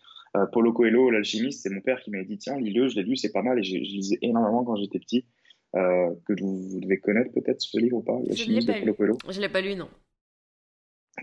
Paulo 0.53 0.73
Coelho, 0.73 1.11
l'alchimiste. 1.11 1.63
C'est 1.63 1.69
mon 1.69 1.83
père 1.83 2.01
qui 2.01 2.11
m'avait 2.11 2.25
dit 2.25 2.39
tiens, 2.39 2.57
lis-le. 2.59 2.89
Je 2.89 2.97
l'ai 2.97 3.03
lu, 3.03 3.17
c'est 3.17 3.33
pas 3.33 3.43
mal. 3.43 3.59
Et 3.59 3.63
je, 3.63 3.77
lisais 3.77 4.19
énormément 4.23 4.65
quand 4.65 4.77
j'étais 4.77 4.99
petit. 4.99 5.27
que 5.75 6.41
vous, 6.41 6.81
devez 6.81 7.01
connaître 7.01 7.33
peut-être 7.33 7.61
ce 7.61 7.77
livre 7.79 7.99
ou 7.99 8.03
pas, 8.03 8.19
l'alchimiste 8.25 8.69
de 8.69 8.73
Paulo 8.81 8.95
Coelho. 8.95 9.19
Je 9.29 9.41
l'ai 9.41 9.51
pas 9.51 9.61
lu, 9.61 9.75
non. 9.75 9.89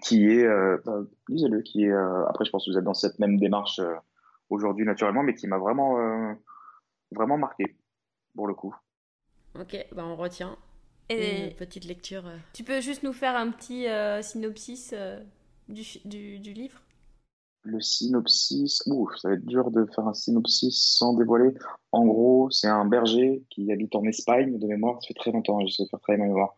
Qui 0.04 0.26
est, 0.26 0.46
bah, 0.86 1.02
lisez-le, 1.28 1.62
qui 1.62 1.86
est. 1.86 1.94
après, 2.28 2.46
je 2.46 2.52
pense 2.52 2.66
que 2.66 2.72
vous 2.72 2.78
êtes 2.78 2.84
dans 2.84 2.94
cette 2.94 3.18
même 3.18 3.40
démarche 3.40 3.80
aujourd'hui 4.50 4.86
naturellement, 4.86 5.24
mais 5.24 5.36
qui 5.36 5.48
m'a 5.48 5.58
vraiment, 5.58 5.98
vraiment 7.12 7.38
marqué 7.38 7.76
pour 8.36 8.48
le 8.48 8.54
coup. 8.54 8.76
Ok, 9.60 9.76
bah 9.94 10.06
on 10.06 10.16
retient. 10.16 10.58
Et 11.10 11.48
une 11.48 11.56
petite 11.56 11.86
lecture. 11.86 12.28
Euh. 12.28 12.38
Tu 12.54 12.64
peux 12.64 12.82
juste 12.82 13.02
nous 13.02 13.14
faire 13.14 13.36
un 13.36 13.50
petit 13.50 13.88
euh, 13.88 14.22
synopsis 14.22 14.94
euh, 14.94 15.20
du, 15.68 15.84
du, 16.06 16.54
livre? 16.54 16.80
Le 17.64 17.82
synopsis, 17.82 18.84
Ouh, 18.86 19.10
ça 19.18 19.30
va 19.30 19.34
être 19.34 19.46
dur 19.46 19.72
de 19.72 19.86
faire 19.86 20.08
un 20.08 20.14
synopsis 20.14 20.80
sans 20.98 21.14
dévoiler. 21.14 21.56
En 21.92 22.06
gros, 22.06 22.52
c'est 22.52 22.68
un 22.68 22.86
berger 22.86 23.44
qui 23.50 23.72
habite 23.72 23.96
en 23.96 24.04
Espagne, 24.04 24.60
de 24.60 24.68
mémoire, 24.68 25.02
ça 25.02 25.08
fait 25.08 25.14
très 25.16 25.32
longtemps, 25.32 25.60
je 25.66 25.74
sais 25.74 25.88
faire 25.88 26.00
très 26.00 26.16
ma 26.16 26.26
mémoire, 26.26 26.56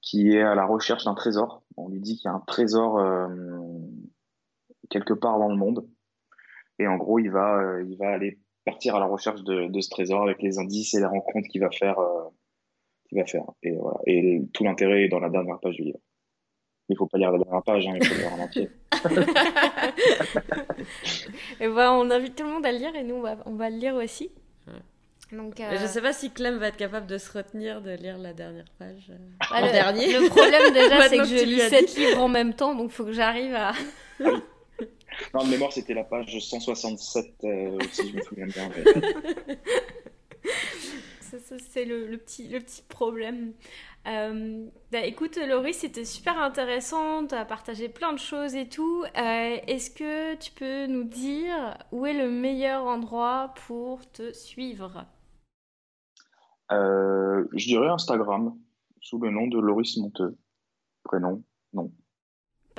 qui 0.00 0.32
est 0.32 0.42
à 0.42 0.54
la 0.54 0.64
recherche 0.64 1.04
d'un 1.04 1.14
trésor. 1.14 1.62
On 1.76 1.88
lui 1.88 2.00
dit 2.00 2.16
qu'il 2.16 2.24
y 2.24 2.28
a 2.28 2.34
un 2.34 2.42
trésor 2.46 3.00
quelque 4.88 5.12
part 5.12 5.38
dans 5.38 5.48
le 5.48 5.56
monde. 5.56 5.86
Et 6.80 6.86
en 6.86 6.96
gros, 6.96 7.18
il 7.18 7.30
va, 7.30 7.80
il 7.86 7.96
va 7.96 8.10
aller 8.10 8.38
partir 8.64 8.96
à 8.96 9.00
la 9.00 9.06
recherche 9.06 9.42
de, 9.42 9.68
de, 9.68 9.80
ce 9.80 9.90
trésor 9.90 10.22
avec 10.22 10.42
les 10.42 10.58
indices 10.58 10.94
et 10.94 10.98
les 10.98 11.06
rencontres 11.06 11.48
qu'il 11.48 11.60
va 11.60 11.70
faire 11.70 11.96
va 13.16 13.24
faire. 13.26 13.44
Et, 13.62 13.72
voilà. 13.72 13.98
et 14.06 14.42
tout 14.52 14.64
l'intérêt 14.64 15.04
est 15.04 15.08
dans 15.08 15.20
la 15.20 15.30
dernière 15.30 15.58
page 15.60 15.76
du 15.76 15.84
livre. 15.84 16.00
Il 16.88 16.96
faut 16.96 17.06
pas 17.06 17.18
lire 17.18 17.30
la 17.30 17.38
dernière 17.38 17.62
page, 17.62 17.86
hein, 17.86 17.96
il 18.00 18.04
faut 18.04 18.14
lire 18.14 18.32
en 18.32 18.40
entier. 18.40 18.68
et 21.60 21.68
voilà, 21.68 21.92
on 21.92 22.10
invite 22.10 22.34
tout 22.34 22.42
le 22.44 22.50
monde 22.50 22.66
à 22.66 22.72
le 22.72 22.78
lire 22.78 22.96
et 22.96 23.04
nous, 23.04 23.14
on 23.16 23.20
va, 23.20 23.36
on 23.46 23.54
va 23.54 23.70
le 23.70 23.76
lire 23.76 23.94
aussi. 23.94 24.32
Donc, 25.32 25.60
euh... 25.60 25.76
Je 25.80 25.86
sais 25.86 26.02
pas 26.02 26.12
si 26.12 26.32
Clem 26.32 26.56
va 26.56 26.66
être 26.68 26.76
capable 26.76 27.06
de 27.06 27.16
se 27.16 27.30
retenir 27.30 27.80
de 27.80 27.92
lire 27.92 28.18
la 28.18 28.32
dernière 28.32 28.64
page. 28.80 29.06
Euh, 29.10 29.16
bah, 29.38 29.60
le, 29.64 29.70
dernier. 29.70 30.18
Le 30.18 30.28
problème 30.28 30.72
déjà, 30.72 31.02
c'est 31.08 31.18
que 31.18 31.24
je 31.24 31.44
lis 31.44 31.60
sept 31.60 31.96
livres 31.96 32.20
en 32.20 32.26
même 32.26 32.54
temps, 32.54 32.74
donc 32.74 32.90
il 32.90 32.94
faut 32.94 33.04
que 33.04 33.12
j'arrive 33.12 33.54
à. 33.54 33.70
non, 35.34 35.44
de 35.44 35.50
mémoire, 35.50 35.72
c'était 35.72 35.94
la 35.94 36.04
page 36.04 36.38
167, 36.38 37.26
euh, 37.44 37.78
si 37.92 38.10
je 38.10 38.16
me 38.16 38.22
souviens 38.22 38.46
bien. 38.46 38.70
c'est 41.22 41.84
le, 41.84 42.16
petit, 42.16 42.48
le 42.48 42.60
petit 42.60 42.82
problème. 42.88 43.52
Euh, 44.06 44.66
bah, 44.92 45.04
écoute, 45.04 45.36
Laurie, 45.36 45.74
c'était 45.74 46.04
super 46.04 46.38
intéressant. 46.38 47.26
Tu 47.26 47.34
as 47.34 47.44
partagé 47.44 47.88
plein 47.88 48.12
de 48.12 48.18
choses 48.18 48.54
et 48.54 48.68
tout. 48.68 49.04
Euh, 49.04 49.56
est-ce 49.66 49.90
que 49.90 50.34
tu 50.36 50.52
peux 50.52 50.86
nous 50.86 51.04
dire 51.04 51.76
où 51.92 52.06
est 52.06 52.14
le 52.14 52.30
meilleur 52.30 52.84
endroit 52.84 53.54
pour 53.66 54.10
te 54.10 54.32
suivre? 54.32 55.06
Euh, 56.72 57.44
Je 57.52 57.66
dirais 57.66 57.88
Instagram, 57.88 58.56
sous 59.00 59.18
le 59.18 59.30
nom 59.30 59.46
de 59.48 59.58
Loris 59.58 59.96
Monteux. 59.98 60.36
Prénom, 61.04 61.42
non. 61.72 61.92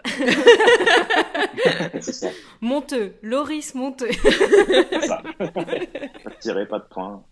Monteux, 2.61 3.15
Loris 3.21 3.75
Monteux. 3.75 4.11
c'est 4.11 5.01
ça. 5.01 5.21
Pas 5.37 5.65
de 5.65 6.65
pas 6.65 6.79
de 6.79 6.87
point. 6.89 7.23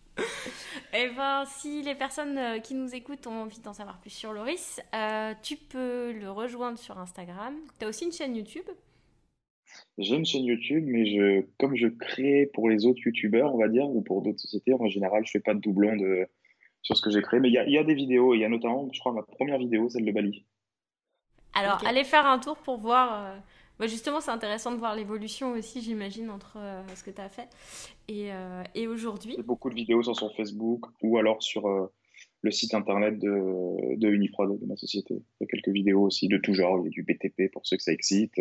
Eh 0.93 1.09
ben, 1.15 1.43
si 1.45 1.82
les 1.84 1.95
personnes 1.95 2.38
euh, 2.38 2.59
qui 2.59 2.74
nous 2.74 2.95
écoutent 2.95 3.28
ont 3.28 3.43
envie 3.43 3.59
d'en 3.59 3.74
savoir 3.74 3.99
plus 3.99 4.09
sur 4.09 4.34
Loris, 4.34 4.82
euh, 4.95 5.34
tu 5.41 5.55
peux 5.55 6.11
le 6.11 6.32
rejoindre 6.32 6.80
sur 6.80 6.97
Instagram. 6.97 7.55
Tu 7.80 7.86
as 7.86 7.89
aussi 7.89 8.05
une 8.05 8.11
chaîne 8.11 8.36
YouTube? 8.36 8.65
J'ai 9.97 10.15
une 10.15 10.26
chaîne 10.26 10.45
YouTube, 10.45 10.84
mais 10.88 11.05
je, 11.05 11.45
comme 11.59 11.76
je 11.76 11.88
crée 11.88 12.49
pour 12.53 12.70
les 12.70 12.86
autres 12.86 13.01
YouTubeurs, 13.05 13.53
on 13.53 13.59
va 13.59 13.67
dire, 13.67 13.88
ou 13.88 14.01
pour 14.01 14.22
d'autres 14.22 14.39
sociétés, 14.39 14.74
en 14.74 14.88
général, 14.88 15.24
je 15.26 15.32
fais 15.32 15.39
pas 15.39 15.53
de 15.53 15.59
doublon 15.59 15.95
de, 15.95 16.28
sur 16.82 16.97
ce 16.97 17.01
que 17.01 17.11
j'ai 17.11 17.22
créé. 17.22 17.39
Mais 17.39 17.49
il 17.49 17.53
y 17.53 17.59
a, 17.59 17.67
y 17.67 17.78
a, 17.78 17.84
des 17.84 17.93
vidéos, 17.93 18.34
il 18.34 18.39
y 18.39 18.45
a 18.45 18.49
notamment, 18.49 18.89
je 18.91 18.99
crois, 18.99 19.13
ma 19.13 19.24
première 19.24 19.59
vidéo, 19.59 19.89
celle 19.89 20.05
de 20.05 20.11
Bali. 20.11 20.45
Alors, 21.54 21.84
allez 21.86 22.04
faire 22.04 22.26
un 22.26 22.39
tour 22.39 22.58
pour 22.58 22.78
voir. 22.78 23.14
Euh, 23.14 23.38
bah, 23.80 23.88
justement, 23.88 24.20
c'est 24.20 24.32
intéressant 24.32 24.74
de 24.74 24.78
voir 24.78 24.93
l'évolution 24.93 25.54
aussi, 25.54 25.82
j'imagine, 25.82 26.30
entre 26.30 26.58
euh, 26.58 26.84
ce 26.95 27.04
que 27.04 27.12
tu 27.12 27.22
as 27.22 27.30
fait 27.30 27.47
et, 28.10 28.34
euh, 28.34 28.62
et 28.76 28.88
aujourd'hui. 28.88 29.38
Beaucoup 29.41 29.70
de 29.70 29.76
vidéos 29.76 30.04
sont 30.04 30.14
sur 30.14 30.36
Facebook 30.36 30.86
ou 31.02 31.18
alors 31.18 31.41
sur 31.41 31.66
euh, 31.66 31.88
le 32.41 32.52
site 32.52 32.74
internet 32.74 33.18
de, 33.20 33.95
de 33.95 34.10
Uniprod, 34.10 34.60
de 34.60 34.66
ma 34.66 34.76
société. 34.76 35.14
Il 35.14 35.43
y 35.43 35.43
a 35.45 35.47
quelques 35.47 35.74
vidéos 35.74 36.02
aussi 36.02 36.28
de 36.28 36.38
tout 36.38 36.54
genre. 36.54 36.80
Il 36.80 36.86
y 36.86 36.88
a 36.88 36.89
du 36.89 37.04
BTP 37.04 37.50
pour 37.54 37.66
ceux 37.66 37.78
que 37.78 37.84
ça 37.84 37.93
excite, 37.93 38.34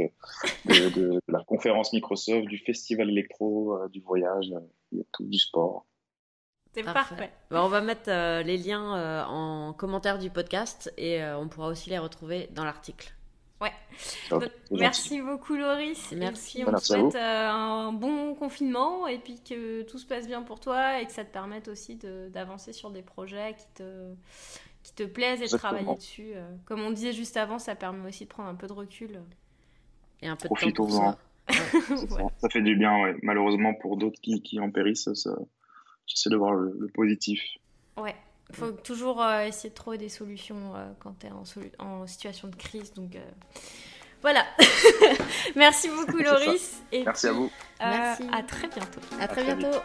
de, 0.65 1.21
la 1.29 1.45
conférence 1.45 1.93
Microsoft, 1.93 2.49
du 2.49 2.59
festival 2.59 3.09
électro, 3.09 3.79
du 3.93 4.01
voyage, 4.01 4.53
il 4.91 4.99
y 4.99 5.01
a 5.01 5.05
tout, 5.13 5.25
du 5.25 5.39
sport. 5.39 5.87
C'est 6.87 6.93
parfait. 6.93 7.31
Bah, 7.51 7.63
on 7.65 7.69
va 7.69 7.81
mettre 7.81 8.11
les 8.45 8.57
liens 8.59 9.25
en 9.27 9.73
commentaire 9.73 10.19
du 10.19 10.31
podcast 10.31 10.93
et 10.97 11.23
on 11.25 11.49
pourra 11.49 11.69
aussi 11.69 11.91
les 11.91 11.99
retrouver 11.99 12.49
dans 12.53 12.65
l'article. 12.65 13.13
Ouais. 13.61 13.73
merci 14.71 15.21
beaucoup 15.21 15.57
Loris. 15.57 16.13
Merci. 16.17 16.63
on 16.65 16.73
te 16.73 16.81
souhaite 16.81 17.15
euh, 17.17 17.49
un 17.49 17.93
bon 17.93 18.35
confinement 18.35 19.09
et 19.09 19.19
puis 19.19 19.41
que 19.43 19.83
tout 19.83 19.99
se 19.99 20.07
passe 20.07 20.29
bien 20.29 20.43
pour 20.43 20.61
toi 20.61 21.01
et 21.01 21.07
que 21.07 21.13
ça 21.13 21.25
te 21.25 21.33
permette 21.33 21.67
aussi 21.67 21.99
d'avancer 22.31 22.73
sur 22.73 22.91
des 22.91 23.03
projets 23.03 23.57
qui 23.59 23.67
te, 23.75 24.15
qui 24.85 24.95
te 24.95 25.03
plaisent 25.03 25.43
et 25.43 25.47
de 25.47 25.57
travailler 25.57 25.95
dessus. 25.95 26.33
Euh. 26.35 26.49
Comme 26.67 26.81
on 26.83 26.93
disait 26.93 27.13
juste 27.13 27.37
avant, 27.37 27.59
ça 27.59 27.75
permet 27.75 28.09
aussi 28.09 28.25
de 28.25 28.29
prendre 28.29 28.49
un 28.49 28.55
peu 28.55 28.69
de 28.69 28.73
recul. 28.73 29.21
Et 30.23 30.29
un 30.29 30.37
peu 30.37 30.49
de 30.49 30.71
temps 30.71 30.89
ça. 30.89 31.19
ça. 31.49 32.49
fait 32.51 32.61
du 32.61 32.77
bien, 32.77 33.01
ouais. 33.03 33.17
Malheureusement, 33.23 33.75
pour 33.75 33.97
d'autres 33.97 34.21
qui, 34.21 34.43
qui 34.43 34.61
en 34.61 34.71
périssent, 34.71 35.13
ça, 35.15 35.35
j'essaie 36.09 36.31
de 36.31 36.37
voir 36.37 36.55
le 36.55 36.89
positif. 36.93 37.41
Ouais. 37.97 38.17
Il 38.51 38.57
faut 38.57 38.71
toujours 38.71 39.23
euh, 39.23 39.43
essayer 39.43 39.71
de 39.71 39.75
trouver 39.75 39.99
des 39.99 40.09
solutions 40.09 40.75
euh, 40.75 40.87
quand 41.01 41.15
tu 41.19 41.27
es 41.27 41.31
en, 41.31 41.43
en, 41.85 42.07
situation 42.07 42.49
de 42.49 42.57
crise. 42.57 42.95
Donc 42.95 43.15
euh, 43.15 43.21
voilà. 44.23 44.47
Merci 45.57 45.89
beaucoup 45.89 46.19
Loris. 46.19 46.83
Et 46.91 47.05
Merci 47.05 47.27
à 47.27 47.33
vous. 47.33 47.51
Merci. 47.81 48.25
À 48.33 48.43
très 48.43 48.69
bientôt. 48.69 49.01
À, 49.21 49.29
très, 49.29 49.45
bientôt. 49.45 49.79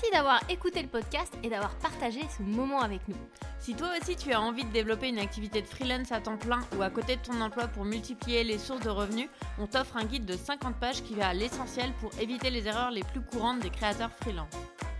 Merci 0.00 0.12
d'avoir 0.12 0.40
écouté 0.48 0.80
le 0.80 0.86
podcast 0.86 1.34
et 1.42 1.48
d'avoir 1.48 1.74
partagé 1.78 2.20
ce 2.36 2.40
moment 2.44 2.82
avec 2.82 3.00
nous. 3.08 3.16
Si 3.58 3.74
toi 3.74 3.88
aussi 4.00 4.14
tu 4.14 4.32
as 4.32 4.40
envie 4.40 4.64
de 4.64 4.70
développer 4.70 5.08
une 5.08 5.18
activité 5.18 5.60
de 5.60 5.66
freelance 5.66 6.12
à 6.12 6.20
temps 6.20 6.36
plein 6.36 6.60
ou 6.76 6.82
à 6.82 6.90
côté 6.90 7.16
de 7.16 7.20
ton 7.20 7.40
emploi 7.40 7.66
pour 7.66 7.84
multiplier 7.84 8.44
les 8.44 8.58
sources 8.58 8.84
de 8.84 8.90
revenus, 8.90 9.28
on 9.58 9.66
t'offre 9.66 9.96
un 9.96 10.04
guide 10.04 10.24
de 10.24 10.36
50 10.36 10.76
pages 10.76 11.02
qui 11.02 11.16
va 11.16 11.30
à 11.30 11.34
l'essentiel 11.34 11.90
pour 12.00 12.12
éviter 12.20 12.48
les 12.50 12.68
erreurs 12.68 12.92
les 12.92 13.02
plus 13.02 13.20
courantes 13.22 13.58
des 13.58 13.70
créateurs 13.70 14.12
freelance. 14.20 14.52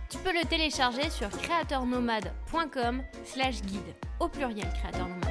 Tu 0.09 0.17
peux 0.17 0.33
le 0.33 0.45
télécharger 0.45 1.09
sur 1.09 1.29
créateurnomade.com 1.29 3.01
slash 3.23 3.61
guide, 3.61 3.95
au 4.19 4.27
pluriel 4.27 4.67
créateur 4.79 5.07
nomade. 5.07 5.29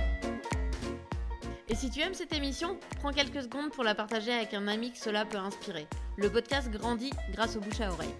Et 1.68 1.74
si 1.74 1.90
tu 1.90 2.00
aimes 2.00 2.14
cette 2.14 2.32
émission, 2.32 2.78
prends 3.00 3.12
quelques 3.12 3.42
secondes 3.42 3.70
pour 3.72 3.84
la 3.84 3.94
partager 3.94 4.32
avec 4.32 4.54
un 4.54 4.66
ami 4.66 4.92
que 4.92 4.98
cela 4.98 5.26
peut 5.26 5.36
inspirer. 5.36 5.86
Le 6.16 6.30
podcast 6.30 6.70
grandit 6.70 7.12
grâce 7.32 7.56
au 7.56 7.60
bouche 7.60 7.82
à 7.82 7.92
oreille. 7.92 8.14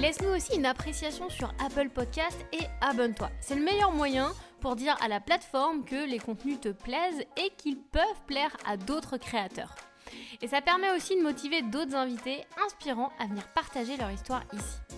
Laisse-nous 0.00 0.28
aussi 0.28 0.56
une 0.56 0.66
appréciation 0.66 1.30
sur 1.30 1.52
Apple 1.64 1.88
Podcast 1.88 2.36
et 2.52 2.64
abonne-toi. 2.82 3.30
C'est 3.40 3.54
le 3.54 3.64
meilleur 3.64 3.92
moyen 3.92 4.32
pour 4.60 4.76
dire 4.76 4.94
à 5.02 5.08
la 5.08 5.20
plateforme 5.20 5.84
que 5.84 6.06
les 6.08 6.18
contenus 6.18 6.60
te 6.60 6.68
plaisent 6.68 7.24
et 7.38 7.50
qu'ils 7.56 7.78
peuvent 7.78 8.02
plaire 8.26 8.54
à 8.66 8.76
d'autres 8.76 9.16
créateurs. 9.16 9.74
Et 10.42 10.48
ça 10.48 10.60
permet 10.60 10.94
aussi 10.94 11.16
de 11.16 11.22
motiver 11.22 11.62
d'autres 11.62 11.94
invités 11.94 12.44
inspirants 12.64 13.10
à 13.18 13.26
venir 13.26 13.46
partager 13.54 13.96
leur 13.96 14.10
histoire 14.10 14.42
ici. 14.52 14.96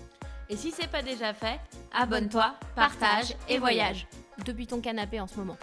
Et 0.49 0.57
si 0.57 0.72
c'est 0.72 0.90
pas 0.90 1.03
déjà 1.03 1.32
fait, 1.32 1.61
abonne-toi, 1.92 2.55
partage 2.74 3.36
et 3.49 3.59
voyage. 3.59 4.07
Depuis 4.44 4.66
ton 4.66 4.80
canapé 4.80 5.20
en 5.20 5.28
ce 5.28 5.36
moment. 5.36 5.57